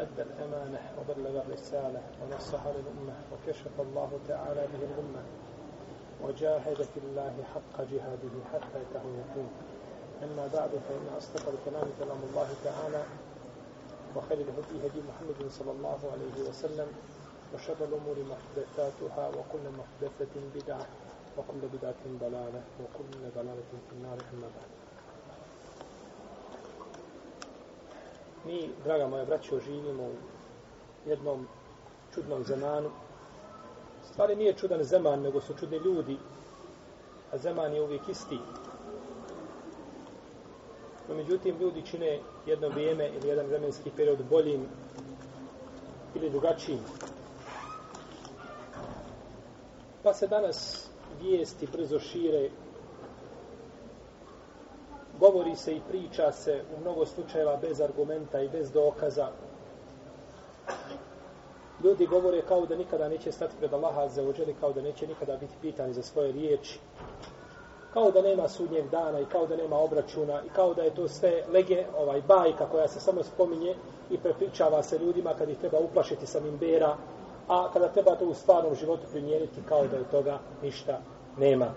أدى 0.00 0.22
الأمانة 0.22 0.80
وبلغ 0.98 1.42
الرسالة 1.42 2.02
ونصح 2.22 2.66
للأمة 2.66 3.14
وكشف 3.32 3.80
الله 3.80 4.10
تعالى 4.28 4.60
به 4.72 4.84
الأمة 4.90 5.22
وجاهد 6.22 6.82
في 6.82 7.00
الله 7.04 7.34
حق 7.54 7.76
جهاده 7.92 8.34
حتى 8.52 8.78
يتاه 8.82 9.02
يقين 9.20 9.50
أما 10.22 10.46
بعد 10.54 10.70
فإن 10.70 11.16
أصدق 11.18 11.48
الكلام 11.48 11.88
كلام 12.00 12.18
الله 12.30 12.48
تعالى 12.64 13.02
وخير 14.16 14.38
الهدي 14.38 14.86
هدي 14.86 15.00
محمد 15.08 15.50
صلى 15.50 15.70
الله 15.70 15.98
عليه 16.12 16.48
وسلم 16.48 16.86
وشر 17.54 17.76
الأمور 17.80 18.16
محدثاتها 18.32 19.28
وكل 19.28 19.64
محدثة 19.78 20.34
بدعة 20.54 20.86
وكل 21.38 21.68
بدعة 21.78 22.02
ضلالة 22.20 22.62
وكل 22.82 23.10
ضلالة 23.34 23.62
في 23.88 23.92
النار. 23.96 24.18
أما 24.34 24.46
بعد 24.56 24.81
Mi, 28.46 28.70
draga 28.84 29.06
moja 29.06 29.24
braćo, 29.24 29.60
živimo 29.60 30.02
u 30.02 30.14
jednom 31.08 31.46
čudnom 32.14 32.44
zemanu. 32.44 32.90
Stvari 34.12 34.36
nije 34.36 34.54
čudan 34.54 34.82
zeman, 34.84 35.20
nego 35.22 35.40
su 35.40 35.54
čudni 35.54 35.76
ljudi, 35.76 36.16
a 37.32 37.38
zeman 37.38 37.74
je 37.74 37.82
uvijek 37.82 38.08
isti. 38.08 38.38
No, 41.08 41.14
međutim, 41.14 41.56
ljudi 41.60 41.82
čine 41.82 42.18
jedno 42.46 42.68
vrijeme 42.68 43.10
ili 43.16 43.28
jedan 43.28 43.46
vremenski 43.46 43.90
period 43.96 44.18
boljim 44.30 44.66
ili 46.14 46.30
drugačijim. 46.30 46.80
Pa 50.02 50.14
se 50.14 50.26
danas 50.26 50.88
vijesti 51.22 51.66
brzo 51.72 52.00
šire 52.00 52.50
govori 55.22 55.56
se 55.56 55.76
i 55.76 55.80
priča 55.88 56.32
se 56.32 56.62
u 56.76 56.80
mnogo 56.80 57.06
slučajeva 57.06 57.56
bez 57.56 57.80
argumenta 57.80 58.40
i 58.40 58.48
bez 58.48 58.72
dokaza. 58.72 59.28
Ljudi 61.84 62.06
govore 62.06 62.42
kao 62.48 62.66
da 62.66 62.76
nikada 62.76 63.08
neće 63.08 63.32
stati 63.32 63.54
pred 63.58 63.74
Allaha 63.74 64.08
za 64.08 64.22
ođeli, 64.22 64.54
kao 64.60 64.72
da 64.72 64.82
neće 64.82 65.06
nikada 65.06 65.36
biti 65.36 65.54
pitani 65.60 65.94
za 65.94 66.02
svoje 66.02 66.32
riječi. 66.32 66.80
Kao 67.92 68.10
da 68.10 68.22
nema 68.22 68.48
sudnjeg 68.48 68.90
dana 68.90 69.20
i 69.20 69.24
kao 69.24 69.46
da 69.46 69.56
nema 69.56 69.76
obračuna 69.76 70.42
i 70.46 70.48
kao 70.48 70.74
da 70.74 70.82
je 70.82 70.94
to 70.94 71.08
sve 71.08 71.44
lege, 71.52 71.84
ovaj 71.98 72.22
bajka 72.28 72.66
koja 72.66 72.88
se 72.88 73.00
samo 73.00 73.22
spominje 73.22 73.74
i 74.10 74.18
prepričava 74.18 74.82
se 74.82 74.98
ljudima 74.98 75.34
kad 75.38 75.48
ih 75.48 75.58
treba 75.58 75.78
uplašiti 75.78 76.26
sa 76.26 76.40
mimbera, 76.40 76.96
a 77.48 77.68
kada 77.72 77.88
treba 77.88 78.16
to 78.16 78.24
u 78.24 78.34
stvarnom 78.34 78.74
životu 78.74 79.02
primijeniti 79.12 79.62
kao 79.68 79.86
da 79.86 79.96
od 79.96 80.10
toga 80.10 80.38
ništa 80.62 81.00
nema. 81.38 81.74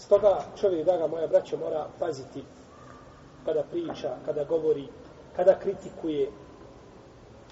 Stoga 0.00 0.44
čovjek, 0.60 0.84
draga 0.84 1.06
moja 1.06 1.26
braća, 1.26 1.56
mora 1.56 1.86
paziti 1.98 2.42
kada 3.44 3.62
priča, 3.62 4.16
kada 4.26 4.44
govori, 4.44 4.88
kada 5.36 5.58
kritikuje, 5.58 6.30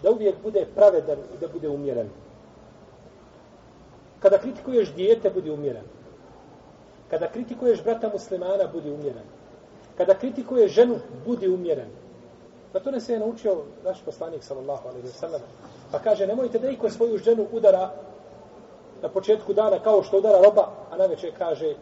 da 0.03 0.11
uvijek 0.11 0.35
bude 0.43 0.67
pravedan 0.75 1.19
i 1.19 1.39
da 1.41 1.49
bude 1.49 1.69
umjeren. 1.69 2.09
Kada 4.21 4.39
kritikuješ 4.39 4.93
dijete, 4.95 5.31
budi 5.31 5.51
umjeren. 5.51 5.85
Kada 7.11 7.29
kritikuješ 7.29 7.83
brata 7.85 8.11
muslimana, 8.13 8.67
budi 8.73 8.91
umjeren. 8.91 9.25
Kada 9.97 10.15
kritikuješ 10.15 10.73
ženu, 10.73 10.99
budi 11.27 11.49
umjeren. 11.49 11.89
Na 12.75 12.81
to 12.81 12.91
ne 12.91 13.01
se 13.01 13.13
je 13.13 13.19
naučio 13.19 13.63
naš 13.85 14.01
poslanik, 14.05 14.43
sallallahu 14.45 14.89
alaihi 14.89 15.09
wa 15.09 15.21
sallam. 15.21 15.41
Pa 15.93 15.99
kaže, 15.99 16.27
nemojte 16.27 16.59
da 16.59 16.71
iko 16.71 16.91
svoju 16.91 17.19
ženu 17.19 17.47
udara 17.53 17.91
na 19.03 19.09
početku 19.09 19.53
dana 19.53 19.79
kao 19.79 20.03
što 20.03 20.19
udara 20.19 20.41
roba, 20.43 20.69
a 20.91 20.97
na 20.97 21.07
večer 21.07 21.33
kaže, 21.39 21.75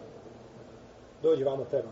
dođi 1.22 1.44
vamo 1.44 1.64
treba. 1.64 1.88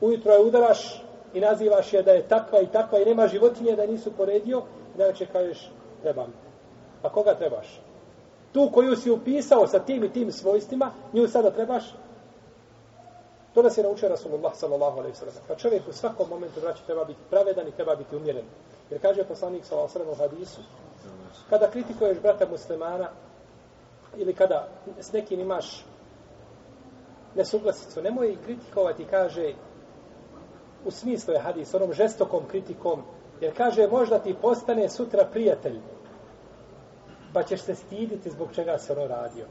Ujutro 0.00 0.32
je 0.32 0.44
udaraš 0.44 1.02
i 1.34 1.40
nazivaš 1.40 1.92
je 1.92 2.02
da 2.02 2.12
je 2.12 2.28
takva 2.28 2.60
i 2.60 2.66
takva 2.66 2.98
i 2.98 3.04
nema 3.04 3.26
životinje 3.28 3.76
da 3.76 3.86
nisu 3.86 4.12
poredio 4.12 4.62
da 4.96 5.12
će 5.12 5.26
kažeš 5.26 5.70
trebam. 6.02 6.32
A 7.02 7.08
koga 7.08 7.34
trebaš? 7.34 7.80
Tu 8.52 8.70
koju 8.74 8.96
si 8.96 9.10
upisao 9.10 9.66
sa 9.66 9.78
tim 9.78 10.04
i 10.04 10.12
tim 10.12 10.32
svojstvima, 10.32 10.92
nju 11.12 11.28
sada 11.28 11.50
trebaš? 11.50 11.84
To 13.54 13.62
nas 13.62 13.78
je 13.78 13.84
naučio 13.84 14.08
Rasulullah 14.08 14.54
sallallahu 14.54 14.98
alaihi 14.98 15.16
sallam. 15.16 15.34
Pa 15.48 15.54
čovjek 15.54 15.82
u 15.88 15.92
svakom 15.92 16.28
momentu 16.30 16.60
braći 16.60 16.86
treba 16.86 17.04
biti 17.04 17.20
pravedan 17.30 17.68
i 17.68 17.72
treba 17.72 17.96
biti 17.96 18.16
umjeren. 18.16 18.44
Jer 18.90 19.00
kaže 19.00 19.24
poslanik 19.24 19.64
sallallahu 19.64 19.98
alaihi 19.98 20.16
sallam 20.16 20.30
u 20.30 20.36
hadisu, 20.36 20.60
kada 21.50 21.70
kritikuješ 21.70 22.18
brata 22.18 22.46
muslimana 22.50 23.08
ili 24.16 24.34
kada 24.34 24.68
s 25.00 25.12
nekim 25.12 25.40
imaš 25.40 25.84
nesuglasicu, 27.34 28.02
nemoj 28.02 28.36
kritikovati, 28.44 29.04
kaže, 29.04 29.52
u 30.84 30.90
smislu 30.90 31.34
je 31.34 31.40
hadis, 31.40 31.74
onom 31.74 31.92
žestokom 31.92 32.42
kritikom, 32.50 33.02
jer 33.40 33.56
kaže, 33.56 33.88
možda 33.88 34.18
ti 34.18 34.34
postane 34.42 34.88
sutra 34.88 35.24
prijatelj, 35.32 35.80
pa 37.32 37.42
ćeš 37.42 37.60
se 37.60 37.74
stiditi 37.74 38.30
zbog 38.30 38.48
čega 38.54 38.78
se 38.78 38.92
ono 38.92 39.06
radio. 39.06 39.46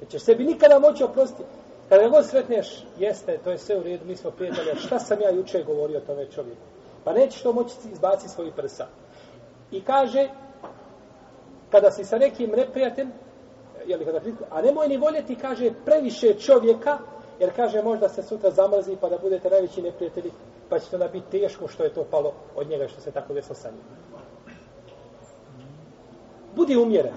Jer 0.00 0.10
ćeš 0.10 0.22
sebi 0.22 0.44
nikada 0.44 0.78
moći 0.78 1.04
oprostiti. 1.04 1.48
Kada 1.88 2.08
god 2.08 2.26
sretneš, 2.26 2.84
jeste, 2.98 3.38
to 3.44 3.50
je 3.50 3.58
sve 3.58 3.78
u 3.78 3.82
redu, 3.82 4.04
mi 4.04 4.16
smo 4.16 4.30
prijatelji, 4.30 4.76
šta 4.76 4.98
sam 4.98 5.20
ja 5.20 5.30
juče 5.30 5.62
govorio 5.62 5.98
o 5.98 6.06
tome 6.06 6.26
čovjeku? 6.26 6.60
Pa 7.04 7.12
nećeš 7.12 7.42
to 7.42 7.52
moći 7.52 7.74
izbaciti 7.92 8.28
svoji 8.28 8.52
prsa. 8.56 8.86
I 9.70 9.80
kaže, 9.80 10.28
kada 11.70 11.90
si 11.90 12.04
sa 12.04 12.18
nekim 12.18 12.50
neprijatelj, 12.50 13.06
jeli 13.86 14.04
kada 14.04 14.20
a 14.50 14.62
nemoj 14.62 14.88
ni 14.88 14.96
voljeti, 14.96 15.34
kaže, 15.34 15.70
previše 15.84 16.34
čovjeka, 16.34 16.98
Jer 17.38 17.56
kaže 17.56 17.82
možda 17.82 18.08
se 18.08 18.22
sutra 18.22 18.50
zamrzi 18.50 18.96
pa 19.00 19.08
da 19.08 19.18
budete 19.18 19.50
najveći 19.50 19.82
neprijatelji, 19.82 20.32
pa 20.68 20.78
će 20.78 20.90
to 20.90 20.98
da 20.98 21.08
biti 21.08 21.40
teško 21.40 21.68
što 21.68 21.84
je 21.84 21.94
to 21.94 22.04
palo 22.10 22.32
od 22.56 22.68
njega 22.68 22.88
što 22.88 23.00
se 23.00 23.10
tako 23.10 23.34
desilo 23.34 23.54
sa 23.54 23.70
njim. 23.70 23.82
Budi 26.56 26.76
umjeren. 26.76 27.14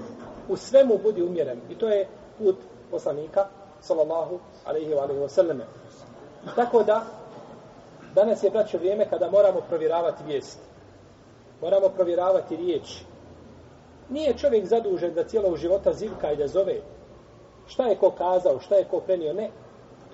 U 0.49 0.57
svemu 0.57 0.97
budi 1.03 1.23
umjeren. 1.23 1.59
I 1.69 1.75
to 1.75 1.89
je 1.89 2.07
put 2.37 2.55
poslanika, 2.91 3.47
sallallahu 3.81 4.39
alaihi 4.65 4.93
wa 4.93 5.01
alaihi 5.01 5.21
wa 5.21 5.29
sallame. 5.29 5.65
Tako 6.55 6.83
da, 6.83 7.05
danas 8.15 8.43
je 8.43 8.49
braćo 8.49 8.77
vrijeme 8.77 9.09
kada 9.09 9.29
moramo 9.29 9.61
provjeravati 9.69 10.23
vijest. 10.23 10.59
Moramo 11.61 11.89
provjeravati 11.89 12.55
riječ. 12.55 13.01
Nije 14.09 14.37
čovjek 14.37 14.65
zadužen 14.65 15.13
da 15.13 15.23
cijelog 15.23 15.57
života 15.57 15.93
zivka 15.93 16.31
i 16.31 16.35
da 16.35 16.47
zove 16.47 16.81
šta 17.67 17.85
je 17.87 17.95
ko 17.95 18.11
kazao, 18.11 18.59
šta 18.59 18.75
je 18.75 18.85
ko 18.85 18.99
prenio, 18.99 19.33
ne. 19.33 19.49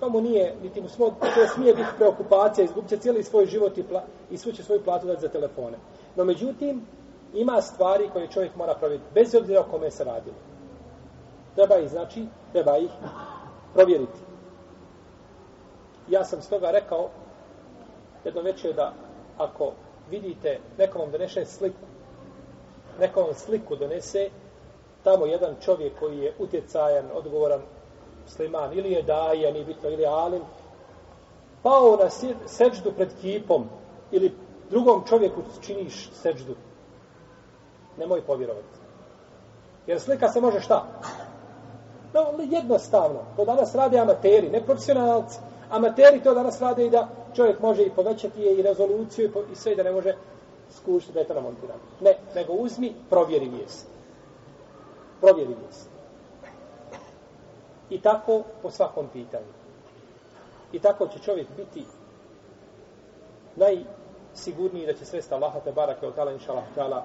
To 0.00 0.08
mu 0.10 0.20
nije, 0.20 0.54
niti 0.62 0.80
mu 0.80 0.88
smo, 0.88 1.10
to 1.10 1.46
smije 1.54 1.74
biti 1.74 1.88
preokupacija, 1.96 2.64
izgubit 2.64 2.90
će 2.90 2.96
cijeli 2.96 3.22
svoj 3.22 3.46
život 3.46 3.78
i, 3.78 3.82
pla, 3.82 4.02
i 4.30 4.38
svu 4.38 4.52
će 4.52 4.62
svoju 4.62 4.84
platu 4.84 5.06
dati 5.06 5.20
za 5.20 5.28
telefone. 5.28 5.78
No 6.16 6.24
međutim, 6.24 6.86
ima 7.34 7.62
stvari 7.62 8.10
koje 8.12 8.28
čovjek 8.28 8.56
mora 8.56 8.74
provjeriti, 8.74 9.10
bez 9.14 9.34
obzira 9.34 9.60
o 9.60 9.70
kome 9.70 9.90
se 9.90 10.04
radi. 10.04 10.30
Treba 11.54 11.76
ih, 11.76 11.90
znači, 11.90 12.26
treba 12.52 12.78
ih 12.78 12.90
provjeriti. 13.74 14.18
Ja 16.08 16.24
sam 16.24 16.42
stoga 16.42 16.70
rekao 16.70 17.08
jedno 18.24 18.42
večer 18.42 18.74
da 18.74 18.92
ako 19.38 19.72
vidite 20.10 20.58
nekom 20.78 21.00
vam 21.00 21.10
donese 21.10 21.44
sliku, 21.44 21.76
nekom 23.00 23.24
vam 23.24 23.34
sliku 23.34 23.76
donese, 23.76 24.30
tamo 25.04 25.26
jedan 25.26 25.54
čovjek 25.60 25.98
koji 25.98 26.18
je 26.18 26.34
utjecajan, 26.38 27.06
odgovoran, 27.14 27.60
musliman, 28.28 28.78
ili 28.78 28.92
je 28.92 29.02
daja, 29.02 29.52
nije 29.52 29.64
bitno, 29.64 29.90
ili 29.90 30.02
je 30.02 30.08
alim, 30.08 30.42
pao 31.62 31.96
na 31.96 32.10
seđdu 32.46 32.92
pred 32.92 33.08
kipom, 33.20 33.64
ili 34.10 34.32
drugom 34.70 35.02
čovjeku 35.08 35.42
činiš 35.60 36.10
seđdu, 36.12 36.54
nemoj 37.98 38.22
povjerovati. 38.22 38.78
Jer 39.86 40.00
slika 40.00 40.28
se 40.28 40.40
može 40.40 40.60
šta? 40.60 40.86
No, 42.14 42.20
jednostavno. 42.50 43.20
To 43.36 43.44
danas 43.44 43.74
rade 43.74 43.98
amateri, 43.98 44.50
ne 44.50 44.62
profesionalci. 44.64 45.38
Amateri 45.70 46.22
to 46.22 46.34
danas 46.34 46.60
rade 46.60 46.86
i 46.86 46.90
da 46.90 47.08
čovjek 47.36 47.60
može 47.60 47.82
i 47.82 47.90
povećati 47.90 48.42
je 48.42 48.54
i 48.54 48.62
rezoluciju 48.62 49.24
i, 49.24 49.32
po, 49.32 49.42
i 49.52 49.56
sve 49.56 49.74
da 49.74 49.82
ne 49.82 49.92
može 49.92 50.14
skušati 50.76 51.12
da 51.12 51.20
je 51.20 51.26
to 51.26 51.34
namontirano. 51.34 51.80
Ne, 52.00 52.14
nego 52.34 52.52
uzmi, 52.52 52.94
provjeri 53.10 53.48
vijest. 53.48 53.86
Provjeri 55.20 55.54
vijest. 55.54 55.97
I 57.90 58.00
tako 58.00 58.42
po 58.62 58.70
svakom 58.70 59.08
pitanju. 59.12 59.52
I 60.72 60.78
tako 60.78 61.06
će 61.08 61.18
čovjek 61.18 61.46
biti 61.56 61.84
najsigurniji 63.56 64.86
da 64.86 64.92
će 64.92 65.04
sredstva 65.04 65.36
Allaha 65.36 65.60
te 65.60 65.72
barake 65.72 66.06
od 66.06 66.14
tala 66.14 66.32
inša 66.32 66.52
Allah 66.76 67.02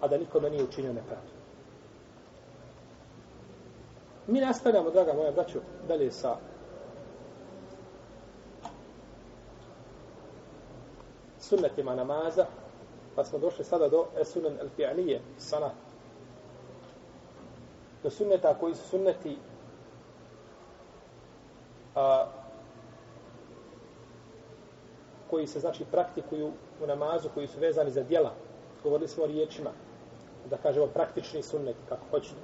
a 0.00 0.08
da 0.08 0.18
nikome 0.18 0.50
nije 0.50 0.64
učinio 0.64 0.92
nepravdu. 0.92 1.30
Mi 4.26 4.40
nastavljamo, 4.40 4.90
draga 4.90 5.12
moja 5.12 5.32
braćo, 5.32 5.60
dalje 5.88 6.10
sa 6.10 6.36
sunnetima 11.40 11.94
namaza, 11.94 12.46
pa 13.14 13.24
smo 13.24 13.38
došli 13.38 13.64
sada 13.64 13.88
do 13.88 14.06
esunan 14.20 14.58
al-fi'anije, 14.62 15.18
sanat 15.38 15.91
Do 18.02 18.10
sunneta 18.10 18.54
koji 18.60 18.74
su 18.74 18.88
sunneti 18.88 19.36
a, 21.94 22.26
koji 25.30 25.46
se 25.46 25.60
znači 25.60 25.84
praktikuju 25.90 26.52
u 26.82 26.86
namazu, 26.86 27.28
koji 27.34 27.46
su 27.46 27.60
vezani 27.60 27.90
za 27.90 28.02
djela. 28.02 28.32
Govorili 28.82 29.08
smo 29.08 29.24
o 29.24 29.26
riječima, 29.26 29.70
da 30.50 30.56
kažemo 30.56 30.86
praktični 30.86 31.42
sunnet, 31.42 31.76
kako 31.88 32.02
hoćete. 32.10 32.40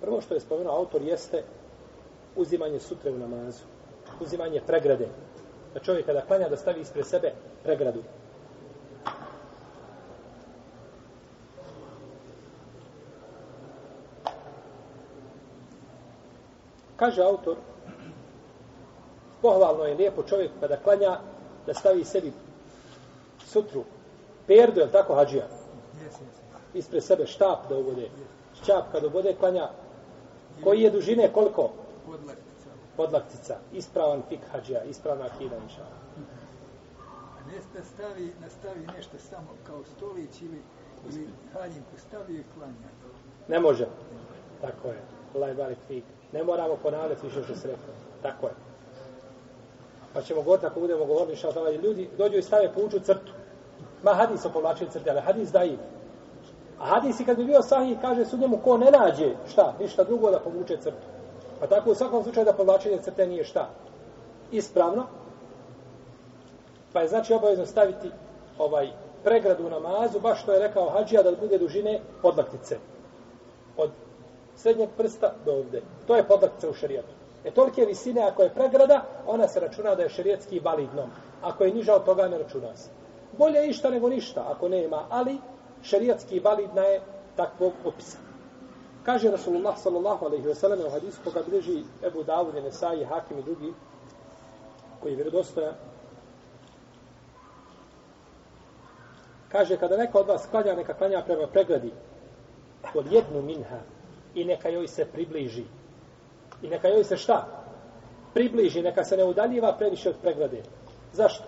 Prvo 0.00 0.20
što 0.20 0.34
je 0.34 0.40
spomenuo 0.40 0.76
autor 0.76 1.02
jeste 1.02 1.42
uzimanje 2.36 2.80
sutre 2.80 3.10
u 3.10 3.18
namazu. 3.18 3.64
Uzimanje 4.20 4.60
pregrade. 4.66 5.08
Da 5.74 5.80
čovjek 5.80 6.06
kada 6.06 6.20
klanja 6.20 6.48
da 6.48 6.56
stavi 6.56 6.80
ispred 6.80 7.06
sebe 7.06 7.32
pregradu. 7.62 8.02
Kaže 16.96 17.22
autor, 17.22 17.56
pohvalno 19.42 19.84
je 19.84 19.94
lijepo 19.94 20.22
čovjek 20.22 20.50
kada 20.60 20.76
klanja 20.76 21.18
da 21.66 21.74
stavi 21.74 22.04
sebi 22.04 22.32
sutru, 23.44 23.84
perdu, 24.46 24.80
je 24.80 24.92
tako 24.92 25.14
hađija? 25.14 25.46
Ispred 26.74 27.04
sebe 27.04 27.26
štap 27.26 27.68
da 27.68 27.76
uvode. 27.76 28.08
Šćap 28.62 28.92
kada 28.92 29.06
uvode 29.06 29.34
klanja, 29.40 29.68
koji 30.64 30.80
je 30.80 30.90
dužine 30.90 31.32
koliko? 31.32 31.70
Podlaktica. 32.06 32.70
Podlaktica. 32.96 33.56
Ispravan 33.72 34.22
fik 34.28 34.40
hađija, 34.52 34.84
ispravna 34.84 35.24
akida 35.24 35.56
inša. 35.56 35.82
A 37.36 37.48
ne 37.48 37.84
stavi, 37.84 38.32
nastavi 38.40 38.86
nešto 38.96 39.18
samo 39.30 39.48
kao 39.66 39.84
stolić 39.96 40.42
ili, 40.42 40.62
ili 41.08 41.28
haljinku 41.52 41.98
stavi 42.08 42.34
i 42.34 42.44
klanja. 42.54 42.88
Ne 43.48 43.60
može. 43.60 43.86
Tako 44.60 44.88
je. 44.88 45.02
Allah 45.34 45.48
je 45.48 45.54
barik 45.54 45.78
fik. 45.88 46.04
Ne 46.32 46.44
moramo 46.44 46.76
ponavljati 46.82 47.26
više 47.26 47.42
što 47.42 47.54
se 47.54 47.68
rekao. 47.68 47.94
Tako 48.22 48.46
je. 48.46 48.52
Pa 50.14 50.22
ćemo 50.22 50.42
govoriti, 50.42 50.66
ako 50.66 50.80
budemo 50.80 51.04
govorili 51.04 51.36
šta 51.36 51.52
tamo 51.52 51.70
ljudi, 51.70 52.08
dođu 52.18 52.36
i 52.36 52.42
stave 52.42 52.72
puču 52.72 53.00
crtu. 53.00 53.32
Ma 54.02 54.14
hadis 54.14 54.44
o 54.44 54.50
povlačenju 54.50 54.90
crte, 54.90 55.10
ali 55.10 55.20
hadis 55.20 55.52
da 55.52 55.64
im. 55.64 55.78
A 56.78 56.84
hadis 56.86 57.20
i 57.20 57.24
kad 57.24 57.36
bi 57.36 57.44
bio 57.44 57.62
sahih, 57.62 57.98
kaže 58.00 58.24
su 58.24 58.36
njemu 58.36 58.58
ko 58.64 58.78
ne 58.78 58.90
nađe, 58.90 59.34
šta, 59.48 59.74
ništa 59.80 60.04
drugo 60.04 60.30
da 60.30 60.40
povuče 60.40 60.76
crtu. 60.76 61.06
Pa 61.60 61.66
tako 61.66 61.90
u 61.90 61.94
svakom 61.94 62.22
slučaju 62.22 62.44
da 62.44 62.52
povlačenje 62.52 62.98
crte 62.98 63.26
nije 63.26 63.44
šta. 63.44 63.68
Ispravno. 64.52 65.06
Pa 66.92 67.00
je 67.00 67.08
znači 67.08 67.34
obavezno 67.34 67.66
staviti 67.66 68.10
ovaj 68.58 68.90
pregradu 69.24 69.66
u 69.66 69.70
namazu, 69.70 70.20
baš 70.20 70.42
što 70.42 70.52
je 70.52 70.58
rekao 70.58 70.90
hađija 70.90 71.22
da 71.22 71.32
bude 71.40 71.58
dužine 71.58 72.00
podlaktice. 72.22 72.78
Od 73.76 73.90
srednjeg 74.56 74.88
prsta 74.96 75.34
do 75.44 75.52
ovde. 75.52 75.82
To 76.06 76.16
je 76.16 76.28
podlaktica 76.28 76.70
u 76.70 76.74
šarijetu. 76.74 77.14
E 77.44 77.50
tolike 77.50 77.84
visine, 77.84 78.22
ako 78.22 78.42
je 78.42 78.54
pregrada, 78.54 79.04
ona 79.26 79.48
se 79.48 79.60
računa 79.60 79.94
da 79.94 80.02
je 80.02 80.08
šarijetski 80.08 80.60
validnom. 80.60 81.10
Ako 81.42 81.64
je 81.64 81.74
niža 81.74 81.94
od 81.94 82.04
toga, 82.04 82.28
ne 82.28 82.38
računa 82.38 82.76
se. 82.76 82.90
Bolje 83.38 83.66
išta 83.68 83.90
nego 83.90 84.08
ništa, 84.08 84.44
ako 84.48 84.68
nema, 84.68 85.06
ali 85.10 85.38
šarijetski 85.82 86.40
validna 86.40 86.82
je 86.82 87.00
takvog 87.36 87.72
opisa. 87.84 88.18
Kaže 89.04 89.30
Rasulullah 89.30 89.78
sallallahu 89.78 90.26
alaihi 90.26 90.46
wasallam 90.46 90.86
u 90.86 90.90
hadisu 90.90 91.20
koga 91.24 91.42
bliži 91.48 91.84
Ebu 92.02 92.24
Dawud, 92.24 92.62
Nesai, 92.64 93.04
Hakim 93.04 93.38
i 93.38 93.42
drugi, 93.42 93.72
koji 95.00 95.12
je 95.12 95.16
vjerodostojan, 95.16 95.74
kaže 99.48 99.76
kada 99.76 99.96
neka 99.96 100.18
od 100.18 100.26
vas 100.26 100.46
klanja, 100.50 100.74
neka 100.74 100.94
klanja 100.94 101.22
prema 101.26 101.46
pregradi 101.46 101.92
kod 102.92 103.12
jednu 103.12 103.42
minha 103.42 103.78
i 104.36 104.44
neka 104.44 104.68
joj 104.68 104.88
se 104.88 105.04
približi. 105.04 105.64
I 106.62 106.68
neka 106.68 106.88
joj 106.88 107.04
se 107.04 107.16
šta? 107.16 107.46
Približi, 108.34 108.82
neka 108.82 109.04
se 109.04 109.16
ne 109.16 109.24
udaljiva 109.24 109.72
previše 109.78 110.08
od 110.08 110.16
pregrade. 110.22 110.62
Zašto? 111.12 111.44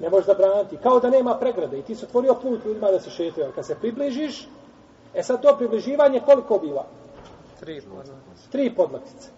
Ne 0.00 0.10
možeš 0.10 0.26
zabraniti. 0.26 0.76
Kao 0.82 1.00
da 1.00 1.10
nema 1.10 1.34
pregrade. 1.34 1.78
I 1.78 1.82
ti 1.82 1.94
su 1.94 2.06
otvorio 2.06 2.34
put 2.34 2.64
ljudima 2.64 2.90
da 2.90 3.00
se 3.00 3.10
šetaju. 3.10 3.52
Kad 3.54 3.66
se 3.66 3.74
približiš, 3.80 4.48
e 5.14 5.22
sad 5.22 5.42
to 5.42 5.56
približivanje 5.56 6.20
koliko 6.20 6.58
biva? 6.58 6.84
Tri 7.60 7.80
podlaktice. 7.80 8.50
Tri 8.50 8.74
podlaktice. 8.74 9.28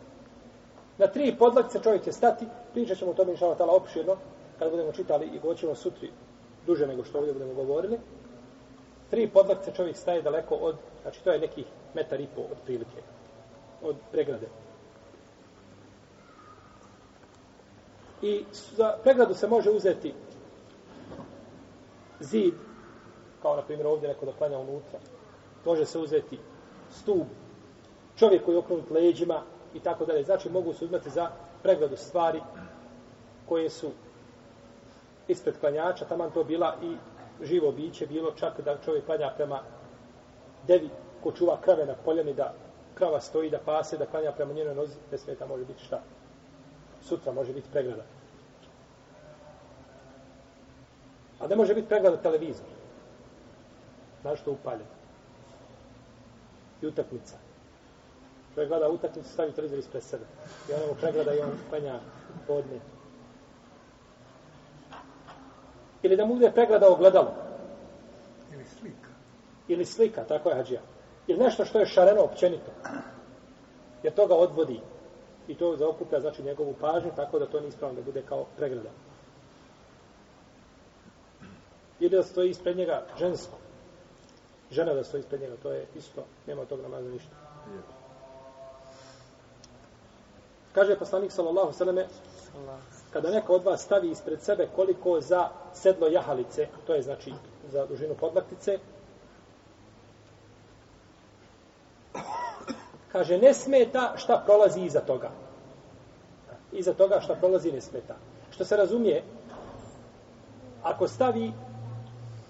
Na 0.99 1.07
tri 1.07 1.35
podlaktice 1.39 1.83
čovjek 1.83 2.05
će 2.05 2.13
stati. 2.13 2.47
Pričat 2.73 2.99
ćemo 2.99 3.11
o 3.11 3.15
tome 3.15 3.33
inšala 3.33 3.55
tala 3.55 3.73
opširno. 3.73 4.17
Kad 4.59 4.71
budemo 4.71 4.93
čitali 4.93 5.27
i 5.27 5.39
goćemo 5.39 5.75
sutri 5.75 6.11
duže 6.67 6.87
nego 6.87 7.05
što 7.05 7.19
ovdje 7.19 7.33
budemo 7.33 7.55
govorili. 7.55 7.99
Tri 9.11 9.29
podlakce 9.29 9.73
čovjek 9.77 9.97
staje 9.97 10.23
daleko 10.23 10.55
od, 10.55 10.77
znači 11.03 11.25
to 11.25 11.31
je 11.31 11.39
nekih 11.39 11.65
metar 11.95 12.21
i 12.21 12.27
pol 12.35 12.45
od 12.45 12.59
prilike. 12.65 13.03
Od 13.83 13.97
pregrade. 14.13 14.47
I 18.23 18.45
za 18.77 18.97
pregradu 19.03 19.35
se 19.35 19.49
može 19.49 19.71
uzeti 19.71 20.15
zid, 22.21 22.55
kao 23.43 23.57
na 23.57 23.63
primjer 23.63 23.87
ovdje 23.87 24.09
neko 24.09 24.27
da 24.27 24.33
klanja 24.33 24.59
unutra. 24.59 24.99
Može 25.65 25.87
se 25.87 25.99
uzeti 25.99 26.39
stub, 26.91 27.27
čovjek 28.17 28.45
koji 28.45 28.55
je 28.55 28.59
okrenut 28.59 28.91
leđima 28.91 29.43
i 29.75 29.81
tako 29.81 30.05
dalje. 30.05 30.25
Znači 30.25 30.51
mogu 30.51 30.75
se 30.75 30.85
uzmeti 30.85 31.11
za 31.11 31.31
pregradu 31.63 31.97
stvari 31.97 32.41
koje 33.49 33.71
su 33.71 33.91
ispred 35.29 35.61
klanjača, 35.61 36.05
taman 36.05 36.31
to 36.31 36.45
bila 36.45 36.77
i 36.83 36.97
živo 37.45 37.73
biće, 37.73 38.07
bilo 38.07 38.31
čak 38.31 38.61
da 38.61 38.79
čovjek 38.85 39.07
klanja 39.07 39.33
prema 39.37 39.61
devi 40.67 40.91
ko 41.23 41.33
čuva 41.33 41.61
krave 41.61 41.87
na 41.87 41.95
poljeni, 42.05 42.35
da 42.35 42.55
krava 42.95 43.21
stoji, 43.21 43.51
da 43.51 43.59
pase, 43.59 43.99
da 43.99 44.07
klanja 44.07 44.33
prema 44.33 44.53
njenoj 44.53 44.75
nozi, 44.75 44.97
ne 45.13 45.19
smeta 45.19 45.47
može 45.47 45.65
biti 45.65 45.85
šta. 45.85 46.01
Sutra 47.03 47.33
može 47.33 47.53
biti 47.53 47.69
pregrada. 47.73 48.03
A 51.41 51.47
ne 51.47 51.57
može 51.57 51.75
biti 51.75 51.89
pregleda 51.89 52.17
televizor. 52.17 52.67
Znaš 54.23 54.41
što 54.41 54.53
upaljen. 54.53 54.87
I 56.83 56.87
utakmica. 56.87 57.37
Čovjek 58.55 58.69
gleda 58.69 58.89
utakmicu, 58.89 59.29
stavi 59.29 59.53
televizor 59.53 59.79
ispred 59.79 60.03
sebe. 60.03 60.25
I 60.71 60.73
on 60.73 60.89
mu 60.89 60.95
pregleda 61.01 61.35
i 61.35 61.41
on 61.41 61.51
klanja 61.71 62.01
podne. 62.47 62.94
Ili 66.05 66.17
da 66.17 66.27
mu 66.27 66.35
bude 66.35 66.51
pregleda 66.53 66.89
ogledalo. 66.89 67.35
Ili 68.53 68.65
slika. 68.65 69.09
Ili 69.69 69.85
slika, 69.85 70.25
tako 70.25 70.49
je 70.49 70.55
hađija. 70.55 70.81
Ili 71.27 71.39
nešto 71.39 71.65
što 71.65 71.79
je 71.81 71.87
šareno 71.87 72.23
općenito. 72.23 72.71
Jer 74.03 74.15
to 74.15 74.27
ga 74.27 74.35
odvodi. 74.35 74.81
I 75.49 75.55
to 75.55 75.77
zaokuplja 75.77 76.21
znači 76.21 76.43
njegovu 76.43 76.75
pažnju, 76.81 77.11
tako 77.17 77.39
da 77.39 77.47
to 77.47 77.61
nije 77.61 77.69
ispravno 77.69 77.97
da 77.97 78.03
bude 78.03 78.23
kao 78.23 78.45
pregleda 78.57 78.91
ili 82.01 82.17
da 82.17 82.23
stoji 82.23 82.51
ispred 82.51 82.77
njega 82.77 83.07
žensko. 83.19 83.57
Žena 84.71 84.95
da 84.95 85.05
stoji 85.05 85.21
ispred 85.21 85.41
njega, 85.41 85.57
to 85.63 85.73
je 85.73 85.87
isto, 85.95 86.25
nema 86.47 86.65
tog 86.65 86.81
namaza 86.81 87.09
ništa. 87.09 87.31
Kaže 90.73 90.99
poslanik 90.99 91.33
sallallahu 91.33 91.73
sallame, 91.73 92.07
kada 93.15 93.31
neko 93.31 93.55
od 93.55 93.65
vas 93.65 93.83
stavi 93.83 94.11
ispred 94.11 94.43
sebe 94.43 94.69
koliko 94.77 95.21
za 95.21 95.49
sedlo 95.73 96.07
jahalice, 96.07 96.67
to 96.87 96.95
je 96.95 97.03
znači 97.03 97.33
za 97.73 97.87
dužinu 97.87 98.15
podlaktice, 98.21 98.79
kaže 103.13 103.39
ne 103.39 103.55
smeta 103.55 104.13
šta 104.17 104.43
prolazi 104.47 104.81
iza 104.81 105.01
toga. 105.01 105.31
Iza 106.73 106.95
toga 106.95 107.21
šta 107.21 107.35
prolazi 107.35 107.73
ne 107.73 107.81
smeta. 107.81 108.15
Što 108.51 108.65
se 108.65 108.77
razumije, 108.77 109.23
ako 110.83 111.09
stavi 111.09 111.53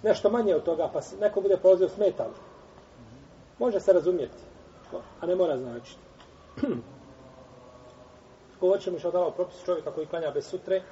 nešto 0.03 0.31
manje 0.31 0.55
od 0.55 0.65
toga, 0.65 0.89
pa 0.93 1.01
neko 1.21 1.41
bude 1.41 1.57
prolazio 1.57 1.89
smetalo, 1.89 2.35
Može 3.59 3.81
se 3.81 3.93
razumjeti, 3.93 4.43
a 5.21 5.27
ne 5.27 5.37
mora 5.37 5.59
značiti. 5.59 6.01
Ko 8.65 8.69
hoće 8.69 8.91
mu 8.91 8.99
šadala 8.99 9.31
propis 9.31 9.65
čovjeka 9.65 9.91
koji 9.93 10.07
klanja 10.07 10.31
bez 10.31 10.47
sutre, 10.47 10.83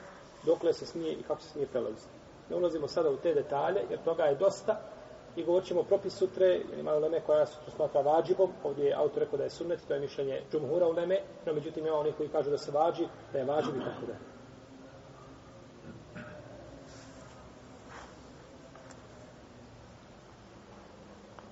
dokle 0.46 0.72
se 0.72 0.86
smije 0.86 1.12
i 1.12 1.22
kako 1.22 1.40
se 1.40 1.48
smije 1.48 1.66
prelaziti. 1.66 2.08
Ne 2.50 2.56
ulazimo 2.56 2.88
sada 2.88 3.10
u 3.10 3.16
te 3.16 3.34
detalje, 3.34 3.80
jer 3.90 3.98
toga 4.04 4.24
je 4.24 4.34
dosta. 4.34 4.80
I 5.36 5.44
govorit 5.44 5.68
ćemo 5.68 5.82
propis 5.82 6.14
sutre, 6.14 6.46
jer 6.46 6.78
ima 6.78 6.92
leme 6.92 7.20
koja 7.26 7.46
su 7.46 7.56
to 7.64 7.70
smatra 7.70 8.00
vađibom. 8.00 8.50
Ovdje 8.64 8.84
je 8.86 8.94
autor 8.94 9.22
rekao 9.22 9.38
da 9.38 9.44
je 9.44 9.50
sunnet, 9.50 9.80
to 9.88 9.94
je 9.94 10.00
mišljenje 10.00 10.42
džumhura 10.52 10.86
u 10.88 10.92
leme, 10.92 11.20
No, 11.46 11.52
međutim, 11.52 11.86
ima 11.86 11.96
onih 11.96 12.14
koji 12.16 12.28
kažu 12.28 12.50
da 12.50 12.58
se 12.58 12.72
vađi, 12.72 13.06
da 13.32 13.38
je 13.38 13.44
vađib 13.44 13.76
i 13.76 13.84
tako 13.84 14.06
da. 14.06 14.14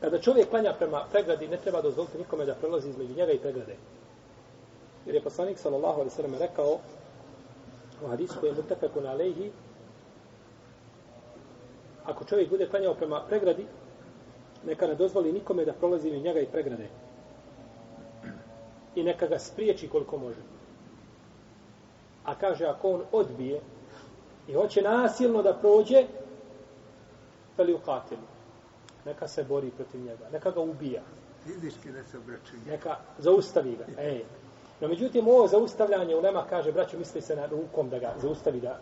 Kada 0.01 0.19
čovjek 0.19 0.51
klanja 0.51 0.75
prema 0.79 1.05
pregradi, 1.11 1.49
ne 1.49 1.57
treba 1.57 1.83
dozvoliti 1.83 2.19
nikome 2.19 2.45
da 2.45 2.55
prelazi 2.55 2.89
između 2.89 3.15
njega 3.15 3.33
i 3.33 3.39
pregrade. 3.39 3.77
Jer 5.07 5.15
je 5.15 5.23
poslanik 5.23 5.59
sallallahu 5.59 6.01
alaihi 6.01 6.11
sallam 6.11 6.35
rekao 6.35 6.79
u 8.05 8.09
hadisu 8.09 8.35
koji 8.41 8.51
je 8.51 8.55
mutafekun 8.55 9.07
alaihi 9.07 9.53
ako 12.05 12.25
čovjek 12.25 12.51
bude 12.51 12.69
klanjao 12.69 12.95
prema 12.95 13.23
pregradi, 13.29 13.67
neka 14.67 14.87
ne 14.87 14.95
dozvoli 14.95 15.33
nikome 15.33 15.65
da 15.65 15.73
prolazi 15.73 16.09
između 16.09 16.25
njega 16.25 16.41
i 16.41 16.47
pregrade. 16.47 16.89
I 18.95 19.03
neka 19.03 19.27
ga 19.27 19.39
spriječi 19.39 19.89
koliko 19.89 20.19
može. 20.19 20.41
A 22.25 22.35
kaže, 22.35 22.67
ako 22.67 22.91
on 22.91 23.03
odbije 23.13 23.61
i 24.49 24.55
hoće 24.55 24.83
nasilno 24.83 25.43
da 25.43 25.55
prođe, 25.55 26.05
feli 27.57 27.75
ukatilu. 27.75 28.27
Neka 29.05 29.29
se 29.29 29.45
bori 29.45 29.71
protiv 29.71 30.01
njega. 30.01 30.29
Neka 30.33 30.51
ga 30.51 30.61
ubija. 30.61 31.03
Fizički 31.45 31.93
da 31.93 32.05
se 32.05 32.19
obračuje. 32.19 32.61
Neka 32.67 32.97
zaustavi 33.19 33.77
ga. 33.77 34.03
Ej. 34.03 34.25
No, 34.81 34.89
međutim, 34.89 35.29
ovo 35.29 35.47
zaustavljanje 35.47 36.17
u 36.17 36.21
Lema 36.21 36.45
kaže, 36.51 36.73
braćo, 36.73 36.99
misli 36.99 37.21
se 37.21 37.37
na 37.37 37.47
rukom 37.47 37.91
da 37.91 37.99
ga 37.99 38.15
zaustavi 38.23 38.61
da... 38.61 38.79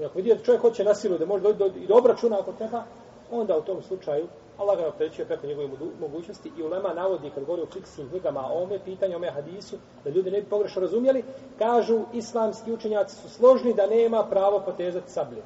I 0.00 0.04
ako 0.04 0.16
vidi 0.18 0.34
da 0.34 0.42
čovjek 0.42 0.62
hoće 0.62 0.84
na 0.84 0.94
silu, 0.94 1.18
da 1.18 1.26
može 1.26 1.42
doći 1.42 1.58
do, 1.58 1.66
i 1.66 1.86
do 1.86 1.94
obračuna 1.94 2.38
ako 2.40 2.52
treba, 2.52 2.84
onda 3.30 3.58
u 3.58 3.62
tom 3.62 3.82
slučaju 3.82 4.26
Allah 4.58 4.78
ga 4.78 4.84
naprećuje 4.84 5.26
preko 5.26 5.46
njegove 5.46 5.68
mogućnosti 6.00 6.52
i 6.58 6.62
ulema 6.62 6.94
navodi 6.94 7.30
kad 7.34 7.44
govori 7.44 7.62
o 7.62 7.72
fiksnim 7.72 8.08
knjigama 8.08 8.40
o 8.40 8.62
ome 8.62 8.78
pitanju, 8.84 9.14
o 9.14 9.16
ome 9.16 9.30
hadisu, 9.30 9.76
da 10.04 10.10
ljudi 10.10 10.30
ne 10.30 10.40
bi 10.40 10.48
pogrešno 10.48 10.82
razumjeli, 10.82 11.24
kažu 11.58 12.00
islamski 12.12 12.72
učenjaci 12.72 13.16
su 13.16 13.28
složni 13.28 13.74
da 13.74 13.86
nema 13.86 14.24
pravo 14.30 14.62
potezati 14.64 15.10
sablje. 15.10 15.42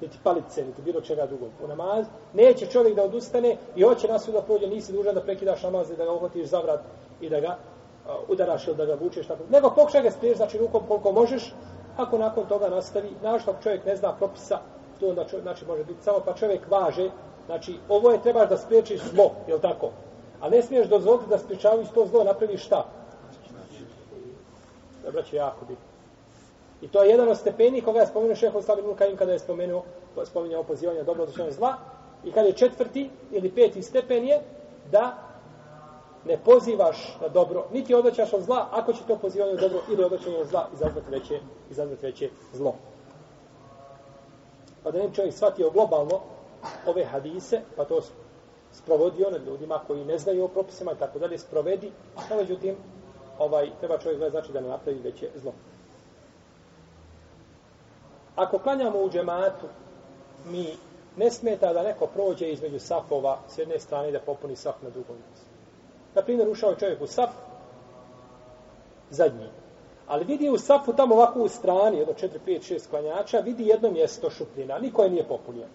Niti 0.00 0.18
palice, 0.22 0.64
niti 0.64 0.82
bilo 0.82 1.00
čega 1.00 1.26
drugog. 1.26 1.50
U 1.64 1.68
namaz 1.68 2.06
neće 2.34 2.66
čovjek 2.66 2.96
da 2.96 3.02
odustane 3.02 3.56
i 3.76 3.82
hoće 3.82 4.08
nas 4.08 4.28
da 4.32 4.42
prođe, 4.42 4.66
nisi 4.66 4.92
dužan 4.92 5.14
da 5.14 5.20
prekidaš 5.20 5.62
namaz 5.62 5.90
i 5.90 5.96
da 5.96 6.04
ga 6.04 6.12
uhvatiš 6.12 6.46
za 6.46 6.60
vrat 6.60 6.80
i 7.20 7.28
da 7.28 7.40
ga 7.40 7.56
udaraš 8.28 8.66
ili 8.66 8.76
da 8.76 8.84
ga 8.84 8.94
vučeš 8.94 9.26
tako. 9.26 9.42
Nego 9.50 9.70
pokušaj 9.70 10.02
ga 10.02 10.10
spriješ, 10.10 10.36
znači 10.36 10.58
rukom 10.58 10.82
koliko 10.88 11.12
možeš, 11.12 11.54
ako 11.96 12.18
nakon 12.18 12.46
toga 12.46 12.68
nastavi, 12.68 13.10
našto 13.22 13.54
čovjek 13.62 13.84
ne 13.84 13.96
zna 13.96 14.12
propisa, 14.12 14.58
to 15.00 15.08
onda 15.08 15.24
čovjek, 15.24 15.42
znači 15.42 15.64
može 15.66 15.84
biti 15.84 16.02
samo 16.02 16.20
pa 16.24 16.34
čovjek 16.34 16.70
važe, 16.70 17.10
znači 17.46 17.78
ovo 17.88 18.10
je 18.10 18.22
trebaš 18.22 18.48
da 18.48 18.56
spriječiš 18.56 19.00
zlo, 19.00 19.30
je 19.46 19.60
tako? 19.60 19.90
A 20.40 20.48
ne 20.48 20.62
smiješ 20.62 20.86
dozvoliti 20.88 21.30
da 21.30 21.38
spriječavaju 21.38 21.86
to 21.94 22.06
zlo, 22.06 22.24
napraviš 22.24 22.64
šta? 22.64 22.84
Dobro 25.04 25.22
će 25.22 25.36
jako 25.36 25.64
biti. 25.64 25.80
I 26.80 26.88
to 26.88 27.02
je 27.02 27.10
jedan 27.10 27.28
od 27.28 27.38
stepeni 27.38 27.80
koga 27.80 28.00
je 28.00 28.06
spomenuo 28.06 28.36
šeho 28.36 28.62
Slavin 28.62 28.86
Ulkaim 28.86 29.16
kada 29.16 29.32
je 29.32 29.38
spomenuo, 29.38 29.82
spominjao 30.24 30.62
pozivanje 30.62 31.02
dobro 31.02 31.22
odličnog 31.22 31.50
zla. 31.50 31.74
I 32.24 32.32
kada 32.32 32.46
je 32.46 32.52
četvrti 32.52 33.10
ili 33.30 33.50
peti 33.50 33.82
stepen 33.82 34.24
je 34.24 34.40
da 34.92 35.27
ne 36.28 36.38
pozivaš 36.44 37.16
na 37.20 37.28
dobro, 37.28 37.66
niti 37.72 37.94
odlačaš 37.94 38.32
od 38.32 38.42
zla, 38.42 38.68
ako 38.70 38.92
će 38.92 39.00
to 39.06 39.16
pozivanje 39.16 39.52
od 39.52 39.60
dobro 39.60 39.80
ili 39.90 40.04
odlačanje 40.04 40.38
od 40.38 40.48
zla 40.48 40.68
izazvati 40.74 41.10
veće, 41.10 41.40
izazvati 41.70 42.06
veće 42.06 42.30
zlo 42.52 42.74
pa 44.88 44.92
da 44.92 44.98
ne 44.98 45.14
čovjek 45.14 45.34
shvatio 45.34 45.70
globalno 45.70 46.20
ove 46.86 47.04
hadise, 47.04 47.60
pa 47.76 47.84
to 47.84 48.00
sprovodio 48.72 49.30
nad 49.30 49.46
ljudima 49.46 49.80
koji 49.86 50.04
ne 50.04 50.18
znaju 50.18 50.44
o 50.44 50.48
propisima 50.48 50.92
i 50.92 50.98
tako 50.98 51.18
dalje, 51.18 51.38
sprovedi, 51.38 51.90
no 52.30 52.36
međutim, 52.36 52.76
ovaj, 53.38 53.70
treba 53.80 53.98
čovjek 53.98 54.18
gledati 54.18 54.32
znači 54.32 54.52
da 54.52 54.60
ne 54.60 54.68
napravi 54.68 54.98
veće 54.98 55.28
zlo. 55.36 55.52
Ako 58.36 58.58
klanjamo 58.58 58.98
u 58.98 59.10
džematu, 59.10 59.66
mi 60.50 60.76
ne 61.16 61.30
smeta 61.30 61.72
da 61.72 61.82
neko 61.82 62.06
prođe 62.06 62.52
između 62.52 62.78
safova 62.78 63.38
s 63.48 63.58
jedne 63.58 63.78
strane 63.78 64.12
da 64.12 64.20
popuni 64.20 64.56
saf 64.56 64.82
na 64.82 64.90
drugom 64.90 65.16
mjestu. 65.16 65.47
Na 66.14 66.22
primjer, 66.22 66.48
ušao 66.48 66.70
je 66.70 66.78
čovjek 66.78 67.02
u 67.02 67.06
saf, 67.06 67.30
zadnji, 69.10 69.48
Ali 70.08 70.24
vidi 70.24 70.50
u 70.50 70.58
safu 70.58 70.92
tamo 70.92 71.14
ovako 71.14 71.40
u 71.40 71.48
strani, 71.48 71.98
jedno 71.98 72.14
4, 72.14 72.28
5, 72.46 72.74
6 72.74 72.90
klanjača, 72.90 73.38
vidi 73.38 73.66
jedno 73.66 73.90
mjesto 73.90 74.30
šupljina, 74.30 74.78
niko 74.78 75.02
je 75.02 75.10
nije 75.10 75.28
popunio. 75.28 75.66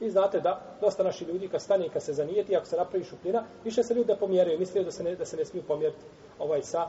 Vi 0.00 0.10
znate 0.10 0.40
da 0.40 0.60
dosta 0.80 1.02
naši 1.02 1.24
ljudi 1.24 1.48
kad 1.48 1.62
stane 1.62 1.86
i 1.86 1.88
kad 1.88 2.02
se 2.02 2.12
zanijeti, 2.12 2.56
ako 2.56 2.66
se 2.66 2.76
napravi 2.76 3.04
šupljina, 3.04 3.44
više 3.64 3.82
se 3.82 3.94
ljudi 3.94 4.06
da 4.06 4.16
pomjeraju, 4.16 4.58
misle 4.58 4.84
da 4.84 4.90
se 4.90 5.04
ne, 5.04 5.16
da 5.16 5.24
se 5.24 5.36
ne 5.36 5.44
smiju 5.44 5.64
pomjeriti 5.68 6.04
ovaj 6.38 6.62
sa, 6.62 6.88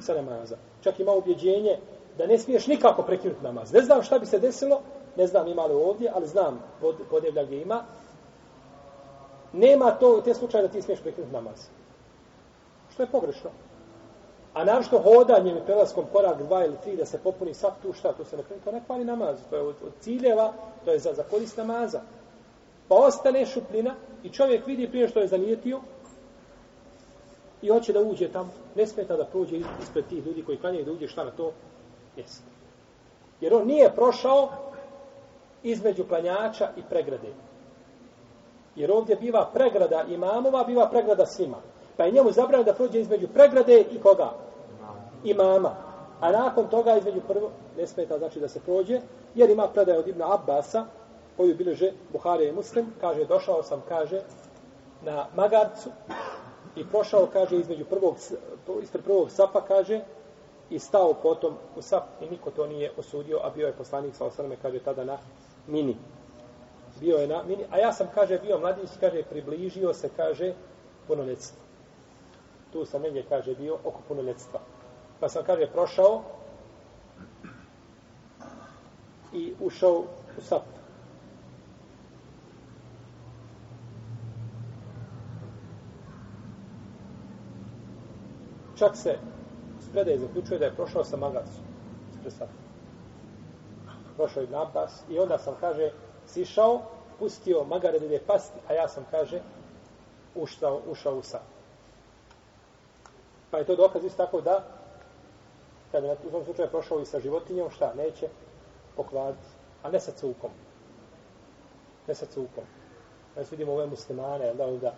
sa 0.00 0.14
namaza. 0.14 0.56
Čak 0.80 1.00
ima 1.00 1.12
ubjeđenje 1.12 1.78
da 2.18 2.26
ne 2.26 2.38
smiješ 2.38 2.66
nikako 2.66 3.02
prekinuti 3.02 3.42
namaz. 3.42 3.72
Ne 3.72 3.80
znam 3.80 4.02
šta 4.02 4.18
bi 4.18 4.26
se 4.26 4.38
desilo, 4.38 4.80
ne 5.16 5.26
znam 5.26 5.48
ima 5.48 5.66
li 5.66 5.74
ovdje, 5.74 6.10
ali 6.14 6.26
znam 6.26 6.62
pod, 6.80 6.96
podjevlja 7.10 7.44
gdje 7.44 7.62
ima. 7.62 7.84
Nema 9.52 9.90
to 9.90 10.20
te 10.20 10.34
slučaje 10.34 10.62
da 10.62 10.72
ti 10.72 10.82
smiješ 10.82 11.00
prekinuti 11.00 11.32
namaz. 11.32 11.68
Što 12.94 13.02
je 13.02 13.06
pogrešno. 13.06 13.50
A 14.54 14.64
našto 14.64 14.98
hodanjem 14.98 15.56
i 15.56 15.64
prelaskom 15.66 16.04
korak 16.12 16.42
dva 16.42 16.64
ili 16.64 16.76
tri 16.82 16.96
da 16.96 17.06
se 17.06 17.18
popuni 17.18 17.54
sap 17.54 17.82
tu 17.82 17.92
šta, 17.92 18.12
to 18.12 18.24
se 18.24 18.36
ne 18.36 18.42
to 18.64 18.72
ne 18.72 18.80
kvali 18.86 19.04
namaz, 19.04 19.38
to 19.50 19.56
je 19.56 19.62
od, 19.62 19.74
od 19.86 19.92
ciljeva, 20.00 20.52
to 20.84 20.92
je 20.92 20.98
za, 20.98 21.12
za 21.12 21.22
korist 21.22 21.56
namaza. 21.56 22.00
Pa 22.88 22.94
ostane 22.94 23.46
šupljina 23.46 23.94
i 24.22 24.30
čovjek 24.30 24.66
vidi 24.66 24.88
prije 24.88 25.08
što 25.08 25.20
je 25.20 25.26
zanijetio 25.26 25.80
i 27.62 27.68
hoće 27.68 27.92
da 27.92 28.00
uđe 28.00 28.28
tamo, 28.28 28.50
ne 28.74 28.86
smeta 28.86 29.16
da 29.16 29.24
prođe 29.24 29.56
ispred 29.82 30.06
tih 30.06 30.26
ljudi 30.26 30.42
koji 30.42 30.58
klanjaju 30.58 30.84
da 30.84 30.92
uđe 30.92 31.08
šta 31.08 31.24
na 31.24 31.30
to 31.30 31.52
jeste. 32.16 32.50
Jer 33.40 33.54
on 33.54 33.66
nije 33.66 33.94
prošao 33.94 34.48
između 35.62 36.04
klanjača 36.04 36.70
i 36.76 36.82
pregrade. 36.90 37.32
Jer 38.76 38.90
ovdje 38.90 39.16
biva 39.16 39.50
pregrada 39.54 40.04
imamova, 40.08 40.64
biva 40.64 40.88
pregrada 40.90 41.26
svima. 41.26 41.73
Pa 41.96 42.04
je 42.04 42.12
njemu 42.12 42.32
zabranjeno 42.32 42.64
da 42.64 42.74
prođe 42.74 43.00
između 43.00 43.28
pregrade 43.28 43.80
i 43.80 44.00
koga? 44.00 44.30
Imama. 45.24 45.74
A 46.20 46.32
nakon 46.32 46.68
toga 46.68 46.96
između 46.96 47.20
prvo, 47.28 47.50
ne 47.76 47.86
smeta 47.86 48.18
znači 48.18 48.40
da 48.40 48.48
se 48.48 48.60
prođe, 48.60 49.00
jer 49.34 49.50
ima 49.50 49.68
predaje 49.68 49.98
od 49.98 50.08
Ibna 50.08 50.34
Abbasa, 50.34 50.84
koju 51.36 51.54
bileže 51.54 51.92
Buhari 52.12 52.48
i 52.48 52.52
Muslim, 52.52 52.86
kaže, 53.00 53.24
došao 53.24 53.62
sam, 53.62 53.82
kaže, 53.88 54.20
na 55.02 55.26
Magarcu 55.34 55.90
i 56.76 56.86
prošao, 56.86 57.28
kaže, 57.32 57.56
između 57.56 57.84
prvog, 57.84 58.16
ispred 58.82 59.04
prvog 59.04 59.30
sapa, 59.30 59.60
kaže, 59.60 60.00
i 60.70 60.78
stao 60.78 61.14
potom 61.14 61.54
u 61.76 61.82
sap 61.82 62.04
i 62.20 62.30
niko 62.30 62.50
to 62.50 62.66
nije 62.66 62.92
osudio, 62.96 63.40
a 63.42 63.50
bio 63.50 63.66
je 63.66 63.72
poslanik 63.72 64.14
sa 64.14 64.24
osrme, 64.24 64.56
kaže, 64.62 64.78
tada 64.78 65.04
na 65.04 65.18
mini. 65.66 65.96
Bio 67.00 67.16
je 67.16 67.26
na 67.26 67.42
mini, 67.42 67.64
a 67.70 67.78
ja 67.78 67.92
sam, 67.92 68.06
kaže, 68.14 68.38
bio 68.38 68.58
mladić, 68.58 68.90
kaže, 69.00 69.22
približio 69.22 69.94
se, 69.94 70.08
kaže, 70.16 70.54
punoljetstvo 71.06 71.63
tu 72.74 72.84
sam 72.86 73.02
negdje, 73.02 73.24
kaže, 73.28 73.54
bio 73.54 73.74
oko 73.74 74.00
punoljetstva. 74.08 74.60
Pa 75.20 75.28
sam, 75.28 75.44
kaže, 75.46 75.66
prošao 75.72 76.22
i 79.32 79.54
ušao 79.60 80.04
u 80.38 80.40
sap. 80.40 80.62
Čak 88.78 88.96
se 88.96 89.18
spredaj 89.80 90.18
zaključuje 90.18 90.58
da 90.58 90.64
je 90.64 90.74
prošao 90.74 91.04
sa 91.04 91.16
magacu. 91.16 91.60
Prošao 94.16 94.42
je 94.42 94.50
napas 94.50 95.02
i 95.10 95.18
onda 95.18 95.38
sam, 95.38 95.54
kaže, 95.60 95.92
sišao, 96.26 96.82
pustio 97.18 97.64
magare 97.64 97.98
da 97.98 98.06
ide 98.06 98.20
pasti, 98.26 98.58
a 98.68 98.72
ja 98.72 98.88
sam, 98.88 99.04
kaže, 99.10 99.40
uštao, 100.34 100.80
ušao 100.90 101.18
u 101.18 101.22
sap. 101.22 101.53
Pa 103.54 103.58
je 103.58 103.64
to 103.64 103.76
dokaz 103.76 104.04
isto 104.04 104.24
tako 104.24 104.40
da 104.40 104.64
kada 105.92 106.06
na 106.06 106.14
tom 106.14 106.44
slučaju 106.44 106.68
prošao 106.70 107.00
i 107.00 107.04
sa 107.06 107.20
životinjom, 107.20 107.70
šta, 107.70 107.92
neće 107.96 108.28
pokvariti, 108.96 109.46
a 109.82 109.90
ne 109.90 110.00
sa 110.00 110.12
cukom. 110.12 110.50
Ne 112.08 112.14
sa 112.14 112.26
cukom. 112.26 112.64
Znači 113.34 113.50
vidimo 113.50 113.72
ove 113.72 113.86
muslimane, 113.86 114.54
da 114.54 114.66
onda 114.66 114.94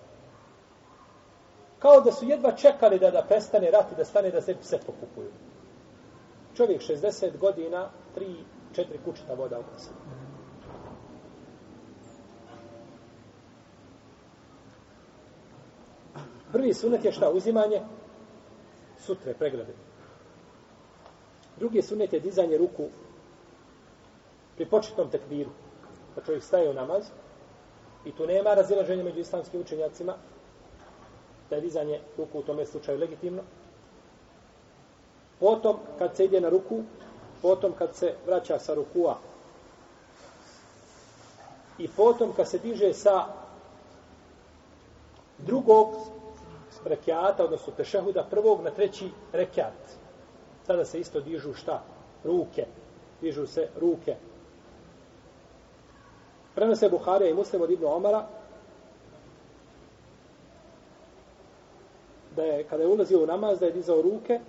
kao 1.78 2.00
da 2.00 2.12
su 2.12 2.24
jedva 2.24 2.52
čekali 2.52 2.98
da 2.98 3.10
da 3.10 3.22
prestane 3.28 3.70
rat 3.70 3.92
i 3.92 3.96
da 3.96 4.04
stane 4.04 4.30
da 4.30 4.40
se 4.40 4.54
sve 4.60 4.78
pokupuju. 4.78 5.30
Čovjek 6.54 6.80
60 6.80 7.38
godina, 7.38 7.90
3, 8.16 8.36
4 8.76 8.84
kućita 9.04 9.34
voda 9.34 9.58
oko. 9.58 9.70
Prvi 16.52 16.74
sunet 16.74 17.04
je 17.04 17.12
šta? 17.12 17.30
Uzimanje 17.30 17.82
sutre 19.06 19.34
pregrade. 19.34 19.72
Drugi 21.56 21.82
sunet 21.82 22.12
je 22.12 22.20
dizanje 22.20 22.58
ruku 22.58 22.88
pri 24.56 24.66
početnom 24.66 25.10
tekbiru. 25.10 25.50
Pa 26.14 26.20
čovjek 26.22 26.44
staje 26.44 26.70
u 26.70 26.74
namaz 26.74 27.04
i 28.04 28.12
tu 28.12 28.26
nema 28.26 28.54
razilaženja 28.54 29.04
među 29.04 29.20
islamskim 29.20 29.60
učenjacima 29.60 30.14
da 31.50 31.56
je 31.56 31.62
dizanje 31.62 32.00
ruku 32.18 32.38
u 32.38 32.42
tome 32.42 32.66
slučaju 32.66 32.98
legitimno. 32.98 33.42
Potom 35.40 35.76
kad 35.98 36.16
se 36.16 36.24
ide 36.24 36.40
na 36.40 36.48
ruku, 36.48 36.82
potom 37.42 37.72
kad 37.72 37.94
se 37.96 38.14
vraća 38.26 38.58
sa 38.58 38.74
rukua 38.74 39.18
i 41.78 41.88
potom 41.88 42.32
kad 42.32 42.48
se 42.48 42.58
diže 42.58 42.92
sa 42.92 43.24
drugog 45.38 45.88
rekiata, 46.86 47.44
odnosno 47.44 47.72
tešehuda 47.76 48.26
prvog 48.30 48.62
na 48.62 48.70
treći 48.70 49.10
rekiat. 49.32 49.96
Tada 50.66 50.84
se 50.84 51.00
isto 51.00 51.20
dižu 51.20 51.54
šta? 51.54 51.82
Ruke. 52.24 52.66
Dižu 53.20 53.46
se 53.46 53.68
ruke. 53.80 54.16
Prenose 56.54 56.88
Buharija 56.88 57.30
i 57.30 57.34
Muslim 57.34 57.62
od 57.62 57.70
Ibnu 57.70 57.86
Omara 57.88 58.26
da 62.36 62.42
je, 62.42 62.64
kada 62.64 62.82
je 62.82 62.88
ulazio 62.88 63.22
u 63.22 63.26
namaz, 63.26 63.60
da 63.60 63.66
je 63.66 63.72
dizao 63.72 64.02
ruke 64.02 64.40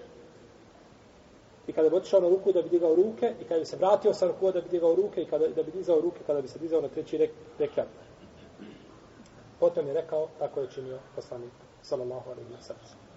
i 1.67 1.73
kada 1.73 1.89
bi 1.89 1.95
otišao 1.95 2.21
na 2.21 2.29
ruku 2.29 2.51
da 2.51 2.61
bi 2.61 2.69
digao 2.69 2.95
ruke 2.95 3.33
i 3.41 3.43
kada 3.43 3.59
bi 3.59 3.65
se 3.65 3.77
vratio 3.77 4.13
sa 4.13 4.27
ruku 4.27 4.51
da 4.51 4.61
bi 4.61 4.69
digao 4.69 4.95
ruke 4.95 5.21
i 5.21 5.25
kada 5.25 5.47
da 5.47 5.63
bi 5.63 5.71
dizao 5.71 6.01
ruke 6.01 6.19
kada 6.27 6.41
bi 6.41 6.47
se 6.47 6.59
dizao 6.59 6.81
na 6.81 6.87
treći 6.87 7.17
rek, 7.17 7.31
rekat. 7.59 7.87
Potom 9.59 9.87
je 9.87 9.93
rekao, 9.93 10.27
tako 10.39 10.59
je 10.61 10.67
činio 10.71 10.99
poslanik, 11.15 11.51
sallallahu 11.87 12.29
alaihi 12.31 12.51
wa 12.51 12.61
sallam. 12.61 13.07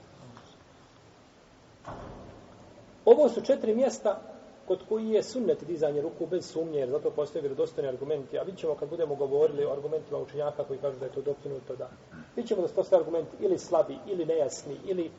Ovo 3.05 3.29
su 3.29 3.41
četiri 3.41 3.75
mjesta 3.75 4.21
kod 4.69 4.79
koji 4.89 5.09
je 5.09 5.23
sunnet 5.23 5.65
dizanje 5.65 6.03
ruku 6.03 6.27
bez 6.27 6.51
sumnje, 6.53 6.79
jer 6.79 6.91
zato 6.91 7.11
postoje 7.11 7.43
vjerodostojni 7.43 7.89
argumenti. 7.89 8.39
A 8.39 8.43
vidjet 8.43 8.61
ćemo 8.61 8.75
kad 8.75 8.89
budemo 8.89 9.15
govorili 9.15 9.65
o 9.65 9.73
argumentima 9.73 10.19
učenjaka 10.19 10.65
koji 10.65 10.79
kažu 10.79 10.99
da 10.99 11.07
je 11.07 11.13
to 11.13 11.23
dokinuto, 11.23 11.77
da. 11.77 11.91
Vidjet 12.37 12.49
ćemo 12.49 12.63
da 12.63 12.69
su 12.69 12.75
postoje 12.75 13.01
argumenti 13.01 13.37
ili 13.41 13.59
slabi, 13.59 13.99
ili 14.07 14.27
nejasni, 14.27 14.77
ili, 14.85 15.11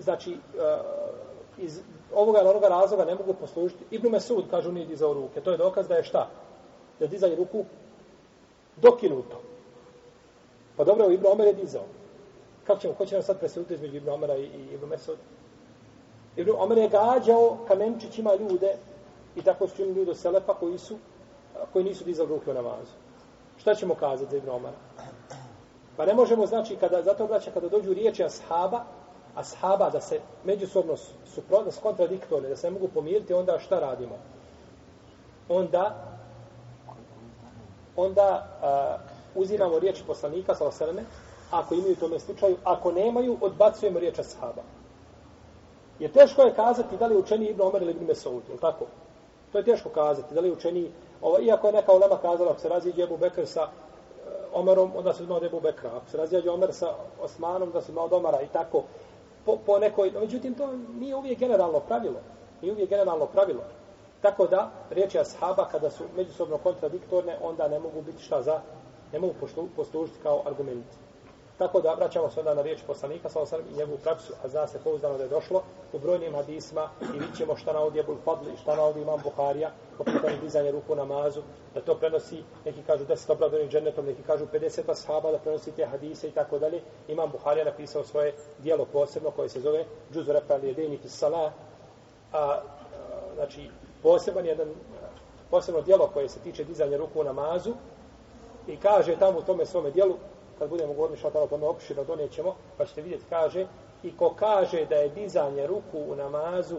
znači, 0.00 0.32
uh, 0.32 0.38
iz 1.58 1.80
ovoga 2.14 2.40
ili 2.40 2.48
onoga 2.48 2.68
razloga 2.68 3.04
ne 3.04 3.14
mogu 3.14 3.34
poslužiti. 3.34 3.84
Ibn 3.90 4.08
Mesud, 4.08 4.44
kažu, 4.50 4.72
nije 4.72 4.86
dizao 4.86 5.12
ruke. 5.12 5.40
To 5.40 5.50
je 5.50 5.56
dokaz 5.56 5.88
da 5.88 5.94
je 5.94 6.04
šta? 6.04 6.28
Da 6.98 7.04
je 7.04 7.08
dizanje 7.08 7.36
ruku 7.36 7.64
dokinuto. 8.76 9.40
Pa 10.76 10.84
dobro, 10.84 11.10
Ibn 11.10 11.26
Omer 11.26 11.46
je 11.46 11.54
dizao. 11.54 11.84
Kako 12.72 12.80
ćemo, 12.80 12.94
ko 12.94 13.06
će 13.06 13.14
nam 13.14 13.22
sad 13.22 13.38
presuditi 13.38 13.74
između 13.74 13.96
Ibn 13.96 14.08
Omara 14.08 14.36
i, 14.36 14.42
i 14.42 14.74
Ibn 14.74 14.86
Mesud? 14.86 15.18
Ibn 16.36 16.50
Omar 16.58 16.78
je 16.78 16.88
gađao 16.88 17.56
kamenčićima 17.68 18.34
ljude 18.34 18.74
i 19.36 19.42
tako 19.42 19.68
su 19.68 19.76
činili 19.76 19.94
ljudi 19.94 20.14
Selefa 20.14 20.54
koji 20.54 20.78
su 20.78 20.96
koji 21.72 21.84
nisu 21.84 22.04
dizali 22.04 22.28
ruke 22.28 22.50
u 22.50 22.54
namazu. 22.54 22.92
Šta 23.56 23.74
ćemo 23.74 23.94
kazati 23.94 24.30
za 24.30 24.36
Ibn 24.36 24.48
Omara? 24.48 24.76
Pa 25.96 26.06
ne 26.06 26.14
možemo, 26.14 26.46
znači, 26.46 26.76
kada, 26.76 27.02
zato 27.02 27.26
braća, 27.26 27.50
kada 27.50 27.68
dođu 27.68 27.94
riječi 27.94 28.24
ashaba, 28.24 28.84
ashaba 29.34 29.90
da 29.90 30.00
se 30.00 30.20
međusobno 30.44 30.96
suprotno, 31.34 31.64
da 31.64 31.72
su 31.72 31.80
kontradiktorne, 31.80 32.48
da 32.48 32.56
se 32.56 32.66
ne 32.66 32.70
mogu 32.70 32.88
pomiriti, 32.88 33.34
onda 33.34 33.58
šta 33.58 33.80
radimo? 33.80 34.16
Onda 35.48 36.12
onda 37.96 38.46
uh, 39.34 39.42
uzimamo 39.42 39.78
riječ 39.78 40.02
poslanika, 40.06 40.54
sa 40.54 40.64
osaleme, 40.64 41.04
ako 41.52 41.74
imaju 41.74 41.96
tome 41.96 42.18
slučaju, 42.18 42.56
ako 42.64 42.92
nemaju, 42.92 43.36
odbacujemo 43.40 43.98
riječ 43.98 44.18
ashaba. 44.18 44.62
Jer 45.98 46.12
teško 46.12 46.42
je 46.42 46.54
kazati 46.54 46.96
da 46.96 47.06
li 47.06 47.16
učeni 47.16 47.46
Ibn 47.46 47.62
Omer 47.62 47.82
ili 47.82 47.90
Ibn 47.90 48.04
Mesaud, 48.04 48.42
je 48.48 48.56
tako? 48.56 48.86
To 49.52 49.58
je 49.58 49.64
teško 49.64 49.88
kazati, 49.88 50.34
da 50.34 50.40
li 50.40 50.52
učeni, 50.52 50.90
ovo, 51.22 51.38
iako 51.40 51.66
je 51.66 51.72
neka 51.72 51.92
ulema 51.92 52.16
kazala, 52.16 52.50
ako 52.50 52.60
se 52.60 52.68
raziđe 52.68 53.02
Ebu 53.02 53.16
Bekr 53.16 53.46
sa 53.46 53.62
eh, 53.62 54.30
Omerom, 54.54 54.92
onda 54.96 55.12
se 55.12 55.24
zna 55.24 55.36
od 55.36 55.44
Ebu 55.44 55.60
Bekra. 55.60 55.90
Ako 55.96 56.10
se 56.10 56.16
raziđe 56.16 56.50
Omer 56.50 56.72
sa 56.72 56.94
Osmanom, 57.22 57.70
da 57.70 57.80
se 57.82 57.92
zna 57.92 58.02
od 58.02 58.12
Omara 58.12 58.42
i 58.42 58.46
tako. 58.46 58.82
Po, 59.44 59.56
po 59.66 59.78
nekoj, 59.78 60.10
međutim, 60.20 60.54
to 60.54 60.68
nije 60.98 61.16
uvijek 61.16 61.38
generalno 61.38 61.80
pravilo. 61.80 62.20
Nije 62.62 62.72
uvijek 62.72 62.90
generalno 62.90 63.26
pravilo. 63.26 63.62
Tako 64.20 64.46
da, 64.46 64.70
riječi 64.90 65.18
ashaba, 65.18 65.68
kada 65.68 65.90
su 65.90 66.04
međusobno 66.16 66.58
kontradiktorne, 66.58 67.36
onda 67.42 67.68
ne 67.68 67.78
mogu 67.78 68.02
biti 68.02 68.22
šta 68.22 68.42
za, 68.42 68.60
ne 69.12 69.18
mogu 69.18 69.34
poslužiti 69.76 70.18
kao 70.22 70.42
argumenti. 70.46 70.96
Tako 71.62 71.80
da 71.80 71.94
vraćamo 71.94 72.30
se 72.30 72.40
onda 72.40 72.54
na 72.54 72.62
riječ 72.62 72.78
poslanika 72.86 73.28
sa 73.28 73.40
osam 73.40 73.60
i 73.70 73.76
njegovu 73.76 73.98
praksu, 73.98 74.32
a 74.44 74.48
zna 74.48 74.66
se 74.66 74.78
pouzdano 74.84 75.16
da 75.16 75.22
je 75.22 75.28
došlo 75.28 75.62
u 75.92 75.98
brojnim 75.98 76.34
hadisma 76.34 76.88
i 77.00 77.12
vidjet 77.12 77.36
ćemo 77.36 77.56
šta 77.56 77.72
navodi 77.72 77.98
Ebul 77.98 78.16
Fadl 78.24 78.48
i 78.48 78.56
šta 78.56 78.76
navodi 78.76 79.00
Imam 79.00 79.20
Buharija 79.22 79.70
po 79.98 80.04
pitanju 80.04 80.36
dizanja 80.42 80.70
ruku 80.70 80.94
namazu, 80.94 81.40
da 81.74 81.80
to 81.80 81.94
prenosi, 81.94 82.42
neki 82.64 82.82
kažu 82.82 83.04
10 83.04 83.32
obradovnih 83.32 83.70
džennetom, 83.70 84.06
neki 84.06 84.22
kažu 84.22 84.46
50 84.52 84.90
ashaba 84.90 85.30
da 85.30 85.38
prenosi 85.38 85.72
te 85.72 85.86
hadise 85.86 86.28
i 86.28 86.30
tako 86.30 86.58
dalje. 86.58 86.82
Imam 87.08 87.30
Buharija 87.30 87.64
napisao 87.64 88.04
svoje 88.04 88.34
dijelo 88.58 88.84
posebno 88.92 89.30
koje 89.30 89.48
se 89.48 89.60
zove 89.60 89.84
Džuzu 90.12 90.32
Refali 90.32 90.68
Jedini 90.68 90.98
Salah, 91.06 91.52
a, 92.32 92.38
a, 92.38 92.60
znači 93.34 93.70
poseban 94.02 94.46
jedan 94.46 94.68
posebno 95.50 95.80
dijelo 95.80 96.10
koje 96.14 96.28
se 96.28 96.40
tiče 96.40 96.64
dizanja 96.64 96.96
ruku 96.96 97.20
u 97.20 97.24
namazu 97.24 97.72
i 98.66 98.76
kaže 98.76 99.16
tamo 99.16 99.38
u 99.38 99.42
tome 99.42 99.66
svome 99.66 99.90
dijelu 99.90 100.16
kad 100.62 100.70
budemo 100.70 100.92
govorili 100.92 101.18
šta 101.18 101.30
tamo 101.30 101.46
tome 101.46 101.66
opširno 101.66 102.04
donijećemo, 102.04 102.54
pa 102.78 102.84
ćete 102.84 103.02
vidjeti, 103.02 103.24
kaže, 103.28 103.66
i 104.02 104.16
ko 104.16 104.34
kaže 104.38 104.84
da 104.84 104.94
je 104.94 105.08
dizanje 105.08 105.66
ruku 105.66 105.98
u 106.08 106.14
namazu 106.16 106.76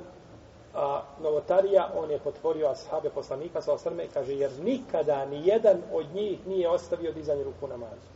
a, 0.75 1.01
novotarija, 1.23 1.89
on 1.95 2.11
je 2.11 2.19
potvorio 2.19 2.67
ashabe 2.67 3.09
poslanika 3.09 3.61
sa 3.61 3.73
osrme, 3.73 4.07
kaže, 4.13 4.33
jer 4.33 4.51
nikada 4.63 5.25
ni 5.25 5.47
jedan 5.47 5.77
od 5.93 6.05
njih 6.15 6.47
nije 6.47 6.69
ostavio 6.69 7.11
dizanje 7.11 7.43
ruku 7.43 7.65
u 7.65 7.67
namazu. 7.67 8.07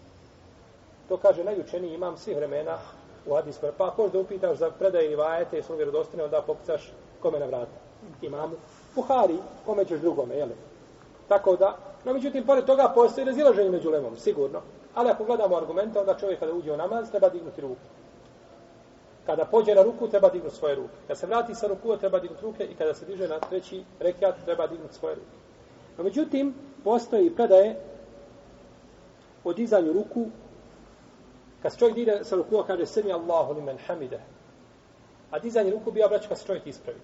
To 1.10 1.18
kaže 1.18 1.44
najučeniji 1.44 1.94
imam 1.94 2.18
svih 2.18 2.38
vremena 2.38 2.78
u 3.26 3.36
hadijskoj. 3.36 3.72
Pa 3.78 3.88
ako 3.88 4.10
da 4.10 4.20
upitaš 4.20 4.58
za 4.58 4.72
predaje 4.72 5.12
i 5.12 5.16
vajete, 5.16 5.58
jesu 5.58 5.76
vjerodostine, 5.76 6.24
onda 6.24 6.42
pokucaš 6.42 6.92
kome 7.22 7.40
na 7.40 7.46
vrata. 7.46 7.78
Imamu. 8.22 8.56
Buhari, 8.96 9.38
kome 9.66 9.86
ćeš 9.86 10.00
drugome, 10.00 10.36
jel? 10.36 10.50
Tako 11.28 11.56
da, 11.56 11.78
no 12.06 12.14
međutim, 12.14 12.46
pored 12.46 12.66
toga 12.66 12.92
postoji 12.96 13.26
razilaženje 13.26 13.70
među 13.70 13.90
lemom, 13.90 14.18
sigurno. 14.18 14.62
Ali 14.98 15.10
ako 15.10 15.24
gledamo 15.24 15.58
argumente, 15.58 16.00
onda 16.00 16.18
čovjek 16.18 16.40
kada 16.40 16.54
uđe 16.54 16.72
u 16.72 16.78
namaz, 16.78 17.10
treba 17.10 17.30
dignuti 17.30 17.62
ruku. 17.62 17.82
Kada 19.26 19.46
pođe 19.46 19.76
na 19.76 19.84
ruku, 19.84 20.08
treba 20.08 20.30
dignuti 20.30 20.56
svoje 20.56 20.76
ruke. 20.76 20.94
Kada 21.08 21.16
se 21.16 21.28
vrati 21.28 21.56
sa 21.56 21.68
ruku, 21.68 21.98
treba 21.98 22.20
dignuti 22.20 22.44
ruke 22.46 22.64
i 22.64 22.76
kada 22.76 22.94
se 22.94 23.06
diže 23.06 23.28
na 23.28 23.40
treći 23.40 23.84
rekiat, 24.00 24.36
treba 24.46 24.68
dignuti 24.68 24.94
svoje 24.94 25.16
ruke. 25.16 25.38
No, 25.98 26.04
međutim, 26.04 26.54
postoji 26.84 27.26
i 27.26 27.36
predaje 27.36 27.76
o 29.44 29.54
dizanju 29.54 29.94
ruku. 29.94 30.26
Kad 31.62 31.72
se 31.72 31.80
čovjek 31.80 31.96
dide 31.96 32.20
sa 32.24 32.36
ruku, 32.36 32.64
kaže 32.68 32.86
Semi 32.86 33.14
Allahu 33.14 33.54
li 33.54 33.62
men 33.62 33.78
hamide. 33.88 34.20
A 35.32 35.40
dizanje 35.40 35.72
ruku 35.72 35.92
bi 35.92 36.04
obraća 36.04 36.28
kad 36.28 36.38
se 36.38 36.46
čovjek 36.46 36.68
ispravi. 36.68 37.00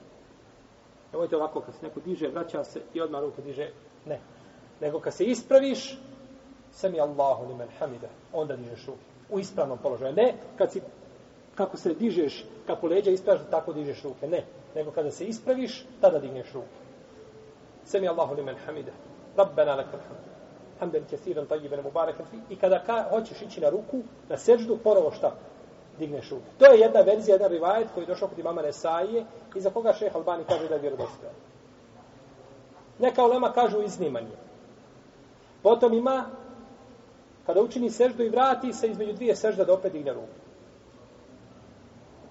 Nemojte 1.12 1.36
ovako, 1.36 1.62
kad 1.62 1.76
se 1.76 1.86
neko 1.86 2.00
diže, 2.00 2.28
vraća 2.28 2.64
se 2.64 2.82
i 2.94 3.02
odmah 3.02 3.22
ruku 3.22 3.42
diže. 3.42 3.70
Ne. 4.06 4.20
Nego 4.82 5.00
kad 5.00 5.14
se 5.14 5.24
ispraviš, 5.24 5.98
sami 6.74 7.00
Allahu 7.00 7.48
limen 7.48 7.68
hamide, 7.80 8.10
onda 8.34 8.56
dižeš 8.56 8.86
ruke. 8.86 9.00
U 9.30 9.40
ispravnom 9.40 9.78
položaju. 9.78 10.14
Ne, 10.14 10.34
kad 10.58 10.72
si, 10.72 10.82
kako 11.56 11.78
se 11.78 11.94
dižeš, 11.94 12.46
kako 12.68 12.88
leđa 12.88 13.12
ispraš, 13.12 13.40
tako 13.52 13.74
dižeš 13.74 14.04
ruke. 14.04 14.28
Ne, 14.28 14.44
nego 14.76 14.92
kada 14.92 15.12
se 15.12 15.26
ispraviš, 15.26 15.86
tada 16.02 16.20
digneš 16.20 16.54
ruke. 16.54 16.68
Sami 17.86 18.08
Allahu 18.08 18.36
limen 18.36 18.56
hamide. 18.66 18.92
Rabbena 19.38 19.76
lakal 19.76 20.00
hamide. 20.00 20.34
Hamden 20.80 21.04
kesiran, 21.10 21.46
tajiben, 21.46 21.84
mubarakan 21.84 22.26
fi. 22.26 22.38
I 22.54 22.56
kada 22.56 22.84
ka, 22.84 23.06
hoćeš 23.10 23.42
ići 23.42 23.62
na 23.62 23.70
ruku, 23.70 24.02
na 24.30 24.38
seđdu, 24.38 24.78
porovo 24.84 25.12
šta? 25.12 25.32
Digneš 26.00 26.30
ruke. 26.30 26.46
To 26.58 26.66
je 26.66 26.80
jedna 26.80 27.02
verzija, 27.02 27.36
jedan 27.36 27.52
rivajet 27.52 27.88
koji 27.94 28.04
je 28.04 28.08
došao 28.08 28.28
kod 28.28 28.40
imama 28.40 28.62
Nesaije 28.62 29.26
i 29.56 29.62
za 29.62 29.70
koga 29.70 29.94
šeha 29.94 30.18
Albani 30.18 30.44
kaže 30.48 30.68
da 30.68 30.76
je 30.76 30.82
vjerodostojan. 30.82 31.36
Neka 33.00 33.26
ulema 33.26 33.52
kažu 33.52 33.82
iznimanje. 33.82 34.36
Potom 35.64 35.94
ima 35.94 36.26
kada 37.46 37.62
učini 37.62 37.90
seždu 37.90 38.24
i 38.24 38.30
vrati 38.30 38.74
se 38.74 38.88
između 38.88 39.14
dvije 39.14 39.36
sežda 39.36 39.66
da 39.66 39.74
opet 39.74 39.94
digne 39.94 40.14
ruku. 40.14 40.28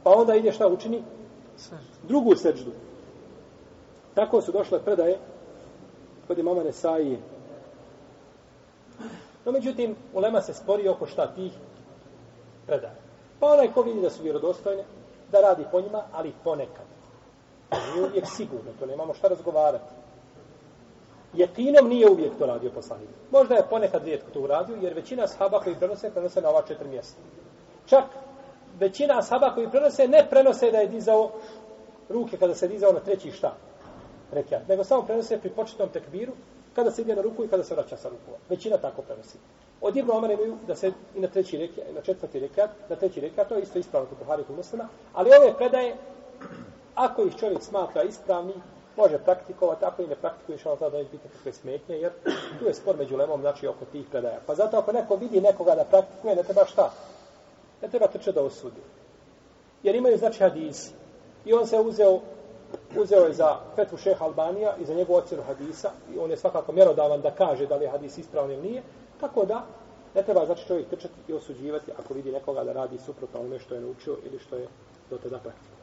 Pa 0.03 0.11
onda 0.11 0.35
ide 0.35 0.53
šta 0.53 0.69
učini? 0.69 1.03
Drugu 2.03 2.37
seždu. 2.37 2.71
Tako 4.15 4.43
su 4.43 4.53
došle 4.53 4.83
predaje 4.85 5.19
kod 6.27 6.39
imama 6.39 6.63
Nesaije. 6.63 7.19
No, 9.45 9.53
međutim, 9.53 9.97
ulema 10.15 10.41
se 10.41 10.55
spori 10.55 10.89
oko 10.89 11.07
šta 11.07 11.27
tih 11.35 11.53
predaje. 12.67 12.97
Pa 13.41 13.47
onaj 13.47 13.73
ko 13.73 13.83
vidi 13.83 14.01
da 14.01 14.11
su 14.11 14.23
vjerodostojne, 14.23 14.85
da 15.33 15.41
radi 15.41 15.65
po 15.71 15.81
njima, 15.81 16.03
ali 16.13 16.33
ponekad. 16.45 16.87
Nije 17.95 18.07
uvijek 18.07 18.27
sigurno, 18.27 18.71
to 18.81 18.87
nemamo 18.87 19.15
šta 19.15 19.29
razgovarati. 19.29 20.02
Jekinom 21.35 21.89
nije 21.89 22.11
uvijek 22.11 22.33
to 22.39 22.47
radio 22.47 22.71
poslanik. 22.71 23.09
Možda 23.31 23.55
je 23.55 23.67
ponekad 23.71 24.05
rijetko 24.05 24.31
to 24.31 24.41
uradio, 24.41 24.77
jer 24.81 24.95
većina 24.95 25.27
sahaba 25.27 25.61
koji 25.61 25.77
prenose, 25.77 26.11
prenose 26.11 26.41
na 26.41 26.49
ova 26.49 26.63
četiri 26.63 26.89
mjesta. 26.89 27.21
Čak 27.87 28.05
većina 28.79 29.23
sahaba 29.23 29.55
koji 29.55 29.71
prenose, 29.71 30.09
ne 30.09 30.27
prenose 30.31 30.71
da 30.71 30.79
je 30.79 30.89
dizao 30.89 31.31
ruke 32.09 32.37
kada 32.37 32.55
se 32.55 32.69
dizao 32.69 32.93
na 32.93 33.01
treći 33.01 33.31
šta. 33.31 33.55
Rekiat. 34.33 34.69
Nego 34.69 34.85
samo 34.85 35.03
prenose 35.03 35.41
pri 35.41 35.51
početnom 35.51 35.89
tekbiru, 35.89 36.33
kada 36.75 36.91
se 36.91 37.03
ide 37.03 37.17
na 37.17 37.23
ruku 37.23 37.45
i 37.45 37.49
kada 37.49 37.65
se 37.65 37.75
vraća 37.75 37.97
sa 37.97 38.09
rukova. 38.09 38.39
Većina 38.49 38.77
tako 38.77 39.03
prenosi. 39.03 39.39
Od 39.81 39.97
Ibn 39.97 40.11
Omar 40.11 40.31
imaju 40.31 40.57
da 40.67 40.77
se 40.77 40.93
i 41.15 41.21
na 41.21 41.29
treći 41.29 41.59
rekiat, 41.59 41.89
i 41.91 41.93
na 41.93 42.01
četvrti 42.01 42.41
rekiat, 42.41 42.71
na 42.89 42.97
treći 42.97 43.21
rekiat, 43.21 43.49
to 43.49 43.55
je 43.55 43.63
isto 43.63 43.79
ispravno 43.79 44.09
kod 44.09 44.19
Buhari 44.19 44.45
kod 44.45 44.57
muslima, 44.57 44.89
ali 45.15 45.31
ove 45.41 45.55
predaje, 45.57 45.97
ako 46.95 47.23
ih 47.23 47.37
čovjek 47.37 47.63
smatra 47.63 48.03
ispravni, 48.03 48.55
može 48.97 49.19
praktikovati, 49.19 49.85
ako 49.85 50.03
i 50.03 50.07
ne 50.07 50.15
praktikuješ, 50.15 50.67
ono 50.67 50.77
tada 50.77 50.99
neće 50.99 51.11
biti 51.11 51.29
kakve 51.29 51.53
smetnje, 51.53 51.97
jer 51.97 52.13
tu 52.59 52.67
je 52.67 52.75
spor 52.75 52.97
među 52.97 53.17
lemom, 53.17 53.41
znači 53.41 53.67
oko 53.67 53.85
tih 53.85 54.07
predaja. 54.11 54.41
Pa 54.47 54.55
zato 54.55 54.77
ako 54.77 54.93
neko 54.93 55.17
vidi 55.17 55.41
nekoga 55.41 55.75
da 55.75 55.85
praktikuje, 55.85 56.37
ne 56.37 56.43
treba 56.43 56.65
šta? 56.65 56.93
Ne 57.83 57.89
treba 57.89 58.07
trče 58.07 58.33
da 58.33 58.43
osudi. 58.43 58.81
Jer 59.83 59.95
imaju 59.95 60.19
znači 60.19 60.43
hadisi. 60.43 60.91
I 61.45 61.53
on 61.53 61.67
se 61.67 61.81
uzeo 61.81 62.21
uzeo 62.97 63.27
je 63.27 63.33
za 63.33 63.57
fetvu 63.77 63.99
šeha 63.99 64.25
Albanija 64.25 64.77
i 64.81 64.85
za 64.85 64.95
njegovu 64.95 65.19
ocjenu 65.19 65.43
hadisa 65.43 65.91
i 66.15 66.19
on 66.19 66.31
je 66.31 66.37
svakako 66.37 66.73
mjerodavan 66.73 67.21
da 67.21 67.31
kaže 67.31 67.67
da 67.67 67.77
li 67.77 67.85
je 67.85 67.91
hadis 67.91 68.19
ispravan 68.19 68.51
ili 68.51 68.63
nije. 68.63 68.83
Tako 69.21 69.45
da 69.45 69.67
ne 70.15 70.23
treba 70.23 70.47
znači 70.47 70.67
čovjek 70.67 70.89
trčati 70.89 71.15
i 71.29 71.33
osuđivati 71.33 71.93
ako 71.99 72.15
vidi 72.15 72.33
nekoga 72.33 72.65
da 72.65 72.73
radi 72.73 72.99
suprotno 72.99 73.41
onome 73.41 73.59
što 73.59 73.75
je 73.75 73.81
naučio 73.81 74.17
ili 74.25 74.39
što 74.39 74.57
je 74.57 74.67
do 75.11 75.19
tada 75.19 75.39
praktikovao. 75.39 75.82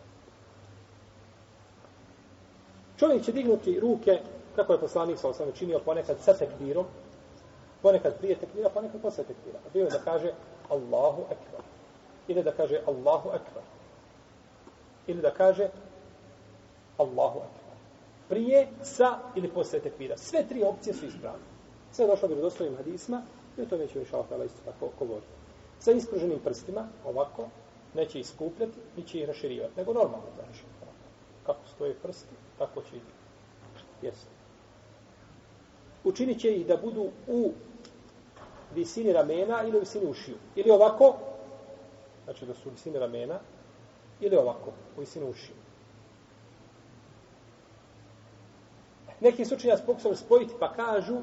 Čovjek 3.00 3.24
će 3.24 3.32
dignuti 3.32 3.80
ruke, 3.80 4.20
kako 4.56 4.74
je 4.74 4.80
poslanik 4.80 5.20
sa 5.20 5.30
osam 5.30 5.52
činio, 5.56 5.80
ponekad 5.80 6.18
sa 6.20 6.34
tekbirom, 6.34 6.86
ponekad 7.82 8.18
prije 8.18 8.36
tekbira, 8.36 8.70
ponekad 8.70 9.02
posle 9.02 9.24
tekbira. 9.24 9.60
A 9.66 9.70
bio 9.74 9.84
je 9.84 9.90
da 9.90 10.00
kaže 10.00 10.34
Allahu 10.70 11.22
ekber. 11.22 11.62
Ili 12.28 12.44
da 12.44 12.52
kaže 12.52 12.82
Allahu 12.88 13.30
ekber. 13.30 13.64
Ili 15.08 15.22
da 15.22 15.32
kaže 15.32 15.70
Allahu 16.98 17.40
ekber. 17.40 17.78
Prije, 18.30 18.68
sa 18.84 19.20
ili 19.36 19.50
posle 19.50 19.80
tekbira. 19.80 20.18
Sve 20.18 20.48
tri 20.48 20.64
opcije 20.64 20.94
su 20.94 21.06
ispravne. 21.06 21.46
Sve 21.92 22.06
je 22.06 22.10
došlo 22.10 22.28
bi 22.28 22.36
do 22.36 22.50
svojim 22.50 22.78
hadisma 22.78 23.22
i 23.58 23.66
to 23.66 23.78
neće 23.78 24.00
više 24.00 24.16
Allah 24.16 24.46
isto 24.46 24.62
tako 24.66 24.90
govoriti. 25.00 25.28
Sa 25.80 25.92
ispruženim 25.92 26.40
prstima, 26.40 26.88
ovako, 27.06 27.48
neće 27.94 28.20
iskupljati, 28.20 28.74
ni 28.98 29.04
će 29.04 29.20
ih 29.20 29.28
raširivati, 29.28 29.74
nego 29.78 29.94
normalno 29.94 30.26
znači. 30.36 30.64
Kako 31.46 31.68
stoje 31.76 31.94
prsti, 31.94 32.36
tako 32.60 32.82
će 32.82 32.96
ih 32.96 33.02
Jesu. 34.02 34.28
Učinit 36.04 36.40
će 36.42 36.56
ih 36.56 36.68
da 36.68 36.78
budu 36.78 37.10
u 37.28 37.52
visini 38.76 39.14
ramena 39.14 39.64
ili 39.64 39.78
u 39.78 39.80
visini 39.80 40.06
ušiju. 40.06 40.38
Ili 40.56 40.72
ovako, 40.72 41.16
znači 42.24 42.46
da 42.46 42.54
su 42.54 42.70
u 42.70 42.72
visini 42.72 43.00
ramena, 43.00 43.40
ili 44.20 44.36
ovako, 44.36 44.72
u 44.98 45.00
visini 45.00 45.30
ušiju. 45.30 45.56
Neki 49.22 49.46
su 49.46 49.56
učinjaci 49.56 49.84
pokušali 49.86 50.16
spojiti 50.16 50.54
pa 50.60 50.74
kažu 50.74 51.18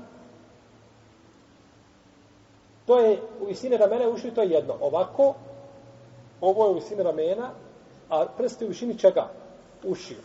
to 2.86 3.00
je 3.00 3.18
u 3.40 3.44
visini 3.44 3.76
ramena 3.76 4.04
i 4.04 4.12
ušiju, 4.12 4.34
to 4.34 4.42
je 4.42 4.50
jedno. 4.50 4.74
Ovako, 4.80 5.34
ovo 6.40 6.64
je 6.64 6.70
u 6.70 6.74
visini 6.74 7.02
ramena, 7.02 7.50
a 8.08 8.26
prsti 8.36 8.64
u 8.64 8.68
visini 8.68 8.98
čega? 8.98 9.28
Ušiju. 9.84 10.18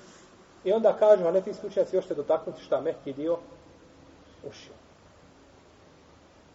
I 0.63 0.73
onda 0.73 0.93
kažu, 0.93 1.27
a 1.27 1.31
ne 1.31 1.41
ti 1.41 1.53
slučajaci 1.53 1.95
još 1.95 2.05
te 2.05 2.15
dotaknuti 2.15 2.61
šta, 2.61 2.81
mehki 2.81 3.13
dio 3.13 3.37
ušio. 4.49 4.73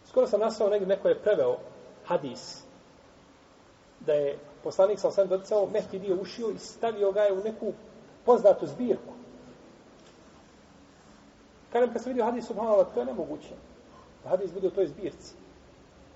Skoro 0.08 0.26
sam 0.26 0.40
nasao 0.40 0.68
negdje, 0.68 0.88
neko 0.88 1.08
je 1.08 1.18
preveo 1.18 1.56
hadis, 2.04 2.62
da 4.00 4.12
je 4.12 4.38
poslanik 4.64 4.98
sa 4.98 5.08
osam 5.08 5.28
doticao 5.28 5.66
mehki 5.66 5.98
dio 5.98 6.16
ušio 6.20 6.50
i 6.50 6.58
stavio 6.58 7.12
ga 7.12 7.20
je 7.20 7.32
u 7.32 7.44
neku 7.44 7.72
poznatu 8.24 8.66
zbirku. 8.66 9.12
Kažem, 11.72 11.92
kad 11.92 12.02
sam 12.02 12.10
vidio 12.10 12.24
hadis, 12.24 12.46
subhanallah, 12.46 12.86
to 12.94 13.00
je 13.00 13.06
nemoguće. 13.06 13.54
Da 14.24 14.30
hadis 14.30 14.52
bude 14.52 14.66
u 14.66 14.70
toj 14.70 14.86
zbirci. 14.86 15.34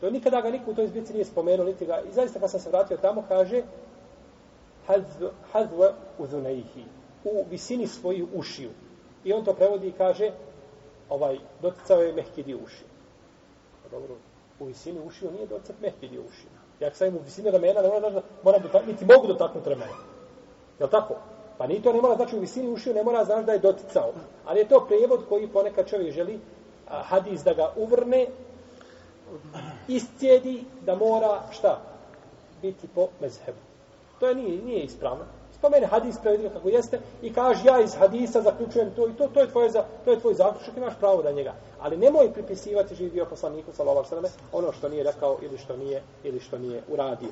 To 0.01 0.07
je 0.07 0.13
nikada 0.13 0.41
ga 0.41 0.51
niko 0.51 0.71
u 0.71 0.75
toj 0.75 0.87
zbirci 0.87 1.13
nije 1.13 1.25
spomenuo, 1.25 1.67
niti 1.67 1.87
ga. 1.87 2.01
I 2.11 2.13
zaista 2.13 2.41
kad 2.41 2.51
sam 2.51 2.61
se 2.61 2.71
vratio 2.71 2.97
tamo, 2.97 3.25
kaže, 3.29 3.63
hadva 5.53 5.93
uzunaihi 6.19 6.85
u 7.25 7.45
visini 7.51 7.87
svojih 7.87 8.25
ušiju. 8.35 8.71
I 9.25 9.33
on 9.33 9.45
to 9.45 9.55
prevodi 9.55 9.89
i 9.89 9.93
kaže, 9.93 10.31
ovaj, 11.09 11.39
doticao 11.63 12.03
je 12.03 12.13
mehki 12.13 12.43
dio 12.43 12.59
ušiju. 12.65 12.89
Pa 13.83 13.89
dobro, 13.89 14.15
u 14.61 14.65
visini 14.65 15.01
ušiju 15.07 15.31
nije 15.31 15.47
doticat 15.47 15.77
mehki 15.81 16.09
dio 16.09 16.23
ušiju. 16.29 16.51
Ja 16.81 16.95
sam 16.95 17.17
u 17.17 17.21
visini 17.25 17.51
ramena, 17.51 17.83
ne 17.83 17.89
mora 17.89 18.11
da 18.11 18.23
mora 18.43 18.59
dotaknuti, 18.59 18.93
niti 18.93 19.15
mogu 19.15 19.27
dotaknuti 19.27 19.69
ramena. 19.69 19.99
Je 20.79 20.85
li 20.85 20.91
tako? 20.91 21.15
Pa 21.59 21.67
ni 21.67 21.83
to 21.83 21.93
ne 21.93 22.01
mora 22.01 22.17
znači 22.17 22.37
u 22.37 22.41
visini 22.41 22.69
ušiju, 22.69 22.95
ne 22.95 23.05
mora 23.05 23.25
znači 23.25 23.47
da 23.47 23.53
je 23.53 23.59
doticao. 23.59 24.13
Ali 24.47 24.61
je 24.61 24.69
to 24.69 24.87
prevod 24.89 25.21
koji 25.29 25.49
ponekad 25.49 25.89
čovjek 25.89 26.15
želi 26.15 26.41
a, 26.89 27.03
hadis 27.03 27.43
da 27.45 27.55
ga 27.55 27.73
uvrne, 27.77 28.27
iscijedi 29.89 30.65
da 30.87 30.95
mora 30.95 31.43
šta? 31.51 31.81
Biti 32.63 32.89
po 32.95 33.09
mezhebu. 33.21 33.59
To 34.21 34.29
je 34.29 34.35
nije, 34.35 34.63
nije 34.63 34.83
ispravno 34.85 35.25
spomene 35.61 35.87
hadis 35.87 36.17
prevedeno 36.19 36.51
kako 36.51 36.69
jeste 36.69 37.01
i 37.23 37.33
kaže 37.33 37.69
ja 37.69 37.81
iz 37.81 37.95
hadisa 37.95 38.41
zaključujem 38.43 38.95
to 38.97 39.09
i 39.09 39.13
to, 39.13 39.29
to 39.29 39.41
je 39.41 39.51
tvoje, 39.51 39.71
za, 39.71 39.85
to 40.05 40.11
je 40.11 40.21
tvoj 40.21 40.35
zaključak 40.35 40.77
imaš 40.77 40.95
pravo 40.99 41.23
da 41.23 41.33
njega. 41.33 41.55
Ali 41.81 41.97
nemoj 41.97 42.33
pripisivati 42.33 42.95
živi 42.95 43.11
bio 43.11 43.27
poslaniku 43.27 43.73
sallallahu 43.73 44.15
alejhi 44.15 44.35
ve 44.35 44.59
ono 44.59 44.73
što 44.73 44.89
nije 44.89 45.05
rekao 45.05 45.39
ili 45.43 45.59
što 45.59 45.77
nije 45.77 46.03
ili 46.25 46.41
što 46.41 46.59
nije 46.59 46.83
uradio. 46.89 47.29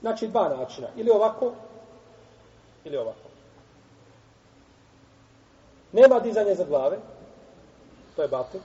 Znači 0.00 0.28
dva 0.28 0.48
načina, 0.48 0.88
ili 0.96 1.10
ovako 1.10 1.52
ili 2.84 2.96
ovako. 2.96 3.28
Nema 5.92 6.20
dizanje 6.20 6.54
za 6.54 6.64
glave, 6.64 6.98
to 8.16 8.22
je 8.22 8.28
batil, 8.28 8.60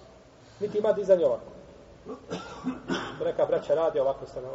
niti 0.59 0.77
ima 0.77 0.93
dizanje 0.93 1.25
ovako 1.25 1.57
neka 3.25 3.45
braća 3.45 3.75
radi, 3.75 3.99
ovako 3.99 4.25
se 4.25 4.41
ne. 4.41 4.47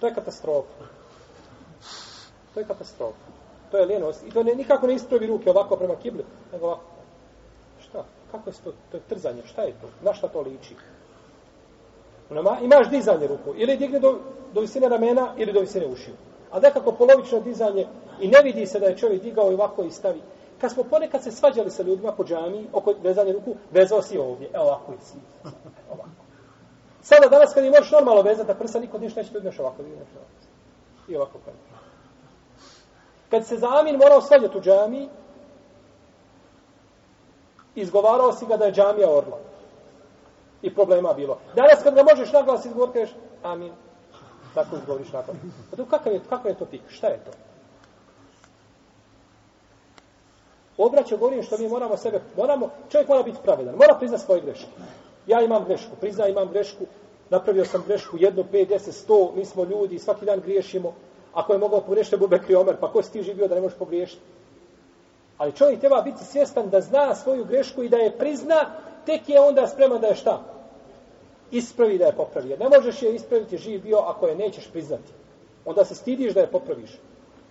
To 0.00 0.06
je 0.06 0.14
katastrofa. 0.14 0.84
To 2.54 2.60
je 2.60 2.66
katastrofa. 2.66 3.26
To 3.70 3.78
je 3.78 3.86
ljenost. 3.86 4.22
I 4.26 4.30
to 4.30 4.42
ne, 4.42 4.54
nikako 4.54 4.86
ne 4.86 4.94
ispravi 4.94 5.26
ruke 5.26 5.50
ovako 5.50 5.76
prema 5.76 5.94
kibli, 5.96 6.24
nego 6.52 6.66
ovako. 6.66 6.82
Šta? 7.80 8.04
Kako 8.30 8.50
je 8.50 8.54
to? 8.64 8.72
To 8.90 8.96
je 8.96 9.02
trzanje. 9.08 9.42
Šta 9.46 9.62
je 9.62 9.72
to? 9.72 9.88
Na 10.02 10.14
šta 10.14 10.28
to 10.28 10.40
liči? 10.40 10.76
Nema, 12.30 12.58
imaš 12.62 12.90
dizanje 12.90 13.26
ruku. 13.26 13.54
Ili 13.56 13.76
digne 13.76 13.98
do, 13.98 14.18
do 14.52 14.60
visine 14.60 14.88
ramena, 14.88 15.34
ili 15.36 15.52
do 15.52 15.60
visine 15.60 15.86
ušiju. 15.86 16.14
A 16.52 16.60
nekako 16.60 16.92
polovično 16.92 17.40
dizanje 17.40 17.86
i 18.20 18.28
ne 18.28 18.42
vidi 18.42 18.66
se 18.66 18.80
da 18.80 18.86
je 18.86 18.96
čovjek 18.96 19.22
digao 19.22 19.50
i 19.50 19.54
ovako 19.54 19.82
i 19.82 19.90
stavi 19.90 20.20
kad 20.60 20.72
smo 20.72 20.82
ponekad 20.82 21.22
se 21.22 21.30
svađali 21.30 21.70
sa 21.70 21.82
ljudima 21.82 22.12
po 22.12 22.24
džami, 22.24 22.68
oko 22.72 22.94
vezanje 23.02 23.32
ruku, 23.32 23.54
vezao 23.70 24.02
si 24.02 24.18
ovdje. 24.18 24.50
Evo 24.54 24.64
ovako 24.64 24.92
i 24.92 25.04
si. 25.04 25.16
Ovako. 25.92 26.08
Sada 27.02 27.28
danas 27.28 27.54
kad 27.54 27.64
je 27.64 27.70
možeš 27.70 27.90
normalno 27.90 28.22
vezati, 28.22 28.58
prsa 28.58 28.80
niko 28.80 28.98
ništa 28.98 29.20
neće 29.20 29.32
to 29.32 29.62
ovako. 29.62 29.82
I 31.08 31.16
ovako 31.16 31.38
kad. 31.44 31.54
Kad 33.30 33.46
se 33.46 33.56
za 33.56 33.68
Amin 33.78 33.96
morao 33.96 34.20
svađati 34.20 34.58
u 34.58 34.60
džami, 34.60 35.08
izgovarao 37.74 38.32
si 38.32 38.46
ga 38.46 38.56
da 38.56 38.64
je 38.64 38.72
džamija 38.72 39.10
orla. 39.10 39.38
I 40.62 40.74
problema 40.74 41.12
bilo. 41.12 41.38
Danas 41.54 41.82
kad 41.82 41.94
ga 41.94 42.02
možeš 42.02 42.32
naglas 42.32 42.64
izgovoriti, 42.64 42.98
kažeš 42.98 43.16
Amin. 43.42 43.72
Tako 44.54 44.76
izgovoriš 44.76 45.12
naglas. 45.12 45.36
Pa 45.70 45.76
to 45.76 45.84
kakav 45.84 46.12
je, 46.12 46.20
kakav 46.28 46.50
je 46.50 46.58
to 46.58 46.64
tik? 46.64 46.82
Šta 46.88 47.06
je 47.06 47.24
to? 47.24 47.30
Obraćao 50.78 51.18
govorim 51.18 51.42
što 51.42 51.58
mi 51.58 51.68
moramo 51.68 51.96
sebe, 51.96 52.20
moramo, 52.36 52.70
čovjek 52.90 53.08
mora 53.08 53.22
biti 53.22 53.38
pravedan, 53.42 53.74
mora 53.74 53.94
priznati 53.98 54.24
svoje 54.24 54.40
greške. 54.40 54.66
Ja 55.26 55.40
imam 55.40 55.64
grešku, 55.64 55.96
prizna 56.00 56.28
imam 56.28 56.48
grešku, 56.48 56.84
napravio 57.30 57.64
sam 57.64 57.84
grešku, 57.86 58.16
jedno, 58.20 58.44
pet, 58.52 58.68
deset, 58.68 58.94
sto, 58.94 59.32
mi 59.36 59.44
smo 59.44 59.64
ljudi, 59.64 59.98
svaki 59.98 60.24
dan 60.24 60.40
griješimo. 60.40 60.94
Ako 61.34 61.52
je 61.52 61.58
mogao 61.58 61.80
pogriješiti, 61.80 62.16
bube 62.16 62.38
kriomer, 62.38 62.76
pa 62.80 62.92
ko 62.92 63.02
si 63.02 63.12
ti 63.12 63.22
živio 63.22 63.48
da 63.48 63.54
ne 63.54 63.60
možeš 63.60 63.78
pogriješiti? 63.78 64.22
Ali 65.38 65.52
čovjek 65.52 65.80
treba 65.80 66.02
biti 66.02 66.24
svjestan 66.24 66.70
da 66.70 66.80
zna 66.80 67.14
svoju 67.14 67.44
grešku 67.44 67.82
i 67.82 67.88
da 67.88 67.96
je 67.96 68.18
prizna, 68.18 68.70
tek 69.06 69.28
je 69.28 69.40
onda 69.40 69.66
spreman 69.66 70.00
da 70.00 70.06
je 70.06 70.14
šta? 70.14 70.42
Ispravi 71.50 71.98
da 71.98 72.06
je 72.06 72.16
popravi. 72.16 72.56
Ne 72.56 72.68
možeš 72.68 73.02
je 73.02 73.14
ispraviti 73.14 73.58
živ 73.58 73.82
bio 73.82 73.98
ako 73.98 74.26
je 74.26 74.36
nećeš 74.36 74.70
priznati. 74.72 75.12
Onda 75.64 75.84
se 75.84 75.94
stidiš 75.94 76.34
da 76.34 76.40
je 76.40 76.50
popraviš. 76.50 76.90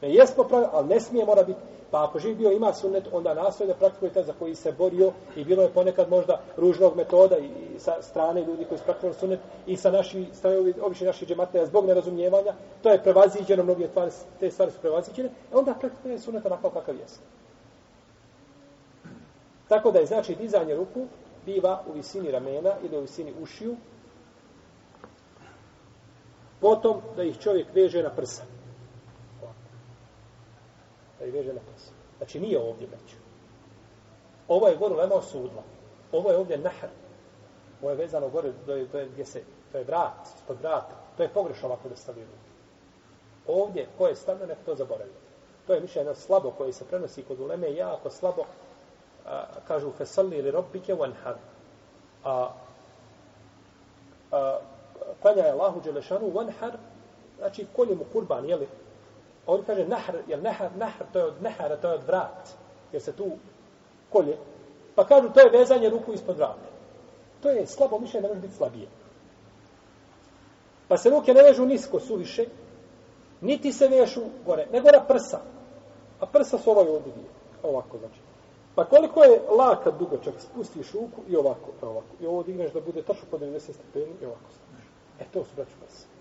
Ne 0.06 0.14
jesmo 0.14 0.44
pravi, 0.44 0.66
ali 0.72 0.88
ne 0.88 1.00
smije 1.00 1.26
mora 1.26 1.44
biti 1.44 1.60
Pa 1.92 2.04
ako 2.04 2.20
živ 2.20 2.38
bio 2.38 2.52
ima 2.52 2.74
sunnet, 2.74 3.08
onda 3.12 3.34
nastoje 3.34 3.68
da 3.68 3.74
praktikuje 3.74 4.12
taj 4.14 4.24
za 4.24 4.34
koji 4.40 4.56
se 4.56 4.72
borio 4.72 5.12
i 5.36 5.44
bilo 5.44 5.64
je 5.64 5.70
ponekad 5.70 6.10
možda 6.10 6.42
ružnog 6.58 6.96
metoda 6.96 7.38
i, 7.38 7.46
i 7.46 7.80
sa 7.80 8.02
strane 8.02 8.44
ljudi 8.44 8.66
koji 8.66 8.78
su 8.78 8.84
praktikovali 8.84 9.20
sunnet 9.20 9.40
i 9.68 9.78
sa 9.78 9.92
naši 9.92 10.26
strane 10.34 10.58
obični 10.82 11.08
naši 11.08 11.26
džemate 11.26 11.66
zbog 11.66 11.86
nerazumijevanja, 11.86 12.54
to 12.84 12.90
je 12.90 13.04
prevaziđeno, 13.04 13.64
mnogi 13.64 13.88
tvari, 13.88 14.12
te 14.40 14.52
stvari 14.52 14.72
su 14.72 14.80
prevaziđene, 14.82 15.30
e 15.30 15.56
onda 15.56 15.74
praktikuje 15.74 16.20
sunnet 16.20 16.46
onako 16.46 16.70
kakav 16.70 16.96
jeste. 16.96 17.20
Tako 19.68 19.92
da 19.92 20.00
je 20.00 20.06
znači 20.06 20.36
dizanje 20.36 20.76
ruku 20.76 21.06
biva 21.46 21.84
u 21.88 21.94
visini 21.94 22.32
ramena 22.32 22.74
ili 22.84 22.98
u 22.98 23.02
visini 23.02 23.34
ušiju, 23.42 23.76
potom 26.62 27.02
da 27.16 27.24
ih 27.24 27.40
čovjek 27.40 27.68
veže 27.74 28.04
na 28.04 28.10
prsa 28.10 28.55
i 31.28 31.32
veže 31.32 31.54
na 31.54 31.60
pas. 31.72 31.92
Znači 32.18 32.40
nije 32.40 32.60
ovdje 32.60 32.88
već. 32.88 33.16
Ovo 34.48 34.68
je 34.68 34.78
gore 34.78 34.96
lema 34.96 35.16
osudla. 35.16 35.64
Ovo 36.12 36.32
je 36.32 36.38
ovdje 36.38 36.58
nahr. 36.58 36.90
Ovo 37.82 37.90
je 37.90 37.96
vezano 37.98 38.30
gore, 38.30 38.52
to 38.66 38.76
je, 38.76 38.88
to 38.88 39.00
je 39.00 39.06
gdje 39.06 39.26
se, 39.26 39.42
to 39.72 39.78
je 39.78 39.84
vrat, 39.84 40.28
ispod 40.36 40.58
vrata. 40.62 40.96
To 41.18 41.24
je 41.24 41.30
pogrešno 41.30 41.68
ovako 41.68 41.90
da 41.90 41.96
stavio. 41.96 42.26
Ovdje, 43.48 43.88
ko 43.98 44.08
je 44.08 44.16
stavio, 44.16 44.48
nek 44.48 44.58
to 44.66 44.76
zaboravio. 44.76 45.14
To 45.68 45.74
je 45.74 45.82
mišljeno 45.82 46.16
slabo 46.16 46.52
koje 46.52 46.74
se 46.74 46.86
prenosi 46.86 47.24
kod 47.24 47.40
uleme, 47.40 47.74
jako 47.74 48.10
slabo, 48.10 48.44
a, 49.26 49.44
kažu 49.68 49.92
fesalli 49.92 50.38
ili 50.38 50.52
robbike 50.52 50.96
wanhar. 50.96 51.36
A, 52.24 52.50
a, 54.32 54.60
klanja 55.22 55.44
je 55.44 55.52
Allahu 55.52 55.82
Đelešanu 55.82 56.32
wanhar, 56.32 56.72
znači 57.38 57.68
kolje 57.76 57.96
mu 57.96 58.06
kurban, 58.14 58.46
jeli? 58.46 58.68
A 59.48 59.52
on 59.52 59.64
kaže 59.64 59.86
nahr, 59.86 60.16
jel 60.28 60.42
nahr, 60.42 60.70
nahr, 60.78 61.06
to 61.14 61.20
je 61.20 61.26
od 61.26 61.42
nahara, 61.42 61.78
to 61.78 61.88
je 61.88 61.94
od 61.94 62.04
vrat, 62.04 62.50
jer 62.92 63.02
se 63.02 63.12
tu 63.12 63.32
kolje. 64.10 64.38
Pa 64.96 65.06
kažu 65.06 65.30
to 65.30 65.40
je 65.40 65.50
vezanje 65.50 65.90
ruku 65.90 66.14
ispod 66.14 66.38
vrata. 66.38 66.70
To 67.42 67.50
je 67.50 67.68
slabo 67.68 68.00
mišljenje, 68.00 68.22
ne 68.22 68.30
može 68.30 68.42
biti 68.42 68.56
slabije. 68.56 68.88
Pa 70.88 70.98
se 70.98 71.10
ruke 71.10 71.34
ne 71.34 71.44
vežu 71.44 71.66
nisko, 71.66 72.00
suviše, 72.00 72.46
niti 73.42 73.72
se 73.74 73.88
vežu 73.88 74.22
gore, 74.46 74.68
nego 74.72 74.90
na 74.92 75.04
prsa. 75.04 75.40
A 76.20 76.26
prsa 76.26 76.58
su 76.58 76.72
ovaj 76.72 76.88
ovdje 76.88 77.12
dvije. 77.12 77.30
Ovako, 77.64 77.98
znači. 77.98 78.20
Pa 78.76 78.86
koliko 78.86 79.24
je 79.24 79.42
laka 79.58 79.92
dugačak, 79.92 80.34
spustiš 80.38 80.92
ruku 80.92 81.22
i 81.28 81.36
ovako, 81.36 81.72
pa 81.82 81.88
ovako. 81.88 82.16
I 82.22 82.26
ovo 82.26 82.44
digneš 82.44 82.72
da 82.72 82.82
bude 82.82 83.02
tačno 83.02 83.24
po 83.32 83.38
90 83.38 83.60
stepeni 83.60 84.14
i 84.22 84.26
ovako 84.26 84.50
staneš. 84.52 84.86
E, 85.20 85.24
to 85.34 85.44
su 85.44 85.50
braću 85.56 85.72
prsa. 85.86 86.15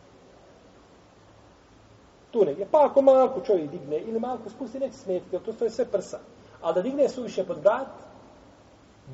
Tu 2.35 2.44
negdje. 2.44 2.66
Pa 2.70 2.87
ako 2.87 3.03
malko 3.03 3.40
čovjek 3.40 3.70
digne 3.70 3.99
ili 3.99 4.20
malko 4.20 4.51
spusti, 4.51 4.79
neće 4.79 4.97
smetiti, 4.97 5.38
to 5.44 5.53
stoje 5.53 5.70
sve 5.70 5.85
prsa. 5.85 6.18
Ali 6.62 6.75
da 6.75 6.83
digne 6.83 7.09
suviše 7.09 7.44
pod 7.44 7.59
vrat, 7.59 7.87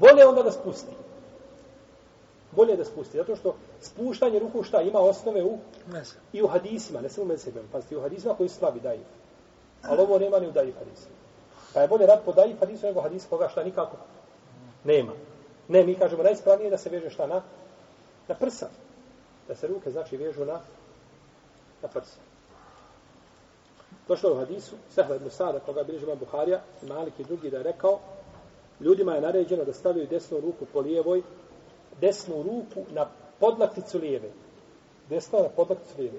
bolje 0.01 0.27
onda 0.27 0.43
da 0.43 0.53
spusti. 0.53 0.93
Bolje 2.53 2.77
da 2.77 2.85
spusti. 2.85 3.17
Zato 3.17 3.37
što 3.37 3.55
spuštanje 3.81 4.39
ruku 4.39 4.63
šta 4.63 4.83
ima 4.83 4.99
osnove 4.99 5.45
u 5.45 5.59
Mesa. 5.87 6.15
i 6.33 6.43
u 6.43 6.49
hadisima, 6.49 7.01
ne 7.01 7.09
samo 7.09 7.25
u 7.25 7.29
mezhebima. 7.29 7.69
Pazite, 7.73 7.97
u 7.97 8.01
hadisima 8.01 8.35
koji 8.35 8.49
slabi 8.49 8.81
daju. 8.81 9.05
Ali 9.83 10.01
ovo 10.01 10.19
nema 10.19 10.39
ni 10.39 10.49
u 10.49 10.53
daju 10.53 10.73
hadisima. 10.79 11.15
Pa 11.75 11.81
je 11.81 11.89
bolje 11.89 12.07
rad 12.07 12.25
po 12.25 12.33
daju 12.33 12.57
hadisu 12.61 12.87
nego 12.87 13.01
hadis 13.01 13.27
koga 13.31 13.49
šta 13.49 13.65
nikako 13.65 13.97
nema. 14.85 15.13
Ne, 15.69 15.85
mi 15.85 15.95
kažemo 15.95 16.23
najspravnije 16.23 16.67
je 16.67 16.71
da 16.71 16.79
se 16.79 16.91
veže 16.91 17.11
šta 17.11 17.27
na, 17.27 17.43
na 18.29 18.35
prsa. 18.35 18.69
Da 19.49 19.55
se 19.55 19.67
ruke 19.67 19.91
znači 19.91 20.17
vežu 20.17 20.45
na, 20.45 20.61
na 21.83 21.89
prsa. 21.89 22.30
Došlo 24.11 24.31
je 24.31 24.35
u 24.35 24.39
hadisu, 24.39 24.77
Sehla 24.95 25.17
ibn 25.17 25.31
Sada, 25.31 25.61
koga 25.61 25.83
bilježi 25.83 26.05
imam 26.05 26.19
Buharija, 26.19 26.61
i 26.83 26.87
Malik 26.87 27.15
i 27.19 27.25
drugi 27.25 27.51
da 27.51 27.57
je 27.57 27.63
rekao, 27.63 27.99
ljudima 28.81 29.15
je 29.15 29.21
naređeno 29.21 29.65
da 29.65 29.73
stavljaju 29.73 30.07
desnu 30.07 30.41
ruku 30.41 30.67
po 30.73 30.81
lijevoj, 30.81 31.23
desnu 32.01 32.43
ruku 32.43 32.91
na 32.95 33.07
podlakticu 33.41 33.99
lijeve. 33.99 34.31
Desna 35.09 35.39
na 35.39 35.49
podlakticu 35.49 35.95
lijeve. 35.99 36.19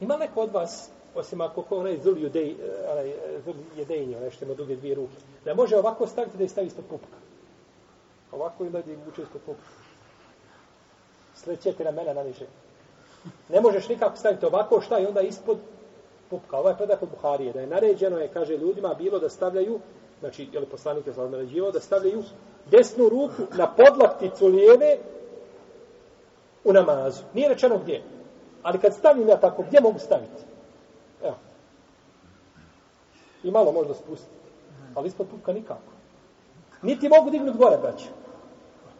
Ima 0.00 0.16
neko 0.16 0.40
od 0.40 0.52
vas, 0.52 0.90
osim 1.14 1.40
ako 1.40 1.62
ko 1.62 1.76
onaj 1.76 1.98
zul 2.04 2.18
judej, 2.18 2.50
eh, 2.50 2.54
onaj 2.92 3.08
eh, 3.10 3.40
zul 3.44 3.54
jedejnje, 3.76 4.16
onaj 4.16 4.30
što 4.30 4.44
ima 4.44 4.54
duge 4.54 4.76
dvije 4.76 4.94
ruke, 4.94 5.16
da 5.44 5.54
može 5.54 5.76
ovako 5.76 6.06
staviti 6.06 6.36
da 6.36 6.44
je 6.44 6.48
stavi 6.48 6.66
ispod 6.66 6.84
pupka. 6.90 7.16
Ovako 8.32 8.64
ili 8.64 8.72
da 8.72 8.78
je 8.78 8.98
vuče 9.06 9.22
ispod 9.22 9.40
pupka. 9.46 9.70
Slećete 11.34 11.84
na 11.84 11.90
mene 11.90 12.14
na 12.14 12.22
niže. 12.22 12.46
Ne 13.48 13.60
možeš 13.60 13.88
nikako 13.88 14.16
staviti 14.16 14.46
ovako 14.46 14.80
šta 14.80 14.98
i 14.98 15.06
onda 15.06 15.20
ispod 15.20 15.58
pupka. 16.32 16.56
Ovaj 16.56 16.76
predak 16.76 17.02
od 17.02 17.08
Buharije, 17.12 17.52
da 17.52 17.60
je 17.60 17.66
naređeno 17.66 18.18
je, 18.18 18.28
kaže 18.32 18.56
ljudima, 18.56 18.94
bilo 18.94 19.18
da 19.18 19.28
stavljaju, 19.28 19.80
znači, 20.20 20.48
je 20.52 20.60
li 20.60 20.66
poslanik 20.66 21.06
je 21.06 21.12
naređivao, 21.30 21.72
da 21.72 21.80
stavljaju 21.80 22.22
desnu 22.70 23.08
ruku 23.08 23.42
na 23.58 23.68
podlakticu 23.76 24.46
lijeve 24.46 24.98
u 26.64 26.72
namazu. 26.72 27.22
Nije 27.34 27.48
rečeno 27.48 27.78
gdje. 27.78 28.02
Ali 28.62 28.78
kad 28.78 28.94
stavim 28.94 29.28
ja 29.28 29.36
tako, 29.40 29.62
gdje 29.62 29.80
mogu 29.80 29.98
staviti? 29.98 30.42
Evo. 31.22 31.36
I 33.42 33.50
malo 33.50 33.72
možda 33.72 33.94
spustiti. 33.94 34.42
Ali 34.94 35.08
ispod 35.08 35.26
pupka 35.30 35.52
nikako. 35.52 35.92
Niti 36.82 37.08
mogu 37.08 37.30
dignuti 37.30 37.58
gore, 37.58 37.76
braće. 37.76 38.08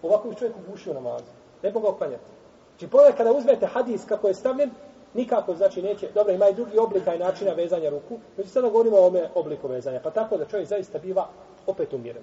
Ovako 0.03 0.29
bi 0.29 0.37
čovjek 0.37 0.57
ugušio 0.69 0.95
namazu. 0.95 1.33
Ne 1.63 1.73
mogu 1.73 1.87
oklanjati. 1.87 2.31
Znači, 2.71 2.91
pogledaj 2.91 3.17
kada 3.17 3.33
uzmete 3.33 3.67
hadis 3.67 4.05
kako 4.05 4.29
je 4.29 4.35
stavljen, 4.35 4.71
nikako, 5.15 5.55
znači 5.55 5.83
neće, 5.83 6.09
dobro, 6.15 6.33
ima 6.33 6.49
i 6.49 6.55
drugi 6.55 6.79
oblika 6.79 7.15
i 7.15 7.19
načina 7.19 7.53
vezanja 7.53 7.91
ruku, 7.91 8.19
među 8.37 8.51
sada 8.51 8.69
govorimo 8.69 8.97
o 8.97 9.07
ome 9.07 9.29
obliku 9.35 9.69
vezanja, 9.69 10.01
pa 10.05 10.11
tako 10.11 10.37
da 10.37 10.45
čovjek 10.45 10.69
zaista 10.69 10.99
biva 10.99 11.29
opet 11.67 11.93
umjeren. 11.93 12.23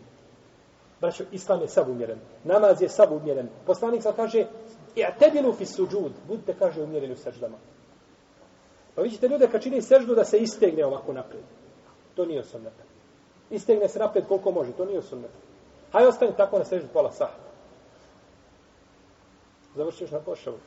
Braćo, 1.01 1.23
islam 1.31 1.61
je 1.61 1.67
sav 1.67 1.91
umjeren, 1.91 2.19
namaz 2.43 2.81
je 2.81 2.89
sav 2.89 3.13
umjeren. 3.13 3.49
Poslanik 3.65 4.03
sam 4.03 4.13
kaže, 4.15 4.45
i'tedilu 4.95 5.53
fi 5.53 5.65
suđud, 5.65 6.11
budite, 6.27 6.55
kaže, 6.59 6.81
umjereni 6.81 7.13
u 7.13 7.17
seždama. 7.17 7.57
Pa 8.95 9.01
vidite 9.01 9.27
ljude 9.27 9.47
kad 9.47 9.63
čini 9.63 9.81
seždu 9.81 10.15
da 10.15 10.25
se 10.25 10.37
istegne 10.37 10.85
ovako 10.85 11.13
naprijed. 11.13 11.43
To 12.15 12.25
nije 12.25 12.43
sunneta. 12.43 12.83
Istegne 13.49 13.87
se 13.87 13.99
naprijed 13.99 14.27
koliko 14.27 14.51
može, 14.51 14.71
to 14.71 14.85
nije 14.85 15.01
sunneta. 15.01 15.37
Hajde 15.91 16.07
ostane 16.07 16.31
tako 16.37 16.57
na 16.57 16.65
seždu 16.65 16.87
pola 16.93 17.11
sahta. 17.11 17.49
Završiš 19.75 20.11
na 20.11 20.19
košavu. 20.19 20.57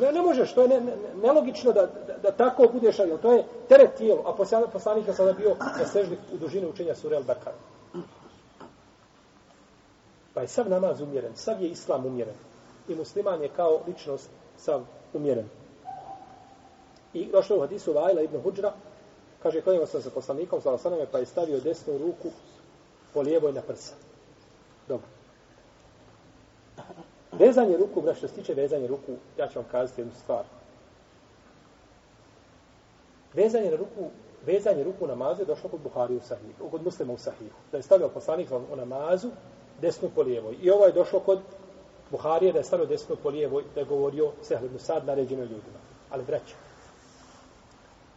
Ne, 0.00 0.12
ne 0.12 0.22
možeš, 0.22 0.52
to 0.54 0.62
je 0.62 0.68
ne, 0.68 0.80
ne, 0.80 0.92
nelogično 1.22 1.72
da, 1.72 1.86
da, 1.86 2.18
da 2.22 2.30
tako 2.30 2.68
budeš, 2.72 2.98
ali 2.98 3.18
to 3.22 3.32
je 3.32 3.44
teret 3.68 3.94
tijelo, 3.94 4.22
a 4.26 4.32
poslanik 4.72 5.08
je 5.08 5.14
sada 5.14 5.32
bio 5.32 5.56
na 5.78 5.86
seždi 5.86 6.18
u 6.34 6.36
dužini 6.36 6.66
učenja 6.66 6.94
sure 6.94 7.16
Al-Bakar. 7.16 7.52
Pa 10.34 10.40
je 10.40 10.48
sav 10.48 10.68
namaz 10.70 11.00
umjeren, 11.00 11.36
sav 11.36 11.62
je 11.62 11.68
islam 11.68 12.06
umjeren. 12.06 12.34
I 12.88 12.94
musliman 12.94 13.42
je 13.42 13.48
kao 13.48 13.80
ličnost 13.86 14.30
sav 14.56 14.82
umjeren. 15.14 15.48
I 17.12 17.26
došlo 17.32 17.56
u 17.56 17.60
hadisu 17.60 17.92
Vajla 17.92 18.22
ibn 18.22 18.40
Hudžra, 18.42 18.72
kaže, 19.42 19.60
klanjamo 19.60 19.86
sam 19.86 20.02
sa 20.02 20.10
poslanikom, 20.10 20.60
sa 20.60 20.78
pa 21.12 21.18
je 21.18 21.26
stavio 21.26 21.60
desnu 21.60 21.98
ruku 21.98 22.28
po 23.14 23.20
lijevoj 23.20 23.52
na 23.52 23.60
prsa. 23.60 23.94
Dobro. 24.88 25.17
Vezanje 27.38 27.76
ruku, 27.76 28.00
brat, 28.00 28.16
što 28.16 28.28
se 28.28 28.34
tiče 28.34 28.54
vezanje 28.54 28.86
ruku, 28.86 29.12
ja 29.38 29.48
ću 29.48 29.58
vam 29.58 29.68
kazati 29.70 30.00
jednu 30.00 30.14
stvar. 30.14 30.44
Vezanje 33.34 33.70
na 33.70 33.76
ruku, 33.76 34.10
vezanje 34.46 34.84
ruku 34.84 35.04
u 35.04 35.08
namazu 35.08 35.42
je 35.42 35.46
došlo 35.46 35.70
kod 35.70 35.80
Buhari 35.80 36.16
u 36.16 36.20
sahihu, 36.20 36.70
kod 36.70 36.84
muslima 36.84 37.12
u 37.12 37.18
sahihu. 37.18 37.58
Da 37.72 37.76
je 37.76 37.82
stavio 37.82 38.08
poslanik 38.08 38.48
u 38.72 38.76
namazu 38.76 39.30
desnu 39.80 40.10
po 40.14 40.22
lijevoj. 40.22 40.56
I 40.62 40.70
ovo 40.70 40.84
je 40.86 40.92
došlo 40.92 41.20
kod 41.20 41.40
Buharije 42.10 42.52
da 42.52 42.58
je 42.58 42.64
stavio 42.64 42.86
desnu 42.86 43.16
po 43.22 43.28
lijevoj, 43.28 43.64
da 43.74 43.80
je 43.80 43.86
govorio 43.86 44.32
Sehlibnu 44.42 44.78
Sad 44.78 45.06
naređeno 45.06 45.42
ljudima. 45.42 45.80
Ali 46.10 46.24
vraća. 46.24 46.56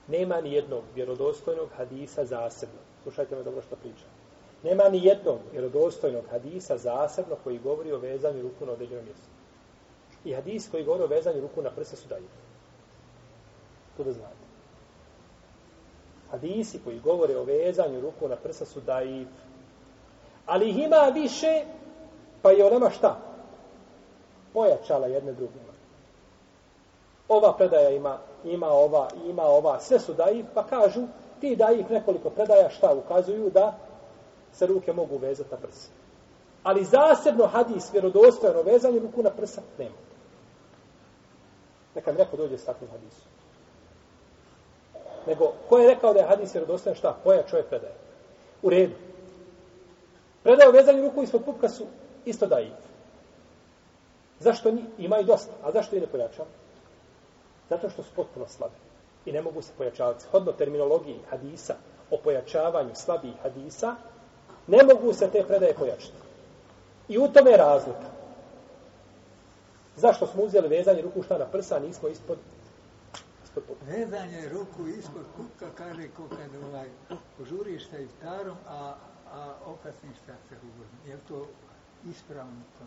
nema 0.07 0.41
ni 0.41 0.53
jednog 0.53 0.83
vjerodostojnog 0.95 1.69
hadisa 1.77 2.25
zasebno. 2.25 2.79
Slušajte 3.03 3.35
me 3.35 3.43
dobro 3.43 3.61
što 3.61 3.75
pričam. 3.75 4.10
Nema 4.63 4.89
ni 4.89 5.05
jednog 5.05 5.39
vjerodostojnog 5.51 6.23
hadisa 6.31 6.77
zasebno 6.77 7.35
koji 7.43 7.59
govori 7.59 7.91
o 7.91 7.99
vezanju 7.99 8.41
ruku 8.41 8.65
na 8.65 8.71
određenom 8.71 9.05
mjestu. 9.05 9.27
I 10.25 10.33
hadis 10.33 10.69
koji 10.71 10.83
govori 10.83 11.03
o 11.03 11.07
vezanju 11.07 11.41
ruku 11.41 11.61
na 11.61 11.69
prsa 11.69 11.95
su 11.95 12.07
dalje. 12.07 12.27
To 13.97 14.03
da 14.03 14.11
znate. 14.11 14.35
Hadisi 16.31 16.79
koji 16.83 16.99
govore 16.99 17.37
o 17.37 17.43
vezanju 17.43 18.01
ruku 18.01 18.27
na 18.27 18.35
prsa 18.35 18.65
su 18.65 18.81
dajiv. 18.81 19.27
Ali 20.45 20.69
ih 20.69 20.77
ima 20.77 21.11
više, 21.13 21.63
pa 22.41 22.51
je 22.51 22.65
onama 22.65 22.89
šta? 22.89 23.17
Pojačala 24.53 25.07
jedne 25.07 25.33
drugima. 25.33 25.71
Ova 27.27 27.53
predaja 27.57 27.89
ima, 27.89 28.17
ima 28.43 28.67
ova, 28.67 29.07
ima 29.25 29.43
ova, 29.43 29.79
sve 29.79 29.99
su 29.99 30.13
dajiv, 30.13 30.45
pa 30.53 30.63
kažu, 30.63 31.01
ti 31.39 31.55
dajiv 31.55 31.85
nekoliko 31.89 32.29
predaja 32.29 32.69
šta 32.69 32.93
ukazuju 32.93 33.49
da 33.49 33.77
se 34.53 34.67
ruke 34.67 34.93
mogu 34.93 35.17
vezati 35.17 35.51
na 35.51 35.57
prsa. 35.57 35.89
Ali 36.63 36.85
zasebno 36.85 37.47
hadis, 37.47 37.93
vjerodostojno 37.93 38.61
vezanje 38.61 38.99
ruku 38.99 39.23
na 39.23 39.29
prsa, 39.29 39.61
nema. 39.77 39.95
Neka 41.95 42.11
mi 42.11 42.17
neko 42.17 42.37
dođe 42.37 42.57
s 42.57 42.65
takvim 42.65 42.89
hadisom. 42.91 43.27
Nego, 45.27 45.53
ko 45.69 45.77
je 45.77 45.87
rekao 45.87 46.13
da 46.13 46.19
je 46.19 46.27
hadis 46.27 46.55
vjerodostojan, 46.55 46.95
šta? 46.95 47.17
Koja 47.23 47.43
čovjek 47.43 47.67
predaje? 47.67 47.93
U 48.61 48.69
redu. 48.69 48.95
Predaje 50.43 50.69
o 50.69 50.71
vezanju 50.71 51.03
ruku 51.03 51.23
ispod 51.23 51.45
pupka 51.45 51.69
su 51.69 51.85
isto 52.25 52.47
da 52.47 52.55
dajiv. 52.55 52.73
Zašto 54.39 54.71
ni? 54.71 54.83
Ima 54.97 55.19
i 55.19 55.23
dosta. 55.23 55.51
A 55.63 55.71
zašto 55.71 55.95
i 55.95 55.99
ne 55.99 56.07
pojačam? 56.07 56.45
Zato 57.69 57.89
što 57.89 58.03
su 58.03 58.09
potpuno 58.15 58.47
slabi. 58.47 58.75
I 59.25 59.31
ne 59.31 59.41
mogu 59.41 59.61
se 59.61 59.71
pojačavati. 59.77 60.25
Hodno 60.31 60.51
terminologiji 60.51 61.19
hadisa 61.29 61.75
o 62.11 62.17
pojačavanju 62.17 62.95
slabih 62.95 63.33
hadisa, 63.43 63.95
ne 64.67 64.83
mogu 64.83 65.13
se 65.13 65.29
te 65.29 65.43
predaje 65.47 65.73
pojačati. 65.73 66.21
I 67.07 67.17
u 67.17 67.27
tome 67.27 67.51
je 67.51 67.57
razlika. 67.57 68.09
Zašto 69.95 70.27
smo 70.27 70.43
uzeli 70.43 70.67
vezanje 70.67 71.01
ruku 71.01 71.23
šta 71.23 71.37
na 71.37 71.45
prsa, 71.45 71.75
a 71.75 71.79
nismo 71.79 72.09
ispod, 72.09 72.37
ispod 73.43 73.63
pupka? 73.63 73.85
Vezanje 73.85 74.49
ruku 74.49 74.87
ispod 74.87 75.23
kupka 75.37 75.65
kaže 75.75 76.07
ko 76.17 76.23
kad 76.29 76.63
ovaj, 76.63 76.87
požuriš 77.37 77.89
sa 77.89 77.97
iftarom, 77.97 78.57
a, 78.67 78.93
a 79.33 79.53
okasniš 79.65 80.17
sa 80.25 80.33
sehurom. 80.49 80.91
Je 81.07 81.15
li 81.15 81.21
to 81.27 81.47
ispravno 82.09 82.61
to? 82.79 82.85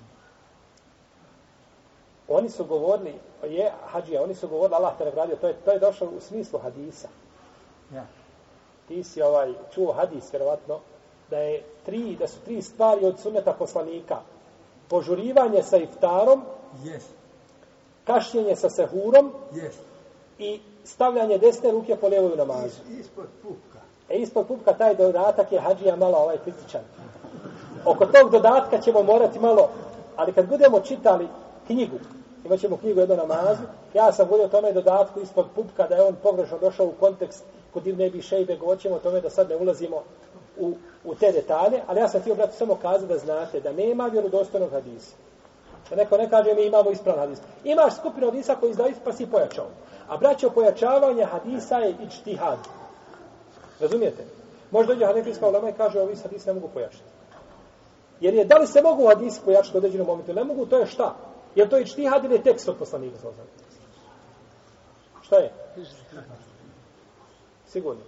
Oni 2.28 2.50
su 2.50 2.64
govorili, 2.64 3.14
je, 3.42 3.72
hađija, 3.86 4.22
oni 4.22 4.34
su 4.34 4.48
govorili, 4.48 4.76
Allah 4.76 4.98
te 4.98 5.04
nagradio, 5.04 5.36
to 5.36 5.48
je, 5.48 5.54
to 5.64 5.70
je 5.70 5.78
došlo 5.78 6.06
u 6.06 6.20
smislu 6.20 6.58
hadisa. 6.58 7.08
Ja. 7.94 8.06
Ti 8.88 9.04
si 9.04 9.22
ovaj, 9.22 9.52
čuo 9.74 9.92
hadis, 9.92 10.32
vjerovatno, 10.32 10.80
da 11.30 11.38
je 11.38 11.62
tri, 11.86 12.16
da 12.16 12.28
su 12.28 12.40
tri 12.44 12.62
stvari 12.62 13.06
od 13.06 13.18
sunneta 13.20 13.52
poslanika. 13.52 14.20
Požurivanje 14.88 15.62
sa 15.62 15.76
iftarom, 15.76 16.42
Jes, 16.84 17.04
kašnjenje 18.04 18.56
sa 18.56 18.70
sehurom 18.70 19.32
jes. 19.52 19.74
i 20.38 20.60
stavljanje 20.84 21.38
desne 21.38 21.70
ruke 21.70 21.96
po 21.96 22.08
lijevoj 22.08 22.36
namazu. 22.36 22.66
Is, 22.66 22.98
ispod 23.00 23.26
pupka. 23.42 23.78
E 24.08 24.18
ispod 24.18 24.46
pupka 24.46 24.72
taj 24.72 24.94
dodatak 24.94 25.52
je 25.52 25.60
hađija 25.60 25.96
malo 25.96 26.18
ovaj 26.18 26.38
kritičan. 26.38 26.82
Oko 27.84 28.06
tog 28.06 28.30
dodatka 28.30 28.80
ćemo 28.80 29.02
morati 29.02 29.38
malo, 29.38 29.68
ali 30.16 30.32
kad 30.32 30.48
budemo 30.48 30.80
čitali 30.80 31.28
knjigu, 31.66 31.96
imat 32.44 32.60
ćemo 32.60 32.76
knjigu 32.76 33.00
jednu 33.00 33.16
namazu, 33.16 33.62
ja 33.94 34.12
sam 34.12 34.26
govorio 34.26 34.46
o 34.46 34.48
tome 34.48 34.72
dodatku 34.72 35.20
ispod 35.20 35.46
pupka, 35.54 35.86
da 35.88 35.94
je 35.94 36.02
on 36.02 36.14
pogrešno 36.22 36.58
došao 36.58 36.86
u 36.86 36.92
kontekst 37.00 37.44
kod 37.72 37.86
Ibn 37.86 38.00
Ebi 38.02 38.22
Šejbe, 38.22 38.56
govorit 38.56 38.82
ćemo 38.82 38.94
o 38.94 38.98
tome 38.98 39.20
da 39.20 39.30
sad 39.30 39.48
ne 39.48 39.56
ulazimo 39.56 40.02
u, 40.56 40.74
u 41.04 41.14
te 41.14 41.32
detalje, 41.32 41.82
ali 41.86 42.00
ja 42.00 42.08
sam 42.08 42.22
ti 42.22 42.32
obrati 42.32 42.56
samo 42.56 42.74
kazati 42.74 43.12
da 43.12 43.18
znate 43.18 43.60
da 43.60 43.72
nema 43.72 44.06
vjerodostojnog 44.06 44.70
hadisa. 44.70 45.16
Da 45.90 45.96
neko 45.96 46.16
ne 46.16 46.30
kaže 46.30 46.54
mi 46.54 46.66
imamo 46.66 46.90
ispravan 46.90 47.20
hadis. 47.20 47.38
Imaš 47.64 47.96
skupinu 47.96 48.26
hadisa 48.26 48.54
koji 48.54 48.70
izdaju 48.70 48.94
pa 49.04 49.12
si 49.12 49.26
pojačao. 49.26 49.66
A 50.08 50.16
braćo, 50.16 50.50
pojačavanje 50.50 51.24
hadisa 51.24 51.76
je 51.76 51.94
ičtihad. 52.06 52.58
Razumijete? 53.80 54.24
Možda 54.70 54.94
dođe 54.94 55.06
hanefijska 55.06 55.48
ulema 55.48 55.68
i 55.68 55.72
kaže 55.72 56.00
ovi 56.00 56.16
hadisi 56.22 56.46
ne 56.46 56.54
mogu 56.54 56.68
pojačati. 56.68 57.04
Jer 58.20 58.34
je, 58.34 58.44
da 58.44 58.56
li 58.56 58.66
se 58.66 58.82
mogu 58.82 59.06
hadisi 59.08 59.40
pojačati 59.44 59.76
u 59.76 59.78
određenom 59.78 60.06
momentu? 60.06 60.32
Ne 60.32 60.44
mogu, 60.44 60.66
to 60.66 60.78
je 60.78 60.86
šta? 60.86 61.16
Je 61.54 61.68
to 61.68 61.78
ičtihad 61.78 62.24
ili 62.24 62.34
je 62.34 62.42
tekst 62.42 62.68
od 62.68 62.76
poslanika? 62.76 63.16
Šta 65.22 65.36
je? 65.36 65.52
Sigurno. 67.66 68.02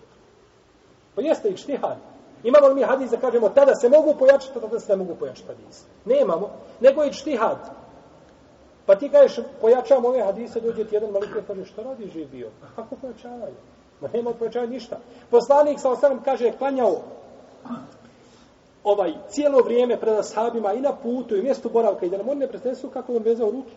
Pa 1.15 1.23
jeste 1.23 1.49
ičtihad. 1.49 1.97
Imamo 2.43 2.69
li 2.69 2.75
mi 2.75 2.83
hadis 2.83 3.11
da 3.11 3.17
kažemo 3.17 3.49
tada 3.49 3.75
se 3.75 3.89
mogu 3.89 4.15
pojačati, 4.19 4.61
tada 4.61 4.81
se 4.81 4.93
ne 4.93 4.97
mogu 4.97 5.15
pojačati 5.15 5.49
hadis? 5.49 5.85
Nemamo. 6.05 6.51
Nego 6.81 7.03
je 7.03 7.11
ičtihad. 7.11 7.59
Pa 8.87 8.95
ti 8.95 9.09
kažeš, 9.09 9.45
pojačavam 9.61 10.05
ove 10.05 10.23
hadise, 10.23 10.61
dođe 10.61 10.85
ti 10.85 10.95
jedan 10.95 11.11
malik 11.11 11.31
kaže, 11.47 11.65
što 11.65 11.83
radi 11.83 12.11
živ 12.13 12.29
bio? 12.31 12.51
Kako 12.77 12.97
pojačavanje? 12.97 13.57
Ma 14.01 14.09
nema 14.13 14.33
pojačavanja 14.33 14.73
ništa. 14.73 14.99
Poslanik 15.31 15.81
sa 15.81 15.91
osanem 15.91 16.23
kaže, 16.23 16.53
klanjao 16.59 17.03
ovaj 18.85 19.13
cijelo 19.29 19.59
vrijeme 19.59 20.01
pred 20.01 20.15
ashabima 20.15 20.73
i 20.73 20.81
na 20.81 20.93
putu 20.93 21.37
i 21.37 21.43
mjestu 21.43 21.71
boravka 21.71 22.07
i 22.07 22.11
da 22.11 22.17
nam 22.17 22.29
oni 22.29 22.41
ne 22.41 22.49
pretesu 22.49 22.91
kako 22.91 23.17
on 23.17 23.23
vezao 23.23 23.51
ruke. 23.51 23.73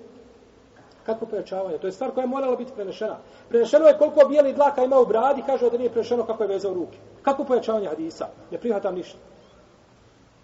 Kako 1.10 1.26
pojačavanje? 1.26 1.78
To 1.78 1.88
je 1.88 1.92
stvar 1.92 2.12
koja 2.12 2.24
je 2.24 2.28
morala 2.28 2.56
biti 2.56 2.72
prenešena. 2.76 3.18
Prenešeno 3.50 3.88
je 3.88 3.98
koliko 3.98 4.28
bijeli 4.28 4.54
dlaka 4.54 4.84
ima 4.84 5.00
u 5.00 5.06
bradi, 5.06 5.44
kaže 5.46 5.70
da 5.70 5.78
nije 5.78 5.90
prenešeno 5.90 6.26
kako 6.26 6.44
je 6.44 6.50
vezao 6.50 6.74
ruke. 6.74 6.98
Kako 7.22 7.44
pojačavanje 7.44 7.88
hadisa? 7.88 8.28
Ne 8.52 8.58
prihvatam 8.58 8.96
ništa. 8.96 9.18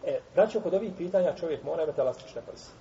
E, 0.05 0.19
braćo, 0.35 0.59
kod 0.59 0.73
ovih 0.73 0.91
pitanja 0.97 1.35
čovjek 1.39 1.63
mora 1.63 1.83
imati 1.83 2.01
elastične 2.01 2.41
prse. 2.41 2.71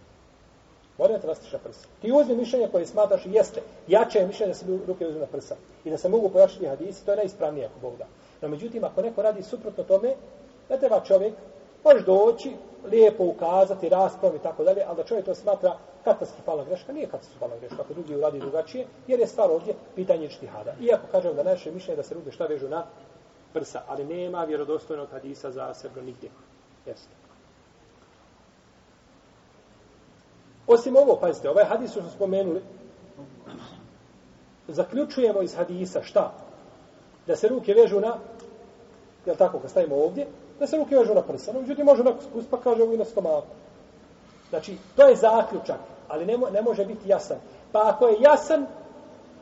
Mora 0.98 1.10
imati 1.10 1.26
elastične 1.26 1.58
prse. 1.58 1.86
Ti 2.00 2.12
uzmi 2.12 2.36
mišljenje 2.36 2.68
koje 2.72 2.86
smatraš 2.86 3.26
i 3.26 3.32
jeste. 3.32 3.60
Jače 3.88 4.18
je 4.18 4.26
mišljenje 4.26 4.52
da 4.52 4.58
se 4.58 4.66
ruke 4.86 5.06
uzme 5.06 5.20
na 5.20 5.26
prsa. 5.26 5.56
I 5.84 5.90
da 5.90 5.98
se 5.98 6.08
mogu 6.08 6.28
pojačati 6.28 6.66
hadisi, 6.66 7.04
to 7.04 7.12
je 7.12 7.16
najispravnije 7.16 7.66
ako 7.66 7.80
Bog 7.80 7.98
da. 7.98 8.06
No, 8.42 8.48
međutim, 8.48 8.84
ako 8.84 9.02
neko 9.02 9.22
radi 9.22 9.42
suprotno 9.42 9.84
tome, 9.84 10.14
ne 10.70 10.78
treba 10.78 11.00
čovjek, 11.00 11.34
možeš 11.84 12.04
doći, 12.04 12.52
lijepo 12.90 13.24
ukazati, 13.24 13.88
raspravi 13.88 14.36
i 14.36 14.42
tako 14.42 14.64
dalje, 14.64 14.82
ali 14.86 14.96
da 14.96 15.04
čovjek 15.04 15.26
to 15.26 15.34
smatra 15.34 15.76
katastrofalna 16.04 16.64
greška, 16.64 16.92
nije 16.92 17.08
katastrofalna 17.08 17.56
greška, 17.56 17.76
ako 17.80 17.94
drugi 17.94 18.16
uradi 18.16 18.38
drugačije, 18.38 18.86
jer 19.06 19.20
je 19.20 19.26
stvar 19.26 19.50
ovdje 19.50 19.74
pitanje 19.94 20.28
čtihada. 20.28 20.74
Iako 20.80 21.06
kažem 21.12 21.36
da 21.36 21.42
naše 21.42 21.72
mišljenje 21.72 21.96
da 21.96 22.02
se 22.02 22.14
ruke 22.14 22.32
šta 22.32 22.46
vežu 22.46 22.68
na 22.68 22.84
prsa, 23.52 23.82
ali 23.88 24.04
nema 24.04 24.44
vjerodostojnog 24.44 25.08
hadisa 25.10 25.50
za 25.50 25.74
sebe 25.74 26.02
nigdje. 26.02 26.30
Jeste. 26.86 27.14
Osim 30.66 30.96
ovo, 30.96 31.16
pazite, 31.20 31.50
ovaj 31.50 31.64
hadis 31.64 31.90
što 31.90 32.00
smo 32.00 32.10
spomenuli, 32.10 32.62
zaključujemo 34.68 35.42
iz 35.42 35.56
hadisa 35.56 36.02
šta? 36.02 36.32
Da 37.26 37.36
se 37.36 37.48
ruke 37.48 37.74
vežu 37.74 38.00
na, 38.00 38.16
jel 39.26 39.36
tako, 39.36 39.58
kad 39.58 39.70
stavimo 39.70 39.96
ovdje, 39.96 40.26
da 40.58 40.66
se 40.66 40.76
ruke 40.76 40.96
vežu 40.96 41.14
na 41.14 41.22
prsa. 41.22 41.52
No, 41.52 41.60
međutim, 41.60 41.86
može 41.86 42.04
neko 42.04 42.22
spust, 42.22 42.50
pa 42.50 42.60
kaže 42.60 42.82
ovo 42.82 42.94
i 42.94 42.96
na 42.98 43.04
stomaku. 43.04 43.46
Znači, 44.50 44.76
to 44.96 45.08
je 45.08 45.16
zaključak, 45.16 45.78
ali 46.08 46.26
ne, 46.26 46.36
mo 46.36 46.50
ne 46.50 46.62
može 46.62 46.84
biti 46.84 47.08
jasan. 47.08 47.36
Pa 47.72 47.88
ako 47.88 48.06
je 48.06 48.16
jasan, 48.20 48.66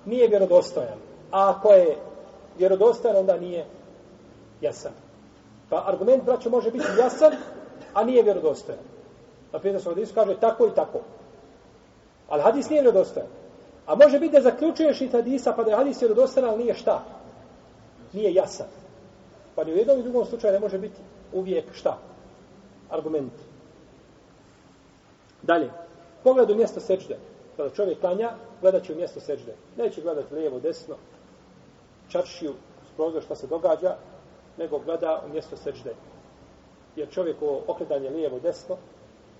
nije 0.05 0.29
vjerodostojan. 0.29 0.98
A 1.31 1.51
ako 1.51 1.72
je 1.72 1.96
vjerodostojan, 2.59 3.16
onda 3.16 3.37
nije 3.37 3.66
jasan. 4.61 4.92
Pa 5.70 5.85
argument, 5.87 6.25
braćo, 6.25 6.51
može 6.51 6.70
biti 6.70 6.87
jasan, 6.98 7.33
a 7.94 8.05
nije 8.05 8.22
vjerodostojan. 8.22 8.81
Na 9.53 9.59
primjer, 9.59 9.83
sam 9.83 9.94
hadisu 9.94 10.14
kaže 10.14 10.40
tako 10.40 10.66
i 10.66 10.75
tako. 10.75 11.01
Ali 12.29 12.42
hadis 12.42 12.70
nije 12.70 12.83
vjerodostojan. 12.83 13.29
A 13.87 13.94
može 13.94 14.18
biti 14.18 14.33
da 14.33 14.40
zaključuješ 14.40 15.01
iz 15.01 15.12
hadisa, 15.12 15.53
pa 15.53 15.64
da 15.64 15.70
je 15.70 15.77
hadis 15.77 16.03
vjerodostojan, 16.03 16.48
ali 16.48 16.59
nije 16.59 16.75
šta? 16.75 17.03
Nije 18.12 18.35
jasan. 18.35 18.66
Pa 19.54 19.64
ni 19.64 19.72
u 19.72 19.76
jednom 19.76 20.00
i 20.00 20.02
drugom 20.02 20.24
slučaju 20.24 20.52
ne 20.52 20.60
može 20.60 20.78
biti 20.78 21.00
uvijek 21.32 21.64
šta? 21.72 21.98
Argument. 22.90 23.32
Dalje. 25.42 25.70
Pogled 26.24 26.50
u 26.50 26.54
mjesto 26.54 26.80
sečde. 26.80 27.16
Kada 27.56 27.70
čovjek 27.70 28.00
klanja, 28.00 28.30
gledat 28.60 28.82
će 28.84 28.92
u 28.92 28.96
mjesto 28.96 29.20
sečde. 29.20 29.54
Neće 29.76 30.02
gledati 30.02 30.34
lijevo, 30.34 30.60
desno, 30.60 30.96
čaršiju, 32.08 32.54
sprozo 32.92 33.20
šta 33.20 33.34
se 33.34 33.46
događa, 33.46 33.96
nego 34.58 34.78
gleda 34.78 35.22
u 35.26 35.32
mjesto 35.32 35.56
sečde. 35.56 35.94
Jer 36.96 37.10
čovjek 37.10 37.42
ovo 37.42 37.62
okretanje 37.66 38.10
lijevo, 38.10 38.38
desno, 38.38 38.76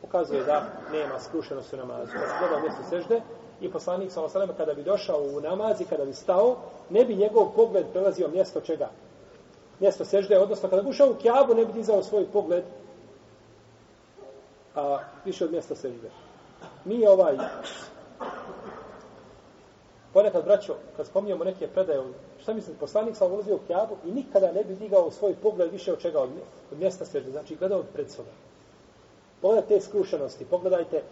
pokazuje 0.01 0.45
da 0.45 0.67
nema 0.93 1.19
skrušenosti 1.21 1.77
u 1.77 1.79
namazu. 1.79 2.13
Kada 2.13 2.27
se 2.27 2.35
gleda 2.39 2.57
u 2.57 2.61
mjesto 2.61 2.83
sežde 2.91 3.21
i 3.61 3.71
poslanik 3.71 4.13
sa 4.13 4.23
osalema 4.23 4.53
kada 4.53 4.75
bi 4.75 4.83
došao 4.83 5.23
u 5.23 5.41
namaz 5.41 5.81
i 5.81 5.85
kada 5.85 6.05
bi 6.05 6.13
stao, 6.13 6.57
ne 6.91 7.05
bi 7.05 7.17
njegov 7.17 7.53
pogled 7.55 7.87
prelazio 7.93 8.29
mjesto 8.29 8.61
čega? 8.61 8.89
Mjesto 9.83 10.05
sežde, 10.05 10.39
odnosno 10.39 10.69
kada 10.69 10.83
bi 10.83 10.91
ušao 10.91 11.11
u 11.11 11.15
kjabu, 11.15 11.55
ne 11.55 11.65
bi 11.65 11.73
dizao 11.73 12.03
svoj 12.03 12.27
pogled 12.33 12.65
a, 14.75 14.99
više 15.25 15.45
od 15.45 15.53
mjesta 15.53 15.75
sežde. 15.75 16.11
Mi 16.85 17.07
ovaj 17.07 17.37
ponekad, 20.13 20.45
braćo, 20.45 20.75
kad 20.97 21.07
spominjamo 21.07 21.45
neke 21.45 21.67
predaje, 21.67 22.03
šta 22.43 22.55
mislim, 22.55 22.77
poslanik 22.81 23.17
sam 23.17 23.33
ulazio 23.33 23.57
u 23.57 23.67
kjabu 23.67 23.97
i 24.05 24.13
nikada 24.13 24.53
ne 24.53 24.65
bi 24.65 24.75
digao 24.75 25.11
svoj 25.11 25.35
pogled 25.43 25.73
više 25.73 25.93
od 25.93 25.99
čega 25.99 26.21
od, 26.21 26.31
mjesta 26.79 27.05
sežde, 27.05 27.31
znači 27.31 27.57
gledao 27.57 27.83
pred 27.83 28.11
sobom. 28.11 28.33
Pogledajte 29.41 29.75
te 29.75 29.81
skrušenosti, 29.81 30.45
pogledajte 30.45 31.03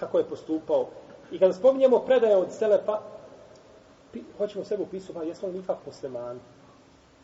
kako 0.00 0.18
je 0.18 0.24
postupao. 0.24 0.86
I 1.30 1.38
kada 1.38 1.52
spominjemo 1.52 1.98
predaje 1.98 2.36
od 2.36 2.52
Selefa, 2.52 3.00
pi, 4.12 4.22
hoćemo 4.38 4.64
sebe 4.64 4.82
upisu, 4.82 5.14
pa 5.14 5.22
jesmo 5.22 5.48
li 5.48 5.54
mi 5.54 5.62
kako 5.66 5.80
muslimani? 5.86 6.40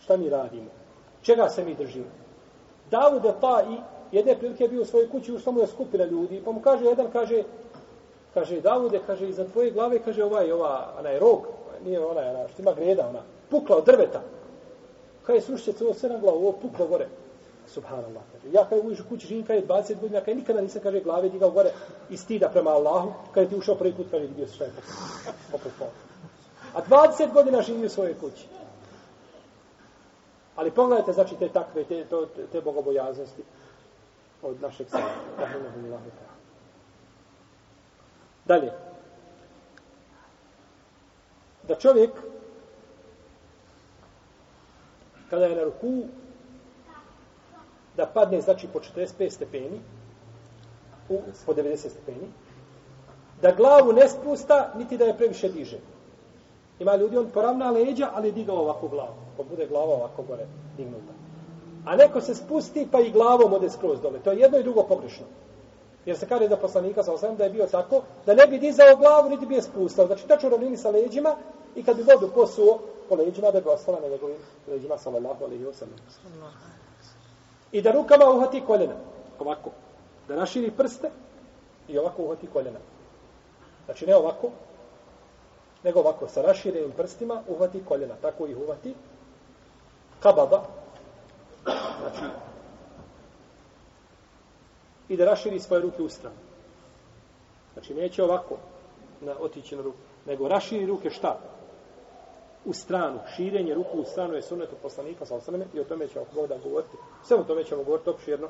Šta 0.00 0.16
mi 0.16 0.28
radimo? 0.28 0.83
Čega 1.24 1.48
se 1.48 1.64
mi 1.64 1.74
držimo? 1.74 2.04
Davude 2.90 3.32
pa 3.40 3.62
i 3.62 3.76
jedne 4.16 4.38
prilike 4.38 4.68
bio 4.68 4.82
u 4.82 4.84
svojoj 4.84 5.10
kući, 5.10 5.32
ušla 5.32 5.52
mu 5.52 5.60
je 5.60 5.66
skupina 5.66 6.04
ljudi, 6.04 6.42
pa 6.44 6.52
mu 6.52 6.60
kaže, 6.60 6.84
jedan 6.84 7.10
kaže, 7.12 7.42
kaže, 8.34 8.60
Davude, 8.60 9.00
kaže, 9.06 9.28
iza 9.28 9.44
tvoje 9.44 9.70
glave, 9.70 9.98
kaže, 9.98 10.24
ovaj, 10.24 10.52
ova, 10.52 10.94
ona 10.98 11.10
je 11.10 11.18
rog, 11.18 11.46
nije 11.84 12.04
ona, 12.04 12.20
ona, 12.20 12.48
što 12.48 12.62
ima 12.62 12.72
greda, 12.72 13.08
ona, 13.08 13.22
pukla 13.50 13.76
od 13.76 13.84
drveta. 13.84 14.22
Kaj 15.22 15.36
je 15.36 15.40
sušće 15.40 15.72
celo 15.72 15.94
sve 15.94 16.08
na 16.08 16.18
glavu, 16.18 16.36
ovo 16.36 16.52
puklo 16.52 16.86
gore. 16.86 17.08
Subhanallah. 17.66 18.22
Kaže. 18.32 18.52
Ja 18.52 18.64
kaj 18.68 18.80
uđeš 18.80 19.00
u 19.00 19.08
kući 19.08 19.26
živim 19.26 19.46
kaj 19.46 19.56
je 19.56 19.66
20 19.66 20.00
godina, 20.00 20.20
kaj 20.20 20.34
nikada 20.34 20.60
nisam, 20.60 20.82
kaže, 20.82 21.00
glave 21.00 21.28
digao 21.28 21.50
gore 21.50 21.70
i 22.10 22.16
stida 22.16 22.48
prema 22.48 22.70
Allahu, 22.70 23.12
kada 23.34 23.48
ti 23.48 23.56
ušao 23.56 23.74
prvi 23.74 23.94
put, 23.94 24.06
kaže, 24.10 24.26
vidio 24.26 24.46
se 24.46 24.54
šta 24.54 24.64
je 24.64 24.70
A 26.74 26.82
20 26.90 27.32
godina 27.32 27.62
živi 27.62 27.86
u 27.86 27.88
svojoj 27.88 28.14
kući. 28.20 28.46
Ali 30.56 30.70
pogledajte, 30.70 31.12
znači, 31.12 31.36
te 31.38 31.48
takve, 31.48 31.84
te, 31.84 32.04
to, 32.04 32.26
te 32.52 32.60
bogobojaznosti 32.60 33.42
od 34.42 34.62
našeg 34.62 34.88
sada. 34.88 35.10
Dalje. 38.44 38.72
Da 41.68 41.74
čovjek 41.74 42.10
kada 45.30 45.46
je 45.46 45.56
na 45.56 45.64
ruku 45.64 46.02
da 47.96 48.06
padne 48.06 48.40
znači 48.40 48.68
po 48.72 48.80
45 48.96 49.30
stepeni 49.30 49.80
u, 51.08 51.20
po 51.46 51.54
90 51.54 51.76
stepeni 51.76 52.28
da 53.42 53.52
glavu 53.52 53.92
ne 53.92 54.08
spusta 54.08 54.72
niti 54.76 54.98
da 54.98 55.04
je 55.04 55.16
previše 55.16 55.48
diže 55.48 55.78
ima 56.78 56.96
ljudi 56.96 57.18
on 57.18 57.30
poravna 57.30 57.70
leđa 57.70 58.10
ali 58.14 58.32
digao 58.32 58.56
ovako 58.56 58.88
glavu 58.88 59.14
pa 59.36 59.42
bude 59.42 59.66
glava 59.66 59.94
ovako 59.94 60.22
gore 60.22 60.46
dignuta 60.76 61.12
a 61.86 61.96
neko 61.96 62.20
se 62.20 62.34
spusti 62.34 62.88
pa 62.92 63.00
i 63.00 63.10
glavom 63.10 63.52
ode 63.52 63.70
skroz 63.70 64.00
dole 64.00 64.18
to 64.18 64.32
je 64.32 64.38
jedno 64.38 64.58
i 64.58 64.62
drugo 64.62 64.82
pogrešno 64.82 65.26
jer 66.06 66.18
se 66.18 66.28
kaže 66.28 66.48
da 66.48 66.56
poslanika 66.56 67.02
sa 67.02 67.12
osam 67.12 67.36
da 67.36 67.44
je 67.44 67.50
bio 67.50 67.66
tako 67.66 68.02
da 68.26 68.34
ne 68.34 68.46
bi 68.46 68.58
dizao 68.58 68.96
glavu 68.96 69.30
niti 69.30 69.46
bi 69.46 69.54
je 69.54 69.62
spustao 69.62 70.06
znači 70.06 70.28
tačno 70.28 70.48
ravnini 70.48 70.76
sa 70.76 70.90
leđima 70.90 71.36
i 71.74 71.82
kad 71.84 71.96
bi 71.96 72.02
vodu 72.02 72.30
posuo 72.34 72.78
po 73.08 73.14
leđima 73.14 73.50
da 73.50 73.60
bi 73.60 73.68
ostala 73.68 74.00
na 74.00 74.08
njegovim 74.08 74.36
leđima 74.68 74.98
sallallahu 74.98 75.44
alaihi 75.44 75.64
wa 75.64 75.72
sallam 75.72 75.98
I 77.72 77.82
da 77.82 77.92
rukama 77.92 78.30
uhvati 78.30 78.62
koljena. 78.66 78.94
Ovako. 79.38 79.70
Da 80.28 80.36
naširi 80.36 80.70
prste 80.70 81.10
i 81.88 81.98
ovako 81.98 82.22
uhvati 82.22 82.46
koljena. 82.46 82.78
Znači 83.84 84.06
ne 84.06 84.16
ovako, 84.16 84.50
nego 85.84 86.00
ovako, 86.00 86.28
sa 86.28 86.42
raširenim 86.42 86.92
prstima 86.96 87.42
uhvati 87.48 87.84
koljena. 87.84 88.14
Tako 88.22 88.46
ih 88.46 88.56
uhvati. 88.56 88.94
Kababa. 90.20 90.64
Znači, 92.00 92.24
i 95.08 95.16
da 95.16 95.24
raširi 95.24 95.60
svoje 95.60 95.82
ruke 95.82 96.02
u 96.02 96.08
stranu. 96.08 96.36
Znači, 97.72 97.94
neće 97.94 98.24
ovako 98.24 98.56
na, 99.20 99.34
otići 99.40 99.76
na 99.76 99.82
ruku, 99.82 99.98
nego 100.26 100.48
raširi 100.48 100.86
ruke 100.86 101.10
šta? 101.10 101.38
U 102.64 102.72
stranu. 102.72 103.20
Širenje 103.36 103.74
ruku 103.74 103.98
u 103.98 104.04
stranu 104.04 104.34
je 104.34 104.42
sunnetu 104.42 104.76
poslanika 104.82 105.26
sa 105.26 105.34
osaname 105.34 105.64
i 105.74 105.80
o 105.80 105.84
tome 105.84 106.08
ćemo 106.08 106.24
ako 106.30 106.46
da 106.46 106.58
govoriti. 106.58 106.96
Sve 107.24 107.36
o 107.36 107.44
tome 107.44 107.64
ćemo 107.64 107.84
govoriti 107.84 108.10
opširno 108.10 108.48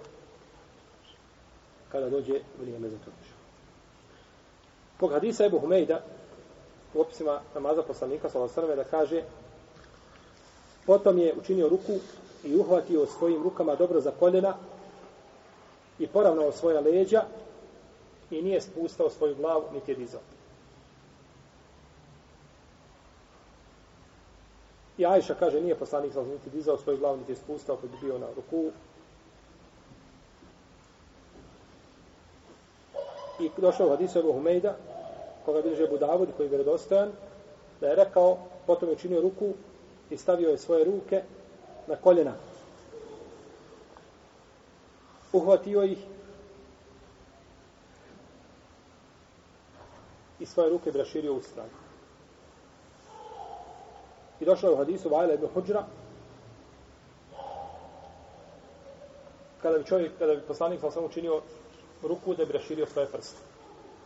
kada 1.89 2.11
dođe 2.11 2.41
vrijeme 2.61 2.89
za 2.89 2.97
to. 2.97 3.11
Kog 5.01 5.13
hadisa 5.13 5.45
Ebu 5.45 5.59
Humejda 5.59 6.01
u 6.95 7.01
opisima 7.01 7.41
namaza 7.55 7.83
poslanika 7.83 8.31
sa 8.31 8.41
osaname 8.41 8.77
da 8.77 8.85
kaže 8.85 9.23
potom 10.87 11.19
je 11.19 11.35
učinio 11.39 11.69
ruku 11.69 11.93
i 12.45 12.57
uhvatio 12.57 13.07
svojim 13.07 13.43
rukama 13.43 13.75
dobro 13.75 14.01
za 14.01 14.11
koljena 14.11 14.55
i 15.99 16.07
poravnao 16.07 16.53
svoja 16.53 16.81
leđa 16.81 17.23
i 18.31 18.43
nije 18.43 18.61
spustao 18.61 19.11
svoju 19.11 19.35
glavu 19.35 19.65
niti 19.73 19.91
je 19.91 19.97
dizao. 19.97 20.21
I 24.99 25.07
Ajša 25.07 25.35
kaže, 25.35 25.61
nije 25.61 25.75
poslanik 25.75 26.13
sa 26.13 26.23
niti 26.23 26.51
dizao 26.51 26.79
svoju 26.79 26.99
glavu, 26.99 27.17
niti 27.17 27.33
je 27.33 27.37
spustao 27.37 27.77
kad 27.77 27.91
je 27.91 27.99
bio 28.03 28.19
na 28.19 28.27
ruku. 28.37 28.71
I 33.41 33.51
došao 33.57 33.87
u 33.87 33.91
hadisu 33.91 34.19
Ebu 34.19 34.33
Humejda, 34.33 34.77
koga 35.45 35.63
bilježe 35.63 35.87
Budavud, 35.89 36.29
koji 36.37 36.47
je 36.47 36.49
vjerodostojan, 36.49 37.13
da 37.81 37.87
je 37.87 37.95
rekao, 37.97 38.39
potom 38.67 38.89
je 38.89 38.95
učinio 38.95 39.21
ruku 39.21 39.53
i 40.11 40.17
stavio 40.17 40.49
je 40.51 40.59
svoje 40.59 40.85
ruke 40.85 41.23
na 41.87 41.97
koljena. 41.97 42.33
Uhvatio 45.33 45.83
ih 45.83 45.99
i 50.41 50.47
svoje 50.47 50.71
ruke 50.71 50.93
bi 50.93 50.99
raširio 50.99 51.35
u 51.35 51.43
stranu. 51.43 51.71
I 54.41 54.45
došlo 54.45 54.69
je 54.69 54.75
u 54.75 54.79
hadisu 54.79 55.09
Vajla 55.09 55.35
ibn 55.35 55.47
Huđra, 55.55 55.85
kada 59.63 59.79
bi 59.79 59.85
čovjek, 59.85 60.13
kada 60.19 60.35
bi 60.35 60.41
poslanik 60.41 60.81
sa 60.81 60.91
sam 60.91 61.05
učinio 61.05 61.41
ruku 62.03 62.35
da 62.35 62.45
bi 62.45 62.53
raširio 62.53 62.87
svoje 62.87 63.07
prste. 63.09 63.54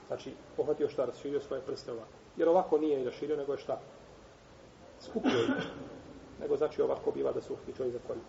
Znači, 0.08 0.32
pohvatio 0.56 0.88
šta, 0.88 1.04
raširio 1.04 1.40
svoje 1.40 1.62
prste 1.62 1.92
ovako. 1.92 2.12
Jer 2.36 2.48
ovako 2.48 2.78
nije 2.78 3.00
i 3.00 3.04
raširio, 3.04 3.36
nego 3.36 3.52
je 3.52 3.58
šta? 3.58 3.80
Skupio 5.00 5.42
ih. 5.42 5.64
Nego 6.40 6.56
znači 6.56 6.82
ovako 6.82 7.10
biva 7.10 7.32
da 7.32 7.40
se 7.40 7.52
uhti 7.52 7.72
čovjek 7.76 7.92
za 7.92 8.00
kolje. 8.06 8.20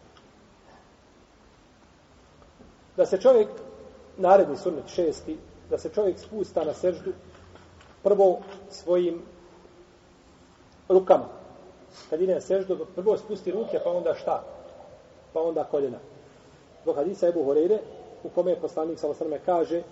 Da 2.98 3.06
se 3.06 3.22
čovjek, 3.22 3.48
naredni 4.18 4.58
sunnet 4.58 4.88
šesti, 4.88 5.38
da 5.70 5.78
se 5.78 5.90
čovjek 5.90 6.20
spusta 6.20 6.64
na 6.64 6.74
seždu 6.74 7.12
prvo 8.04 8.40
svojim 8.70 9.22
rukama. 10.90 11.26
Kad 12.10 12.22
ide 12.22 12.34
na 12.34 12.42
seždu, 12.42 12.86
prvo 12.96 13.18
spusti 13.18 13.52
ruke, 13.52 13.80
pa 13.84 13.90
onda 13.92 14.14
šta? 14.14 14.44
Pa 15.34 15.42
onda 15.42 15.64
koljena. 15.64 15.98
Dok 16.86 16.96
hadisa 16.96 17.28
Ebu 17.28 17.44
Horeire, 17.44 17.80
u 18.24 18.30
kome 18.30 18.52
je 18.52 18.62
poslanik 18.62 19.00
Salosrme 19.00 19.40
kaže, 19.46 19.84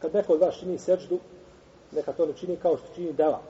kad 0.00 0.14
neko 0.14 0.32
od 0.32 0.40
vas 0.40 0.54
čini 0.54 0.78
seždu, 0.78 1.18
neka 1.92 2.12
to 2.12 2.26
ne 2.26 2.32
čini 2.32 2.56
kao 2.56 2.76
što 2.76 2.94
čini 2.94 3.12
deva. 3.12 3.40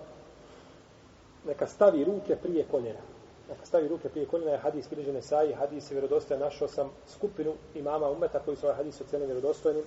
Neka 1.46 1.66
stavi 1.66 2.04
ruke 2.04 2.36
prije 2.36 2.64
koljena. 2.70 3.00
Neka 3.48 3.66
stavi 3.66 3.88
ruke 3.88 4.08
prije 4.08 4.26
koljena 4.26 4.50
je 4.50 4.58
hadis 4.58 4.90
bilježene 4.90 5.22
saji, 5.22 5.52
hadis 5.52 5.90
je 5.90 5.94
vjerodostojan. 5.94 6.42
Našao 6.42 6.68
sam 6.68 6.90
skupinu 7.08 7.52
imama 7.74 8.10
umeta 8.10 8.38
koji 8.38 8.56
su 8.56 8.66
ovaj 8.66 8.76
hadis 8.76 9.00
ocenili 9.00 9.26
vjerodostojnim. 9.26 9.82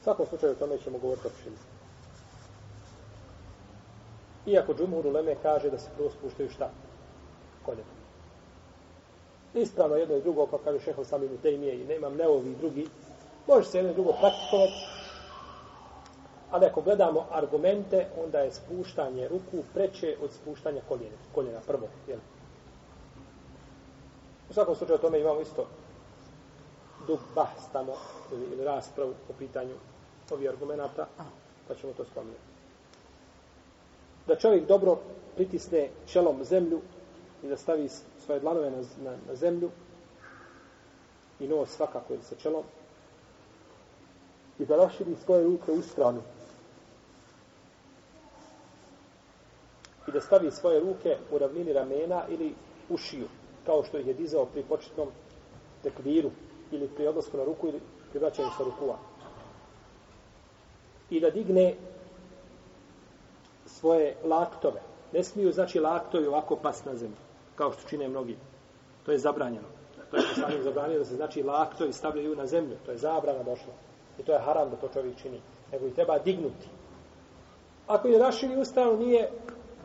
U 0.00 0.04
svakom 0.04 0.26
slučaju 0.26 0.52
o 0.52 0.56
tome 0.56 0.78
ćemo 0.78 0.98
govoriti 0.98 1.26
opšinu. 1.26 1.56
Iako 4.46 4.74
džumhur 4.74 5.06
uleme 5.06 5.36
kaže 5.42 5.70
da 5.70 5.78
se 5.78 5.90
prvo 5.96 6.10
spuštaju 6.10 6.50
šta? 6.50 6.70
Koljena. 7.64 8.02
Ispravno 9.54 9.96
jedno 9.96 10.16
i 10.16 10.22
drugo, 10.22 10.46
pa 10.46 10.58
kaže 10.64 10.80
šehol 10.80 11.04
sami 11.04 11.28
mu 11.28 11.36
tejmije 11.42 11.80
i 11.80 11.84
nemam 11.84 12.16
neovi 12.16 12.54
drugi. 12.54 12.88
Može 13.46 13.68
se 13.68 13.78
jedno 13.78 13.90
i 13.90 13.94
drugo 13.94 14.12
praktikovati. 14.12 15.01
Ali 16.52 16.66
ako 16.66 16.82
gledamo 16.82 17.26
argumente, 17.30 18.06
onda 18.24 18.38
je 18.38 18.52
spuštanje 18.52 19.28
ruku 19.28 19.64
preče 19.74 20.16
od 20.22 20.30
spuštanja 20.32 20.80
koljena. 20.88 21.16
Koljena 21.34 21.60
prvo. 21.66 21.88
Jel? 22.08 22.18
U 24.50 24.52
svakom 24.52 24.74
slučaju 24.74 24.94
o 24.94 25.00
tome 25.00 25.20
imamo 25.20 25.40
isto 25.40 25.66
dug 27.06 27.18
bahs 27.34 27.68
tamo 27.72 27.92
ili, 28.32 28.44
ili 28.52 28.64
raspravu 28.64 29.14
po 29.26 29.32
pitanju 29.38 29.74
ovih 30.30 30.50
argumenta, 30.50 31.06
pa 31.68 31.74
ćemo 31.74 31.92
to 31.92 32.04
spomenuti. 32.04 32.40
Da 34.26 34.36
čovjek 34.36 34.66
dobro 34.66 34.98
pritisne 35.36 35.88
čelom 36.06 36.44
zemlju 36.44 36.80
i 37.42 37.48
da 37.48 37.56
stavi 37.56 37.88
svoje 38.24 38.40
dlanove 38.40 38.70
na, 38.70 38.76
na, 38.76 39.16
na 39.28 39.34
zemlju 39.34 39.70
i 41.40 41.48
nos 41.48 41.70
svakako 41.70 42.14
ili 42.14 42.22
sa 42.22 42.34
čelom 42.34 42.64
i 44.58 44.64
da 44.64 44.76
raširi 44.76 45.16
svoje 45.24 45.44
ruke 45.44 45.72
u 45.72 45.82
stranu 45.82 46.20
i 50.08 50.11
da 50.11 50.11
stavi 50.22 50.50
svoje 50.50 50.80
ruke 50.80 51.16
u 51.30 51.38
ravnini 51.38 51.72
ramena 51.72 52.22
ili 52.28 52.54
u 52.88 52.96
šiju 52.96 53.28
kao 53.66 53.84
što 53.84 53.98
ih 53.98 54.06
je 54.06 54.14
dizao 54.14 54.46
pri 54.46 54.62
početnom 54.62 55.08
tekviru 55.82 56.30
ili 56.70 56.88
pri 56.88 57.06
odlasku 57.06 57.36
na 57.36 57.44
ruku 57.44 57.68
ili 57.68 57.80
pri 58.10 58.20
vraćanju 58.20 58.48
sa 58.58 58.64
rukua 58.64 58.98
i 61.10 61.20
da 61.20 61.30
digne 61.30 61.74
svoje 63.66 64.16
laktove. 64.24 64.80
Ne 65.12 65.24
smiju, 65.24 65.52
znači, 65.52 65.80
laktovi 65.80 66.26
ovako 66.26 66.56
pas 66.56 66.84
na 66.84 66.96
zemlju, 66.96 67.16
kao 67.54 67.72
što 67.72 67.88
čine 67.88 68.08
mnogi. 68.08 68.36
To 69.06 69.12
je 69.12 69.18
zabranjeno. 69.18 69.68
To 70.10 70.16
je 70.16 70.22
poslanik 70.28 70.62
zabranio 70.62 70.98
da 70.98 71.04
se, 71.04 71.16
znači, 71.16 71.42
laktovi 71.42 71.92
stavljaju 71.92 72.36
na 72.36 72.46
zemlju. 72.46 72.76
To 72.86 72.90
je 72.90 72.98
zabrana 72.98 73.42
došla. 73.42 73.72
I 74.18 74.22
to 74.22 74.32
je 74.32 74.38
haram 74.38 74.70
da 74.70 74.76
to 74.76 74.88
čovjek 74.88 75.16
čini. 75.22 75.40
Nego 75.72 75.86
ih 75.86 75.94
treba 75.94 76.18
dignuti. 76.18 76.68
Ako 77.86 78.08
je 78.08 78.18
raširi 78.18 78.56
ustanu, 78.56 78.96
nije 78.96 79.30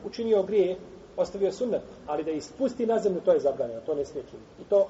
učinio 0.06 0.44
grije, 0.44 0.78
ostavio 1.18 1.52
sunnet, 1.52 1.82
ali 2.08 2.24
da 2.24 2.32
ispusti 2.32 2.86
na 2.86 3.00
zemlju, 3.00 3.22
to 3.22 3.32
je 3.32 3.40
zabranjeno. 3.40 3.82
To 3.86 3.96
ne 3.96 4.06
smije 4.06 4.24
činiti. 4.30 4.62
I 4.62 4.64
to 4.70 4.88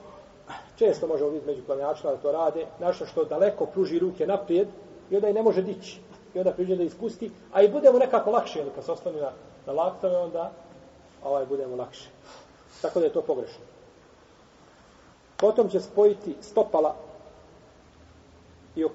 često 0.78 1.08
možemo 1.08 1.30
vidjeti 1.30 1.48
među 1.48 1.64
planjačima 1.64 2.12
da 2.12 2.18
to 2.18 2.32
rade. 2.32 2.66
Našto 2.80 3.06
što 3.06 3.24
daleko 3.24 3.66
pruži 3.66 4.00
ruke 4.00 4.28
naprijed 4.28 4.68
i 5.12 5.16
onda 5.16 5.30
i 5.30 5.34
ne 5.34 5.44
može 5.44 5.62
dići 5.62 6.00
i 6.34 6.40
onda 6.40 6.52
priđe 6.52 6.76
da 6.76 6.84
ispusti, 6.84 7.32
a 7.54 7.62
i 7.62 7.70
budemo 7.70 8.00
nekako 8.00 8.32
lakše, 8.32 8.60
jer 8.60 8.68
kad 8.76 8.84
se 8.84 8.92
ostane 8.92 9.22
na, 9.22 9.32
na 9.66 9.74
laktove, 9.74 10.18
onda 10.18 10.52
ovaj 11.24 11.46
budemo 11.46 11.76
lakše. 11.76 12.10
Tako 12.82 13.00
da 13.00 13.06
je 13.06 13.14
to 13.14 13.22
pogrešno. 13.22 13.64
Potom 15.38 15.70
će 15.70 15.80
spojiti 15.80 16.36
stopala 16.42 16.96
i, 18.76 18.86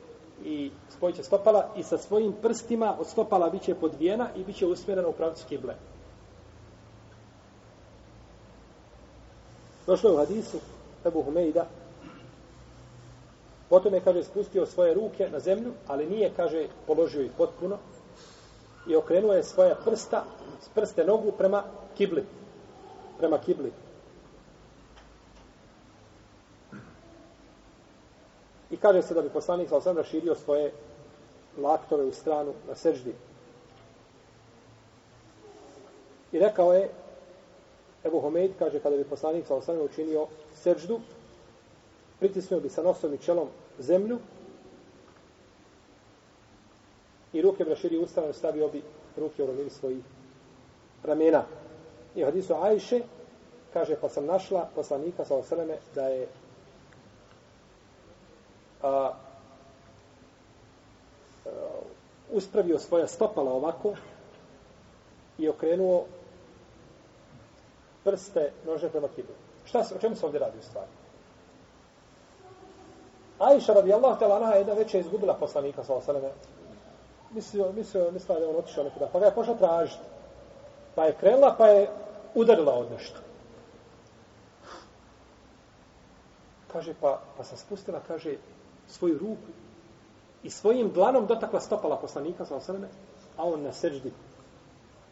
i 0.45 0.71
spojit 0.91 1.17
će 1.17 1.23
stopala 1.23 1.69
i 1.77 1.83
sa 1.83 1.99
svojim 1.99 2.33
prstima 2.43 2.97
od 3.01 3.07
stopala 3.07 3.51
bit 3.51 3.63
će 3.63 3.75
podvijena 3.75 4.29
i 4.37 4.45
bit 4.45 4.57
će 4.57 4.67
usmjerena 4.67 5.09
u 5.09 5.13
pravcu 5.13 5.47
kible. 5.49 5.75
Došlo 9.87 10.11
je 10.11 10.14
u 10.14 10.18
hadisu 10.18 10.59
Ebu 11.05 11.22
Humejda 11.22 11.66
Potom 13.72 13.95
je, 13.95 14.05
kaže, 14.05 14.24
spustio 14.24 14.66
svoje 14.66 14.95
ruke 14.95 15.30
na 15.33 15.41
zemlju, 15.41 15.72
ali 15.89 16.07
nije, 16.07 16.33
kaže, 16.37 16.66
položio 16.87 17.22
ih 17.22 17.30
potpuno 17.37 17.78
i 18.87 18.97
okrenuo 18.97 19.33
je 19.33 19.43
svoja 19.43 19.74
prsta, 19.74 20.24
prste 20.74 21.05
nogu 21.05 21.33
prema 21.33 21.62
kibli. 21.97 22.24
Prema 23.18 23.39
kibli. 23.39 23.72
I 28.70 28.76
kaže 28.76 29.03
se 29.03 29.14
da 29.14 29.22
bi 29.22 29.33
poslanik 29.33 29.68
sa 29.68 29.76
osam 29.76 29.97
raširio 29.97 30.35
svoje 30.35 30.72
laktove 31.57 32.05
u 32.05 32.12
stranu 32.12 32.53
na 32.68 32.74
seždi. 32.74 33.14
I 36.33 36.39
rekao 36.39 36.74
je, 36.74 36.91
Ebu 38.05 38.20
Homeid 38.20 38.53
kaže, 38.59 38.80
kada 38.80 38.96
bi 38.96 39.05
poslanik 39.05 39.46
sa 39.46 39.55
osam 39.55 39.80
učinio 39.80 40.26
seždu, 40.55 41.00
pritisnuo 42.18 42.61
bi 42.61 42.68
sa 42.68 42.82
nosom 42.82 43.14
i 43.14 43.18
čelom 43.18 43.48
zemlju 43.78 44.18
i 47.32 47.42
ruke 47.42 47.64
braširi 47.64 47.98
ustavno 47.98 48.32
stavio 48.32 48.68
bi 48.68 48.82
ruke 49.16 49.42
u 49.42 49.46
rovini 49.46 49.70
svojih 49.70 50.05
ramena. 51.05 51.44
I 52.14 52.22
hadisu 52.22 52.55
Ajše 52.55 53.00
kaže, 53.72 53.96
pa 54.00 54.09
sam 54.09 54.26
našla 54.26 54.68
poslanika 54.74 55.24
sa 55.24 55.36
osaleme 55.36 55.76
da 55.94 56.09
je 56.09 56.26
a, 58.82 58.88
a, 58.88 59.12
uspravio 62.32 62.78
svoja 62.78 63.07
stopala 63.07 63.53
ovako 63.53 63.94
i 65.38 65.48
okrenuo 65.48 66.05
prste 68.05 68.53
nože 68.66 68.88
prema 68.88 69.09
kibli. 69.09 69.34
Šta 69.64 69.84
se, 69.84 69.94
o 69.94 69.98
čemu 69.98 70.16
se 70.16 70.26
ovdje 70.26 70.40
radi 70.40 70.59
u 70.59 70.62
stvari? 70.62 70.90
Aisha 73.38 73.72
radijallahu 73.72 74.20
ta'ala 74.20 74.36
anha 74.36 74.55
jedna 74.55 74.74
večer 74.74 75.00
je 75.00 75.05
izgubila 75.05 75.34
poslanika 75.34 75.84
sa 75.84 75.94
osaleme. 75.94 76.30
Mislio, 77.30 77.72
mislio, 77.72 78.11
mislio 78.11 78.38
da 78.38 78.44
je 78.44 78.50
on 78.50 78.57
otišao 78.57 78.84
nekuda. 78.84 79.09
Pa 79.12 79.18
ga 79.18 79.26
je 79.26 79.34
pošla 79.34 79.55
tražiti. 79.55 80.05
Pa 80.94 81.05
je 81.05 81.16
krenula, 81.20 81.55
pa 81.59 81.68
je 81.68 81.88
udarila 82.34 82.72
od 82.72 82.90
nešto. 82.90 83.20
Kaže, 86.72 86.94
pa, 87.00 87.20
pa 87.36 87.44
sam 87.44 87.59
spustila, 87.59 88.00
kaže, 88.09 88.36
svoju 88.88 89.18
ruku 89.18 89.53
i 90.42 90.50
svojim 90.50 90.90
dlanom 90.92 91.26
dotakla 91.26 91.61
stopala 91.61 91.96
poslanika 91.96 92.44
sa 92.44 92.57
osaleme, 92.57 92.88
a 93.36 93.44
on 93.44 93.62
na 93.62 93.72
seždi 93.72 94.12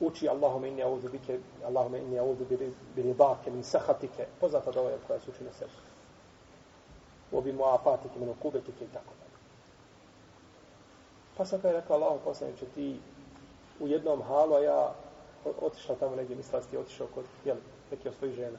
uči 0.01 0.29
Allahume 0.29 0.69
inni 0.69 0.83
auzu 0.83 1.09
bike, 1.09 1.39
Allahume 1.65 1.99
inni 1.99 2.19
auzu 2.19 2.45
bi 2.95 3.03
ridake, 3.03 3.51
min 3.51 3.65
sahatike, 3.65 4.27
poznata 4.41 4.71
dova 4.71 4.91
je 4.91 4.99
koja 5.07 5.21
se 5.21 5.31
uči 5.31 5.45
na 5.45 5.53
seždi. 5.53 5.77
Obi 7.33 7.53
mu 7.53 7.65
apatike, 7.65 8.19
min 8.19 8.29
ukubetike 8.29 8.85
i 8.85 8.89
tako 8.89 9.13
dalje. 9.19 9.39
Pa 11.37 11.45
sam 11.45 11.61
kada 11.61 11.69
je 11.69 11.81
rekao, 11.81 11.97
Allahu 11.97 12.21
poslaniče, 12.25 12.67
ti 12.75 13.01
u 13.81 13.89
jednom 13.89 14.23
halu, 14.23 14.55
a 14.55 14.61
ja 14.61 14.95
otišao 15.61 15.97
tamo 15.97 16.17
negdje, 16.17 16.37
mislila 16.37 16.63
ti 16.63 16.77
otišao 16.77 17.07
kod, 17.15 17.25
jel, 17.45 17.57
neki 17.91 18.09
od 18.09 18.15
svojih 18.15 18.35
žena. 18.35 18.59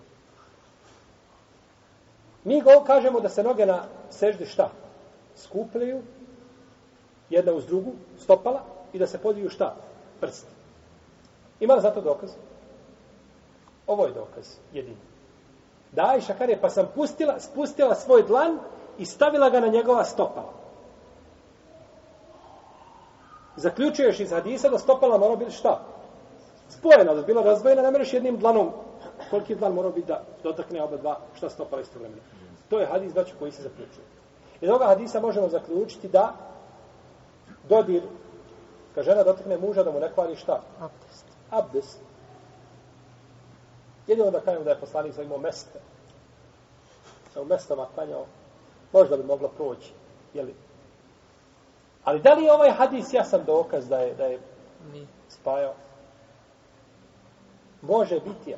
Mi 2.44 2.62
go 2.62 2.84
kažemo 2.86 3.20
da 3.20 3.30
se 3.30 3.44
noge 3.44 3.66
na 3.66 3.84
seždi 4.10 4.46
šta? 4.46 4.70
Skupljaju, 5.36 6.02
jedna 7.30 7.54
uz 7.54 7.66
drugu, 7.66 7.94
stopala, 8.20 8.64
i 8.94 9.00
da 9.00 9.08
se 9.08 9.18
podiju 9.18 9.50
šta? 9.50 9.76
Prst. 10.20 10.61
Ima 11.62 11.74
li 11.74 11.82
za 11.82 11.92
to 11.92 12.02
dokaz? 12.02 12.30
Ovo 13.88 14.06
je 14.06 14.12
dokaz, 14.12 14.58
jedini. 14.74 14.98
Da, 15.92 16.16
i 16.18 16.22
šakar 16.22 16.50
je, 16.50 16.62
pa 16.62 16.70
sam 16.70 16.88
pustila, 16.96 17.40
spustila 17.40 17.96
svoj 17.96 18.24
dlan 18.24 18.60
i 18.98 19.06
stavila 19.06 19.50
ga 19.50 19.60
na 19.60 19.68
njegova 19.68 20.04
stopala. 20.04 20.54
Zaključuješ 23.56 24.20
iz 24.20 24.32
hadisa 24.32 24.70
da 24.70 24.78
stopala 24.78 25.18
mora 25.18 25.36
biti 25.36 25.52
šta? 25.52 25.80
Spojena, 26.70 27.14
da 27.14 27.22
bila 27.22 27.44
razvojena, 27.44 27.82
ne 27.82 27.92
mereš 27.92 28.14
jednim 28.14 28.38
dlanom. 28.38 28.72
Koliki 29.30 29.56
dlan 29.56 29.74
mora 29.74 29.90
biti 29.90 30.08
da 30.08 30.24
dotakne 30.44 30.84
oba 30.84 30.98
dva 30.98 31.20
šta 31.34 31.50
stopala 31.50 31.82
isto 31.82 32.00
vremena. 32.00 32.22
To 32.70 32.80
je 32.80 32.86
hadis, 32.86 33.12
znači, 33.12 33.34
koji 33.40 33.52
se 33.52 33.62
zaključuje. 33.62 34.06
Iz 34.62 34.70
ovoga 34.70 34.86
hadisa 34.86 35.20
možemo 35.20 35.50
zaključiti 35.50 36.08
da 36.08 36.34
dodir, 37.70 38.04
kad 38.96 39.06
žena 39.06 39.24
dotakne 39.24 39.58
muža, 39.58 39.84
da 39.84 39.92
mu 39.92 40.00
ne 40.00 40.14
kvari 40.14 40.36
šta? 40.36 40.62
Abdest. 40.80 41.31
Abdest. 41.52 42.00
Jedino 44.08 44.32
da 44.32 44.40
kažem 44.40 44.64
da 44.64 44.70
je 44.70 44.80
poslanik 44.80 45.18
imao 45.18 45.38
meste. 45.38 45.80
Sa 47.34 47.42
u 47.42 47.46
mestama 47.46 47.88
klanjao, 47.96 48.26
možda 48.94 49.18
bi 49.18 49.24
moglo 49.24 49.48
proći. 49.48 49.94
Jeli? 50.34 50.56
Ali 52.04 52.22
da 52.22 52.34
li 52.34 52.44
je 52.44 52.54
ovaj 52.54 52.72
hadis 52.72 53.14
jasan 53.14 53.46
dokaz 53.46 53.88
da 53.88 54.00
je, 54.00 54.16
da 54.16 54.26
je 54.26 54.40
spajao? 55.30 55.74
Može 57.82 58.20
biti. 58.20 58.56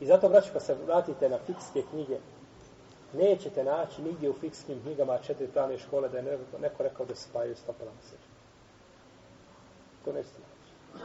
I 0.00 0.06
zato, 0.06 0.28
braću, 0.28 0.52
kad 0.52 0.62
se 0.62 0.74
vratite 0.86 1.28
na 1.28 1.38
fikske 1.46 1.82
knjige, 1.90 2.18
nećete 3.12 3.64
naći 3.64 4.02
nigdje 4.02 4.30
u 4.30 4.38
fikskim 4.40 4.80
knjigama 4.82 5.18
četiri 5.18 5.48
pravne 5.48 5.78
škole 5.78 6.08
da 6.08 6.18
je 6.18 6.22
neko, 6.22 6.58
neko 6.62 6.82
rekao 6.82 7.06
da 7.06 7.14
se 7.14 7.28
spajaju 7.28 7.56
stopala 7.56 7.90
na 7.90 8.02
sežu. 8.02 8.30
To 10.04 10.12
nećete 10.12 10.38
naći. 10.38 11.04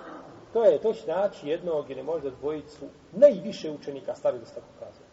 To 0.53 0.63
je, 0.63 0.81
to 0.81 0.93
će 0.93 1.07
naći 1.07 1.49
jednog 1.49 1.89
ili 1.89 2.03
možda 2.03 2.29
dvojicu 2.29 2.85
najviše 3.11 3.71
učenika 3.71 4.15
stavili 4.15 4.43
da 4.43 4.49
tako 4.49 4.67
kazuje. 4.79 5.09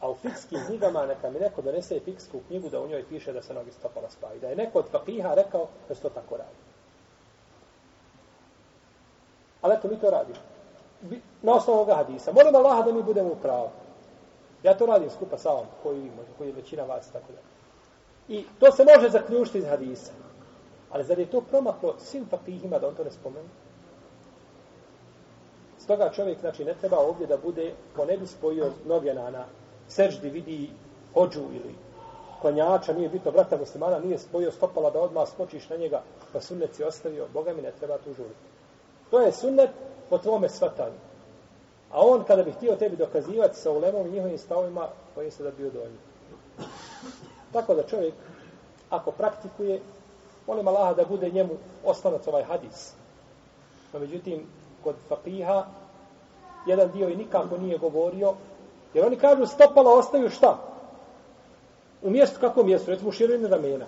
A 0.00 0.10
u 0.10 0.14
fikskim 0.14 0.60
knjigama 0.66 1.06
neka 1.06 1.30
mi 1.30 1.38
neko 1.38 1.62
donese 1.62 2.00
fiksku 2.00 2.40
knjigu 2.48 2.68
da 2.68 2.80
u 2.80 2.88
njoj 2.88 3.04
piše 3.08 3.32
da 3.32 3.42
se 3.42 3.54
noge 3.54 3.72
stopala 3.72 4.10
spaju. 4.10 4.40
Da 4.40 4.48
je 4.48 4.56
neko 4.56 4.78
od 4.78 4.88
fakiha 4.90 5.34
rekao 5.34 5.68
da 5.88 5.94
se 5.94 6.02
to 6.02 6.08
tako 6.08 6.36
radi. 6.36 6.56
Ali 9.62 9.74
eto, 9.74 9.88
mi 9.88 10.00
to 10.00 10.10
radimo. 10.10 10.38
Na 11.42 11.54
osnovu 11.54 11.76
ovoga 11.76 11.94
hadisa. 11.94 12.32
Molim 12.32 12.54
Allaha 12.54 12.82
da 12.82 12.92
mi 12.92 13.02
budemo 13.02 13.28
u 13.28 13.36
pravu. 13.36 13.68
Ja 14.62 14.74
to 14.74 14.86
radim 14.86 15.10
skupa 15.10 15.38
sa 15.38 15.50
ovom, 15.50 15.66
koji 15.82 16.00
možda, 16.00 16.32
koji 16.38 16.48
je 16.48 16.54
većina 16.54 16.82
vas 16.82 17.10
tako 17.12 17.32
da. 17.32 17.38
I 18.34 18.44
to 18.60 18.72
se 18.72 18.84
može 18.84 19.08
zaključiti 19.08 19.58
iz 19.58 19.64
hadisa. 19.64 20.12
Ali 20.90 21.04
zar 21.04 21.18
je 21.18 21.26
to 21.26 21.40
promaklo 21.40 21.94
svim 21.98 22.26
fakihima 22.30 22.78
da 22.78 22.88
on 22.88 22.94
to 22.94 23.04
ne 23.04 23.10
spomenu? 23.10 23.48
Stoga 25.78 26.10
čovjek, 26.12 26.40
znači, 26.40 26.64
ne 26.64 26.74
treba 26.74 26.98
ovdje 26.98 27.26
da 27.26 27.36
bude, 27.36 27.72
ko 27.96 28.04
ne 28.04 28.16
bi 28.16 28.26
spojio 28.26 28.72
noge 28.86 29.14
na, 29.14 29.30
na 29.30 29.44
seždi, 29.88 30.30
vidi 30.30 30.70
hođu 31.14 31.40
ili 31.40 31.74
konjača, 32.42 32.92
nije 32.92 33.08
bitno, 33.08 33.30
brata 33.30 33.56
muslimana, 33.56 33.98
nije 33.98 34.18
spojio 34.18 34.52
stopala 34.52 34.90
da 34.90 35.00
odmah 35.00 35.28
skočiš 35.28 35.68
na 35.68 35.76
njega, 35.76 36.02
pa 36.32 36.40
sunnet 36.40 36.74
si 36.74 36.84
ostavio, 36.84 37.26
Boga 37.32 37.52
mi 37.52 37.62
ne 37.62 37.72
treba 37.78 37.98
tu 37.98 38.14
žuriti. 38.14 38.40
To 39.10 39.20
je 39.20 39.32
sunnet 39.32 39.70
po 40.10 40.18
tvome 40.18 40.48
svatanju. 40.48 40.98
A 41.90 42.06
on, 42.06 42.24
kada 42.24 42.42
bi 42.42 42.52
htio 42.52 42.76
tebi 42.76 42.96
dokazivati 42.96 43.56
sa 43.56 43.70
ulemom 43.70 44.06
i 44.06 44.10
njihovim 44.10 44.38
stavima, 44.38 44.88
bojim 45.14 45.30
se 45.30 45.42
da 45.42 45.50
bi 45.50 45.56
bio 45.56 45.70
donji. 45.70 45.98
Tako 47.52 47.74
da 47.74 47.82
čovjek, 47.82 48.14
ako 48.90 49.10
praktikuje, 49.10 49.80
molim 50.50 50.68
Allaha 50.68 50.94
da 50.94 51.04
bude 51.04 51.30
njemu 51.30 51.54
ostanac 51.84 52.26
ovaj 52.26 52.42
hadis. 52.42 52.92
No, 53.92 54.00
međutim, 54.00 54.46
kod 54.84 54.94
fakiha, 55.08 55.66
jedan 56.66 56.90
dio 56.90 57.08
i 57.08 57.16
nikako 57.16 57.58
nije 57.58 57.78
govorio, 57.78 58.34
jer 58.94 59.06
oni 59.06 59.16
kažu 59.16 59.46
stopala 59.46 59.94
ostaju 59.94 60.30
šta? 60.30 60.58
U 62.02 62.10
mjestu, 62.10 62.40
kako 62.40 62.62
mjestu? 62.62 62.90
Recimo 62.90 63.08
u 63.08 63.12
širini 63.12 63.48
ramena. 63.48 63.86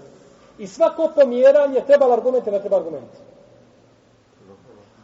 I 0.58 0.66
svako 0.66 1.10
pomjeranje 1.14 1.82
treba 1.86 2.12
argumente, 2.12 2.50
ne 2.50 2.60
treba 2.60 2.76
argumente. 2.76 3.18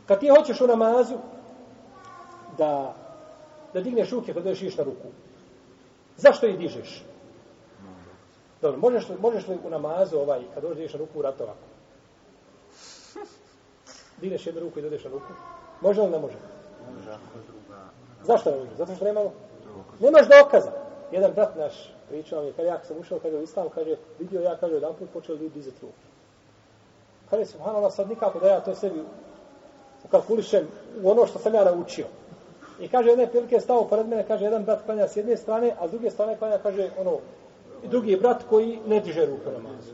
Kad 0.06 0.20
ti 0.20 0.28
hoćeš 0.28 0.60
u 0.60 0.66
namazu 0.66 1.14
da, 2.58 2.94
da 3.74 3.80
digneš 3.80 4.10
ruke 4.10 4.34
kad 4.34 4.44
dođeš 4.44 4.76
na 4.76 4.84
ruku, 4.84 5.08
zašto 6.16 6.46
ih 6.46 6.58
dižeš? 6.58 7.02
Dobro, 8.62 8.80
možeš 8.80 9.08
li, 9.08 9.16
možeš 9.20 9.48
li 9.48 9.58
u 9.64 9.70
namazu 9.70 10.18
ovaj, 10.18 10.40
kad 10.54 10.62
dođeš 10.62 10.92
na 10.92 10.98
ruku, 10.98 11.18
urat 11.18 11.40
ovako? 11.40 11.58
Dineš 14.20 14.46
jednu 14.46 14.60
ruku 14.60 14.78
i 14.78 14.82
dođeš 14.82 15.04
na 15.04 15.10
ruku? 15.10 15.32
Može 15.80 16.02
li 16.02 16.10
ne 16.10 16.18
može? 16.18 16.34
Zašto 18.22 18.50
ne 18.50 18.56
može? 18.56 18.70
Zato 18.76 18.94
što 18.94 19.04
nemamo? 19.04 19.32
Nemaš 20.00 20.26
dokaza. 20.28 20.70
Jedan 21.12 21.32
brat 21.32 21.56
naš 21.56 21.92
pričao 22.08 22.42
mi, 22.42 22.46
je, 22.46 22.52
kad 22.52 22.66
ja 22.66 22.80
sam 22.84 22.96
ušao, 22.98 23.18
kaže 23.18 23.36
u 23.36 23.42
islam, 23.42 23.68
kaže, 23.74 23.96
vidio 24.18 24.40
ja, 24.40 24.56
kaže, 24.56 24.74
jedan 24.74 24.94
put 24.94 25.08
počeo 25.12 25.34
ljudi 25.34 25.48
dizati 25.48 25.76
ruke. 25.82 26.06
Kaže, 27.30 27.44
subhanallah, 27.44 27.92
sad 27.92 28.08
nikako 28.08 28.38
da 28.40 28.48
ja 28.48 28.60
to 28.60 28.74
sebi 28.74 29.02
ukalkulišem 30.04 30.68
u 31.02 31.10
ono 31.10 31.26
što 31.26 31.38
sam 31.38 31.54
ja 31.54 31.64
naučio. 31.64 32.06
I 32.80 32.88
kaže, 32.88 33.08
jedne 33.08 33.26
prilike 33.26 33.54
je 33.54 33.60
stao 33.60 33.88
pored 33.88 34.08
mene, 34.08 34.24
kaže, 34.28 34.44
jedan 34.44 34.64
brat 34.64 34.84
klanja 34.84 35.08
s 35.08 35.16
jedne 35.16 35.36
strane, 35.36 35.74
a 35.80 35.88
s 35.88 35.90
druge 35.90 36.10
strane 36.10 36.36
klanja, 36.36 36.58
kaže, 36.58 36.90
ono, 36.98 37.18
i 37.82 37.88
drugi 37.88 38.16
brat 38.16 38.42
koji 38.50 38.80
ne 38.86 39.00
diže 39.00 39.26
ruku 39.26 39.50
namazu. 39.50 39.92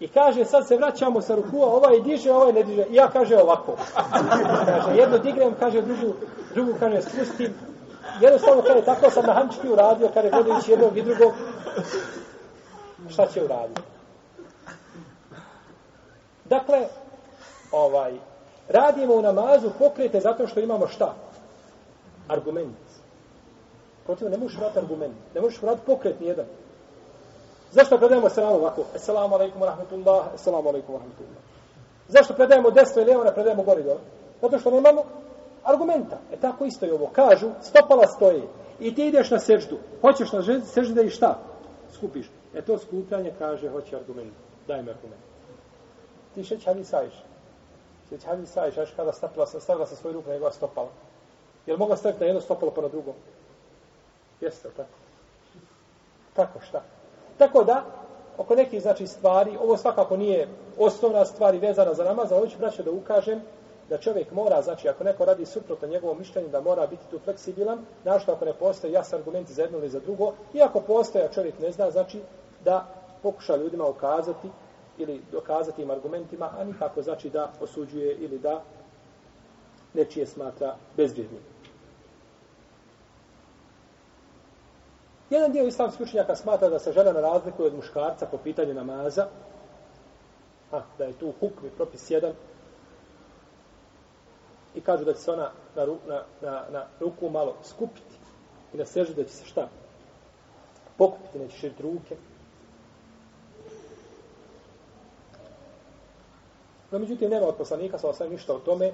I 0.00 0.08
kaže, 0.08 0.44
sad 0.44 0.66
se 0.68 0.76
vraćamo 0.76 1.20
sa 1.22 1.34
ruku, 1.34 1.62
a 1.62 1.66
ovaj 1.66 2.00
diže, 2.00 2.32
ovaj 2.32 2.52
ne 2.52 2.62
diže. 2.62 2.86
I 2.90 2.94
ja 2.94 3.10
kaže 3.10 3.36
ovako. 3.36 3.76
kaže, 4.66 4.96
jedno 4.96 5.18
dignem, 5.18 5.54
kaže 5.60 5.82
drugu, 5.82 6.14
drugu 6.54 6.72
kaže 6.80 7.02
spustim. 7.02 7.54
Jednostavno, 8.20 8.62
kaže, 8.62 8.84
tako 8.84 9.10
sam 9.10 9.26
na 9.26 9.32
hančki 9.32 9.68
uradio, 9.68 10.08
kaže, 10.14 10.30
gledajući 10.30 10.70
jednog 10.70 10.98
i 10.98 11.02
drugog. 11.02 11.32
Šta 13.08 13.26
će 13.26 13.44
uraditi? 13.44 13.80
Dakle, 16.44 16.86
ovaj, 17.72 18.12
radimo 18.68 19.14
u 19.14 19.22
namazu 19.22 19.70
pokrete 19.78 20.20
zato 20.20 20.46
što 20.46 20.60
imamo 20.60 20.88
šta? 20.88 21.14
Argument. 22.28 22.76
Protiv 24.06 24.30
ne 24.30 24.38
možeš 24.38 24.58
vrati 24.58 24.78
argument. 24.78 25.14
Ne 25.34 25.40
možeš 25.40 25.62
vrati 25.62 25.80
pokret 25.86 26.20
nijedan. 26.20 26.46
Zašto 27.72 27.98
predajemo 27.98 28.28
selam 28.28 28.52
ovako? 28.52 28.84
Assalamu 28.94 29.34
alaikum 29.34 29.62
wa 29.62 29.66
rahmatullah, 29.66 30.26
assalamu 30.34 30.68
alaikum 30.68 30.94
wa 30.94 30.98
rahmatullah. 30.98 31.40
Zašto 32.08 32.34
predajemo 32.34 32.70
desno 32.70 33.02
i 33.02 33.04
lijevo, 33.04 33.24
ne 33.24 33.34
predajemo 33.34 33.62
gore 33.62 33.80
i 33.80 33.84
dole? 33.84 34.00
Zato 34.40 34.58
što 34.58 34.70
nemamo 34.70 35.04
argumenta. 35.64 36.18
E 36.32 36.36
tako 36.36 36.64
isto 36.64 36.86
i 36.86 36.90
ovo. 36.90 37.10
Kažu, 37.12 37.50
stopala 37.62 38.06
stoje. 38.06 38.42
I 38.80 38.94
ti 38.94 39.06
ideš 39.06 39.30
na 39.30 39.38
seždu. 39.38 39.78
Hoćeš 40.00 40.32
na 40.32 40.42
seždu 40.64 40.94
da 40.94 41.02
i 41.02 41.10
šta? 41.10 41.38
Skupiš. 41.92 42.26
E 42.54 42.62
to 42.62 42.78
skupljanje 42.78 43.32
kaže, 43.38 43.68
hoće 43.68 43.96
argument. 43.96 44.32
Daj 44.66 44.82
mi 44.82 44.90
argument. 44.90 45.22
Ti 46.34 46.44
šeć 46.44 46.66
hadis 46.66 46.88
sajš. 46.88 47.24
Šeć 48.08 48.24
hadis 48.24 48.52
sajš, 48.52 48.78
aš 48.78 48.90
kada 48.96 49.12
stavila, 49.12 49.46
stavila 49.46 49.86
sa 49.86 49.96
svoju 49.96 50.14
ruku 50.14 50.28
na 50.28 50.34
njegova 50.34 50.52
stopala. 50.52 50.88
Jel 51.66 51.76
mogla 51.76 51.96
staviti 51.96 52.20
na 52.20 52.26
jedno 52.26 52.40
stopalo 52.40 52.72
pa 52.74 52.80
na 52.80 52.88
drugo? 52.88 53.12
Jeste, 54.40 54.68
tako? 54.76 54.88
Tako, 56.34 56.60
šta? 56.60 56.82
Tako 57.38 57.64
da, 57.64 57.84
oko 58.38 58.54
nekih 58.54 58.82
znači 58.82 59.06
stvari, 59.06 59.56
ovo 59.62 59.76
svakako 59.76 60.16
nije 60.16 60.48
osnovna 60.78 61.24
stvar 61.24 61.54
i 61.54 61.58
vezana 61.58 61.94
za 61.94 62.04
namaz, 62.04 62.32
ali 62.32 62.50
ću 62.50 62.58
braćo 62.58 62.82
da 62.82 62.90
ukažem 62.90 63.42
da 63.88 63.98
čovjek 63.98 64.32
mora, 64.32 64.62
znači 64.62 64.88
ako 64.88 65.04
neko 65.04 65.24
radi 65.24 65.46
suprotno 65.46 65.88
njegovom 65.88 66.18
mišljenju, 66.18 66.48
da 66.48 66.60
mora 66.60 66.86
biti 66.86 67.06
tu 67.10 67.18
fleksibilan, 67.18 67.78
našto 68.04 68.32
ako 68.32 68.44
ne 68.44 68.52
postoje 68.52 68.92
jasni 68.92 69.18
argumenti 69.18 69.52
za 69.52 69.62
jedno 69.62 69.78
ili 69.78 69.88
za 69.88 70.00
drugo, 70.00 70.32
i 70.54 70.62
ako 70.62 70.80
postoje, 70.80 71.24
a 71.24 71.28
čovjek 71.28 71.58
ne 71.58 71.72
zna, 71.72 71.90
znači 71.90 72.22
da 72.64 72.84
pokuša 73.22 73.56
ljudima 73.56 73.86
ukazati 73.86 74.50
ili 74.98 75.20
dokazati 75.32 75.82
im 75.82 75.90
argumentima, 75.90 76.50
a 76.58 76.64
nikako 76.64 77.02
znači 77.02 77.30
da 77.30 77.48
osuđuje 77.60 78.14
ili 78.14 78.38
da 78.38 78.60
nečije 79.94 80.26
smatra 80.26 80.74
bezvrijednim. 80.96 81.51
Jedan 85.32 85.52
dio 85.52 85.66
islamskih 85.66 86.00
učenjaka 86.00 86.36
smatra 86.36 86.68
da 86.68 86.78
se 86.78 86.92
žena 86.92 87.12
na 87.12 87.20
razliku 87.20 87.64
od 87.64 87.74
muškarca 87.74 88.26
po 88.26 88.38
pitanju 88.38 88.74
namaza, 88.74 89.26
a, 90.72 90.80
da 90.98 91.04
je 91.04 91.12
tu 91.12 91.32
hukmi 91.40 91.70
propis 91.76 92.10
jedan, 92.10 92.32
i 94.74 94.80
kažu 94.80 95.04
da 95.04 95.14
će 95.14 95.20
se 95.20 95.30
ona 95.30 95.50
na, 95.76 95.84
ru, 95.84 95.96
na, 96.08 96.22
na, 96.40 96.64
na 96.70 96.84
ruku 97.00 97.30
malo 97.30 97.54
skupiti 97.64 98.16
i 98.74 98.76
da 98.76 98.84
seže 98.86 99.14
da 99.14 99.24
će 99.24 99.30
se 99.30 99.44
šta? 99.44 99.68
Pokupiti, 100.98 101.38
neće 101.38 101.56
širiti 101.56 101.82
ruke. 101.82 102.16
No, 106.90 106.98
međutim, 106.98 107.30
nema 107.30 107.46
od 107.46 107.56
poslanika, 107.56 107.98
sa 107.98 108.08
osam 108.08 108.30
ništa 108.30 108.54
o 108.54 108.58
tome. 108.58 108.92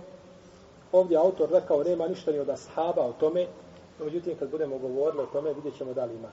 Ovdje 0.92 1.18
autor 1.18 1.50
rekao, 1.50 1.84
nema 1.84 2.08
ništa 2.08 2.32
ni 2.32 2.38
od 2.38 2.50
ashaba 2.50 3.02
o 3.02 3.12
tome. 3.12 3.46
No, 3.98 4.04
međutim, 4.04 4.38
kad 4.38 4.50
budemo 4.50 4.78
govorili 4.78 5.22
o 5.22 5.26
tome, 5.26 5.52
vidjet 5.52 5.76
ćemo 5.76 5.94
da 5.94 6.04
li 6.04 6.14
ima. 6.14 6.28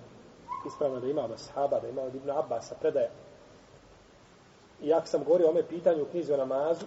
Ispravno 0.68 1.00
da 1.00 1.08
ima 1.08 1.26
od 1.26 1.40
sahaba, 1.40 1.80
da 1.80 1.88
ima 1.88 2.02
od 2.02 2.16
Ibn 2.16 2.30
Abbasa 2.30 2.76
predaje. 2.82 3.10
I 4.82 4.94
ako 4.94 5.08
sam 5.08 5.24
govorio 5.24 5.48
o 5.48 5.50
ome 5.50 5.64
pitanju 5.64 6.04
u 6.04 6.06
knjizi 6.06 6.34
o 6.34 6.38
namazu, 6.38 6.86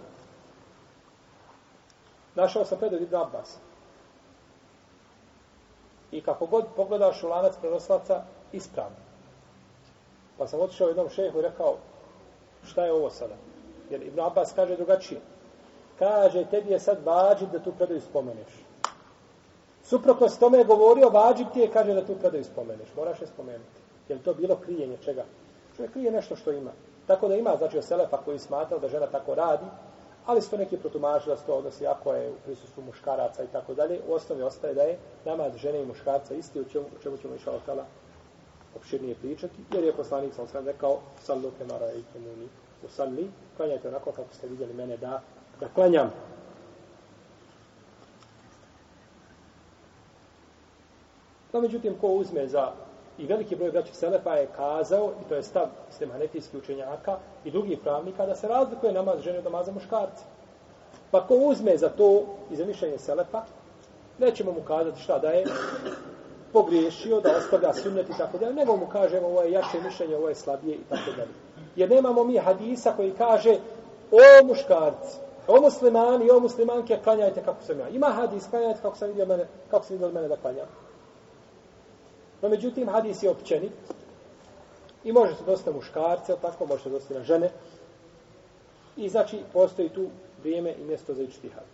našao 2.35 2.65
sam 2.65 2.79
predaj 2.79 2.99
Ibn 3.03 3.17
Abbas. 3.17 3.59
I 6.11 6.21
kako 6.21 6.47
god 6.47 6.65
pogledaš 6.77 7.23
u 7.23 7.29
lanac 7.29 7.55
prenoslaca, 7.61 8.23
ispravno. 8.53 8.97
Pa 10.39 10.47
sam 10.47 10.61
otišao 10.61 10.89
jednom 10.89 11.09
šehu 11.09 11.39
i 11.39 11.43
rekao, 11.43 11.77
šta 12.65 12.85
je 12.85 12.93
ovo 12.93 13.11
sada? 13.11 13.35
Jer 13.91 14.03
Ibn 14.03 14.21
Abbas 14.21 14.53
kaže 14.53 14.77
drugačije. 14.77 15.21
Kaže, 15.99 16.45
tebi 16.51 16.71
je 16.71 16.81
sad 16.81 17.05
vađi 17.05 17.47
da 17.53 17.59
tu 17.59 17.73
predaju 17.73 18.01
spomeneš. 18.01 18.68
Suprotno 19.89 20.29
s 20.29 20.39
tome 20.39 20.59
je 20.59 20.65
govorio, 20.65 21.09
vađib 21.09 21.47
ti 21.53 21.61
je, 21.61 21.71
kaže 21.73 21.95
da 21.95 22.07
tu 22.07 22.15
predaju 22.15 22.45
spomeneš. 22.45 22.89
Moraš 22.97 23.21
je 23.21 23.27
spomenuti. 23.27 23.81
Jer 24.09 24.23
to 24.23 24.35
bilo 24.35 24.57
krijenje 24.57 24.97
čega? 25.05 25.25
Čovjek 25.77 25.93
krije 25.93 26.11
nešto 26.13 26.37
što 26.37 26.53
ima. 26.53 26.71
Tako 27.07 27.29
da 27.29 27.37
ima, 27.37 27.57
znači, 27.59 27.83
Selefa 27.83 28.17
koji 28.17 28.39
smatrao 28.39 28.81
da 28.81 28.89
žena 28.89 29.07
tako 29.07 29.35
radi, 29.35 29.65
ali 30.27 30.43
su 30.43 30.51
to 30.51 30.57
neki 30.57 30.77
protumažili 30.77 31.35
da 31.35 31.37
se 31.37 31.47
to 31.47 31.55
odnosi 31.55 31.87
ako 31.87 32.13
je 32.13 32.31
u 32.31 32.35
prisustvu 32.45 32.83
muškaraca 32.83 33.45
i 33.45 33.47
tako 33.47 33.75
dalje. 33.75 34.01
U 34.09 34.13
osnovi 34.13 34.43
ostaje 34.43 34.75
da 34.75 34.83
je 34.83 34.99
namaz 35.25 35.57
žene 35.57 35.83
i 35.83 35.87
muškarca 35.87 36.35
isti, 36.35 36.61
u 36.61 36.65
čemu, 36.65 36.85
u 36.99 37.03
čemu 37.03 37.17
ćemo 37.17 37.35
išao 37.35 37.61
tala 37.67 37.85
opširnije 38.77 39.15
pričati, 39.15 39.55
jer 39.73 39.85
je 39.85 39.93
poslanik 39.93 40.35
sam 40.35 40.49
sam 40.49 40.67
rekao, 40.67 40.99
sallu 41.21 41.51
kemara 41.59 41.93
i 41.93 42.03
kemuni 42.13 42.49
u 42.85 42.89
salli, 42.89 43.31
klanjajte 43.57 43.89
onako 43.89 44.13
kako 44.13 44.35
ste 44.35 44.49
vidjeli 44.49 44.75
mene 44.75 44.97
da, 44.97 45.21
da 45.61 45.69
klanjam. 45.75 46.11
No, 51.53 51.61
međutim, 51.61 51.95
ko 52.01 52.09
uzme 52.09 52.47
za 52.47 52.73
i 53.19 53.27
veliki 53.27 53.57
broj 53.57 53.71
braća 53.71 53.95
Selefa 53.95 54.35
je 54.35 54.49
kazao, 54.57 55.13
i 55.21 55.29
to 55.29 55.35
je 55.35 55.43
stav 55.43 55.67
sistem 55.91 56.11
hanefijskih 56.11 56.61
učenjaka 56.61 57.17
i 57.45 57.51
drugih 57.51 57.79
pravnika, 57.79 58.27
da 58.27 58.37
se 58.37 58.49
razlikuje 58.49 58.93
namaz 58.93 59.21
žene 59.21 59.39
od 59.39 59.45
namaza 59.45 59.73
muškarca. 59.73 60.25
Pa 61.11 61.27
ko 61.27 61.35
uzme 61.35 61.77
za 61.77 61.89
to 61.89 62.23
i 62.51 62.57
za 62.57 62.65
mišljenje 62.65 62.99
Selefa, 62.99 63.43
nećemo 64.19 64.53
mu 64.53 64.61
kazati 64.61 65.01
šta 65.01 65.19
da 65.19 65.29
je 65.29 65.45
pogriješio, 66.53 67.21
da 67.21 67.37
ostavlja 67.37 67.75
sunnet 67.75 68.11
i 68.11 68.19
tako 68.19 68.39
dalje, 68.39 68.55
nego 68.55 68.77
mu 68.77 68.87
kažemo 68.87 69.27
ovo 69.27 69.43
je 69.43 69.53
jače 69.53 69.81
mišljenje, 69.85 70.17
ovo 70.17 70.29
je 70.29 70.35
slabije 70.35 70.75
i 70.75 70.85
tako 70.89 71.11
dalje. 71.17 71.31
Jer 71.77 71.91
nemamo 71.91 72.25
mi 72.25 72.37
hadisa 72.37 72.93
koji 72.97 73.11
kaže 73.11 73.57
o 74.11 74.47
muškarci, 74.47 75.17
o 75.49 75.61
muslimani, 75.61 76.31
o 76.31 76.41
muslimanke, 76.41 76.99
klanjajte 77.05 77.43
kako 77.45 77.63
sam 77.63 77.79
ja. 77.79 77.89
Ima 77.89 78.07
hadis, 78.07 78.47
klanjajte 78.51 78.81
kako 78.83 78.97
sam 78.97 79.09
vidio 79.09 79.27
mene, 79.27 79.47
kako 79.71 79.85
sam 79.85 79.95
vidio 79.95 80.11
mene 80.11 80.29
da 80.29 80.37
klanjam. 80.37 80.67
No, 82.43 82.49
međutim, 82.49 82.89
hadis 82.89 83.23
je 83.23 83.31
općenit 83.31 83.73
i 85.05 85.13
može 85.13 85.35
se 85.35 85.45
dosta 85.47 85.73
muškarce, 85.73 86.37
tako 86.43 86.67
može 86.67 86.83
se 86.83 86.91
dosta 86.91 87.15
na 87.15 87.25
žene. 87.25 87.51
I 88.97 89.09
znači, 89.09 89.39
postoji 89.53 89.89
tu 89.89 90.09
vrijeme 90.43 90.75
i 90.79 90.85
mjesto 90.85 91.15
za 91.15 91.23
ičtihad. 91.23 91.65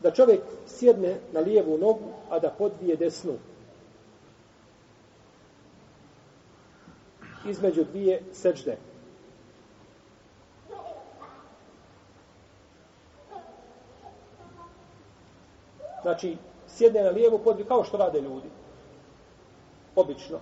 Da 0.00 0.10
čovjek 0.10 0.40
sjedne 0.66 1.16
na 1.32 1.40
lijevu 1.40 1.78
nogu, 1.78 2.12
a 2.30 2.38
da 2.38 2.50
podvije 2.50 2.96
desnu. 2.96 3.38
Između 7.46 7.84
dvije 7.84 8.22
sečde. 8.32 8.76
Znači, 16.02 16.36
sjedne 16.76 17.02
na 17.02 17.10
lijevu 17.10 17.38
podvi 17.38 17.64
kao 17.64 17.84
što 17.84 17.96
rade 17.96 18.20
ljudi. 18.20 18.48
Obično. 19.96 20.38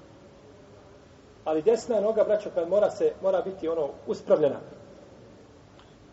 Ali 1.45 1.63
desna 1.63 2.01
noga, 2.01 2.25
braćo, 2.25 2.51
kad 2.55 2.69
mora 2.69 2.91
se, 2.91 3.13
mora 3.23 3.43
biti 3.43 3.69
ono 3.69 3.89
uspravljena. 4.07 4.61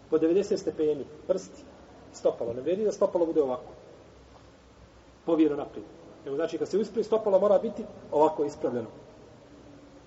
Po 0.10 0.18
90 0.18 0.58
stepeni, 0.58 1.06
prsti, 1.28 1.64
stopalo. 2.14 2.54
Ne 2.54 2.62
vidi 2.62 2.84
da 2.84 2.92
stopalo 2.92 3.26
bude 3.26 3.42
ovako. 3.42 3.72
Povijeno 5.26 5.56
naprijed. 5.56 5.86
Nego 6.26 6.36
znači, 6.36 6.58
kad 6.58 6.68
se 6.68 6.78
uspravi 6.78 7.04
stopalo, 7.04 7.40
mora 7.40 7.58
biti 7.58 7.84
ovako 8.12 8.46
ispravljeno. 8.46 8.88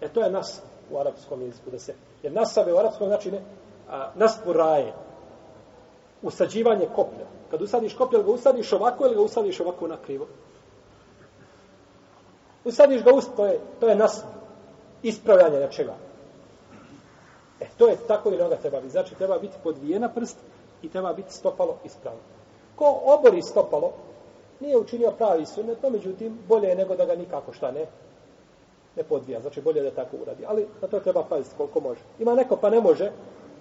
E 0.01 0.09
to 0.09 0.21
je 0.21 0.31
nas 0.31 0.63
u 0.91 0.99
arapskom 0.99 1.43
jeziku. 1.43 1.71
Da 1.71 1.79
se, 1.79 1.95
jer 2.23 2.33
nasave 2.33 2.73
u 2.73 2.79
arapskom 2.79 3.07
znači 3.07 3.31
ne, 3.31 3.41
a, 3.89 4.11
nas 4.15 4.39
poraje. 4.45 4.93
Usađivanje 6.23 6.87
koplja. 6.95 7.38
Kad 7.51 7.63
usadiš 7.63 7.95
koplje, 7.95 8.23
ga 8.23 8.31
usadiš 8.31 8.73
ovako 8.73 9.07
ili 9.07 9.15
ga 9.15 9.21
usadiš 9.21 9.61
ovako 9.61 9.89
na 9.89 9.97
krivo? 9.97 10.27
Usadiš 12.65 13.05
ga 13.05 13.13
ust, 13.13 13.31
to 13.37 13.47
je, 13.47 13.61
to 13.81 13.89
je 13.89 13.97
nas 13.97 14.25
ispravljanje 15.03 15.59
nečega. 15.59 15.95
E, 17.61 17.67
to 17.79 17.89
je 17.89 17.97
tako 18.07 18.31
i 18.31 18.37
noga 18.37 18.57
treba 18.57 18.81
biti. 18.81 18.93
Znači, 18.93 19.15
treba 19.15 19.39
biti 19.39 19.57
podvijena 19.63 20.09
prst 20.09 20.37
i 20.83 20.89
treba 20.89 21.13
biti 21.13 21.33
stopalo 21.33 21.77
ispravno. 21.85 22.21
Ko 22.77 23.01
obori 23.05 23.43
stopalo, 23.43 23.93
nije 24.61 24.79
učinio 24.79 25.13
pravi 25.19 25.47
sunet, 25.47 25.83
no 25.83 25.91
međutim, 25.91 26.39
bolje 26.49 26.69
je 26.69 26.75
nego 26.75 26.97
da 26.97 27.05
ga 27.05 27.15
nikako 27.15 27.53
šta 27.53 27.71
ne, 27.71 27.87
ne 28.97 29.03
podvija. 29.03 29.41
Znači, 29.41 29.61
bolje 29.61 29.83
da 29.83 29.91
tako 29.91 30.17
uradi. 30.17 30.45
Ali 30.47 30.67
na 30.83 30.89
to 30.89 31.01
treba 31.01 31.25
paziti 31.25 31.55
koliko 31.57 31.81
može. 31.81 32.01
Ima 32.19 32.35
neko 32.35 32.57
pa 32.57 32.71
ne 32.71 32.81
može, 32.81 33.11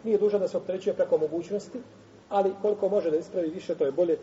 nije 0.04 0.18
dužan 0.18 0.40
da 0.40 0.48
se 0.48 0.58
opterećuje 0.58 0.94
preko 0.94 1.18
mogućnosti, 1.18 1.80
ali 2.30 2.54
koliko 2.62 2.90
može 2.90 3.12
da 3.12 3.18
ispravi 3.18 3.50
više, 3.50 3.76
to 3.76 3.86
je 3.86 3.92
bolje. 3.92 4.18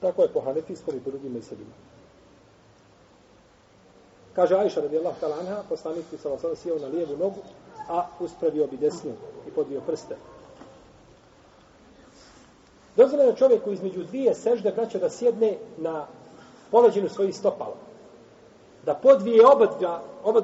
Tako 0.00 0.22
je 0.22 0.28
po 0.28 0.40
hanefijskom 0.40 0.96
i 0.96 1.00
po 1.00 1.10
drugim 1.10 1.32
meselima. 1.32 1.70
Kaže 4.32 4.56
Ajša 4.56 4.80
radijallahu 4.80 5.16
ta'ala 5.20 5.40
anha, 5.40 5.62
poslanik 5.68 6.04
bi 6.10 6.18
sallallahu 6.18 6.46
alejhi 6.46 6.62
sjeo 6.62 6.78
na 6.78 6.86
lijevu 6.86 7.16
nogu, 7.16 7.40
a 7.88 8.06
uspravio 8.20 8.66
bi 8.66 8.76
desnu 8.76 9.12
i 9.48 9.50
podvio 9.50 9.80
prste. 9.80 10.16
Dozvoljeno 12.96 13.30
je 13.30 13.36
čovjeku 13.36 13.72
između 13.72 14.04
dvije 14.04 14.34
sežde 14.34 14.72
braća 14.72 14.98
da 14.98 15.10
sjedne 15.10 15.56
na 15.78 16.06
poleđinu 16.70 17.08
svojih 17.08 17.36
stopala. 17.36 17.76
Da 18.84 18.94
podvije 18.94 19.46
oba, 19.46 20.00
oba, 20.24 20.42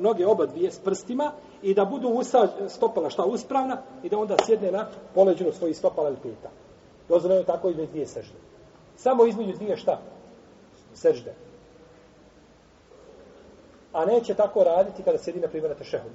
noge 0.00 0.26
oba 0.26 0.46
dvije 0.46 0.72
s 0.72 0.78
prstima 0.78 1.32
i 1.66 1.74
da 1.74 1.84
budu 1.84 2.08
usa, 2.08 2.48
stopala 2.68 3.10
šta 3.10 3.24
uspravna 3.24 3.82
i 4.02 4.08
da 4.08 4.18
onda 4.18 4.36
sjedne 4.46 4.72
na 4.72 4.86
poleđinu 5.14 5.52
svojih 5.52 5.76
stopala 5.76 6.08
ili 6.08 6.18
pita. 6.22 6.50
Dozvoljeno 7.08 7.40
je 7.40 7.46
tako 7.46 7.70
između 7.70 7.90
dvije 7.90 8.06
sežde. 8.06 8.38
Samo 8.96 9.26
između 9.26 9.52
dvije 9.52 9.76
šta? 9.76 9.98
Sežde. 10.94 11.34
A 13.92 14.04
neće 14.04 14.34
tako 14.34 14.64
raditi 14.64 15.02
kada 15.02 15.18
sjedi 15.18 15.40
na 15.40 15.48
primjer 15.48 15.70
na 15.70 15.76
tešehudu. 15.76 16.14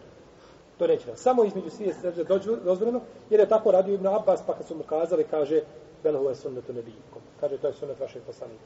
To 0.78 0.88
neće 0.88 1.06
raditi. 1.06 1.24
Samo 1.24 1.44
između 1.44 1.70
dvije 1.78 1.94
sežde 1.94 2.24
dozvoljeno, 2.64 3.02
jer 3.30 3.40
je 3.40 3.50
tako 3.50 3.72
radio 3.72 3.94
Ibn 3.94 4.08
Abbas, 4.08 4.42
pa 4.48 4.54
kad 4.54 4.68
su 4.68 4.76
mu 4.76 4.84
kazali, 4.84 5.24
kaže, 5.24 5.62
Belhu 6.04 6.30
je 6.30 6.36
sunnetu 6.36 6.74
nebijikom. 6.74 7.22
Kaže, 7.40 7.58
to 7.58 7.68
je 7.68 7.74
sunnet 7.74 8.00
vašeg 8.00 8.24
poslanika. 8.24 8.64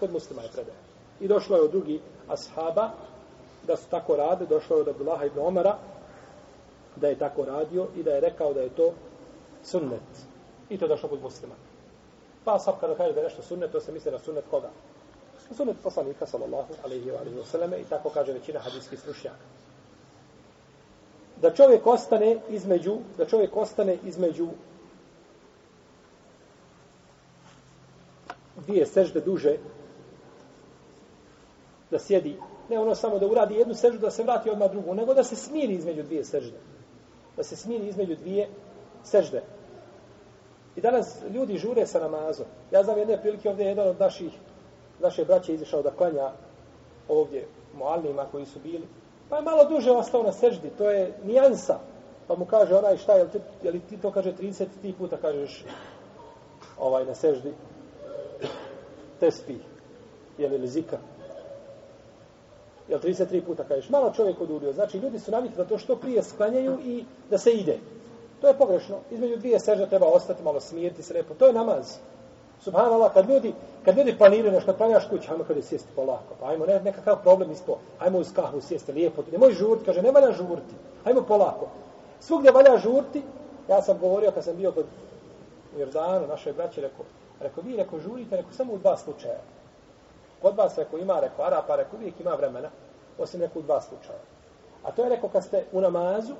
Kod 0.00 0.12
muslima 0.12 0.42
je 0.42 0.48
predaje. 0.52 0.78
I 1.20 1.28
došlo 1.28 1.56
je 1.56 1.62
od 1.62 1.70
drugi 1.70 2.00
ashaba, 2.28 2.90
da 3.66 3.76
su 3.76 3.90
tako 3.90 4.16
rade, 4.16 4.46
došlo 4.46 4.76
je 4.76 4.82
od 4.82 4.88
Abdullaha 4.88 5.24
ibn 5.24 5.38
Omara, 5.38 5.78
da 6.96 7.08
je 7.08 7.18
tako 7.18 7.44
radio 7.44 7.86
i 7.96 8.02
da 8.02 8.10
je 8.10 8.20
rekao 8.20 8.54
da 8.54 8.60
je 8.60 8.68
to 8.68 8.92
sunnet. 9.64 10.26
I 10.68 10.78
to 10.78 10.84
je 10.84 10.88
došlo 10.88 11.08
kod 11.08 11.22
muslima. 11.22 11.54
Pa 12.44 12.58
sad 12.58 12.80
kada 12.80 12.94
kaže 12.94 13.12
da 13.12 13.20
je 13.20 13.24
nešto 13.24 13.42
sunnet, 13.42 13.72
to 13.72 13.80
se 13.80 13.92
misli 13.92 14.12
na 14.12 14.18
sunnet 14.18 14.44
koga? 14.50 14.70
Sunnet 15.56 15.76
poslanika, 15.82 16.26
sallallahu 16.26 16.74
alaihi 16.84 17.10
wa 17.10 17.18
alaihi 17.20 17.36
wa 17.36 17.80
i 17.80 17.84
tako 17.84 18.10
kaže 18.10 18.32
većina 18.32 18.60
hadijskih 18.60 19.00
stručnjaka. 19.00 19.44
Da 21.42 21.54
čovjek 21.54 21.86
ostane 21.86 22.38
između, 22.48 22.96
da 23.18 23.26
čovjek 23.26 23.56
ostane 23.56 23.98
između 24.04 24.48
dvije 28.66 28.86
sežde 28.86 29.20
duže, 29.20 29.56
da 31.90 31.98
sjedi, 31.98 32.36
ne 32.68 32.78
ono 32.78 32.94
samo 32.94 33.18
da 33.18 33.26
uradi 33.26 33.54
jednu 33.54 33.74
seždu, 33.74 33.98
da 33.98 34.10
se 34.10 34.22
vrati 34.22 34.50
odmah 34.50 34.70
drugu, 34.70 34.94
nego 34.94 35.14
da 35.14 35.24
se 35.24 35.36
smiri 35.36 35.74
između 35.74 36.02
dvije 36.02 36.24
sežde. 36.24 36.58
Da 37.36 37.42
se 37.42 37.56
smiri 37.56 37.88
između 37.88 38.16
dvije 38.16 38.48
sežde. 39.04 39.42
I 40.76 40.80
danas 40.80 41.16
ljudi 41.34 41.58
žure 41.58 41.86
sa 41.86 42.00
namazom. 42.00 42.46
Ja 42.70 42.82
znam 42.82 42.98
jedne 42.98 43.20
prilike 43.20 43.48
ovdje 43.50 43.66
jedan 43.66 43.88
od 43.88 44.00
naših, 44.00 44.32
naše 45.00 45.24
braće 45.24 45.54
izišao 45.54 45.82
da 45.82 45.90
klanja 45.90 46.30
ovdje 47.08 47.46
mualnima 47.78 48.26
koji 48.32 48.46
su 48.46 48.58
bili. 48.58 48.86
Pa 49.28 49.36
je 49.36 49.42
malo 49.42 49.64
duže 49.64 49.90
ostao 49.90 50.22
na 50.22 50.32
seždi, 50.32 50.70
to 50.78 50.90
je 50.90 51.12
nijansa. 51.24 51.78
Pa 52.28 52.36
mu 52.36 52.44
kaže 52.44 52.74
onaj 52.74 52.96
šta, 52.96 53.12
je 53.12 53.24
li 53.24 53.30
ti, 53.30 53.38
je 53.62 53.70
li 53.70 53.80
ti 53.80 53.96
to 53.96 54.10
kaže 54.10 54.32
30 54.32 54.66
ti 54.82 54.94
puta 54.98 55.16
kažeš 55.16 55.64
ovaj 56.78 57.04
na 57.04 57.14
seždi 57.14 57.54
tespi, 59.20 59.56
je 60.38 60.48
li 60.48 60.68
zika. 60.68 60.98
Jel 62.90 62.98
33 62.98 63.40
puta 63.40 63.64
kažeš, 63.64 63.88
malo 63.88 64.12
čovjek 64.16 64.40
odurio. 64.40 64.72
Znači 64.72 64.98
ljudi 64.98 65.18
su 65.18 65.30
navikli 65.30 65.56
da 65.56 65.64
to 65.64 65.78
što 65.78 65.96
prije 65.96 66.22
sklanjaju 66.22 66.78
i 66.84 67.04
da 67.30 67.38
se 67.38 67.52
ide. 67.52 67.78
To 68.40 68.48
je 68.48 68.54
pogrešno. 68.54 68.96
Između 69.10 69.36
dvije 69.36 69.60
sežda 69.60 69.86
treba 69.86 70.06
ostati, 70.06 70.42
malo 70.42 70.60
smiriti 70.60 71.02
se 71.02 71.14
lepo. 71.14 71.34
To 71.34 71.46
je 71.46 71.52
namaz. 71.52 71.96
Subhanallah, 72.60 73.12
kad 73.12 73.28
ljudi, 73.28 73.54
kad 73.84 73.96
ljudi 73.96 74.18
planiraju 74.18 74.52
nešto, 74.52 74.72
planjaš 74.72 75.08
kući, 75.08 75.30
ajmo 75.30 75.44
kada 75.44 75.62
sjesti 75.62 75.88
polako. 75.96 76.34
Pa 76.40 76.48
ajmo, 76.48 76.66
ne, 76.66 76.80
nekakav 76.80 77.22
problem 77.22 77.50
isto. 77.50 77.78
Ajmo 77.98 78.18
uz 78.18 78.32
kahvu 78.32 78.60
sjesti 78.60 78.92
lijepo. 78.92 79.22
Ne 79.32 79.38
moj 79.38 79.52
žurti, 79.52 79.84
kaže, 79.84 80.02
ne 80.02 80.10
valja 80.10 80.32
žurti. 80.32 80.74
Ajmo 81.04 81.22
polako. 81.22 81.68
Svugdje 82.20 82.50
valja 82.50 82.78
žurti. 82.78 83.22
Ja 83.68 83.82
sam 83.82 83.98
govorio 83.98 84.30
kad 84.30 84.44
sam 84.44 84.56
bio 84.56 84.72
kod 84.72 84.86
Jordanu, 85.78 86.26
našoj 86.26 86.52
braći, 86.52 86.80
rekao, 86.80 87.04
rekao, 87.40 87.62
vi, 87.66 87.76
rekao, 87.76 87.98
žurite, 87.98 88.36
rekao, 88.36 88.52
samo 88.52 88.72
u 88.72 88.78
dva 88.78 88.96
slučaja. 88.96 89.38
Kod 90.42 90.56
vas, 90.56 90.78
reko, 90.78 90.98
ima, 90.98 91.20
reko, 91.20 91.42
Arapa, 91.42 91.76
reko, 91.76 91.96
uvijek 91.96 92.20
ima 92.20 92.30
vremena, 92.30 92.68
osim 93.18 93.40
reko, 93.40 93.58
u 93.58 93.62
dva 93.62 93.80
slučaja. 93.80 94.18
A 94.84 94.92
to 94.92 95.02
je 95.02 95.08
reko, 95.08 95.28
kad 95.28 95.44
ste 95.44 95.64
u 95.72 95.80
namazu, 95.80 96.34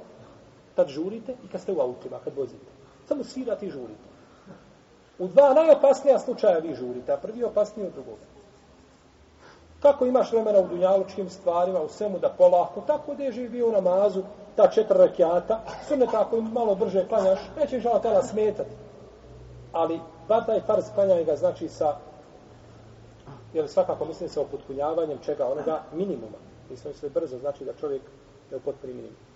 tad 0.75 0.89
žurite 0.89 1.33
i 1.45 1.49
kad 1.49 1.61
ste 1.61 1.73
u 1.73 1.81
autima, 1.81 2.19
kad 2.25 2.37
vozite. 2.37 2.73
Samo 3.09 3.25
svirate 3.25 3.67
i 3.67 3.71
žurite. 3.71 4.11
U 5.19 5.29
dva 5.29 5.55
najopasnija 5.55 6.19
slučaja 6.19 6.59
vi 6.59 6.75
žurite, 6.75 7.13
a 7.13 7.17
prvi 7.17 7.39
je 7.39 7.47
opasniji 7.47 7.87
od 7.87 7.93
drugog. 7.93 8.19
Kako 9.83 10.07
imaš 10.07 10.33
vremena 10.33 10.59
u 10.59 10.69
dunjalučkim 10.69 11.31
stvarima, 11.31 11.81
u 11.81 11.89
svemu 11.89 12.19
da 12.19 12.29
polako, 12.29 12.81
tako 12.81 13.15
da 13.15 13.23
je 13.23 13.33
živio 13.33 13.69
u 13.69 13.73
namazu, 13.73 14.23
ta 14.57 14.69
četiri 14.69 14.99
rakijata, 14.99 15.61
sve 15.87 16.07
tako 16.07 16.41
malo 16.41 16.75
brže 16.75 17.09
klanjaš, 17.09 17.41
neće 17.59 17.77
im 17.77 17.83
žala 17.83 18.01
tela 18.01 18.23
smetati. 18.23 18.71
Ali, 19.73 20.01
bar 20.29 20.47
taj 20.47 20.61
farz 20.61 20.85
klanjaj 20.95 21.25
ga 21.25 21.37
znači 21.37 21.69
sa, 21.69 21.97
jer 23.55 23.69
svakako 23.69 24.05
mislim 24.05 24.29
se 24.29 24.41
o 24.41 24.45
potpunjavanjem 24.45 25.19
čega 25.25 25.47
onoga 25.47 25.83
minimuma. 25.93 26.39
Mislim 26.71 26.95
se 26.95 27.09
brzo, 27.09 27.39
znači 27.39 27.65
da 27.65 27.73
čovjek 27.73 28.03
je 28.51 28.57
u 28.57 28.61
potpuni 28.61 28.93
minimum 28.95 29.31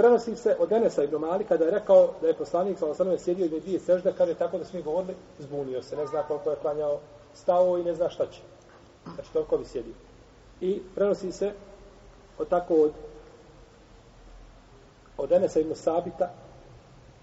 prenosi 0.00 0.36
se 0.36 0.56
od 0.58 0.72
Enesa 0.72 1.04
ibn 1.04 1.16
Mali 1.16 1.44
kada 1.44 1.64
je 1.64 1.70
rekao 1.70 2.08
da 2.20 2.28
je 2.28 2.34
poslanik 2.34 2.78
sa 2.78 2.86
osanom 2.86 3.18
sjedio 3.18 3.46
i 3.46 3.60
dvije 3.60 3.80
sežde, 3.80 4.12
kaže 4.18 4.34
tako 4.34 4.58
da 4.58 4.64
smo 4.64 4.78
mi 4.78 4.82
govorili, 4.82 5.14
zbunio 5.38 5.82
se, 5.82 5.96
ne 5.96 6.06
zna 6.06 6.22
koliko 6.22 6.50
je 6.50 6.56
klanjao 6.56 6.98
stao 7.34 7.78
i 7.78 7.84
ne 7.84 7.94
zna 7.94 8.08
šta 8.08 8.26
će. 8.26 8.40
Znači 9.14 9.32
toliko 9.32 9.58
bi 9.58 9.64
sjedio. 9.64 9.92
I 10.60 10.82
prenosi 10.94 11.32
se 11.32 11.52
od 12.38 12.48
tako 12.48 12.74
od 12.74 12.92
od 15.18 15.32
Enesa 15.32 15.60
ibn 15.60 15.74
Sabita, 15.74 16.30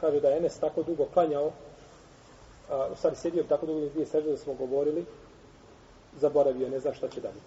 kaže 0.02 0.20
da 0.20 0.28
je 0.28 0.38
Enes 0.38 0.60
tako 0.60 0.84
dugo 0.84 1.06
klanjao, 1.14 1.52
a, 2.70 2.88
u 2.94 2.96
stvari 2.96 3.16
sjedio 3.16 3.44
tako 3.44 3.66
dugo 3.66 3.80
i 3.80 3.90
dvije 3.90 4.06
sežde 4.06 4.32
da 4.32 4.38
smo 4.38 4.54
govorili, 4.54 5.06
zaboravio, 6.20 6.70
ne 6.70 6.80
zna 6.80 6.94
šta 6.94 7.08
će 7.08 7.22
dalje. 7.22 7.42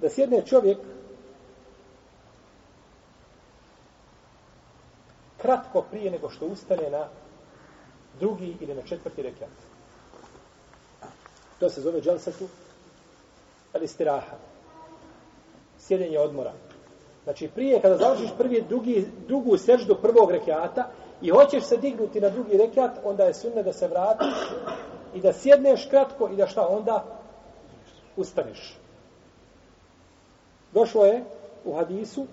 Da 0.00 0.10
sjedne 0.10 0.46
čovjek 0.46 0.78
kratko 5.42 5.82
prije 5.82 6.10
nego 6.10 6.30
što 6.30 6.46
ustane 6.46 6.90
na 6.90 7.08
drugi 8.20 8.56
ili 8.60 8.74
na 8.74 8.82
četvrti 8.82 9.22
rekat. 9.22 9.48
To 11.58 11.70
se 11.70 11.80
zove 11.80 12.00
dželsatu 12.00 12.48
ali 13.72 13.88
stiraha. 13.88 14.36
Sjedenje 15.78 16.18
odmora. 16.18 16.52
Znači 17.24 17.48
prije 17.48 17.80
kada 17.80 17.96
završiš 17.96 18.30
prvi 18.38 18.64
drugi, 18.68 19.06
drugu 19.26 19.58
seždu 19.58 19.96
prvog 20.02 20.30
rekiata 20.30 20.90
i 21.22 21.30
hoćeš 21.30 21.64
se 21.64 21.76
dignuti 21.76 22.20
na 22.20 22.28
drugi 22.28 22.56
rekiat, 22.56 22.98
onda 23.04 23.24
je 23.24 23.34
sunne 23.34 23.62
da 23.62 23.72
se 23.72 23.88
vratiš 23.88 24.34
i 25.14 25.20
da 25.20 25.32
sjedneš 25.32 25.86
kratko 25.90 26.28
i 26.32 26.36
da 26.36 26.46
šta 26.46 26.68
onda 26.68 27.04
ustaneš. 28.16 28.78
Došlo 30.72 31.04
je 31.04 31.24
u 31.64 31.74
hadisu 31.74 32.26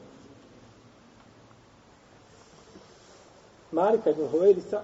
Malika 3.72 4.10
ibn 4.10 4.28
Huvejdisa, 4.28 4.82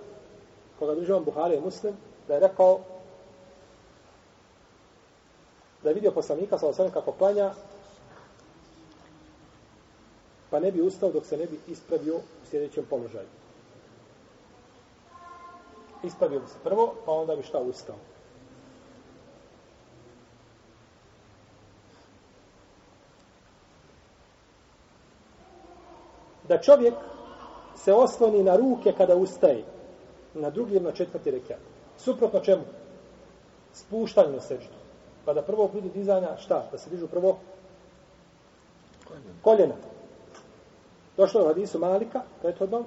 koga 0.79 0.95
država 0.95 1.19
Buhari 1.19 1.53
je 1.53 1.61
Muslim, 1.61 1.93
da 2.27 2.33
je 2.33 2.39
rekao 2.39 2.79
da 5.83 5.89
je 5.89 5.95
vidio 5.95 6.11
poslanika 6.11 6.57
sa 6.57 6.67
osvrame 6.67 6.91
kako 6.91 7.11
klanja, 7.11 7.53
pa 10.49 10.59
ne 10.59 10.71
bi 10.71 10.81
ustao 10.81 11.11
dok 11.11 11.25
se 11.25 11.37
ne 11.37 11.45
bi 11.45 11.59
ispravio 11.67 12.15
u 12.15 12.45
sljedećem 12.49 12.85
položaju. 12.89 13.27
Ispravio 16.03 16.39
bi 16.39 16.47
se 16.47 16.57
prvo, 16.63 16.93
pa 17.05 17.11
onda 17.11 17.35
bi 17.35 17.43
šta 17.43 17.59
ustao. 17.59 17.95
Da 26.47 26.57
čovjek 26.61 26.93
se 27.75 27.93
osloni 27.93 28.43
na 28.43 28.55
ruke 28.55 28.93
kada 28.97 29.15
ustaje. 29.15 29.63
Na 30.33 30.49
drugi 30.49 30.75
ili 30.75 30.83
na 30.83 30.91
četvrti 30.91 31.31
rekiat. 31.31 31.59
Suprotno 31.97 32.39
čemu? 32.39 32.63
Spuštanje 33.73 34.31
na 34.31 34.39
seždu. 34.39 34.73
Pa 35.25 35.33
da 35.33 35.41
prvo 35.41 35.67
budu 35.73 35.89
dizanja, 35.89 36.37
šta? 36.37 36.67
Da 36.71 36.77
se 36.77 36.89
dižu 36.89 37.07
prvo? 37.07 37.37
Koljena. 39.41 39.75
Došlo 41.17 41.39
je 41.39 41.45
u 41.45 41.47
hadisu 41.47 41.79
Malika, 41.79 42.21
prethodno. 42.41 42.83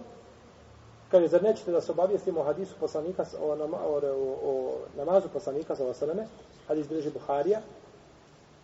Kaže, 1.11 1.28
zar 1.28 1.42
nećete 1.42 1.72
da 1.72 1.80
se 1.80 1.92
obavijestimo 1.92 2.40
o 2.40 2.44
hadisu 2.44 2.74
poslanika, 2.80 3.24
o, 3.40 3.54
nama, 3.54 3.76
o, 3.86 3.94
o, 3.94 4.36
o 4.42 4.74
namazu 4.96 5.28
poslanika 5.32 5.74
za 5.74 5.86
osaleme, 5.86 6.26
hadis 6.68 6.88
bilježi 6.88 7.11
Buharija. 7.11 7.61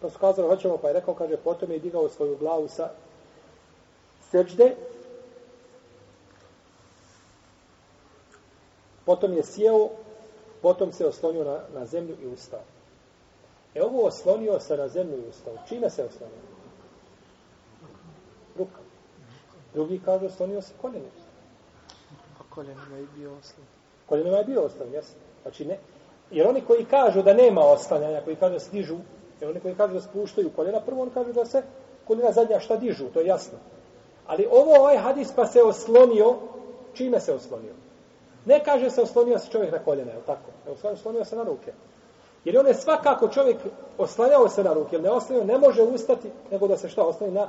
Pa 0.00 0.10
su 0.10 0.18
kazali, 0.18 0.48
hoćemo, 0.48 0.76
pa 0.76 0.88
je 0.88 0.94
rekao, 0.94 1.14
kaže, 1.14 1.36
potom 1.36 1.70
je 1.70 1.78
digao 1.78 2.08
svoju 2.08 2.36
glavu 2.36 2.68
sa 2.68 2.90
seđde, 4.30 4.74
Potom 9.04 9.32
je 9.32 9.42
sjeo, 9.42 9.88
potom 10.62 10.92
se 10.92 11.06
oslonio 11.06 11.44
na, 11.44 11.80
na 11.80 11.86
zemlju 11.86 12.16
i 12.22 12.26
ustao. 12.26 12.60
E 13.74 13.82
ovo 13.82 14.06
oslonio 14.06 14.60
se 14.60 14.76
na 14.76 14.88
zemlju 14.88 15.18
i 15.18 15.28
ustao. 15.28 15.54
Čime 15.68 15.90
se 15.90 16.04
oslonio? 16.04 16.42
Ruka. 18.58 18.78
Drugi 19.74 20.00
kaže 20.04 20.26
oslonio 20.26 20.62
se 20.62 20.72
koljenom. 20.82 21.10
Koljenima 22.54 22.96
je 22.96 23.06
bio 23.16 23.30
oslon. 23.38 23.66
Koljenima 24.06 24.36
je 24.36 24.44
bio 24.44 24.62
oslon, 24.62 24.92
jasno. 24.92 25.14
Znači 25.42 25.64
ne. 25.64 25.78
Jer 26.30 26.46
oni 26.46 26.60
koji 26.60 26.84
kažu 26.84 27.22
da 27.22 27.34
nema 27.34 27.60
oslanjanja, 27.60 28.20
koji 28.24 28.36
kažu 28.36 28.52
da 28.52 28.60
se 28.60 28.70
dižu, 28.70 28.96
jer 29.40 29.50
oni 29.50 29.60
koji 29.60 29.74
kažu 29.74 29.94
da 29.94 30.00
spuštaju 30.00 30.50
koljena, 30.56 30.80
prvo 30.80 31.02
on 31.02 31.10
kaže 31.10 31.32
da 31.32 31.44
se 31.44 31.62
koljena 32.04 32.32
zadnja 32.32 32.60
šta 32.60 32.76
dižu, 32.76 33.04
to 33.14 33.20
je 33.20 33.26
jasno. 33.26 33.58
Ali 34.26 34.48
ovo 34.50 34.74
ovaj 34.80 34.96
hadis 34.96 35.32
pa 35.36 35.46
se 35.46 35.62
oslonio, 35.62 36.36
čime 36.94 37.20
se 37.20 37.34
oslonio? 37.34 37.72
Ne 38.44 38.64
kaže 38.64 38.90
se 38.90 39.02
oslonio 39.02 39.38
se 39.38 39.50
čovjek 39.50 39.72
na 39.72 39.78
koljena, 39.78 40.10
je 40.10 40.16
li 40.16 40.24
tako? 40.26 40.50
Ne 40.66 40.90
oslonio 40.90 41.24
se 41.24 41.36
na 41.36 41.42
ruke. 41.42 41.72
Jer 42.44 42.58
on 42.58 42.66
je 42.66 42.74
svakako 42.74 43.28
čovjek 43.28 43.56
oslanjao 43.98 44.48
se 44.48 44.64
na 44.64 44.72
ruke, 44.72 44.96
jer 44.96 45.02
ne 45.02 45.10
oslonio, 45.10 45.44
ne 45.44 45.58
može 45.58 45.82
ustati, 45.82 46.30
nego 46.50 46.68
da 46.68 46.76
se 46.76 46.88
šta 46.88 47.02
osloni 47.02 47.32
na, 47.32 47.48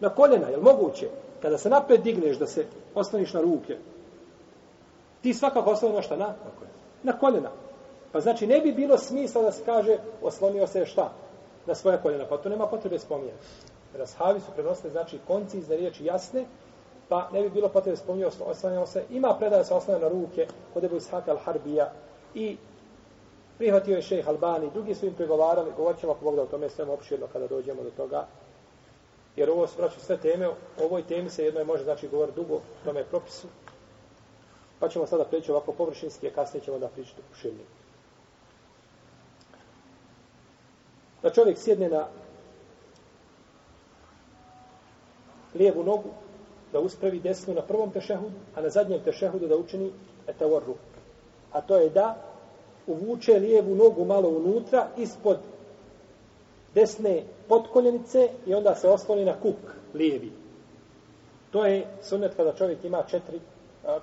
na 0.00 0.08
koljena, 0.08 0.48
je 0.48 0.56
li 0.56 0.62
moguće? 0.62 1.08
Kada 1.42 1.58
se 1.58 1.70
napred 1.70 2.02
digneš 2.02 2.38
da 2.38 2.46
se 2.46 2.66
osloniš 2.94 3.32
na 3.32 3.40
ruke, 3.40 3.76
ti 5.22 5.34
svakako 5.34 5.76
na 5.94 6.02
šta? 6.02 6.16
Na, 6.16 6.34
na 7.02 7.18
koljena. 7.18 7.50
Pa 8.12 8.20
znači 8.20 8.46
ne 8.46 8.60
bi 8.60 8.72
bilo 8.72 8.98
smisla 8.98 9.42
da 9.42 9.52
se 9.52 9.64
kaže 9.64 9.98
oslonio 10.22 10.66
se 10.66 10.86
šta? 10.86 11.12
Na 11.66 11.74
svoje 11.74 11.98
koljena. 12.02 12.26
Pa 12.28 12.36
to 12.36 12.48
nema 12.48 12.66
potrebe 12.66 12.98
spominjati. 12.98 13.38
Rashavi 13.94 14.40
su 14.40 14.46
prenosili, 14.54 14.90
znači, 14.90 15.18
konci 15.26 15.58
iz 15.58 15.70
riječi 15.70 16.04
jasne, 16.04 16.44
Pa 17.12 17.28
ne 17.32 17.42
bi 17.42 17.50
bilo 17.50 17.68
potrebe 17.68 17.96
spominjao 17.96 18.30
oslanjao 18.46 18.86
se. 18.86 19.04
Ima 19.10 19.36
predaje 19.38 19.64
se 19.64 19.74
oslanja 19.74 19.98
na 19.98 20.08
ruke 20.08 20.46
kod 20.74 20.84
Ebu 20.84 20.96
Ishaq 20.96 21.22
al-Harbija 21.26 21.86
i 22.34 22.56
prihvatio 23.58 23.96
je 23.96 24.02
šejh 24.02 24.28
Albani. 24.28 24.70
Drugi 24.74 24.94
su 24.94 25.06
im 25.06 25.14
pregovarali. 25.14 25.72
Govorit 25.76 26.00
ćemo 26.00 26.12
ako 26.12 26.24
Bog 26.24 26.36
da 26.36 26.42
o 26.42 26.46
tome 26.46 26.68
sve 26.68 26.84
opširno 26.84 27.26
kada 27.32 27.46
dođemo 27.46 27.82
do 27.82 27.90
toga. 27.90 28.26
Jer 29.36 29.50
ovo 29.50 29.66
se 29.66 29.76
vraću 29.78 30.00
sve 30.00 30.16
teme. 30.16 30.48
O 30.48 30.54
ovoj 30.80 31.02
temi 31.02 31.30
se 31.30 31.44
jedno 31.44 31.60
je 31.60 31.64
može 31.66 31.84
znači 31.84 32.08
govor 32.08 32.32
dugo 32.32 32.54
tome 32.54 32.64
tome 32.84 33.04
propisu. 33.04 33.46
Pa 34.78 34.88
ćemo 34.88 35.06
sada 35.06 35.24
preći 35.24 35.50
ovako 35.50 35.72
površinski, 35.72 36.28
a 36.28 36.34
kasnije 36.34 36.64
ćemo 36.64 36.78
da 36.78 36.88
pričati 36.88 37.20
u 37.32 37.34
širnju. 37.34 37.64
Da 41.22 41.30
čovjek 41.30 41.58
sjedne 41.58 41.88
na 41.88 42.06
lijevu 45.54 45.84
nogu, 45.84 46.08
da 46.72 46.80
uspravi 46.80 47.20
desnu 47.20 47.54
na 47.54 47.62
prvom 47.62 47.90
tešehudu, 47.90 48.34
a 48.54 48.60
na 48.60 48.68
zadnjem 48.68 49.02
tešehudu 49.04 49.48
da 49.48 49.56
učini 49.56 49.92
etavorru. 50.26 50.74
A 51.52 51.60
to 51.60 51.76
je 51.76 51.90
da 51.90 52.16
uvuče 52.86 53.38
lijevu 53.38 53.74
nogu 53.74 54.04
malo 54.04 54.28
unutra, 54.28 54.88
ispod 54.96 55.38
desne 56.74 57.22
potkoljenice 57.48 58.28
i 58.46 58.54
onda 58.54 58.74
se 58.74 58.88
osloni 58.88 59.24
na 59.24 59.34
kuk 59.42 59.56
lijevi. 59.94 60.32
To 61.50 61.64
je 61.66 61.86
sunnet 62.02 62.34
kada 62.36 62.52
čovjek 62.52 62.84
ima 62.84 63.02
četiri, 63.02 63.40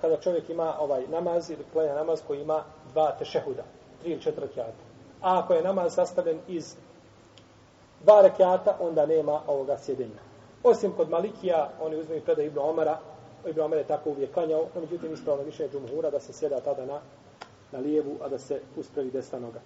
kada 0.02 0.18
čovjek 0.18 0.50
ima 0.50 0.76
ovaj 0.80 1.08
namaz 1.08 1.50
ili 1.50 1.64
klanja 1.74 1.94
namaz 1.94 2.22
koji 2.28 2.42
ima 2.42 2.64
dva 2.92 3.12
tešehuda, 3.12 3.64
tri 4.02 4.12
ili 4.12 4.22
četiri 4.22 4.42
rekiata. 4.42 4.84
A 5.22 5.40
ako 5.40 5.54
je 5.54 5.64
namaz 5.64 5.94
sastavljen 5.94 6.40
iz 6.48 6.76
dva 8.04 8.22
rekiata, 8.22 8.78
onda 8.80 9.06
nema 9.06 9.42
ovoga 9.48 9.78
sjedenja. 9.78 10.20
Osim 10.64 10.92
kod 10.92 11.10
Malikija, 11.10 11.70
oni 11.82 11.96
uzmeju 11.96 12.22
predaj 12.22 12.46
Ibn 12.46 12.60
Omara, 12.60 12.98
Ibn 13.48 13.60
Omer 13.60 13.80
je 13.80 13.88
tako 13.88 14.10
uvijek 14.10 14.34
klanjao, 14.34 14.68
no 14.76 14.82
međutim 14.82 15.14
ispravno 15.14 15.44
više 15.44 15.64
je 15.64 15.70
džumhura 15.70 16.10
da 16.10 16.20
se 16.20 16.34
sjeda 16.34 16.60
tada 16.60 16.86
na, 16.86 17.00
na 17.72 17.80
lijevu, 17.80 18.18
a 18.22 18.30
da 18.30 18.40
se 18.40 18.62
uspravi 18.78 19.12
desna 19.12 19.40
noga. 19.40 19.60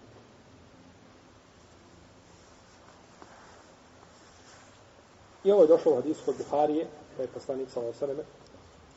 I 5.43 5.51
ovo 5.51 5.61
je 5.61 5.67
došlo 5.67 5.91
u 5.91 5.95
hadisu 5.95 6.25
kod 6.25 6.35
Buharije, 6.37 6.87
da 7.17 7.23
je 7.23 7.29
poslanik 7.33 7.69
sa 7.69 7.81
Osaleme, 7.81 8.23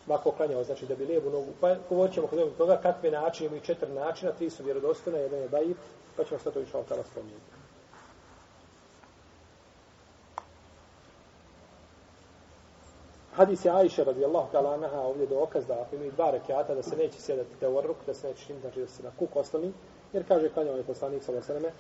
ovako 0.09 0.31
klanjao, 0.31 0.65
znači 0.65 0.87
da 0.87 0.95
bi 0.95 1.07
lijevu 1.07 1.31
nogu, 1.31 1.53
pa 1.61 1.75
govorit 1.89 2.15
ćemo 2.15 2.27
kod 2.27 2.57
toga 2.59 2.77
kakve 2.83 3.11
načine, 3.11 3.47
imaju 3.47 3.63
četiri 3.63 3.93
načina, 3.93 4.33
tri 4.33 4.51
su 4.51 4.65
vjerodostojne, 4.65 5.19
jedan 5.19 5.41
je 5.41 5.49
dajiv, 5.49 5.77
pa 6.17 6.25
ćemo 6.25 6.41
sve 6.41 6.53
to 6.53 6.61
išao 6.61 6.83
tada 6.83 7.03
spomenuti. 7.05 7.57
Hadis 13.37 13.65
je 13.65 13.71
Aisha 13.71 14.05
radijallahu 14.05 14.49
ta'ala 14.53 14.75
anaha 14.75 15.01
ovdje 15.01 15.27
dokaz 15.27 15.67
da 15.67 15.75
ako 15.81 15.97
imaju 15.97 16.13
dva 16.13 16.31
rekiata 16.31 16.75
da 16.75 16.83
se 16.83 16.97
neće 16.97 17.21
sjedati 17.21 17.57
te 17.61 17.69
orruk, 17.69 17.97
da 18.07 18.15
se 18.15 18.29
neće 18.29 18.47
činiti, 18.47 18.61
znači 18.61 18.81
da 18.81 18.87
se 18.87 19.03
na 19.03 19.11
kuk 19.19 19.37
ostali, 19.37 19.73
jer 20.13 20.29
kaže 20.29 20.49
klanjao 20.49 20.77
je 20.77 20.83
poslanik 20.83 21.23
sa 21.23 21.33
vasreme 21.33 21.73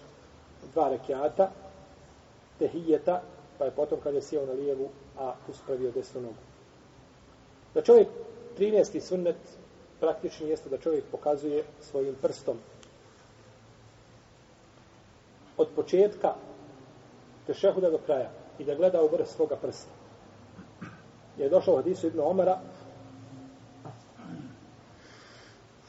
dva 0.73 0.89
rekiata, 0.89 1.51
tehijeta, 2.59 3.23
pa 3.59 3.64
je 3.64 3.70
potom 3.70 4.00
kad 4.00 4.14
je 4.14 4.22
sjeo 4.22 4.46
na 4.46 4.52
lijevu, 4.52 4.88
a 5.18 5.34
uspravio 5.48 5.90
desnu 5.90 6.20
nogu. 6.20 6.42
Da 7.74 7.82
čovjek 7.82 8.09
13. 8.59 9.00
sunnet 9.00 9.36
praktični 10.00 10.48
jeste 10.48 10.68
da 10.68 10.78
čovjek 10.78 11.04
pokazuje 11.11 11.64
svojim 11.80 12.14
prstom 12.22 12.57
od 15.57 15.68
početka 15.76 16.34
tešehuda 17.46 17.90
do 17.90 17.98
kraja 17.98 18.30
i 18.59 18.64
da 18.64 18.74
gleda 18.74 19.02
u 19.02 19.09
vrh 19.09 19.26
svoga 19.26 19.57
prsta 19.57 19.90
je 21.38 21.48
došao 21.48 21.74
u 21.74 21.76
hadisu 21.76 22.07
Ibnu 22.07 22.28
Omara 22.28 22.59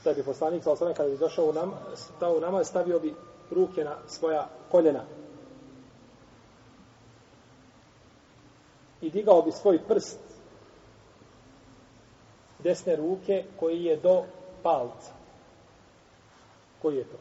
da 0.03 0.13
bi 0.13 0.24
poslanik 0.24 0.63
sa 0.63 0.72
osnovne 0.72 0.95
kada 0.95 1.09
bi 1.09 1.18
došao 1.18 1.45
u 1.45 1.53
nam, 1.53 1.72
stao 1.95 2.34
u 2.38 2.39
nama, 2.39 2.63
stavio 2.63 2.99
bi 2.99 3.13
ruke 3.51 3.84
na 3.84 3.95
svoja 4.07 4.47
koljena. 4.72 5.03
I 9.02 9.10
digao 9.10 9.41
bi 9.41 9.52
svoj 9.52 9.80
prst 9.88 10.20
desne 12.60 12.95
ruke 12.95 13.43
koji 13.60 13.84
je 13.84 13.95
do 13.98 14.24
palca. 14.64 15.12
Koji 16.82 16.95
je 16.98 17.04
to? 17.04 17.18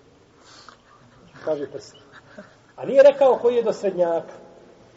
Kaže 1.44 1.70
prst. 1.70 1.96
A 2.76 2.86
nije 2.86 3.02
rekao 3.02 3.38
koji 3.38 3.56
je 3.56 3.62
do 3.62 3.72
srednjaka. 3.72 4.32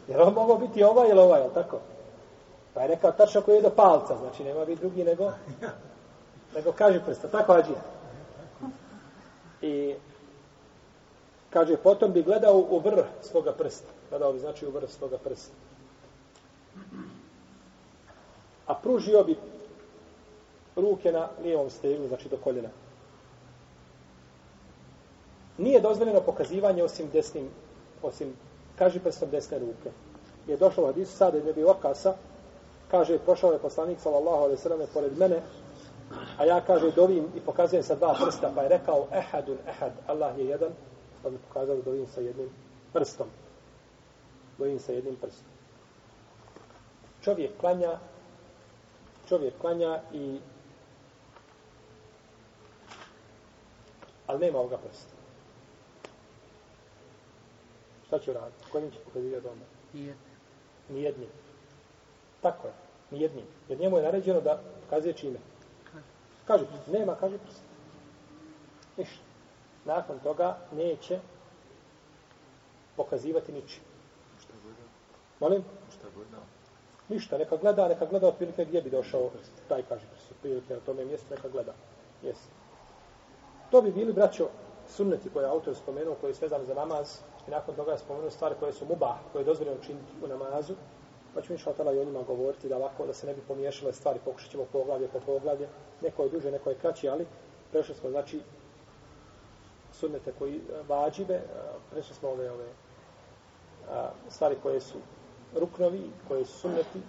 Jer 0.07 0.21
on 0.21 0.33
mogao 0.33 0.57
biti 0.57 0.83
ovaj 0.83 1.09
ili 1.09 1.19
ovaj, 1.19 1.41
je 1.41 1.53
tako? 1.53 1.79
Pa 2.73 2.81
je 2.81 2.87
rekao 2.87 3.11
tačno 3.11 3.41
koji 3.41 3.55
je 3.55 3.61
do 3.61 3.69
palca, 3.69 4.17
znači 4.17 4.43
nema 4.43 4.65
biti 4.65 4.81
drugi 4.81 5.03
nego, 5.03 5.31
nego 6.55 6.71
kaže 6.71 7.05
prsta, 7.05 7.27
tako 7.27 7.53
ađija. 7.53 7.81
I 9.61 9.95
kaže, 11.49 11.77
potom 11.77 12.11
bi 12.11 12.23
gledao 12.23 12.57
u 12.69 12.79
vrh 12.79 13.05
svoga 13.21 13.51
prsta. 13.51 13.87
Gledao 14.09 14.33
bi, 14.33 14.39
znači, 14.39 14.65
u 14.65 14.71
vrh 14.71 14.89
svoga 14.89 15.17
prsta. 15.17 15.53
A 18.67 18.75
pružio 18.75 19.23
bi 19.23 19.37
ruke 20.75 21.11
na 21.11 21.27
lijevom 21.43 21.69
stegnu, 21.69 22.07
znači 22.07 22.29
do 22.29 22.37
koljena. 22.37 22.69
Nije 25.57 25.81
dozvoljeno 25.81 26.21
pokazivanje 26.21 26.83
osim 26.83 27.09
desnim, 27.13 27.49
osim 28.01 28.33
kaži 28.75 28.99
prstom 28.99 29.29
desne 29.29 29.59
ruke. 29.59 29.91
Je 30.47 30.57
došlo 30.57 30.83
u 30.83 30.87
hadisu 30.87 31.17
sada 31.17 31.37
je 31.37 31.53
bio 31.53 31.71
okasa, 31.71 32.13
kaže, 32.91 33.19
prošao 33.19 33.51
je 33.51 33.59
poslanik 33.59 33.99
sallallahu 33.99 34.43
alaihi 34.43 34.61
sallam 34.61 34.87
pored 34.93 35.17
mene, 35.17 35.41
a 36.37 36.45
ja 36.45 36.61
kaže, 36.61 36.91
dovim 36.91 37.25
i 37.35 37.39
pokazujem 37.39 37.83
sa 37.83 37.95
dva 37.95 38.15
prsta, 38.25 38.51
pa 38.55 38.61
je 38.61 38.69
rekao, 38.69 39.07
ehadun 39.11 39.57
ehad, 39.67 39.91
Allah 40.07 40.37
je 40.37 40.45
jedan, 40.45 40.71
pa 41.23 41.29
mi 41.29 41.37
pokazao 41.47 41.75
da 41.75 41.81
dovim 41.81 42.07
sa 42.07 42.21
jednim 42.21 42.49
prstom. 42.93 43.27
Dovim 44.57 44.79
sa 44.79 44.91
jednim 44.91 45.15
prstom. 45.15 45.58
Čovjek 47.29 47.51
klanja, 47.59 47.99
čovjek 49.27 49.53
klanja 49.61 50.01
i 50.13 50.39
ali 54.27 54.39
nema 54.39 54.59
ovoga 54.59 54.77
prsta. 54.77 55.13
Šta 58.07 58.19
će 58.19 58.33
raditi? 58.33 58.65
Kojim 58.71 58.91
će 58.91 58.97
pokazivati 59.05 59.43
doma? 59.43 59.65
Nijednim. 59.93 60.35
Nijednim. 60.89 61.29
Tako 62.41 62.67
je. 62.67 62.73
Nijednim. 63.11 63.45
Jer 63.67 63.79
njemu 63.79 63.97
je 63.97 64.03
naređeno 64.03 64.41
da 64.41 64.61
kazuje 64.89 65.13
čime. 65.13 65.39
Kaže, 66.45 66.65
nema, 66.87 67.15
kaže 67.15 67.37
prst. 67.37 67.61
Ništa. 68.97 69.23
Nakon 69.85 70.19
toga 70.19 70.57
neće 70.71 71.19
pokazivati 72.95 73.51
ničim. 73.51 73.83
Šta 74.41 74.53
gleda? 74.63 74.83
Molim? 75.39 75.63
Šta 75.91 76.07
gleda? 76.15 76.58
Ništa, 77.09 77.37
neka 77.37 77.57
gleda, 77.57 77.87
neka 77.87 78.05
gleda 78.05 78.27
otprilike 78.27 78.65
gdje 78.65 78.81
bi 78.81 78.89
došao 78.89 79.29
taj 79.67 79.83
kaže 79.89 80.05
prst. 80.11 80.31
Otprilike 80.31 80.73
na 80.73 80.79
tome 80.79 81.05
mjestu 81.05 81.27
neka 81.31 81.49
gleda. 81.49 81.73
Jesi. 82.23 82.49
To 83.71 83.81
bi 83.81 83.91
bili, 83.91 84.13
braćo, 84.13 84.47
sunneti 84.87 85.29
koje 85.29 85.43
je 85.43 85.49
autor 85.49 85.75
spomenuo, 85.75 86.15
koji 86.21 86.31
je 86.31 86.35
svezan 86.35 86.65
za 86.65 86.73
namaz, 86.73 87.17
i 87.47 87.51
nakon 87.51 87.75
toga 87.75 87.91
je 87.91 87.97
spomenuo 87.97 88.29
stvari 88.29 88.55
koje 88.59 88.73
su 88.73 88.85
mubah, 88.85 89.17
koje 89.31 89.41
je 89.41 89.45
dozvoljeno 89.45 89.81
činiti 89.81 90.11
u 90.23 90.27
namazu, 90.27 90.73
Pa 91.33 91.41
ćemo 91.41 91.53
inša 91.53 91.73
tada 91.73 91.91
i 91.91 91.99
o 91.99 92.05
njima 92.05 92.23
govoriti 92.23 92.69
da 92.69 92.77
ovako 92.77 93.05
da 93.05 93.13
se 93.13 93.27
ne 93.27 93.33
bi 93.33 93.41
pomiješale 93.47 93.93
stvari, 93.93 94.19
pokušat 94.25 94.51
ćemo 94.51 94.65
poglavlje 94.71 95.07
po 95.07 95.19
poglavlje. 95.19 95.67
Neko 96.01 96.23
je 96.23 96.29
duže, 96.29 96.51
neko 96.51 96.69
je 96.69 96.75
kraći, 96.75 97.09
ali 97.09 97.27
prešli 97.71 97.95
smo, 97.95 98.09
znači, 98.09 98.41
sunnete 99.93 100.33
koji 100.39 100.55
e, 100.55 100.59
vađive, 100.87 101.35
e, 101.35 101.43
prešli 101.91 102.15
smo 102.15 102.29
ove, 102.29 102.51
ove 102.51 102.67
a, 103.89 104.09
stvari 104.29 104.55
koje 104.63 104.81
su 104.81 104.97
ruknovi 105.55 106.09
koje 106.27 106.45
su 106.45 106.59
sunneti, 106.59 107.01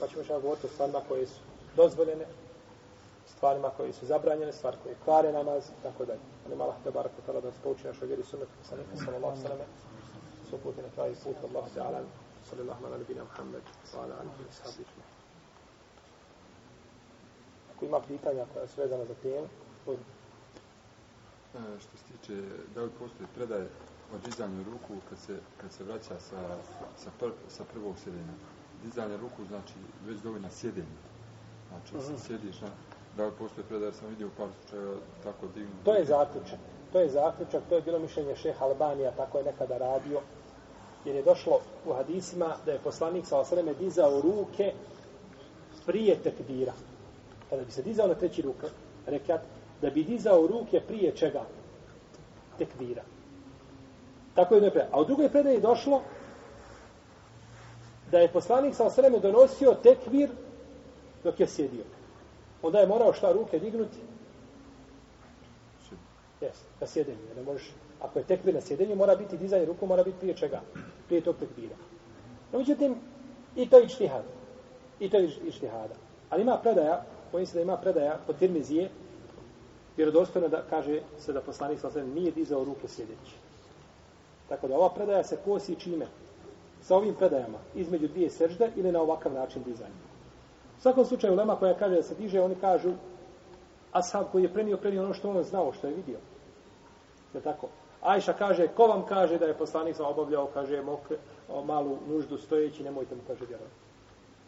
pa 0.00 0.08
ćemo 0.08 0.24
šta 0.24 0.38
govoriti 0.38 0.66
o 0.66 0.70
stvarima 0.70 1.00
koje 1.08 1.26
su 1.26 1.40
dozvoljene, 1.76 2.26
stvarima 3.36 3.70
koje 3.76 3.92
su 3.92 4.06
zabranjene, 4.06 4.52
stvar 4.52 4.76
koje 4.82 4.94
kvare 5.04 5.32
namaz, 5.32 5.64
tako 5.82 6.04
dalje. 6.04 6.20
Ali 6.46 6.56
malah 6.56 6.76
te 6.84 6.90
barak 6.90 7.12
tala 7.26 7.40
da 7.40 7.48
nas 7.48 7.56
pouči 7.62 7.86
našo 7.86 8.06
vjeri 8.06 8.22
sunnet, 8.22 8.48
sa 8.68 8.76
nekim 8.76 8.96
sa 8.96 9.12
Allah 9.16 9.38
su 10.50 10.58
puti 10.58 10.82
na 10.82 10.88
kraju 10.94 11.14
put, 11.24 11.36
Allah 11.50 11.64
te 11.74 11.80
alam, 11.80 12.06
sallallahu 12.50 12.86
ala 12.86 12.98
nabina 12.98 13.22
Muhammed, 13.24 13.62
sa 13.84 13.98
ala 14.02 14.14
alihi 14.20 14.42
i 14.50 14.54
sahabi 14.54 14.84
Ako 17.74 17.84
ima 17.84 18.00
pitanja 18.00 18.44
koja 18.54 18.66
su 18.66 18.80
vezana 18.80 19.04
za 19.04 19.14
temu, 19.22 19.46
e, 21.54 21.78
što 21.80 21.96
se 21.96 22.04
tiče, 22.12 22.42
da 22.74 22.82
li 22.82 22.90
postoji 22.98 23.28
predaje 23.34 23.68
o 24.14 24.18
dizanju 24.26 24.64
ruku 24.64 24.94
kad 25.08 25.18
se, 25.18 25.38
kad 25.60 25.72
se 25.72 25.84
vraća 25.84 26.20
sa, 26.20 26.40
sa, 26.96 27.10
pr, 27.18 27.30
sa 27.48 27.64
prvog 27.72 27.94
sjedenja? 28.04 28.34
Dizanje 28.84 29.16
ruku 29.16 29.44
znači 29.48 29.74
već 30.06 30.20
dovoljno 30.20 30.50
sjedenje. 30.50 30.96
Znači, 31.68 31.94
mm 31.94 32.14
-hmm. 32.14 32.26
sjediš 32.26 32.60
na, 32.60 32.68
da 33.16 33.26
li 33.26 33.32
postoji 33.38 33.66
predaj, 33.66 33.86
jer 33.86 33.94
sam 33.94 34.08
vidio 34.08 34.28
par 34.36 34.48
slučaja 34.60 34.96
tako 35.22 35.46
divno. 35.54 35.74
To 35.84 35.94
je 35.94 36.04
zaključak. 36.04 36.58
To 36.92 37.00
je 37.00 37.08
zaključak, 37.08 37.62
to 37.68 37.74
je 37.74 37.82
bilo 37.82 37.98
mišljenje 37.98 38.36
šeha 38.36 38.64
Albanija, 38.64 39.10
tako 39.10 39.38
je 39.38 39.44
nekada 39.44 39.78
radio 39.78 40.20
jer 41.06 41.16
je 41.16 41.22
došlo 41.22 41.60
u 41.86 41.92
hadisima 41.92 42.56
da 42.64 42.72
je 42.72 42.78
poslanik 42.78 43.26
sa 43.26 43.38
osreme 43.38 43.74
dizao 43.74 44.20
ruke 44.20 44.72
prije 45.86 46.16
tekbira. 46.22 46.72
Kada 47.50 47.64
bi 47.64 47.70
se 47.70 47.82
dizao 47.82 48.06
na 48.06 48.14
treći 48.14 48.42
ruk, 48.42 48.64
rekat, 49.06 49.40
da 49.82 49.90
bi 49.90 50.04
dizao 50.04 50.46
ruke 50.46 50.80
prije 50.80 51.16
čega? 51.16 51.42
Tekbira. 52.58 53.02
Tako 54.36 54.54
je 54.54 54.56
jednoj 54.56 54.70
predaji. 54.70 54.92
A 54.92 55.00
u 55.00 55.04
drugoj 55.04 55.28
predaji 55.28 55.54
je 55.54 55.60
došlo 55.60 56.02
da 58.10 58.18
je 58.18 58.32
poslanik 58.32 58.74
sa 58.74 58.86
osreme 58.86 59.18
donosio 59.18 59.74
tekvir 59.82 60.30
dok 61.24 61.40
je 61.40 61.46
sjedio. 61.46 61.84
Onda 62.62 62.78
je 62.78 62.86
morao 62.86 63.12
šta 63.12 63.32
ruke 63.32 63.58
dignuti? 63.58 63.98
Jes, 66.40 66.56
na 66.80 66.86
sjedenju. 66.86 67.18
Ne 67.36 67.42
možeš, 67.42 67.72
ako 68.00 68.18
je 68.18 68.24
tekvir 68.24 68.54
na 68.54 68.60
sjedenju, 68.60 68.96
mora 68.96 69.16
biti 69.16 69.36
dizanje 69.36 69.64
ruku, 69.64 69.86
mora 69.86 70.02
biti 70.02 70.18
prije 70.18 70.36
čega? 70.36 70.60
Prije 71.06 71.20
tog 71.20 71.36
tekvira. 71.36 71.74
No, 72.52 72.58
međutim, 72.58 72.94
i 73.56 73.68
to 73.70 73.78
je 73.78 73.84
ištihad. 73.84 74.22
I 75.00 75.10
to 75.10 75.16
je 75.16 75.30
ištihada. 75.46 75.94
Ali 76.30 76.42
ima 76.42 76.58
predaja, 76.62 77.04
bojim 77.32 77.46
se 77.46 77.54
da 77.54 77.62
ima 77.62 77.76
predaja 77.76 78.18
od 78.28 78.38
Tirmizije, 78.38 78.90
vjerodostojno 79.96 80.48
da 80.48 80.62
kaže 80.70 81.00
se 81.18 81.32
da 81.32 81.40
poslanik 81.40 81.80
sa 81.80 81.88
osreme 81.88 82.14
nije 82.14 82.30
dizao 82.30 82.64
ruke 82.64 82.88
sjedeći. 82.88 83.45
Tako 84.48 84.68
da 84.68 84.76
ova 84.76 84.90
predaja 84.94 85.24
se 85.24 85.36
kosi 85.44 85.76
čime? 85.76 86.06
Sa 86.82 86.96
ovim 86.96 87.14
predajama, 87.14 87.58
između 87.74 88.08
dvije 88.08 88.30
sežde 88.30 88.70
ili 88.76 88.92
na 88.92 89.00
ovakav 89.00 89.32
način 89.32 89.62
dizanja. 89.62 90.06
U 90.78 90.80
svakom 90.80 91.04
slučaju, 91.04 91.34
Lema 91.34 91.56
koja 91.56 91.74
kaže 91.74 91.96
da 91.96 92.02
se 92.02 92.14
diže, 92.14 92.40
oni 92.40 92.54
kažu 92.54 92.92
Ashab 93.92 94.26
koji 94.32 94.42
je 94.42 94.52
prenio, 94.52 94.76
prenio 94.76 95.04
ono 95.04 95.14
što 95.14 95.30
on 95.30 95.42
znao, 95.42 95.72
što 95.72 95.86
je 95.86 95.94
vidio. 95.94 96.18
Je 97.34 97.40
tako? 97.40 97.68
Ajša 98.02 98.32
kaže, 98.32 98.68
ko 98.68 98.86
vam 98.86 99.02
kaže 99.06 99.38
da 99.38 99.46
je 99.46 99.58
poslanik 99.58 99.96
sam 99.96 100.06
obavljao, 100.06 100.46
kaže, 100.54 100.82
mokre, 100.82 101.16
o, 101.48 101.64
malu 101.64 101.98
nuždu 102.08 102.38
stojeći, 102.38 102.82
nemojte 102.82 103.14
mu, 103.14 103.20
kaže, 103.26 103.44
vjerovati. 103.44 103.74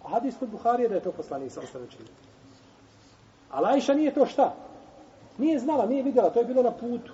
A 0.05 0.09
hadis 0.09 0.38
kod 0.38 0.49
Buhari 0.49 0.82
je 0.82 0.88
da 0.88 0.94
je 0.94 1.01
to 1.01 1.12
poslanik 1.12 1.53
sam 1.53 1.64
ostane 1.64 1.86
činio. 1.90 2.12
Ali 3.51 3.66
Ajša 3.66 3.94
nije 3.94 4.14
to 4.14 4.26
šta? 4.26 4.55
Nije 5.38 5.59
znala, 5.59 5.86
nije 5.86 6.03
vidjela, 6.03 6.30
to 6.30 6.38
je 6.38 6.44
bilo 6.44 6.62
na 6.62 6.70
putu. 6.70 7.12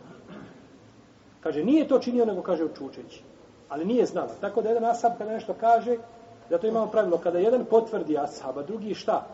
Kaže, 1.44 1.64
nije 1.64 1.88
to 1.88 1.98
činio, 1.98 2.24
nego 2.24 2.42
kaže 2.42 2.64
učučeći. 2.64 3.22
Ali 3.68 3.84
nije 3.84 4.06
znala. 4.06 4.32
Tako 4.40 4.62
da 4.62 4.68
jedan 4.68 4.84
ashab 4.84 5.12
kada 5.18 5.32
nešto 5.32 5.54
kaže, 5.60 5.96
da 6.50 6.58
to 6.58 6.66
imamo 6.66 6.86
pravilo, 6.86 7.18
kada 7.18 7.38
jedan 7.38 7.64
potvrdi 7.64 8.18
ashaba, 8.18 8.62
drugi 8.62 8.94
šta? 8.94 9.26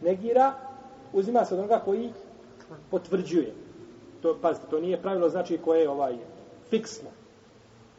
Negira, 0.00 0.52
uzima 1.12 1.44
se 1.44 1.54
od 1.54 1.60
onoga 1.60 1.80
koji 1.84 2.12
potvrđuje. 2.90 3.54
To, 4.22 4.38
pazite, 4.42 4.66
to 4.70 4.80
nije 4.80 5.02
pravilo 5.02 5.28
znači 5.28 5.58
koje 5.58 5.80
je 5.80 5.90
ovaj 5.90 6.16
fiksno. 6.70 7.10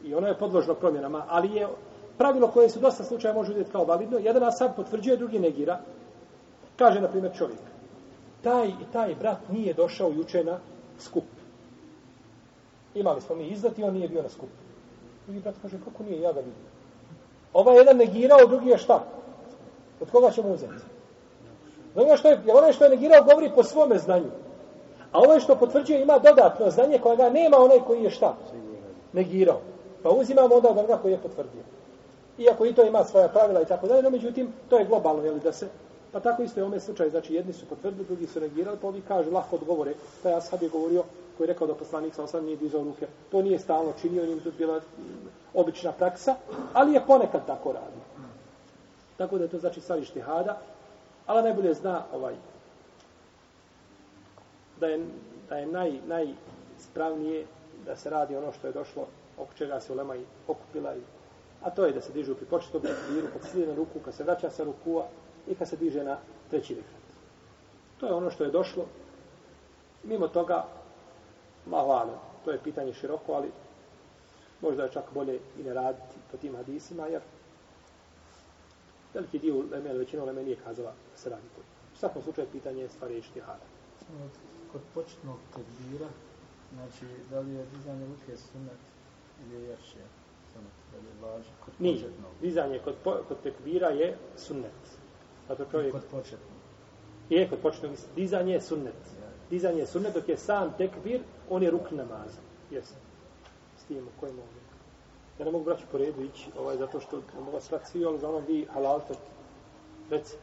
I 0.04 0.14
ono 0.14 0.26
je 0.26 0.38
podložno 0.38 0.74
promjenama, 0.74 1.24
ali 1.28 1.52
je 1.52 1.68
pravilo 2.18 2.48
koje 2.48 2.68
su 2.68 2.80
dosta 2.80 3.04
slučaja 3.04 3.34
može 3.34 3.48
vidjeti 3.48 3.72
kao 3.72 3.84
validno. 3.84 4.18
Jedan 4.18 4.42
ashab 4.42 4.70
potvrđuje, 4.76 5.16
drugi 5.16 5.38
negira. 5.38 5.80
Kaže, 6.76 7.00
na 7.00 7.08
primjer, 7.08 7.32
čovjek. 7.36 7.60
Taj 8.42 8.68
i 8.68 8.92
taj 8.92 9.14
brat 9.14 9.38
nije 9.52 9.74
došao 9.74 10.10
juče 10.10 10.44
na 10.44 10.58
skup. 10.98 11.24
Imali 12.94 13.20
smo 13.20 13.34
mi 13.36 13.48
izdati, 13.48 13.84
on 13.84 13.94
nije 13.94 14.08
bio 14.08 14.22
na 14.22 14.28
skupu. 14.28 14.52
Drugi 15.26 15.40
brat 15.40 15.54
kaže, 15.62 15.76
kako 15.84 16.02
nije, 16.02 16.20
ja 16.20 16.32
ga 16.32 16.40
vidim. 16.40 16.54
Ovaj 17.52 17.76
jedan 17.76 17.96
negirao, 17.96 18.46
drugi 18.46 18.70
je 18.70 18.78
šta? 18.78 19.04
Od 20.00 20.10
koga 20.10 20.30
ćemo 20.30 20.48
uzeti? 20.48 20.72
Ono 21.94 22.16
što 22.16 22.28
je, 22.28 22.40
onaj 22.54 22.72
što 22.72 22.84
je 22.84 22.90
negirao 22.90 23.24
govori 23.24 23.50
po 23.54 23.62
svome 23.62 23.98
znanju. 23.98 24.30
A 25.12 25.18
ovo 25.18 25.40
što 25.40 25.56
potvrđuje 25.56 26.02
ima 26.02 26.18
dodatno 26.18 26.70
znanje 26.70 26.98
kojega 26.98 27.30
nema 27.30 27.56
onaj 27.56 27.78
koji 27.86 28.02
je 28.02 28.10
šta? 28.10 28.34
Negirao. 29.12 29.60
Pa 30.02 30.10
uzimamo 30.10 30.54
onda 30.54 30.68
od 30.70 30.78
onoga 30.78 30.96
koji 30.96 31.12
je 31.12 31.18
potvrdio. 31.18 31.62
Iako 32.38 32.66
i 32.66 32.72
to 32.74 32.84
ima 32.84 33.04
svoja 33.04 33.28
pravila 33.28 33.62
i 33.62 33.66
tako 33.66 33.86
dalje, 33.86 34.02
no 34.02 34.10
međutim, 34.10 34.52
to 34.68 34.78
je 34.78 34.84
globalno, 34.84 35.22
jel, 35.22 35.38
da 35.38 35.52
se 35.52 35.68
Pa 36.14 36.20
tako 36.20 36.42
isto 36.42 36.60
je 36.60 36.64
ome 36.64 36.80
slučaj, 36.80 37.10
znači 37.10 37.34
jedni 37.34 37.52
su 37.52 37.66
potvrdili, 37.66 38.04
drugi 38.04 38.26
su 38.26 38.40
negirali, 38.40 38.78
pa 38.80 38.86
ovi 38.86 39.02
kažu, 39.08 39.30
lahko 39.30 39.56
odgovore. 39.56 39.94
Taj 40.22 40.34
ashab 40.34 40.62
je 40.62 40.68
govorio, 40.68 41.02
koji 41.36 41.44
je 41.44 41.52
rekao 41.52 41.66
da 41.66 41.74
poslanik 41.74 42.14
sa 42.14 42.22
osam 42.22 42.44
nije 42.44 42.56
dizao 42.56 42.84
ruke. 42.84 43.06
To 43.30 43.42
nije 43.42 43.58
stalno 43.58 43.92
činio, 44.00 44.26
nije 44.26 44.40
to 44.40 44.50
bila 44.58 44.80
obična 45.54 45.92
praksa, 45.92 46.34
ali 46.72 46.92
je 46.92 47.06
ponekad 47.06 47.46
tako 47.46 47.72
radio. 47.72 48.04
Tako 49.16 49.38
da 49.38 49.44
je 49.44 49.50
to 49.50 49.58
znači 49.58 49.80
stvari 49.80 50.20
hada, 50.20 50.58
ali 51.26 51.42
najbolje 51.42 51.74
zna 51.74 52.02
ovaj, 52.12 52.34
da 54.80 54.86
je, 54.86 55.06
da 55.48 55.56
je 55.56 55.66
naj, 55.66 55.92
najspravnije 56.06 57.46
da 57.86 57.96
se 57.96 58.10
radi 58.10 58.36
ono 58.36 58.52
što 58.52 58.66
je 58.66 58.72
došlo 58.72 59.06
oko 59.38 59.54
čega 59.54 59.80
se 59.80 59.92
ulema 59.92 60.16
i 60.16 60.24
okupila 60.48 60.96
i 60.96 61.00
a 61.62 61.70
to 61.70 61.84
je 61.84 61.92
da 61.92 62.00
se 62.00 62.12
dižu 62.12 62.34
pri 62.34 62.46
početom 62.46 62.82
takbiru, 62.82 63.26
kad 63.32 63.50
se 63.50 63.66
na 63.66 63.74
ruku, 63.74 63.98
kad 64.04 64.14
se 64.14 64.24
vraća 64.24 64.50
sa 64.50 64.64
rukua, 64.64 65.06
i 65.48 65.54
kad 65.54 65.68
se 65.68 65.76
diže 65.76 66.04
na 66.04 66.16
treći 66.50 66.74
rekat. 66.74 67.04
To 68.00 68.06
je 68.06 68.12
ono 68.14 68.30
što 68.30 68.44
je 68.44 68.50
došlo. 68.50 68.86
Mimo 70.04 70.28
toga, 70.28 70.64
mahvalno, 71.66 72.18
to 72.44 72.50
je 72.50 72.62
pitanje 72.64 72.92
široko, 72.92 73.32
ali 73.32 73.50
možda 74.60 74.82
je 74.82 74.92
čak 74.92 75.04
bolje 75.14 75.40
i 75.58 75.62
ne 75.62 75.74
raditi 75.74 76.16
po 76.30 76.36
tim 76.36 76.56
hadisima, 76.56 77.06
jer 77.06 77.20
veliki 79.14 79.38
dio 79.38 79.64
Lemena, 79.70 79.98
većina 79.98 80.24
Lemena 80.24 80.44
nije 80.44 80.56
kazala 80.64 80.90
da 80.90 81.16
se 81.16 81.30
radi 81.30 81.48
po 81.56 81.60
U 81.94 81.96
svakom 81.96 82.22
slučaju, 82.22 82.48
pitanje 82.52 82.82
je 82.82 82.88
stvari 82.88 83.22
štihada. 83.22 83.66
Kod 84.72 84.80
početnog 84.94 85.36
tekbira, 85.54 86.08
znači, 86.74 87.06
da 87.30 87.40
li 87.40 87.54
je 87.54 87.66
dizanje 87.76 88.06
ruke 88.06 88.36
sunet 88.36 88.78
ili 89.46 89.62
je 89.62 89.68
jerše 89.68 90.02
sunet, 90.52 90.72
da 90.92 90.98
li 90.98 91.06
je 91.06 91.22
važno 91.22 91.52
kod 91.64 91.74
početnog? 91.74 91.80
Nije, 91.80 92.10
dizanje 92.40 92.78
kod, 92.78 92.94
kod 93.28 93.42
tekbira 93.42 93.88
je 93.88 94.16
sunnet. 94.36 95.03
Zato 95.48 95.64
čovjek... 95.70 95.92
Kod 95.92 96.04
početnog. 96.10 96.50
Je, 97.28 97.48
kod 97.48 97.58
početnog. 97.58 97.92
Dizanje 98.16 98.52
je 98.52 98.60
sunnet. 98.60 98.94
Dizanje 99.50 99.78
je 99.78 99.86
sunnet, 99.86 100.14
dok 100.14 100.28
je 100.28 100.36
sam 100.36 100.72
tekbir, 100.78 101.20
on 101.50 101.62
je 101.62 101.70
rukni 101.70 101.96
namaz. 101.96 102.38
Jesi. 102.70 102.94
S 103.78 103.84
tim 103.84 103.98
u 103.98 104.20
kojem 104.20 104.38
ovdje. 104.38 104.60
Ja 105.38 105.44
ne 105.44 105.50
mogu 105.50 105.64
braći 105.64 105.84
po 105.92 105.98
redu 105.98 106.22
ići, 106.22 106.50
ovaj, 106.58 106.76
zato 106.76 107.00
što 107.00 107.16
ne 107.16 107.40
mogu 107.44 107.60
svati 107.60 107.90
svi, 107.90 108.04
ali 108.04 108.18
za 108.18 108.28
ono 108.28 108.38
vi 108.38 108.66
halal 108.72 109.00
to. 109.08 109.14
Reci. 110.10 110.36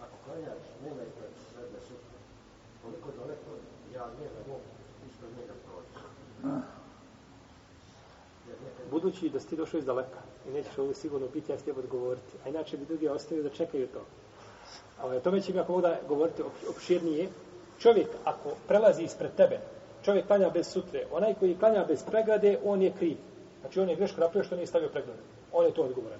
Ako 0.00 0.16
klanjaš, 0.24 0.64
nema 0.84 1.02
i 1.02 1.10
sredne 1.52 1.80
sutra. 1.80 2.18
Koliko 2.82 3.08
daleko 3.18 3.50
ja 3.94 4.06
njega 4.20 4.40
mogu 4.48 4.60
ispred 5.08 5.30
njega 5.38 5.52
proći. 5.64 6.04
Budući 9.04 9.28
da 9.28 9.40
si 9.40 9.48
ti 9.48 9.56
došao 9.56 9.78
iz 9.78 9.84
daleka, 9.84 10.18
i 10.48 10.50
nećeš 10.50 10.78
ovo 10.78 10.94
sigurno 10.94 11.26
biti, 11.32 11.52
ja 11.52 11.58
s 11.58 11.62
tebi 11.62 11.80
odgovoriti. 11.80 12.36
A 12.44 12.48
inače 12.48 12.76
bi 12.76 12.84
drugi 12.84 13.08
ostali 13.08 13.42
da 13.42 13.50
čekaju 13.50 13.86
to. 13.86 14.00
A 15.00 15.04
ovaj, 15.04 15.16
o 15.16 15.20
tome 15.20 15.40
će 15.40 15.52
mi 15.52 15.60
ako 15.60 15.72
mogu 15.72 15.82
da 15.82 15.98
govoriti 16.08 16.42
opširnije. 16.70 17.28
Čovjek 17.78 18.08
ako 18.24 18.50
prelazi 18.68 19.02
ispred 19.02 19.30
tebe, 19.36 19.60
čovjek 20.04 20.26
klanja 20.26 20.50
bez 20.50 20.66
sutre, 20.66 21.06
onaj 21.12 21.34
koji 21.34 21.56
klanja 21.58 21.84
bez 21.84 22.02
pregrade, 22.02 22.58
on 22.64 22.82
je 22.82 22.92
kriv. 22.98 23.16
Znači 23.60 23.80
on 23.80 23.88
je 23.88 23.96
greško 23.96 24.20
napravio 24.20 24.44
što 24.46 24.56
nije 24.56 24.66
stavio 24.66 24.88
pregrade. 24.88 25.20
On 25.52 25.64
je 25.64 25.74
to 25.74 25.82
odgovoran. 25.82 26.18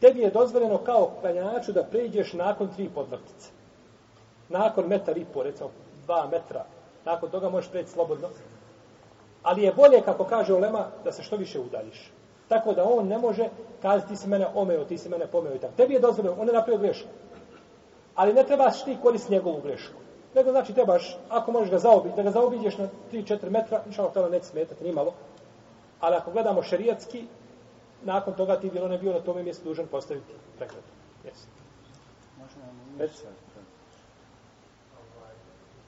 Tebi 0.00 0.20
je 0.20 0.30
dozvoljeno 0.30 0.78
kao 0.78 1.10
klanjaču 1.20 1.72
da 1.72 1.84
pređeš 1.84 2.32
nakon 2.32 2.68
tri 2.76 2.90
podvrtice. 2.94 3.50
Nakon 4.48 4.86
metar 4.86 5.18
i 5.18 5.24
po, 5.34 5.42
recimo 5.42 5.70
dva 6.04 6.28
metra. 6.32 6.64
Nakon 7.04 7.30
toga 7.30 7.48
možeš 7.48 7.70
preći 7.70 7.90
slobodno. 7.90 8.28
Ali 9.42 9.62
je 9.62 9.72
bolje, 9.72 10.00
kako 10.00 10.24
kaže 10.24 10.54
Olema, 10.54 10.86
da 11.04 11.12
se 11.12 11.22
što 11.22 11.36
više 11.36 11.60
udaljiš. 11.60 12.12
Tako 12.48 12.74
da 12.74 12.84
on 12.84 13.06
ne 13.06 13.18
može 13.18 13.48
kazati 13.82 14.08
ti 14.08 14.16
si 14.16 14.28
mene 14.28 14.46
omeo, 14.54 14.84
ti 14.84 14.98
si 14.98 15.08
mene 15.08 15.26
pomeo 15.26 15.54
i 15.54 15.58
tako. 15.58 15.72
Tebi 15.76 15.94
je 15.94 16.00
dozvoljeno, 16.00 16.36
on 16.40 16.48
je 16.48 16.54
napravio 16.54 16.80
grešku. 16.80 17.08
Ali 18.14 18.32
ne 18.32 18.44
trebaš 18.44 18.84
ti 18.84 18.98
koristiti 19.02 19.34
njegovu 19.34 19.60
grešku. 19.60 20.00
Nego 20.34 20.50
znači 20.50 20.74
trebaš, 20.74 21.16
ako 21.28 21.52
možeš 21.52 21.70
ga 21.70 21.78
zaobići, 21.78 22.16
da 22.16 22.22
ga 22.22 22.30
zaobiđeš 22.30 22.78
na 22.78 22.88
3-4 23.12 23.50
metra, 23.50 23.82
inša 23.86 24.02
Allah 24.02 24.30
neće 24.30 24.44
smetati, 24.44 24.84
ni 24.84 24.92
malo. 24.92 25.12
Ali 26.00 26.16
ako 26.16 26.30
gledamo 26.30 26.62
šerijatski, 26.62 27.24
nakon 28.02 28.34
toga 28.34 28.60
ti 28.60 28.70
bilo 28.70 28.88
ne 28.88 28.98
bio 28.98 29.12
na 29.12 29.20
tome 29.20 29.42
mjestu 29.42 29.64
dužan 29.64 29.86
postaviti 29.86 30.32
pregled. 30.58 30.84
Jesi. 31.24 31.46
Možemo 32.38 32.64
Reci. 32.98 33.22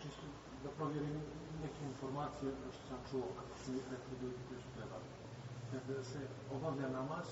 Čisto 0.03 0.23
da 0.65 0.69
provjerim 0.77 1.23
neke 1.65 1.81
informacije 1.93 2.51
što 2.75 2.83
sam 2.89 3.01
čuo 3.11 3.27
kako 3.39 3.55
su 3.63 3.71
rekli 3.93 4.15
ljudi 4.23 4.41
koji 4.49 4.61
su 4.65 4.71
trebali 4.77 5.09
kada 5.73 6.05
se 6.05 6.21
obavlja 6.57 6.89
namaz 6.89 7.27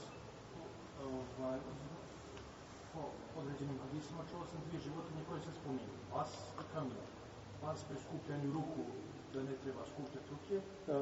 ovaj, 1.04 1.58
po 2.92 3.00
određenim 3.40 3.78
hadisima, 3.84 4.22
čuo 4.30 4.42
sam 4.50 4.60
dvije 4.66 4.80
životinje 4.86 5.22
koje 5.28 5.40
se 5.40 5.52
spominju. 5.60 5.94
Vas 6.14 6.30
i 6.62 6.64
kamila. 6.74 7.06
Vas 7.62 7.78
pri 7.88 7.98
skupljanju 8.06 8.52
ruku, 8.52 8.82
da 9.32 9.42
ne 9.42 9.54
treba 9.62 9.82
skupljati 9.92 10.28
ruke, 10.34 10.56
Ja. 10.92 11.00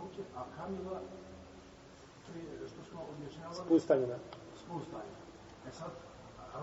ruke, 0.00 0.22
a 0.38 0.42
kamila 0.56 0.96
pri, 2.26 2.40
što 2.70 2.80
smo 2.88 3.00
objašnjavali... 3.12 3.66
Spustanje 3.66 4.06
na. 4.06 4.18
Spustanje. 4.62 5.14
E 5.68 5.70
sad, 5.72 5.92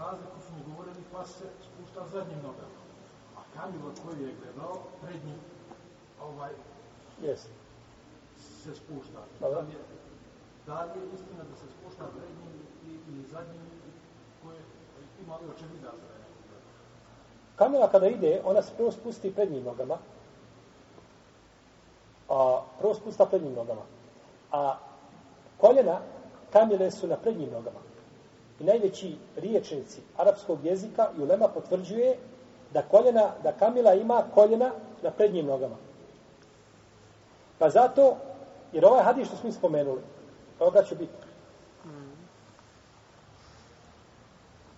razliku 0.03 0.37
su 0.45 0.49
mi 0.55 0.61
govorili, 0.69 1.03
pas 1.13 1.29
se 1.37 1.47
spušta 1.67 2.07
zadnjim 2.13 2.39
nogama. 2.47 2.79
A 3.39 3.41
kamila 3.55 3.89
koju 4.03 4.27
je 4.27 4.35
gledao, 4.41 4.73
prednjim, 5.01 5.39
ovaj, 6.23 6.51
Jesi. 7.21 7.47
se 8.37 8.75
spušta. 8.75 9.19
Dobro. 9.39 9.61
Da 9.61 9.67
li 9.67 9.73
je, 9.73 9.79
da 10.67 10.83
li 10.83 10.99
je 10.99 11.05
istina 11.13 11.43
da 11.43 11.55
se 11.55 11.65
spušta 11.75 12.03
prednjim 12.15 12.53
i, 12.87 12.91
i 12.91 13.27
zadnjim 13.31 13.61
ima 15.25 15.35
li 15.35 15.49
očevida 15.55 15.87
za 15.87 15.91
da 15.91 16.25
gleda? 16.47 16.69
Kamila 17.55 17.87
kada 17.87 18.07
ide, 18.07 18.41
ona 18.45 18.61
se 18.61 18.71
prvo 18.77 18.91
spusti 18.91 19.33
prednjim 19.35 19.63
nogama. 19.63 19.97
A, 22.29 22.61
prvo 22.79 22.93
spusta 22.93 23.25
prednjim 23.25 23.53
nogama. 23.53 23.81
A 24.51 24.77
koljena 25.57 25.99
kamile 26.51 26.91
su 26.91 27.07
na 27.07 27.15
prednjim 27.15 27.49
nogama. 27.51 27.79
I 28.59 28.63
najveći 28.63 29.15
riječnici 29.35 30.01
arapskog 30.17 30.65
jezika 30.65 31.09
i 31.17 31.21
ulema 31.21 31.47
potvrđuje 31.47 32.17
da 32.73 32.81
koljena, 32.81 33.31
da 33.43 33.51
kamila 33.51 33.93
ima 33.93 34.23
koljena 34.33 34.71
na 35.03 35.11
prednjim 35.11 35.45
nogama. 35.45 35.75
Pa 37.59 37.69
zato, 37.69 38.17
jer 38.71 38.85
ovaj 38.85 39.03
hadis 39.03 39.27
što 39.27 39.37
smo 39.37 39.51
spomenuli, 39.51 40.01
toga 40.59 40.83
će 40.83 40.95
biti. 40.95 41.13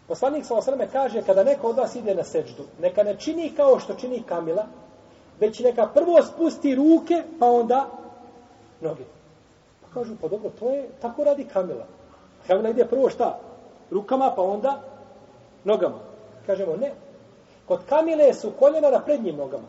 Poslanik 0.08 0.46
sa 0.46 0.56
osrme 0.56 0.88
kaže, 0.92 1.24
kada 1.24 1.44
neko 1.44 1.68
od 1.68 1.78
vas 1.78 1.96
ide 1.96 2.16
na 2.16 2.24
seđdu, 2.24 2.64
neka 2.80 3.04
ne 3.04 3.16
čini 3.16 3.54
kao 3.58 3.80
što 3.80 3.94
čini 3.94 4.24
kamila, 4.24 4.66
već 5.40 5.60
neka 5.60 5.88
prvo 5.94 6.22
spusti 6.22 6.76
ruke, 6.76 7.24
pa 7.40 7.46
onda 7.46 7.90
noge. 8.82 9.04
Pa 9.82 9.94
kažu, 9.94 10.16
pa 10.22 10.28
dobro, 10.28 10.50
to 10.60 10.70
je, 10.70 10.90
tako 11.02 11.24
radi 11.24 11.46
kamila. 11.46 11.86
Kamila 12.48 12.70
ide 12.70 12.86
prvo 12.86 13.10
šta? 13.10 13.40
Rukama, 13.92 14.34
pa 14.36 14.42
onda 14.42 14.82
nogama. 15.64 16.00
Kažemo, 16.46 16.76
ne. 16.76 16.94
Kod 17.66 17.80
kamile 17.90 18.34
su 18.34 18.52
koljena 18.60 18.90
na 18.90 19.00
prednjim 19.00 19.36
nogama. 19.36 19.68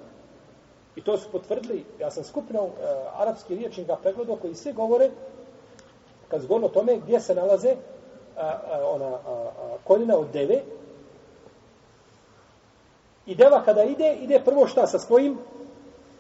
I 0.97 1.03
to 1.03 1.18
su 1.18 1.28
potvrdili, 1.32 1.84
ja 2.01 2.11
sam 2.11 2.24
skupino 2.24 2.62
uh, 2.62 2.70
e, 2.70 2.84
arapski 3.16 3.55
riječnika 3.55 3.97
pregledao 3.97 4.36
koji 4.36 4.55
svi 4.55 4.72
govore, 4.72 5.11
kad 6.28 6.42
zgodno 6.42 6.66
o 6.66 6.70
tome 6.70 6.97
gdje 6.97 7.20
se 7.20 7.34
nalaze 7.34 7.76
a, 8.36 8.47
a, 8.72 8.88
ona 8.88 9.07
a, 9.07 9.18
a, 9.26 9.76
koljena 9.84 10.16
od 10.16 10.26
deve, 10.32 10.62
i 13.26 13.34
deva 13.34 13.62
kada 13.64 13.82
ide, 13.82 14.14
ide 14.14 14.40
prvo 14.44 14.66
šta 14.66 14.86
sa 14.86 14.99
svojim 14.99 15.38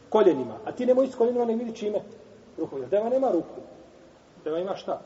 koljenima. 0.08 0.54
A 0.64 0.72
ti 0.72 0.86
nemoj 0.86 1.06
s 1.06 1.14
koljenima 1.14 1.44
ne 1.44 1.54
vidi 1.54 1.76
čime. 1.76 2.00
Rukom. 2.58 2.80
Jer 2.80 2.88
deva 2.88 3.08
nema 3.08 3.30
ruku. 3.30 3.60
Deva 4.44 4.58
ima 4.58 4.76
šta? 4.76 5.00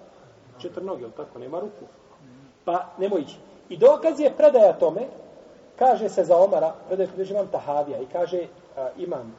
Četiri 0.59 0.85
noge, 0.85 1.03
ili 1.03 1.13
tako? 1.13 1.39
Nema 1.39 1.61
ruku. 1.61 1.85
Pa 2.65 2.87
nemoj 2.99 3.21
ići. 3.21 3.37
I 3.69 3.77
dokaz 3.77 4.21
je 4.21 4.37
predaja 4.37 4.73
tome, 4.73 5.07
kaže 5.77 6.09
se 6.09 6.25
za 6.25 6.37
Omara, 6.37 6.75
predaje 6.87 7.09
kod 7.09 7.31
imam 7.31 7.49
Tahavija 7.49 8.01
i 8.01 8.07
kaže 8.13 8.47
a, 8.77 8.89
imam 8.99 9.37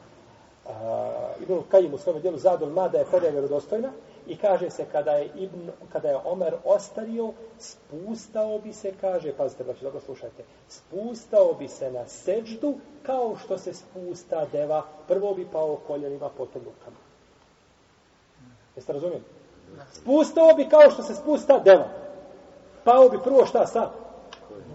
a, 0.68 1.32
Ibn 1.42 1.60
Kajim 1.68 1.94
u 1.94 1.98
svome 1.98 2.20
djelu 2.20 2.38
Zadul 2.38 2.70
Mada 2.70 2.98
je 2.98 3.04
predaja 3.04 3.32
vjerodostojna 3.32 3.90
i 4.26 4.36
kaže 4.36 4.70
se 4.70 4.84
kada 4.92 5.10
je, 5.10 5.30
Ibn, 5.36 5.70
kada 5.92 6.08
je 6.08 6.18
Omer 6.24 6.54
ostario, 6.64 7.32
spustao 7.58 8.58
bi 8.58 8.72
se, 8.72 8.92
kaže, 9.00 9.32
pazite, 9.32 9.64
braći, 9.64 9.84
dobro 9.84 10.00
slušajte, 10.00 10.42
spustao 10.68 11.54
bi 11.54 11.68
se 11.68 11.90
na 11.90 12.06
seđdu 12.06 12.74
kao 13.02 13.36
što 13.44 13.58
se 13.58 13.74
spusta 13.74 14.46
deva, 14.52 14.82
prvo 15.08 15.34
bi 15.34 15.46
pao 15.52 15.78
koljenima, 15.86 16.28
potom 16.28 16.62
rukama. 16.64 16.96
Jeste 18.76 18.92
razumijeli? 18.92 19.24
Spustao 19.92 20.54
bi 20.54 20.68
kao 20.68 20.90
što 20.90 21.02
se 21.02 21.14
spusta 21.14 21.58
deva. 21.58 21.88
Pao 22.84 23.08
bi 23.08 23.18
prvo 23.24 23.46
šta 23.46 23.66
sa? 23.66 23.90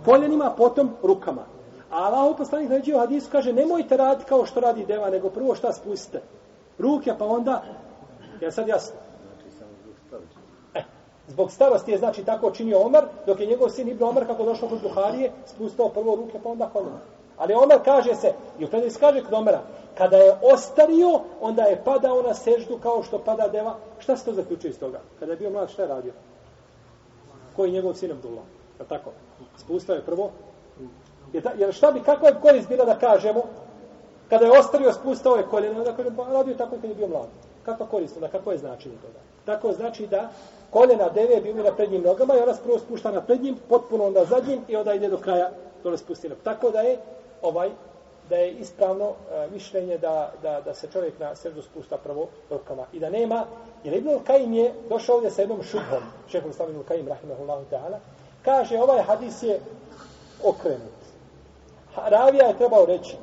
Koljenima, 0.06 0.54
potom 0.58 0.96
rukama. 1.04 1.46
A 1.92 2.04
Allah 2.04 2.36
poslanik 2.38 2.70
naređuje 2.70 2.98
u 2.98 3.00
hadisu, 3.00 3.30
kaže, 3.32 3.54
nemojte 3.54 3.98
raditi 3.98 4.30
kao 4.30 4.46
što 4.46 4.60
radi 4.60 4.86
deva, 4.86 5.10
nego 5.10 5.30
prvo 5.30 5.56
šta 5.56 5.74
spustite? 5.74 6.22
Ruke, 6.80 7.14
pa 7.20 7.26
onda, 7.26 7.64
ja 8.42 8.52
sad 8.52 8.68
jasno. 8.68 8.96
E, 10.76 10.84
zbog 11.28 11.52
starosti 11.52 11.92
je 11.92 11.98
znači 11.98 12.24
tako 12.24 12.52
činio 12.52 12.80
Omar, 12.80 13.06
dok 13.26 13.40
je 13.40 13.46
njegov 13.46 13.70
sin 13.70 13.88
Ibn 13.88 14.04
Omar, 14.04 14.28
kako 14.28 14.44
došao 14.44 14.70
kod 14.70 14.82
Buharije, 14.82 15.32
spustao 15.46 15.90
prvo 15.90 16.16
ruke, 16.16 16.40
pa 16.44 16.50
onda 16.50 16.70
kolena. 16.74 17.00
Ali 17.38 17.54
Omar 17.54 17.80
kaže 17.86 18.16
se, 18.16 18.34
i 18.60 18.66
u 18.66 18.68
predaj 18.68 18.90
se 18.90 19.00
kaže 19.00 19.24
kod 19.24 19.34
Omara, 19.34 19.62
kada 19.98 20.18
je 20.18 20.38
ostario, 20.54 21.20
onda 21.42 21.64
je 21.64 21.84
padao 21.84 22.22
na 22.22 22.34
seždu 22.34 22.78
kao 22.84 23.04
što 23.04 23.20
pada 23.20 23.48
deva. 23.48 23.76
Šta 24.00 24.18
se 24.18 24.26
to 24.26 24.34
zaključuje 24.34 24.72
iz 24.72 24.80
toga? 24.80 25.00
Kada 25.20 25.32
je 25.32 25.38
bio 25.38 25.50
mlad, 25.50 25.70
šta 25.70 25.82
je 25.82 25.88
radio? 25.88 26.14
Koji 27.56 27.70
je 27.70 27.74
njegov 27.74 27.94
sin 27.94 28.12
Abdullah? 28.12 28.44
Je 28.80 28.86
tako? 28.86 29.12
Spustao 29.58 29.96
je 29.96 30.06
prvo. 30.06 30.32
Jer, 31.34 31.44
ta, 31.44 31.52
jer 31.58 31.74
šta 31.74 31.92
bi, 31.92 32.00
kako 32.00 32.28
je 32.28 32.36
korist 32.42 32.68
bila 32.68 32.86
da 32.86 33.00
kažemo, 33.00 33.42
kada 34.30 34.46
je 34.46 34.60
ostario, 34.60 34.94
spustao 34.94 35.36
je 35.36 35.44
koljeno, 35.44 35.84
da 35.84 35.96
kažem, 35.96 36.16
pa 36.16 36.24
radio 36.24 36.56
tako 36.56 36.76
kad 36.82 36.90
je 36.90 36.96
bio 36.96 37.08
mlad. 37.08 37.28
Kakva 37.66 37.86
korist 37.86 38.16
onda, 38.16 38.28
kako 38.28 38.52
je 38.52 38.58
značenje 38.58 38.96
toga? 38.96 39.20
Tako 39.46 39.74
znači 39.74 40.08
da 40.08 40.30
koljena 40.70 41.10
deve 41.10 41.42
bi 41.42 41.54
na 41.54 41.72
prednjim 41.72 42.02
nogama 42.02 42.36
i 42.36 42.42
ona 42.42 42.54
prvo 42.64 42.80
spušta 42.80 43.12
na 43.12 43.22
prednjim, 43.22 43.58
potpuno 43.70 44.06
onda 44.06 44.26
zadnjim 44.26 44.62
i 44.68 44.76
onda 44.76 44.94
ide 44.94 45.10
do 45.10 45.18
kraja 45.18 45.50
dole 45.84 45.98
spustila. 45.98 46.36
Tako 46.44 46.72
da 46.72 46.80
je 46.80 46.98
ovaj 47.42 47.70
da 48.30 48.36
je 48.36 48.52
ispravno 48.52 49.10
e, 49.10 49.48
mišljenje 49.54 49.98
da, 49.98 50.32
da, 50.42 50.62
da 50.62 50.74
se 50.74 50.88
čovjek 50.94 51.20
na 51.20 51.36
srdu 51.36 51.62
spušta 51.62 51.98
prvo 51.98 52.28
rukama 52.50 52.86
i 52.94 53.00
da 53.00 53.10
nema, 53.10 53.46
jer 53.84 53.94
Ibn 53.94 54.20
Kajim 54.24 54.54
je 54.54 54.74
došao 54.90 55.16
ovdje 55.16 55.32
sa 55.32 55.42
jednom 55.42 55.64
šubhom, 55.64 56.04
šehol 56.28 56.52
Islam 56.52 56.70
Ibn 56.70 56.84
Kajim, 56.84 57.08
rahimahullahu 57.08 57.64
ta'ala, 57.72 57.98
kaže 58.46 58.80
ovaj 58.80 59.02
hadis 59.02 59.44
je 59.44 59.60
okrenut. 60.44 60.97
Ravija 62.06 62.48
je 62.48 62.58
trebao 62.58 62.86
reći, 62.86 63.18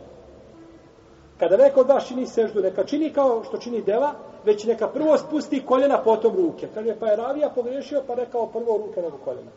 kada 1.38 1.56
neko 1.56 1.80
od 1.80 1.88
vas 1.88 2.08
čini 2.08 2.26
seždu, 2.26 2.62
neka 2.62 2.84
čini 2.84 3.12
kao 3.12 3.44
što 3.44 3.58
čini 3.58 3.82
deva, 3.82 4.12
već 4.44 4.64
neka 4.64 4.88
prvo 4.88 5.18
spusti 5.18 5.66
koljena, 5.66 5.98
potom 5.98 6.36
ruke. 6.36 6.68
Kaže, 6.74 6.96
pa 7.00 7.06
je 7.06 7.16
Ravija 7.16 7.50
pogrešio, 7.50 8.02
pa 8.06 8.14
rekao 8.14 8.46
prvo 8.46 8.76
ruke 8.76 9.02
nego 9.02 9.18
koljena. 9.24 9.50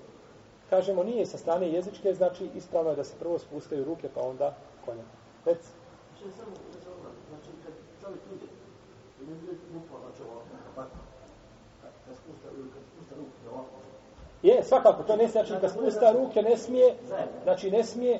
Kažemo, 0.69 1.03
nije 1.03 1.25
sa 1.25 1.37
strane 1.37 1.71
jezičke, 1.71 2.13
znači 2.13 2.49
ispravno 2.55 2.89
je 2.89 2.95
da 2.95 3.03
se 3.03 3.15
prvo 3.19 3.39
spustaju 3.39 3.85
ruke, 3.85 4.09
pa 4.15 4.21
onda 4.21 4.55
koljena. 4.85 5.09
Rec. 5.45 5.57
Znači, 7.29 7.51
kad 7.63 7.73
čovjek 8.01 8.21
ide, 8.35 8.45
ne 9.27 9.35
bude 9.35 9.57
bukva, 9.73 9.99
znači 9.99 10.21
ovako, 10.21 10.47
ovako, 10.75 10.97
kad 11.81 12.15
spusta, 12.15 12.47
kad 12.73 12.83
spusta 12.91 13.15
ruke, 13.15 13.49
ovako, 13.53 13.69
Je, 14.43 14.63
svakako, 14.63 15.03
to 15.03 15.15
ne 15.15 15.27
znači 15.27 15.53
kad 15.61 15.71
spusta 15.71 16.11
ruke, 16.11 16.41
ne 16.41 16.57
smije, 16.57 16.95
znači 17.43 17.71
ne 17.71 17.83
smije, 17.83 18.19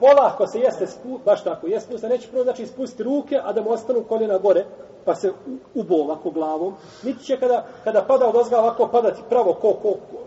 polako 0.00 0.46
se 0.46 0.60
jeste, 0.60 0.86
spu, 0.86 1.18
baš 1.24 1.44
tako, 1.44 1.66
je 1.66 1.80
spusta, 1.80 2.08
neće 2.08 2.28
prvo 2.30 2.44
znači 2.44 2.66
spustiti 2.66 3.02
ruke, 3.02 3.40
a 3.44 3.52
da 3.52 3.62
mu 3.62 3.70
ostanu 3.70 4.04
koljena 4.08 4.38
gore, 4.38 4.64
pa 5.04 5.14
se 5.14 5.32
ubo 5.74 5.94
ovako 5.94 6.30
glavom, 6.30 6.74
niti 7.02 7.24
će 7.24 7.40
kada, 7.40 7.66
kada 7.84 8.04
pada 8.08 8.26
od 8.26 8.36
ozga 8.36 8.58
ovako 8.58 8.88
padati 8.88 9.22
pravo 9.28 9.54
ko, 9.54 9.72
ko, 9.72 9.92
ko 9.92 10.18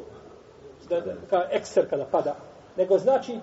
da, 0.90 1.02
da, 1.02 1.14
ka 1.30 1.48
ekser 1.52 1.90
kada 1.90 2.06
pada, 2.06 2.36
nego 2.78 2.98
znači 2.98 3.40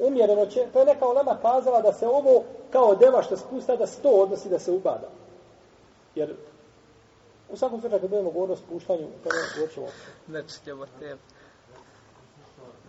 umjereno 0.00 0.46
će, 0.46 0.66
to 0.72 0.78
je 0.78 0.86
neka 0.86 1.06
olema 1.06 1.36
kazala 1.42 1.82
da 1.82 1.92
se 1.92 2.06
ovo 2.06 2.42
kao 2.70 2.94
deva 2.94 3.22
što 3.22 3.36
spusta, 3.36 3.76
da 3.76 3.86
se 3.86 4.02
to 4.02 4.08
odnosi 4.08 4.48
da 4.48 4.58
se 4.58 4.72
ubada. 4.72 5.08
Jer 6.14 6.34
u 7.52 7.56
svakom 7.56 7.80
slučaju 7.80 8.00
kad 8.00 8.10
budemo 8.10 8.30
govoriti 8.30 8.62
o 8.62 8.66
spuštanju, 8.66 9.08
kada 9.22 9.36
govorit 9.54 9.74
ćemo 9.74 9.86
Nećemo 10.26 10.86
te. 10.98 11.16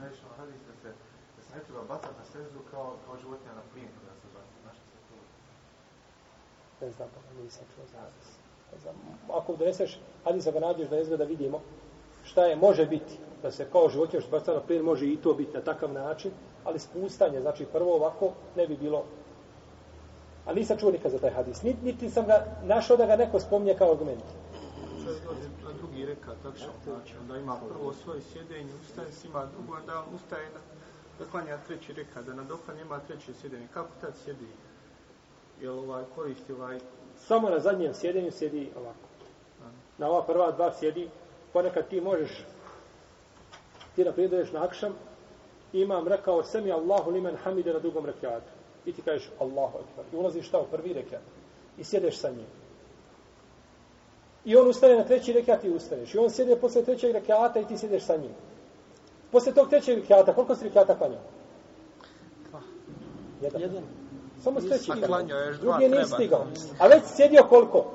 Nešto 0.02 0.26
hadis 0.38 0.56
da 0.68 0.74
se, 0.82 0.88
da 0.88 0.94
se 0.94 1.11
ne 1.56 1.60
treba 1.66 1.84
bacati 1.94 2.16
na 2.20 2.26
seždu 2.34 2.60
kao, 2.72 2.96
kao 3.06 3.16
životinja 3.22 3.54
na 3.56 3.66
plin 3.74 3.88
kada 3.98 4.14
se 4.22 4.28
baci. 4.36 4.56
Znaš 4.64 4.76
što 4.78 4.88
se 4.94 5.00
to? 5.08 5.16
Ne 6.86 6.92
znam, 6.92 7.10
pa 7.14 7.42
nisam 7.44 7.66
čuo 7.76 7.86
za. 7.94 8.02
Ne 8.74 8.78
znam, 8.82 8.96
ako 9.34 9.56
doneseš 9.56 10.00
hadisa 10.24 10.52
ga 10.52 10.60
nađeš 10.60 10.90
da 10.90 11.00
izgleda 11.00 11.24
vidimo 11.24 11.62
šta 12.24 12.46
je, 12.46 12.56
može 12.56 12.86
biti, 12.86 13.18
da 13.42 13.52
se 13.52 13.68
kao 13.72 13.90
životinja 13.90 14.22
što 14.22 14.32
baca 14.32 14.54
na 14.54 14.60
plin, 14.60 14.82
može 14.82 15.06
i 15.06 15.18
to 15.18 15.34
biti 15.34 15.54
na 15.54 15.62
takav 15.62 15.94
način, 15.94 16.32
ali 16.64 16.80
spustanje, 16.80 17.42
znači 17.42 17.66
prvo 17.66 17.96
ovako, 17.96 18.32
ne 18.56 18.68
bi 18.68 18.78
bilo 18.78 19.04
A 20.46 20.54
nisam 20.54 20.78
čuo 20.78 20.92
nikad 20.92 21.12
za 21.12 21.20
taj 21.20 21.32
hadis. 21.32 21.62
Niti, 21.64 21.86
niti 21.86 22.10
sam 22.10 22.26
ga 22.26 22.46
našao 22.64 22.98
da 22.98 23.06
ga 23.06 23.16
neko 23.16 23.40
spominje 23.40 23.76
kao 23.78 23.92
argument. 23.92 24.24
Čovjek 25.04 25.24
dođe 25.24 25.50
na 25.64 25.74
drugi 25.74 26.06
reka, 26.06 26.32
tako 26.44 26.58
što 26.58 26.72
znači, 26.84 27.14
onda 27.22 27.38
ima 27.38 27.56
prvo 27.70 27.94
svoje 27.94 28.22
sjedenje, 28.22 28.72
ustaje 28.82 29.08
ima 29.26 29.46
drugo, 29.46 29.78
onda 29.78 30.00
on 30.00 30.16
ustaje 30.16 30.50
na 30.50 30.60
doklanja 31.26 31.58
treći 31.68 31.94
reka, 31.94 32.22
da 32.22 32.34
na 32.34 32.44
doklanja 32.44 32.82
ima 32.82 33.00
treće 33.00 33.34
sjedenje. 33.42 33.68
Kako 33.74 33.90
tad 34.02 34.14
sjedi? 34.24 34.48
Jel 35.62 35.80
ovaj 35.80 36.04
koristi 36.16 36.54
ovaj... 36.54 36.80
Samo 37.18 37.50
na 37.50 37.60
zadnjem 37.60 37.94
sjedenju 37.94 38.32
sjedi 38.32 38.72
ovako. 38.78 39.08
Na 39.98 40.10
ova 40.10 40.24
prva 40.24 40.52
dva 40.52 40.74
sjedi, 40.80 41.10
ponekad 41.54 41.88
ti 41.88 42.02
možeš, 42.02 42.46
ti 43.96 44.06
na 44.06 44.12
dođeš 44.12 44.52
na 44.52 44.64
akšam, 44.64 44.94
imam 45.74 46.08
rekao, 46.08 46.44
semi 46.44 46.72
Allahu 46.72 47.12
limen 47.12 47.36
hamide 47.36 47.74
na 47.74 47.80
drugom 47.80 48.06
rekiatu. 48.06 48.52
I 48.86 48.94
ti 48.94 49.02
kažeš 49.02 49.30
Allahu 49.40 49.78
akbar. 49.78 50.06
I 50.14 50.16
ulaziš 50.16 50.48
šta 50.48 50.60
u 50.60 50.66
prvi 50.72 50.94
rekiat. 50.94 51.22
I 51.78 51.84
sjedeš 51.84 52.18
sa 52.18 52.30
njim. 52.30 52.48
I 54.46 54.56
on 54.56 54.70
ustane 54.70 54.96
na 54.96 55.04
treći 55.04 55.34
rekiat 55.34 55.64
i 55.64 55.70
ustaneš. 55.70 56.14
I 56.14 56.18
on 56.18 56.30
sjede 56.30 56.56
posle 56.56 56.84
trećeg 56.84 57.12
rekiata 57.12 57.60
i 57.60 57.66
ti 57.66 57.78
sjedeš 57.78 58.04
sa 58.04 58.18
njim. 58.18 58.32
Posle 59.32 59.54
tog 59.54 59.70
trećeg 59.70 60.00
rekiata, 60.00 60.34
koliko 60.34 60.56
si 60.56 60.64
rekiata 60.64 60.98
klanjao? 60.98 61.22
Jedan. 63.42 63.62
Jedan. 63.62 63.84
Samo 64.44 64.62
s 64.62 64.68
treći 64.68 64.92
Drugi 65.62 65.84
je 65.84 65.90
nije 65.90 66.06
stigao. 66.06 66.46
A 66.80 66.88
već 66.88 67.04
sjedio 67.16 67.44
koliko? 67.50 67.86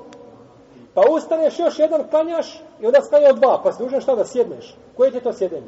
Pa 0.93 1.01
ustaneš 1.11 1.59
još 1.59 1.79
jedan 1.79 2.09
klanjaš 2.09 2.61
i 2.81 2.85
onda 2.85 3.01
sklanjao 3.01 3.33
dva. 3.33 3.61
Pa 3.63 3.73
si 3.73 3.83
dužan 3.83 4.01
šta 4.01 4.15
da 4.15 4.25
sjedneš? 4.25 4.75
Koje 4.97 5.11
ti 5.11 5.17
je 5.17 5.23
to 5.23 5.33
sjedenje? 5.33 5.67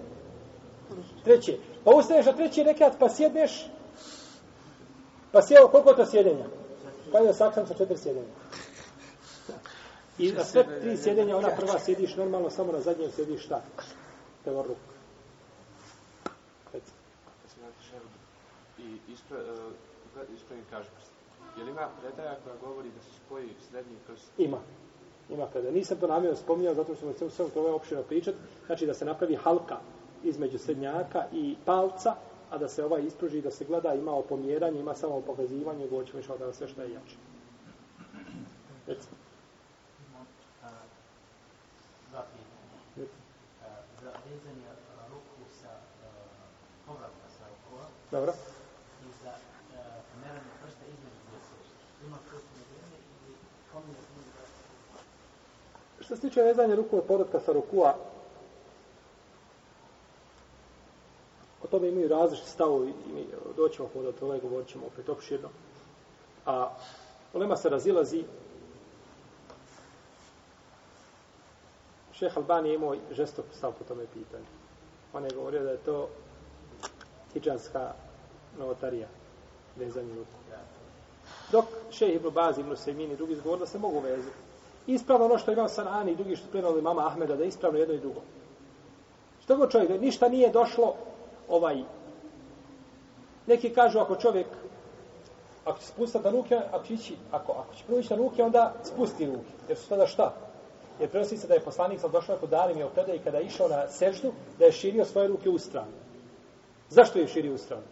Treće. 1.24 1.58
Pa 1.84 1.92
ustaneš 1.92 2.26
na 2.26 2.34
treći 2.34 2.64
rekat, 2.64 2.94
pa 3.00 3.10
sjedneš, 3.10 3.70
pa 5.32 5.42
sjeo 5.42 5.68
koliko 5.68 5.90
je 5.90 5.96
to 5.96 6.06
sjedenja? 6.06 6.46
Je 7.14 7.34
sakram 7.34 7.68
sa 7.68 7.74
četiri 7.74 7.98
sjedenja. 7.98 8.28
I 10.18 10.32
na 10.32 10.44
sve 10.44 10.80
tri 10.82 10.98
sjedenja, 10.98 11.38
ona 11.38 11.50
prva 11.50 11.80
sjediš 11.80 12.16
normalno, 12.16 12.50
samo 12.50 12.72
na 12.72 12.80
zadnjem 12.80 13.12
sjediš 13.12 13.46
šta? 13.46 13.62
Tevo 14.44 14.64
ruk. 14.64 14.78
Reci. 16.74 16.92
I 18.90 19.12
ispre, 19.14 19.38
uh, 19.38 20.36
ispravim 20.36 20.66
kaže 20.70 20.90
prst. 20.96 21.12
Je 21.58 21.64
li 21.64 21.72
ima 21.72 21.88
predaja 22.02 22.38
koja 22.44 22.56
govori 22.66 22.90
da 22.90 23.02
se 23.02 23.10
spoji 23.26 23.50
srednji 23.70 23.96
prst? 24.08 24.32
Ima. 24.38 24.58
Ima 25.30 25.48
kada. 25.54 25.72
Nisam 25.72 25.98
to 25.98 26.08
namjerno 26.08 26.38
spominjao, 26.38 26.74
zato 26.74 26.96
što 26.96 27.14
sam 27.14 27.30
sve 27.30 27.50
to 27.50 27.60
ovaj 27.60 27.74
opšteno 27.74 28.04
pričat. 28.04 28.36
Znači 28.66 28.86
da 28.86 28.94
se 28.94 29.06
napravi 29.06 29.36
halka 29.36 29.78
između 30.24 30.58
srednjaka 30.58 31.26
i 31.34 31.56
palca, 31.66 32.16
a 32.50 32.58
da 32.58 32.68
se 32.68 32.86
ovaj 32.86 33.02
ispruži, 33.02 33.42
da 33.42 33.52
se 33.52 33.66
gleda, 33.66 33.94
ima 33.94 34.12
opomjeranje, 34.12 34.80
ima 34.80 34.96
samo 34.96 35.22
pokazivanje, 35.22 35.88
govorit 35.88 36.10
ćemo 36.10 36.20
išao 36.20 36.38
da 36.38 36.54
sve 36.54 36.68
što 36.68 36.82
je 36.82 36.92
jače. 36.92 37.16
Reci. 38.88 39.08
Dva 42.12 42.24
pitanja. 42.34 43.08
Za 44.02 44.12
vezanje 44.26 44.70
ruku 45.12 45.44
sa 45.62 45.70
povratka 46.88 47.28
sa 47.38 47.46
rukova 47.50 47.86
Dobro. 48.12 48.34
i 49.06 49.08
za 49.24 49.34
pomeranje 50.14 50.54
prsta 50.64 50.86
između 50.86 51.20
dvije 51.28 51.42
sežde. 51.50 51.76
Ima 52.08 52.18
posebno 52.32 52.64
vrijeme 52.70 52.98
ili 53.26 53.36
pominje 53.72 54.02
da 55.99 55.99
Što 56.10 56.16
se 56.16 56.22
tiče 56.22 56.42
vezanja 56.42 56.76
ruku 56.76 56.98
od 56.98 57.04
povratka 57.04 57.40
sa 57.40 57.52
rukua, 57.52 57.96
o 61.64 61.68
tome 61.68 61.90
imaju 61.90 62.08
različiti 62.08 62.50
stavovi 62.50 62.90
i 62.90 63.14
mi 63.14 63.28
doćemo 63.56 63.90
do 63.94 64.12
toga 64.12 64.36
i 64.36 64.40
govorit 64.40 64.68
ćemo 64.68 64.86
opet 64.86 65.10
opširno. 65.10 65.50
A 66.46 66.70
Ulema 67.34 67.58
se 67.58 67.70
razilazi 67.70 68.24
Šeh 72.14 72.38
Albani 72.38 72.70
je 72.70 72.76
imao 72.76 72.96
žestok 73.12 73.46
stav 73.58 73.74
po 73.80 73.84
tome 73.84 74.06
pitanju. 74.14 74.46
On 75.14 75.24
je 75.24 75.36
govorio 75.36 75.64
da 75.64 75.72
je 75.72 75.78
to 75.78 76.10
hijđanska 77.34 77.94
novotarija, 78.60 79.08
vezanje 79.76 80.16
ruku. 80.16 80.40
Dok 81.52 81.66
Šeh 81.92 82.16
Ibn 82.16 82.30
Baz, 82.30 82.58
Ibn 82.58 82.76
Sejmin 82.76 83.12
i 83.12 83.16
drugi 83.16 83.34
izgovor 83.34 83.60
da 83.60 83.66
se 83.66 83.80
mogu 83.80 84.00
vezati. 84.00 84.49
Ispravno 84.90 85.26
ono 85.26 85.38
što 85.38 85.52
je 85.52 85.54
imao 85.54 85.68
Sanani 85.68 86.12
i 86.12 86.16
drugi 86.16 86.36
što 86.36 86.46
su 86.46 86.52
prenali 86.52 86.82
mama 86.82 87.08
Ahmeda, 87.08 87.36
da 87.36 87.44
je 87.44 87.48
ispravno 87.48 87.80
jedno 87.80 87.96
i 87.96 88.00
drugo. 88.00 88.22
Što 89.44 89.58
god 89.58 89.72
čovjek, 89.72 90.02
ništa 90.02 90.30
nije 90.30 90.50
došlo 90.50 90.96
ovaj, 91.50 91.84
neki 93.48 93.70
kažu 93.70 94.00
ako 94.00 94.16
čovjek 94.16 94.48
ako 95.66 95.80
će 95.80 95.86
spustati 95.86 96.26
na 96.26 96.32
ruke, 96.32 96.60
ako 96.72 96.86
će 96.86 96.94
ići, 96.94 97.16
ako, 97.32 97.52
ako 97.52 97.76
će 97.76 97.84
prvo 97.88 98.00
ići 98.00 98.14
na 98.14 98.18
ruke, 98.18 98.44
onda 98.44 98.74
spusti 98.84 99.26
ruke. 99.26 99.52
Jer 99.68 99.78
su 99.78 99.90
tada 99.90 100.08
šta? 100.08 100.34
Jer 101.00 101.10
prenosi 101.10 101.38
se 101.38 101.48
da 101.48 101.54
je 101.54 101.60
poslanik 101.60 102.00
sam 102.00 102.12
došao 102.12 102.38
kod 102.38 102.50
Darim 102.50 102.78
i 102.78 102.84
opredaj 102.84 103.16
i 103.16 103.20
kada 103.20 103.38
je 103.38 103.46
išao 103.46 103.68
na 103.68 103.88
seždu, 103.88 104.32
da 104.60 104.66
je 104.66 104.72
širio 104.72 105.06
svoje 105.06 105.28
ruke 105.28 105.50
u 105.50 105.58
stranu. 105.58 105.92
Zašto 106.90 107.20
je 107.20 107.28
širio 107.28 107.54
u 107.54 107.58
stranu? 107.58 107.84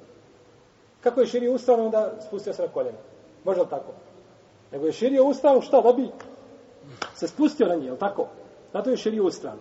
Kako 1.01 1.21
je 1.21 1.27
širio 1.27 1.53
u 1.53 1.57
stranu, 1.57 1.85
onda 1.85 2.11
spustio 2.27 2.53
se 2.53 2.61
na 2.61 2.67
koljena. 2.67 2.97
Može 3.43 3.61
li 3.61 3.69
tako? 3.69 3.91
Nego 4.71 4.85
je 4.85 4.91
širio 4.91 5.25
u 5.25 5.33
stranu, 5.33 5.61
šta, 5.61 5.81
da 5.81 5.93
bi 5.93 6.09
se 7.15 7.27
spustio 7.27 7.67
na 7.67 7.75
nje, 7.75 7.87
je 7.87 7.97
tako? 7.97 8.27
Zato 8.73 8.89
je 8.89 8.97
širio 8.97 9.25
u 9.25 9.31
stranu. 9.31 9.59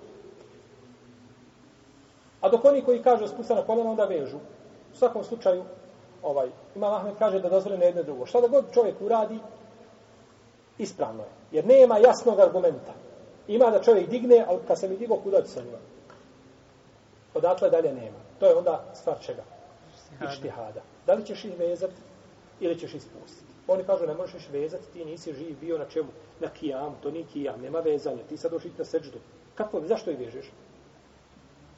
A 2.41 2.49
dok 2.49 2.65
oni 2.65 2.83
koji 2.83 3.03
kažu 3.03 3.27
spusta 3.27 3.55
na 3.55 3.63
koljena, 3.63 3.91
onda 3.91 4.05
vežu. 4.05 4.37
U 4.93 4.97
svakom 4.97 5.25
slučaju, 5.25 5.65
ovaj, 6.23 6.49
Imam 6.75 6.95
Ahmed 6.95 7.15
kaže 7.19 7.41
da 7.41 7.49
dozvoljeno 7.49 7.85
jedno 7.85 8.01
i 8.01 8.05
drugo. 8.05 8.27
Šta 8.27 8.41
da 8.41 8.49
god 8.49 8.65
čovjek 8.75 9.01
uradi, 9.01 9.39
ispravno 10.79 11.23
je. 11.23 11.29
Jer 11.53 11.67
nema 11.67 11.99
jasnog 11.99 12.41
argumenta. 12.41 12.93
Ima 13.49 13.71
da 13.71 13.83
čovjek 13.83 14.09
digne, 14.09 14.45
ali 14.49 14.61
kad 14.67 14.79
se 14.79 14.89
mi 14.89 14.97
digo, 14.97 15.17
kuda 15.17 15.43
će 15.43 15.49
sa 15.49 15.63
njima? 15.63 15.79
Odatle 17.35 17.71
dalje 17.71 17.93
nema. 17.93 18.19
To 18.41 18.47
je 18.47 18.55
onda 18.55 18.85
stvar 18.95 19.17
čega? 19.21 19.43
Ištihada. 20.33 20.81
Da 21.07 21.15
li 21.15 21.27
ćeš 21.27 21.45
ih 21.45 21.59
vezati 21.59 21.95
ili 22.61 22.79
ćeš 22.79 22.95
ih 22.95 23.03
spustiti? 23.03 23.53
Oni 23.69 23.85
kažu, 23.85 24.07
ne 24.07 24.15
možeš 24.15 24.35
ih 24.35 24.53
vezati, 24.53 24.93
ti 24.93 25.05
nisi 25.05 25.33
živ 25.33 25.57
bio 25.61 25.79
na 25.79 25.85
čemu? 25.85 26.09
Na 26.41 26.49
kijam, 26.49 26.97
to 27.03 27.11
nije 27.11 27.25
kijam, 27.33 27.61
nema 27.61 27.81
vezanja. 27.81 28.23
Ti 28.29 28.37
sad 28.37 28.51
došli 28.51 28.73
na 28.79 28.85
seđdu. 28.85 29.19
Kako, 29.55 29.81
zašto 29.81 30.11
je 30.11 30.17
vežeš? 30.17 30.47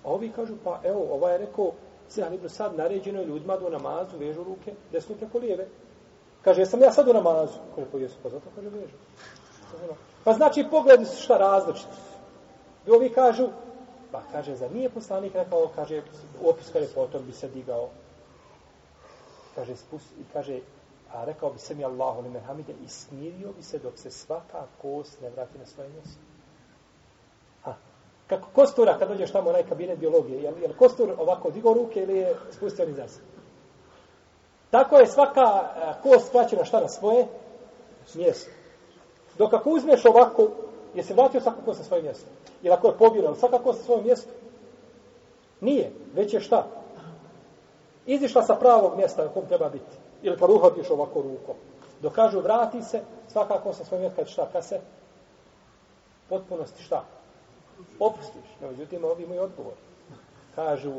A 0.05 0.11
ovi 0.11 0.33
kažu, 0.37 0.55
pa 0.65 0.81
evo, 0.85 1.15
ovaj 1.15 1.35
je 1.35 1.39
rekao, 1.39 1.73
Sinan 2.09 2.35
ibn 2.35 2.49
Sad 2.49 2.77
naređeno 2.77 3.21
je 3.21 3.27
ljudima 3.27 3.57
da 3.57 3.67
u 3.67 3.71
namazu 3.71 4.19
vežu 4.19 4.45
ruke 4.45 4.75
desno 4.93 5.15
preko 5.15 5.39
lijeve. 5.39 5.67
Kaže, 6.43 6.61
jesam 6.61 6.81
ja 6.81 6.93
sad 6.93 7.09
u 7.09 7.13
namazu? 7.13 7.59
Kaže, 7.75 7.87
pa 7.93 7.99
jesu, 7.99 8.17
pa 8.23 8.29
zato 8.29 8.51
kaže 8.55 8.69
vežu. 8.69 8.97
Pa 10.25 10.33
znači, 10.33 10.67
pogledi 10.71 11.05
su 11.05 11.23
šta 11.23 11.37
različiti. 11.37 11.97
I 12.87 12.91
ovi 12.91 13.11
kažu, 13.11 13.49
pa 14.13 14.23
kaže, 14.33 14.57
za 14.57 14.69
nije 14.69 14.91
poslanik 14.91 15.35
rekao, 15.35 15.71
kaže, 15.77 16.03
u 16.43 16.49
opis 16.49 16.71
kaže, 16.73 16.87
potom 16.95 17.27
bi 17.27 17.33
se 17.33 17.49
digao. 17.49 17.89
Kaže, 19.55 19.77
spusti, 19.77 20.21
i 20.21 20.25
kaže, 20.33 20.61
a 21.13 21.25
rekao 21.25 21.51
bi 21.51 21.59
se 21.59 21.75
mi 21.75 21.85
Allahu 21.85 22.23
li 22.23 22.29
merhamide 22.29 22.73
i 22.85 22.89
smirio 22.89 23.53
bi 23.53 23.63
se 23.63 23.79
dok 23.79 23.99
se 23.99 24.11
svaka 24.11 24.67
kost 24.83 25.21
ne 25.21 25.31
vrati 25.31 25.59
na 25.59 25.67
svoje 25.67 25.89
mjesto. 25.89 26.21
Kako 28.29 28.49
kostura 28.55 28.99
kad 28.99 29.09
dođeš 29.09 29.33
tamo 29.33 29.47
u 29.47 29.49
onaj 29.51 29.63
kabinet 29.63 29.99
biologije, 29.99 30.43
je 30.43 30.51
li, 30.51 30.63
je 30.63 30.69
li 30.69 30.75
kostur 30.75 31.15
ovako 31.19 31.51
digao 31.51 31.75
ruke 31.75 32.03
ili 32.03 32.19
je 32.19 32.37
spustio 32.51 32.87
ni 32.87 32.95
zase? 32.95 33.21
Tako 34.71 34.97
je 34.97 35.07
svaka 35.07 35.69
e, 35.77 35.93
kost 36.03 36.35
vraćena 36.35 36.65
šta 36.65 36.81
na 36.81 36.89
svoje 36.89 37.27
mjesto. 38.15 38.51
Dok 39.39 39.53
ako 39.53 39.71
uzmeš 39.71 40.05
ovako, 40.05 40.49
je 40.95 41.03
se 41.03 41.15
vratio 41.15 41.41
svaka 41.41 41.63
kost 41.65 41.79
na 41.79 41.85
svoje 41.85 42.03
mjesto? 42.03 42.27
Ili 42.63 42.75
ako 42.75 42.89
je 42.89 42.99
pobjeno, 42.99 43.35
svaka 43.35 43.59
kost 43.59 43.79
na 43.79 43.85
svoje 43.85 44.03
mjesto? 44.03 44.31
Nije, 45.61 45.93
već 46.15 46.35
je 46.35 46.41
šta? 46.41 46.67
Izišla 48.07 48.43
sa 48.43 48.55
pravog 48.55 48.97
mjesta 48.97 49.25
na 49.25 49.31
kom 49.31 49.47
treba 49.47 49.69
biti. 49.69 49.97
Ili 50.23 50.39
kad 50.39 50.51
uhvatiš 50.51 50.91
ovako 50.91 51.23
rukom. 51.23 51.55
Dok 52.03 52.15
kažu 52.15 52.41
vrati 52.41 52.83
se, 52.83 53.01
svakako 53.33 53.73
sa 53.73 53.85
svojim 53.85 54.11
kad 54.17 54.29
šta, 54.29 54.49
kad 54.53 54.65
se 54.65 54.81
potpunosti 56.29 56.83
šta? 56.83 57.05
opustiš. 57.99 58.49
No, 58.61 58.71
međutim, 58.71 59.05
ovi 59.05 59.23
imaju 59.23 59.43
odgovor. 59.43 59.73
Kažu, 60.55 60.93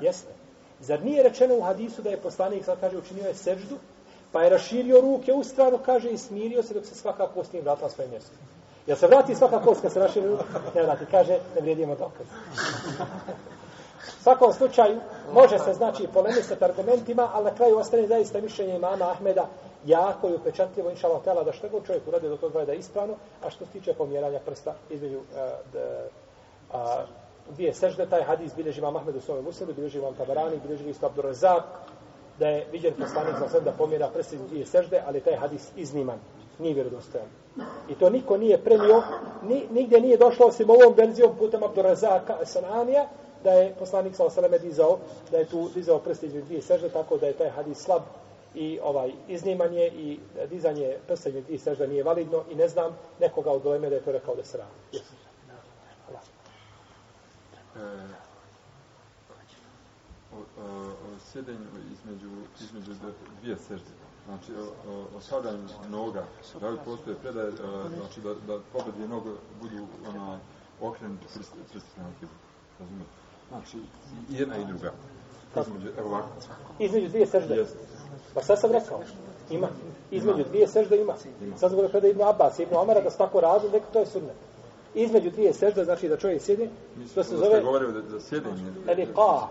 jeste. 0.00 0.32
Zar 0.80 1.04
nije 1.04 1.22
rečeno 1.22 1.54
u 1.54 1.62
hadisu 1.62 2.02
da 2.02 2.10
je 2.10 2.20
poslanik, 2.20 2.64
sad 2.64 2.80
kaže, 2.80 2.98
učinio 2.98 3.26
je 3.26 3.34
seždu, 3.34 3.76
pa 4.32 4.42
je 4.42 4.50
raširio 4.50 5.00
ruke 5.00 5.32
u 5.32 5.44
stranu, 5.44 5.78
kaže, 5.86 6.10
i 6.10 6.18
smirio 6.18 6.62
se 6.62 6.74
dok 6.74 6.86
se 6.86 6.94
svaka 6.94 7.26
kost 7.26 7.52
nije 7.52 7.62
vratila 7.62 7.90
svoje 7.90 8.10
mjesto. 8.10 8.30
Jel 8.86 8.96
se 8.96 9.06
vrati 9.06 9.34
svaka 9.34 9.62
kost 9.62 9.82
kad 9.82 9.92
se 9.92 10.00
raširi 10.00 10.28
ruke? 10.28 10.44
Ne 10.74 10.82
vrati, 10.82 11.06
kaže, 11.10 11.38
ne 11.54 11.60
vrijedimo 11.60 11.94
dokaz. 11.94 12.26
U 14.22 14.24
svakom 14.24 14.52
slučaju, 14.52 15.00
može 15.32 15.58
se, 15.58 15.72
znači, 15.74 16.06
polemisati 16.14 16.64
argumentima, 16.64 17.28
ali 17.32 17.44
na 17.44 17.54
kraju 17.54 17.78
ostane 17.78 18.06
zaista 18.06 18.40
mišljenje 18.40 18.76
imama 18.76 19.10
Ahmeda, 19.10 19.46
jako 19.86 20.28
i 20.28 20.34
upečatljivo, 20.34 20.90
inša 20.90 21.08
Allah, 21.08 21.44
da 21.44 21.52
što 21.52 21.68
god 21.68 21.86
čovjek 21.86 22.08
uradi 22.08 22.28
do 22.28 22.36
toga 22.36 22.64
da 22.64 22.72
je 22.72 22.78
ispravno, 22.78 23.14
a 23.44 23.50
što 23.50 23.64
se 23.66 23.72
tiče 23.72 23.94
pomjeranja 23.94 24.40
prsta 24.46 24.74
između 24.90 25.16
uh, 25.16 25.24
a, 26.72 27.04
dvije 27.50 27.74
sežde, 27.74 28.06
taj 28.06 28.22
hadis 28.22 28.54
bilježi 28.56 28.80
imam 28.80 28.96
Ahmed 28.96 29.16
u 29.16 29.20
svome 29.20 29.42
muslimu, 29.42 29.72
bilježi 29.72 29.98
vam 29.98 30.14
Tabarani, 30.14 30.60
bilježi 30.66 30.90
isto 30.90 31.06
Abdurazak, 31.06 31.64
da 32.38 32.48
je 32.48 32.66
viđen 32.72 32.94
poslanik 32.98 33.34
za 33.38 33.48
sve 33.48 33.60
da 33.60 33.72
pomjera 33.72 34.08
prst 34.14 34.32
između 34.32 34.50
dvije 34.50 34.66
sežde, 34.66 35.02
ali 35.06 35.20
taj 35.20 35.36
hadis 35.36 35.70
izniman, 35.76 36.18
nije 36.58 36.74
vjerodostojan. 36.74 37.26
I 37.88 37.94
to 37.94 38.10
niko 38.10 38.36
nije 38.36 38.64
premio, 38.64 39.02
ni, 39.42 39.66
nigdje 39.70 40.00
nije 40.00 40.16
došlo 40.16 40.46
osim 40.46 40.70
ovom 40.70 40.94
verzijom 40.96 41.36
putem 41.38 41.62
Abdurazaka 41.62 42.36
Sananija, 42.44 43.08
da 43.44 43.50
je 43.50 43.74
poslanik 43.78 44.16
sa 44.16 44.24
osaleme 44.24 44.58
dizao, 44.58 44.98
da 45.30 45.38
je 45.38 45.46
tu 45.46 45.68
dizao 45.74 45.98
prste 45.98 46.26
iz 46.26 46.32
dvije 46.32 46.62
sežde, 46.62 46.88
tako 46.88 47.16
da 47.16 47.26
je 47.26 47.32
taj 47.32 47.50
hadis 47.50 47.78
slab 47.78 48.02
i 48.54 48.78
ovaj 48.82 49.12
iznimanje 49.28 49.86
i 49.86 50.18
dizanje 50.50 50.96
prsta 51.06 51.28
iz 51.28 51.44
dvije 51.44 51.58
sežde 51.58 51.88
nije 51.88 52.02
validno 52.02 52.44
i 52.50 52.54
ne 52.54 52.68
znam 52.68 52.92
nekoga 53.20 53.50
od 53.50 53.62
doleme 53.62 53.90
da 53.90 53.94
je 53.94 54.04
to 54.04 54.12
rekao 54.12 54.34
da 54.34 54.44
se 54.44 54.58
radi. 54.58 54.70
Jesu. 54.92 55.12
e, 57.76 58.22
o, 60.32 60.62
o, 60.62 60.88
o 60.88 61.18
sjedenju 61.32 61.66
između, 61.92 62.30
između 62.60 62.92
dvije 63.40 63.56
sežde. 63.56 63.90
Znači, 64.26 64.52
o, 64.54 64.90
o, 64.92 65.16
o 65.16 65.20
sadanju 65.20 65.68
noga, 65.88 66.24
da 66.60 66.68
li 66.68 66.78
postoje 66.84 67.16
predaj, 67.16 67.48
e, 67.48 67.52
znači 67.96 68.20
da, 68.20 68.34
da 68.34 68.60
pobedje 68.72 69.08
noge 69.08 69.30
budu 69.60 69.86
ona, 70.08 70.38
okrenuti 70.80 71.26
prsti, 71.34 71.56
prsti 71.72 72.00
na. 72.00 72.06
Razumijete? 72.80 73.22
Znači, 73.48 73.78
jedna 74.30 74.56
i 74.58 74.64
druga. 74.64 74.92
Između, 75.60 75.88
evo 75.98 76.08
ovako. 76.08 76.28
Između 76.78 77.08
dvije 77.08 77.26
sežde. 77.26 77.54
Yes. 77.54 77.66
Pa 78.34 78.42
sad 78.42 78.60
sam 78.60 78.72
rekao. 78.72 79.00
Ima. 79.50 79.68
Između 80.10 80.44
dvije 80.44 80.68
sežde 80.68 80.96
ima. 80.96 81.14
ima. 81.42 81.56
Sad 81.56 81.70
sam 81.70 81.70
govorio 81.70 81.90
predaj 81.90 82.10
Ibn 82.10 82.22
Abbas, 82.22 82.58
Ibn 82.58 82.76
Omara, 82.76 83.00
da 83.00 83.10
svako 83.10 83.40
radu, 83.40 83.68
rekao, 83.72 83.92
to 83.92 83.98
je 83.98 84.06
sunnet 84.06 84.36
između 84.94 85.30
dvije 85.30 85.52
sežde, 85.52 85.84
znači 85.84 86.08
da 86.08 86.16
čovjek 86.16 86.42
sjedi, 86.42 86.68
to 87.14 87.24
se 87.24 87.36
zove... 87.36 87.60
govorio 87.60 87.90
da, 87.90 88.00
da 88.00 88.20
sjedenje. 88.20 88.62
Eli 88.88 89.06
qa, 89.14 89.46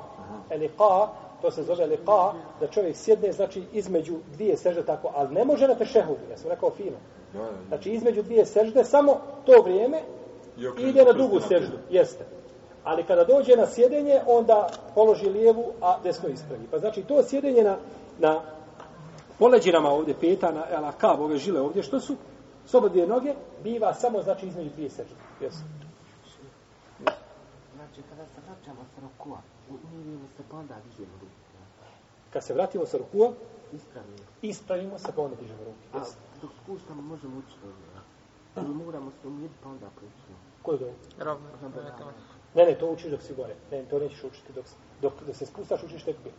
Liqa, 0.49 1.07
to 1.41 1.51
se 1.51 1.63
zove 1.63 1.87
liqa, 1.87 2.33
da 2.59 2.67
čovjek 2.67 2.95
sjedne, 2.95 3.31
znači, 3.31 3.63
između 3.73 4.15
dvije 4.33 4.57
sežde 4.57 4.85
tako, 4.85 5.11
ali 5.15 5.33
ne 5.33 5.45
može 5.45 5.67
na 5.67 5.75
tešehudu, 5.75 6.19
ja 6.31 6.37
sam 6.37 6.49
rekao 6.49 6.71
fino. 6.71 6.97
Da, 7.33 7.39
da. 7.39 7.49
Znači, 7.67 7.89
između 7.89 8.23
dvije 8.23 8.45
sežde, 8.45 8.83
samo 8.83 9.17
to 9.45 9.61
vrijeme 9.61 10.01
ide 10.77 11.05
na 11.05 11.13
na 11.13 11.41
seždu, 11.41 11.77
jeste. 11.89 12.25
Ali 12.83 13.03
kada 13.03 13.23
dođe 13.23 13.55
na 13.55 13.67
sjedenje, 13.67 14.21
onda 14.27 14.69
položi 14.95 15.29
lijevu, 15.29 15.73
a 15.81 15.99
desno 16.03 16.29
ispravi. 16.29 16.67
Pa 16.71 16.79
znači, 16.79 17.03
to 17.03 17.23
sjedenje 17.23 17.63
na, 17.63 17.77
na 18.19 18.41
poleđinama 19.39 19.89
ovdje 19.89 20.15
peta, 20.21 20.51
na 20.51 20.63
ala 20.77 20.91
kav, 20.91 21.21
ove 21.23 21.37
žile 21.37 21.61
ovdje, 21.61 21.83
što 21.83 21.99
su 21.99 22.15
slobodne 22.65 23.07
noge, 23.07 23.33
biva 23.63 23.93
samo, 23.93 24.21
znači, 24.21 24.47
između 24.47 24.69
dvije 24.69 24.89
sežde. 24.89 25.15
Jeste. 25.41 25.63
Znači, 27.75 28.01
kada 28.09 28.25
se 28.25 28.41
vraćamo 28.47 28.85
sa 28.95 29.01
rukua, 29.01 29.37
umirimo 29.69 30.27
se 30.37 30.43
pa 30.51 30.57
onda 30.57 30.75
dižemo 30.89 31.13
ruku. 31.21 31.33
Kad 32.33 32.43
se 32.43 32.53
vratimo 32.53 32.85
sa 32.85 32.97
rukua, 32.97 33.31
Ispravimo. 33.73 34.17
ispravimo 34.41 34.99
se, 34.99 35.11
pa 35.15 35.21
onda 35.21 35.35
dižemo 35.35 35.59
ruke. 35.59 35.87
A 35.93 35.99
dok 36.41 36.51
spuštamo 36.63 37.01
možemo 37.01 37.37
ući 37.37 37.55
dobro. 37.63 38.67
Ili 38.67 38.75
moramo 38.85 39.11
se 39.11 39.27
umiriti 39.27 39.55
pa 39.63 39.69
onda 39.69 39.85
preći. 39.95 40.33
Koju 40.61 40.77
dovu? 40.77 40.93
Ravno. 41.17 41.47
Ne, 42.55 42.65
ne, 42.65 42.75
to 42.75 42.87
učiš 42.87 43.11
dok 43.11 43.21
si 43.21 43.33
gore. 43.33 43.55
Ne, 43.71 43.83
to 43.89 43.99
nećeš 43.99 44.23
učiti 44.23 44.53
dok, 44.53 44.65
dok, 45.01 45.13
dok 45.27 45.35
se 45.35 45.45
spustaš, 45.45 45.83
učiš 45.83 46.03
tek 46.03 46.15
bi. 46.23 46.31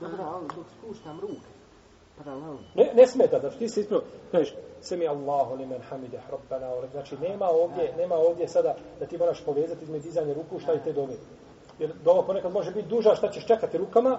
Dobro, 0.00 0.22
ali 0.24 0.46
dok 0.56 0.66
spuštam 0.78 1.20
ruke, 1.20 1.50
paralelno. 2.18 2.58
Ne, 2.74 2.90
ne 2.94 3.06
smeta, 3.06 3.40
znači 3.40 3.58
ti 3.58 3.68
se 3.68 3.80
ispravo, 3.80 4.02
kažeš, 4.32 4.54
se 4.80 4.96
mi 4.96 5.08
Allahu 5.08 5.54
li 5.54 5.66
men 5.66 5.80
hamide, 5.82 6.20
rabbana, 6.30 6.72
lak- 6.74 6.90
znači 6.92 7.16
nema 7.16 7.48
ovdje, 7.48 7.92
nema 7.96 8.14
ovdje 8.14 8.48
sada 8.48 8.76
da 9.00 9.06
ti 9.06 9.18
moraš 9.18 9.40
povezati 9.44 9.84
između 9.84 10.04
dizanja 10.04 10.34
ruku, 10.34 10.60
šta 10.60 10.72
je 10.72 10.82
te 10.84 10.92
dove. 10.92 11.14
Jer 11.78 11.92
dova 12.04 12.22
ponekad 12.22 12.52
može 12.52 12.70
biti 12.70 12.88
duža, 12.88 13.14
šta 13.14 13.30
ćeš 13.30 13.46
čekati 13.46 13.78
rukama, 13.78 14.18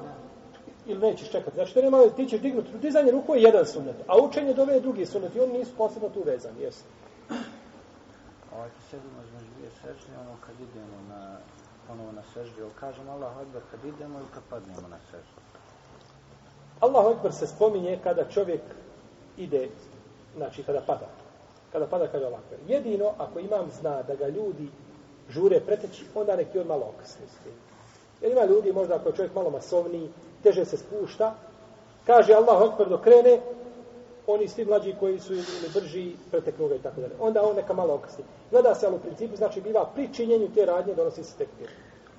ili 0.88 0.99
nećeš 0.99 1.30
čekati. 1.31 1.56
Znači, 1.56 1.73
to 1.73 1.81
nema, 1.81 2.10
ti 2.15 2.26
ćeš 2.26 2.39
dignuti, 2.41 2.77
dizanje 2.81 3.11
ruku 3.11 3.35
je 3.35 3.41
jedan 3.41 3.65
sunnet, 3.65 3.95
a 4.07 4.18
učenje 4.18 4.53
dove 4.53 4.73
je 4.73 4.80
drugi 4.80 5.06
sunnet 5.06 5.35
i 5.35 5.39
oni 5.39 5.53
nisu 5.53 5.72
posebno 5.77 6.10
tu 6.10 6.22
vezani, 6.26 6.61
jesu. 6.61 6.84
Ovaj 8.56 8.69
kad 8.69 8.84
sedimo 8.91 9.19
između 9.27 9.52
dvije 9.56 9.72
sežde, 9.82 10.11
ono 10.22 10.36
kad 10.45 10.56
idemo 10.60 10.98
na, 11.10 11.38
ponovo 11.88 12.11
na 12.11 12.22
sežde, 12.34 12.61
ili 12.61 12.72
kažemo 12.80 13.11
Allah 13.11 13.38
Akbar 13.38 13.61
kad 13.72 13.86
idemo 13.86 14.19
ili 14.19 14.27
kad 14.34 14.44
padnemo 14.49 14.88
na 14.88 14.99
sežde. 15.11 15.40
Allahu 16.80 17.10
Akbar 17.10 17.34
se 17.34 17.48
spominje 17.48 17.99
kada 18.03 18.30
čovjek 18.30 18.61
ide, 19.38 19.69
znači 20.36 20.64
kada 20.64 20.82
pada. 20.82 21.07
Kada 21.72 21.88
pada 21.88 22.07
kaže 22.07 22.26
Allah 22.26 22.40
Akbar. 22.40 22.60
Jedino 22.68 23.11
ako 23.18 23.40
imam 23.40 23.69
zna 23.80 24.03
da 24.03 24.15
ga 24.15 24.27
ljudi 24.27 24.69
žure 25.30 25.60
preteći, 25.60 26.06
onda 26.15 26.36
neki 26.36 26.60
on 26.60 26.68
malo 26.68 26.94
okasni 26.95 27.26
s. 27.27 27.36
Jer 28.22 28.32
ima 28.32 28.45
ljudi, 28.45 28.73
možda 28.73 28.95
ako 28.95 29.10
je 29.10 29.15
čovjek 29.15 29.36
malo 29.36 29.49
masovniji, 29.49 30.10
teže 30.44 30.65
se 30.65 30.77
spušta, 30.77 31.36
kaže 32.06 32.34
Allahu 32.34 32.64
Akbar 32.64 32.90
dok 32.90 33.03
krene, 33.03 33.41
oni 34.27 34.47
svi 34.47 34.65
mlađi 34.65 34.95
koji 34.99 35.19
su 35.19 35.34
ili 35.34 35.69
brži 35.73 36.15
preteknu 36.31 36.68
ga 36.68 36.76
i 36.76 36.80
tako 36.80 37.02
dalje. 37.02 37.14
Onda 37.19 37.43
on 37.43 37.56
neka 37.56 37.73
malo 37.73 37.93
okasni. 37.93 38.23
Gleda 38.52 38.76
se, 38.76 38.85
ali 38.85 38.95
u 38.95 38.99
principu 38.99 39.35
znači 39.35 39.61
biva 39.61 39.91
pri 39.95 40.14
činjenju 40.14 40.49
te 40.56 40.65
radnje 40.65 40.93
donosi 40.93 41.23
se 41.23 41.38
tekbir. 41.38 41.69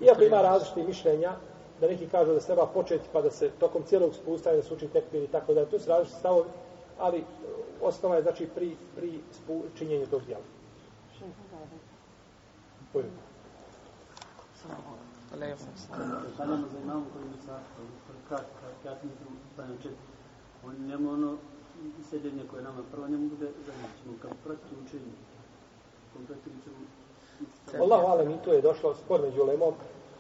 Iako 0.01 0.23
ima 0.23 0.43
različite 0.43 0.83
mišljenja, 0.83 1.33
da 1.81 1.87
neki 1.89 2.09
kažu 2.09 2.33
da 2.33 2.41
se 2.41 2.47
treba 2.47 2.67
početi 2.67 3.09
pa 3.13 3.23
da 3.23 3.31
se 3.31 3.51
tokom 3.61 3.83
cijelog 3.83 4.15
spusta 4.15 4.53
da 4.53 4.63
se 4.63 4.75
uči 4.75 4.89
tekbir 4.89 5.23
i 5.23 5.27
tako 5.27 5.55
dalje. 5.55 5.71
Tu 5.71 5.79
su 5.79 5.89
različite 5.89 6.19
stavovi, 6.19 6.49
ali 6.99 7.25
osnova 7.83 8.17
je 8.17 8.23
znači 8.23 8.49
pri, 8.55 8.77
pri 8.97 9.21
spu, 9.33 9.63
činjenju 9.79 10.07
tog 10.07 10.23
djela. 10.27 10.43
Bujim. 12.93 13.11
Stavljamo 16.35 16.67
za 16.73 16.79
imamu 16.85 17.05
koji 17.13 17.25
mi 17.25 17.43
sa 17.47 17.59
krat, 18.29 18.45
krat 18.83 19.03
mislim 19.03 19.29
stavljam 19.53 19.79
čet. 19.83 19.93
On 20.67 20.87
njemu 20.87 21.37
i 22.01 22.05
sedenje 22.11 22.43
koje 22.51 22.63
nama 22.63 22.83
prvo 22.93 23.09
njemu 23.09 23.29
bude 23.29 23.47
zadnje. 23.67 23.89
Ćemo 24.03 24.15
kad 24.23 24.31
pratiti 24.45 24.75
učenje. 24.87 25.13
Kompletno 26.13 26.53
ćemo 26.65 26.77
Allahu 27.81 28.07
alem 28.07 28.31
i 28.31 28.43
to 28.45 28.53
je 28.53 28.61
došlo 28.61 28.95
spor 28.95 29.21
među 29.21 29.45
lemom. 29.45 29.75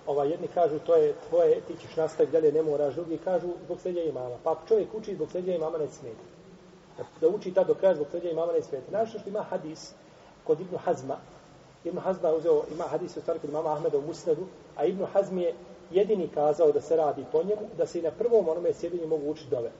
Ova 0.06 0.24
jedni 0.24 0.48
kažu 0.48 0.78
to 0.78 0.94
je 0.94 1.14
tvoje, 1.28 1.60
ti 1.60 1.74
ćeš 1.80 1.96
nastaviti 1.96 2.32
dalje, 2.32 2.52
ne 2.52 2.62
moraš, 2.62 2.94
drugi 2.94 3.18
kažu 3.18 3.48
zbog 3.64 3.80
srednja 3.80 4.02
imama. 4.02 4.36
Pa 4.44 4.56
čovjek 4.68 4.94
uči 4.94 5.14
zbog 5.14 5.30
srednja 5.30 5.54
imama 5.54 5.78
ne 5.78 5.88
smeti. 5.88 6.24
Da, 7.20 7.28
uči 7.28 7.54
tad 7.54 7.66
do 7.66 7.74
kraja 7.74 7.94
zbog 7.94 8.06
srednja 8.10 8.30
imama 8.30 8.52
ne 8.52 8.62
smeti. 8.62 8.92
Našto 8.92 9.18
što 9.18 9.28
ima 9.28 9.42
hadis 9.42 9.92
kod 10.44 10.60
Ibnu 10.60 10.78
Hazma. 10.78 11.16
Ibnu 11.84 12.00
Hazma 12.00 12.32
uzeo, 12.32 12.62
ima 12.72 12.84
hadis 12.84 13.16
u 13.16 13.20
stvari 13.20 13.40
kod 13.40 13.50
imama 13.50 13.72
Ahmeda 13.72 13.98
u 13.98 14.06
Musnadu, 14.06 14.46
a 14.76 14.84
Ibnu 14.84 15.06
Hazm 15.12 15.38
je 15.38 15.54
jedini 15.90 16.28
kazao 16.28 16.72
da 16.72 16.80
se 16.80 16.96
radi 16.96 17.24
po 17.32 17.42
njemu, 17.42 17.62
da 17.78 17.86
se 17.86 17.98
i 17.98 18.02
na 18.02 18.10
prvom 18.10 18.48
onome 18.48 18.72
sjedinju 18.72 19.06
mogu 19.06 19.30
učiti 19.30 19.50
dove. 19.50 19.70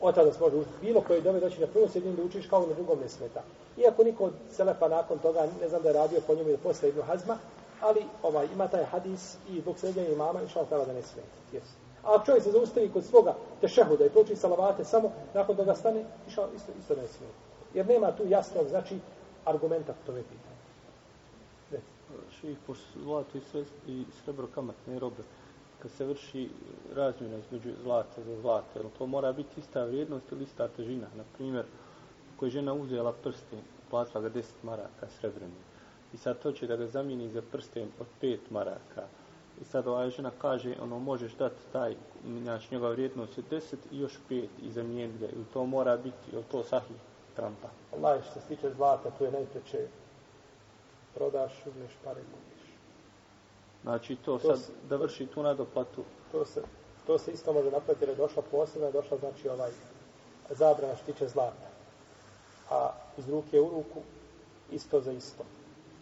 Od 0.00 0.14
tada 0.14 0.32
se 0.32 0.40
može 0.40 0.56
učiti 0.56 0.74
bilo 0.82 1.00
koje 1.00 1.20
dove 1.20 1.40
doći 1.40 1.60
na 1.60 1.66
prvo 1.66 1.88
sjedinju 1.88 2.16
da 2.16 2.22
učiš 2.22 2.46
kao 2.46 2.66
na 2.66 2.74
drugom 2.74 2.98
ne 3.00 3.08
smeta. 3.08 3.42
Iako 3.76 4.04
niko 4.04 4.24
od 4.24 4.32
Selefa 4.50 4.88
nakon 4.88 5.18
toga, 5.18 5.46
ne 5.60 5.68
znam 5.68 5.82
da 5.82 5.88
je 5.88 5.94
radio 5.94 6.20
po 6.26 6.34
njemu 6.34 6.48
ili 6.48 6.58
posle 6.58 6.88
Ibnu 6.88 7.02
Hazma, 7.02 7.38
ali 7.80 8.04
ovaj, 8.22 8.48
ima 8.54 8.68
taj 8.68 8.84
hadis 8.84 9.36
i 9.50 9.60
zbog 9.60 9.78
srednja 9.78 10.08
imama 10.08 10.42
i 10.42 10.48
šal 10.48 10.66
da 10.70 10.92
ne 10.92 11.02
smeta. 11.02 11.38
Yes. 11.52 11.68
A 12.02 12.14
ako 12.14 12.26
čovjek 12.26 12.44
se 12.44 12.50
zaustavi 12.50 12.90
kod 12.92 13.04
svoga 13.04 13.34
tešehuda 13.60 14.06
i 14.06 14.10
proči 14.10 14.36
salavate 14.36 14.84
samo, 14.84 15.12
nakon 15.34 15.56
toga 15.56 15.74
stane, 15.74 16.04
išao, 16.28 16.48
isto, 16.56 16.72
isto 16.80 16.94
ne 16.94 17.08
smeta. 17.08 17.34
Jer 17.74 17.86
nema 17.86 18.12
tu 18.12 18.22
jasnog, 18.28 18.68
znači, 18.68 18.98
argumenta 19.44 19.92
po 19.92 20.06
tome 20.06 20.22
pitanju. 20.22 20.54
Ših 22.40 22.56
pošto 22.66 22.84
zlato 23.02 23.38
i, 23.38 23.40
sve, 23.50 23.64
i 23.86 24.04
srebro 24.24 24.46
kamatne 24.54 24.98
robe, 24.98 25.22
kad 25.84 25.90
se 25.90 26.04
vrši 26.04 26.48
razmjena 26.94 27.36
između 27.38 27.70
zlata 27.82 28.22
za 28.22 28.40
zlata, 28.40 28.78
jel 28.78 28.88
to 28.98 29.06
mora 29.06 29.32
biti 29.32 29.60
ista 29.60 29.84
vrijednost 29.84 30.32
ili 30.32 30.44
ista 30.44 30.68
težina? 30.68 31.06
Na 31.16 31.24
primjer, 31.34 31.64
ako 32.36 32.44
je 32.44 32.50
žena 32.50 32.72
uzela 32.72 33.12
prsten, 33.12 33.58
platila 33.90 34.20
ga 34.20 34.30
10 34.30 34.42
maraka 34.62 35.06
srebrni, 35.20 35.60
i 36.14 36.16
sad 36.16 36.38
to 36.38 36.52
će 36.52 36.66
da 36.66 36.76
ga 36.76 36.86
zamijeni 36.86 37.28
za 37.28 37.42
prsten 37.52 37.88
od 38.00 38.06
5 38.22 38.38
maraka, 38.50 39.04
i 39.60 39.64
sad 39.64 39.86
ova 39.86 40.10
žena 40.10 40.30
kaže, 40.38 40.74
ono, 40.82 40.98
možeš 40.98 41.34
dati 41.34 41.62
taj, 41.72 41.96
znači 42.42 42.68
njegova 42.70 42.90
vrijednost 42.90 43.38
je 43.38 43.44
10 43.50 43.76
i 43.92 43.98
još 43.98 44.18
5 44.30 44.46
i 44.62 44.70
zamijeniti 44.70 45.18
ga, 45.18 45.26
ili 45.26 45.44
to 45.52 45.66
mora 45.66 45.96
biti, 45.96 46.32
jel 46.32 46.42
to 46.50 46.64
sahih 46.64 46.96
trampa? 47.36 47.68
Allah, 47.96 48.24
što 48.30 48.40
se 48.40 48.46
tiče 48.48 48.70
zlata, 48.76 49.10
tu 49.10 49.24
je 49.24 49.32
najpreće 49.32 49.88
prodaš, 51.14 51.52
uzmeš 51.66 51.92
pare 52.04 52.20
kupiš. 52.20 52.53
Znači 53.84 54.16
to, 54.16 54.38
To 54.38 54.46
sad 54.46 54.58
s- 54.58 54.70
da 54.88 54.96
vrši 54.96 55.26
tu 55.26 55.42
nadoplatu 55.42 56.04
To 56.32 56.44
se, 56.44 56.62
to 57.06 57.18
se 57.18 57.32
isto 57.32 57.52
može 57.52 57.70
napraviti 57.70 58.02
jer 58.04 58.08
je 58.08 58.16
došla 58.16 58.42
posebno, 58.42 58.86
je 58.86 58.92
došla 58.92 59.18
znači 59.18 59.48
ovaj 59.48 59.70
zabrana 60.50 60.96
što 60.96 61.06
tiče 61.06 61.28
zlata. 61.28 61.68
A 62.70 62.88
iz 63.18 63.28
ruke 63.28 63.60
u 63.60 63.68
ruku 63.70 64.00
isto 64.72 65.00
za 65.00 65.12
isto. 65.12 65.44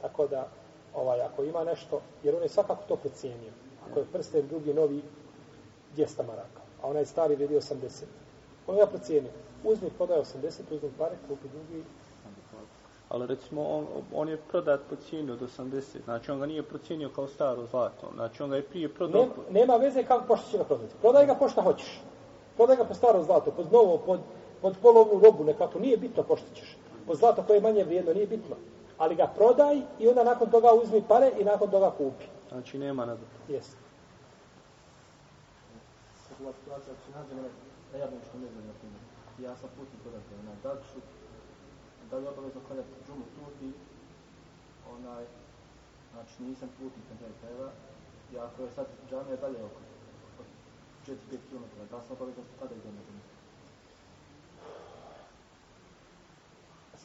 Tako 0.00 0.26
da, 0.26 0.48
ovaj, 0.94 1.20
ako 1.20 1.44
ima 1.44 1.64
nešto, 1.64 2.00
jer 2.22 2.34
on 2.36 2.42
je 2.42 2.48
svakako 2.48 2.82
to 2.88 2.96
procijenio. 2.96 3.52
Ako 3.82 3.98
je 3.98 4.06
prsten 4.12 4.48
drugi 4.48 4.74
novi 4.74 5.02
200 5.96 6.22
maraka, 6.22 6.60
a 6.82 6.88
onaj 6.88 7.06
stari 7.06 7.36
vidi 7.36 7.54
80. 7.56 8.04
On 8.66 8.76
je 8.76 8.86
procijenio. 8.86 9.30
Uzmi, 9.64 9.90
prodaj 9.90 10.18
80, 10.18 10.34
uzmi 10.70 10.90
pare, 10.98 11.16
kupi 11.28 11.48
drugi. 11.48 11.84
Ali 13.12 13.26
recimo 13.26 13.62
on, 13.68 13.86
on 14.14 14.28
je 14.28 14.36
prodat 14.36 14.80
po 14.90 14.96
cijeni 14.96 15.30
od 15.30 15.40
80, 15.40 16.04
znači 16.04 16.30
on 16.30 16.38
ga 16.38 16.46
nije 16.46 16.62
procijenio 16.62 17.10
kao 17.14 17.28
staro 17.28 17.66
zlato, 17.66 18.10
znači 18.14 18.42
on 18.42 18.50
ga 18.50 18.56
je 18.56 18.62
prije 18.62 18.88
prodao... 18.88 19.22
Nema, 19.22 19.34
nema 19.50 19.76
veze 19.76 20.04
kako 20.04 20.24
pošto 20.26 20.50
će 20.50 20.58
ga 20.58 20.64
prodati. 20.64 20.94
Prodaj 21.00 21.26
ga 21.26 21.34
pošto 21.34 21.62
hoćeš. 21.62 22.00
Prodaj 22.56 22.76
ga 22.76 22.84
po 22.84 22.94
staro 22.94 23.22
zlato, 23.22 23.50
pod 23.50 23.72
novo, 23.72 23.98
pod, 23.98 24.20
pod 24.62 24.76
polovnu 24.82 25.20
robu 25.24 25.44
nekako. 25.44 25.78
Nije 25.78 25.96
bitno 25.96 26.22
pošto 26.22 26.46
ćeš. 26.54 26.76
Po 27.06 27.14
zlato 27.14 27.42
koje 27.42 27.56
je 27.56 27.60
manje 27.60 27.84
vrijedno, 27.84 28.14
nije 28.14 28.26
bitno. 28.26 28.56
Ali 28.98 29.14
ga 29.14 29.26
prodaj 29.26 29.80
i 29.98 30.08
onda 30.08 30.24
nakon 30.24 30.50
toga 30.50 30.72
uzmi 30.82 31.02
pare 31.08 31.32
i 31.38 31.44
nakon 31.44 31.70
toga 31.70 31.90
kupi. 31.90 32.24
Znači 32.48 32.78
nema 32.78 33.04
nada. 33.06 33.20
Jesi. 33.48 33.76
Situacija, 36.28 36.76
ako 36.76 36.84
se 36.84 37.18
nađemo 37.18 37.42
na, 37.42 37.48
na 37.92 37.98
jezeru, 37.98 38.16
na 38.66 38.74
primjer, 38.80 39.02
i 39.38 39.42
ja 39.42 39.56
sam 39.56 39.68
putnik 39.76 40.00
odakle, 40.06 40.36
onaj, 40.42 40.54
da 40.62 40.72
li 40.72 40.78
ću, 40.78 41.00
da 42.12 42.18
li 42.18 42.24
je 42.24 42.30
obavezno 42.30 42.60
klanjati 42.66 43.04
džumu 43.06 43.24
tu 43.34 43.66
onaj, 44.94 45.24
znači 46.12 46.42
nisam 46.42 46.68
putnik 46.78 47.04
na 47.10 47.16
kraju 47.18 47.34
krajeva, 47.40 47.70
i 48.32 48.38
ako 48.38 48.62
je 48.62 48.70
sad 48.76 48.86
džamija 49.10 49.36
dalje 49.36 49.58
oko, 49.64 49.80
od 50.40 50.46
4-5 51.06 51.16
km, 51.48 51.64
da 51.90 52.00
sam 52.00 52.16
obavezno 52.16 52.42
tada 52.60 52.74
idem 52.74 52.94
na 52.94 53.02
džumu? 53.06 53.22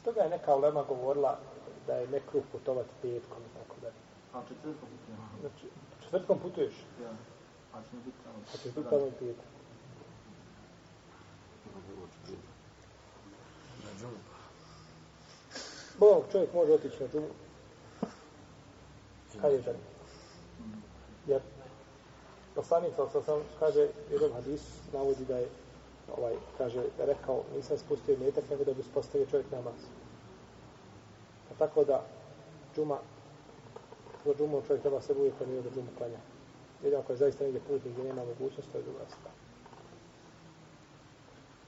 Stoga 0.00 0.20
je 0.20 0.30
neka 0.30 0.56
ulema 0.56 0.82
govorila 0.82 1.38
da 1.86 1.94
je 1.94 2.08
nekruh 2.08 2.44
putovati 2.52 2.94
petkom 3.02 3.42
i 3.48 3.58
tako 3.58 3.76
dalje. 3.82 4.00
A 4.34 4.42
četvrtkom 4.48 4.88
putujem. 4.92 5.18
Znači, 5.40 5.66
četvrtkom 6.02 6.38
putuješ, 6.38 6.74
Ja, 7.02 7.12
a 7.74 7.82
ćemo 7.90 8.02
biti 8.04 8.18
tamo. 8.24 8.38
a 8.54 8.56
ćeš 8.56 8.74
biti 8.74 8.90
tamo 8.90 9.06
i 9.06 9.10
petak. 9.10 9.48
Bog, 15.98 16.24
čovjek 16.32 16.54
može 16.54 16.72
otići 16.72 17.02
na 17.02 17.08
džumu. 17.08 17.28
Kad 19.40 19.52
je 19.52 19.62
žena? 19.62 19.78
Jer 21.26 21.40
Poslanik 22.58 22.90
sa 22.98 23.06
sa 23.06 23.22
sam 23.22 23.38
kaže 23.62 23.86
jedan 24.10 24.32
hadis 24.32 24.62
navodi 24.92 25.24
da 25.24 25.38
je 25.38 25.48
ovaj 26.16 26.34
kaže 26.58 26.82
rekao 26.98 27.42
nisam 27.56 27.78
spustio 27.78 28.16
metak 28.18 28.50
nego 28.50 28.64
da 28.64 28.74
bi 28.74 28.80
uspostavio 28.80 29.26
čovjek 29.26 29.50
namaz. 29.50 29.78
Pa 31.48 31.54
tako 31.66 31.84
da 31.84 32.02
džuma 32.74 32.98
za 34.24 34.34
džumu 34.34 34.62
čovjek 34.66 34.82
treba 34.82 35.00
se 35.00 35.12
uvijek 35.12 35.34
kad 35.38 35.48
da 35.48 35.70
džumu 35.70 35.88
klanja. 35.98 36.18
Jer 36.82 36.96
ako 36.96 37.12
je 37.12 37.16
zaista 37.16 37.44
negdje 37.44 37.60
put 37.60 37.82
gdje 37.84 38.04
nema 38.04 38.24
mogućnost, 38.24 38.72
to 38.72 38.78
je 38.78 38.84
druga 38.84 39.04
stvar. 39.06 39.34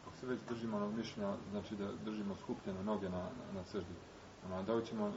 Ako 0.06 0.16
se 0.20 0.26
već 0.26 0.40
držimo 0.48 0.76
onog 0.76 0.94
mišljenja, 0.94 1.34
znači 1.50 1.76
da 1.76 1.92
držimo 2.04 2.36
skupljene 2.36 2.82
noge 2.82 3.08
na, 3.08 3.28
na 3.54 3.64
seždi. 3.64 3.94
Ono, 4.46 4.62
da 4.62 4.84
ćemo 4.84 5.06
e, 5.06 5.10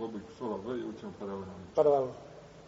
u 0.00 0.04
obliku 0.04 0.32
sola 0.38 0.56
V 0.56 1.00
ćemo 1.00 1.12
paralelno? 1.18 1.54
Paralelno. 1.74 2.12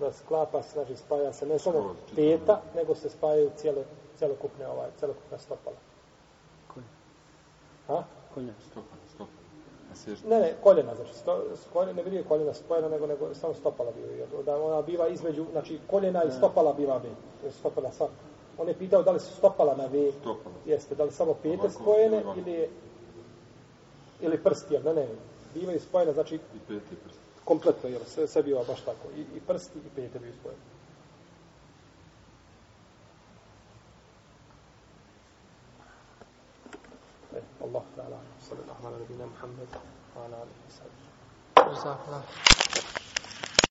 Da 0.00 0.12
sklapa 0.12 0.62
se, 0.62 0.72
znači 0.72 0.96
spaja 0.96 1.32
se 1.32 1.46
ne 1.46 1.58
samo 1.58 1.94
peta, 2.16 2.60
nego 2.74 2.94
se 2.94 3.10
spajaju 3.10 3.50
cijele, 3.56 3.84
celokupne, 4.18 4.68
ovaj, 4.68 4.88
celokupna 5.00 5.38
stopala. 5.38 5.76
Konja. 6.74 6.86
A? 7.88 8.02
Konja. 8.34 8.52
Stopala, 8.70 9.02
stopala. 9.14 9.46
Ne, 10.28 10.40
ne, 10.40 10.54
koljena, 10.62 10.94
znači, 10.94 11.14
sto, 11.14 11.42
koljena, 11.72 11.92
ne 11.92 12.10
bi 12.10 12.24
koljena 12.28 12.54
spojena, 12.54 12.88
nego, 12.88 13.06
nego 13.06 13.34
samo 13.34 13.54
stopala 13.54 13.90
bio. 13.92 14.42
Da 14.42 14.62
ona 14.64 14.82
biva 14.82 15.08
između, 15.08 15.46
znači, 15.52 15.78
koljena 15.86 16.24
i 16.24 16.30
stopala 16.30 16.72
biva 16.72 16.98
B. 16.98 17.08
Stopala 17.50 17.92
sam. 17.92 18.08
On 18.58 18.68
je 18.68 18.74
pitao 18.74 19.02
da 19.02 19.10
li 19.10 19.20
su 19.20 19.36
stopala 19.36 19.76
na 19.76 19.86
V. 19.86 20.12
Stopala. 20.12 20.54
Jeste, 20.66 20.94
da 20.94 21.04
li 21.04 21.10
samo 21.10 21.34
pete 21.42 21.70
spojene 21.70 22.22
ili, 22.36 22.70
ili 24.20 24.42
prsti, 24.42 24.78
ne, 24.78 24.94
ne, 24.94 25.08
bivaju 25.58 25.80
spojene, 25.80 26.12
znači, 26.12 26.34
I 26.34 26.58
peti 26.68 26.96
prst. 27.04 27.18
kompletno, 27.44 27.88
jel, 27.88 28.00
sve, 28.06 28.26
sve 28.28 28.42
biva 28.42 28.64
baš 28.68 28.80
tako. 28.80 29.08
I, 29.16 29.20
i 29.20 29.40
prsti 29.46 29.78
i 29.78 29.90
pete 29.96 30.18
bivaju 30.18 30.34
spojene. 30.40 30.60
E, 37.36 37.40
Allah 37.64 37.82
ta'ala, 37.96 38.18
sallallahu 38.48 38.86
ala 38.86 38.98
nabina 38.98 39.26
Muhammed, 39.26 39.68
wa 40.16 40.24
ala 40.24 40.36
alihi 40.42 40.60
wa 40.66 40.72
sahbihi. 40.78 41.82
Zahvala. 41.82 42.22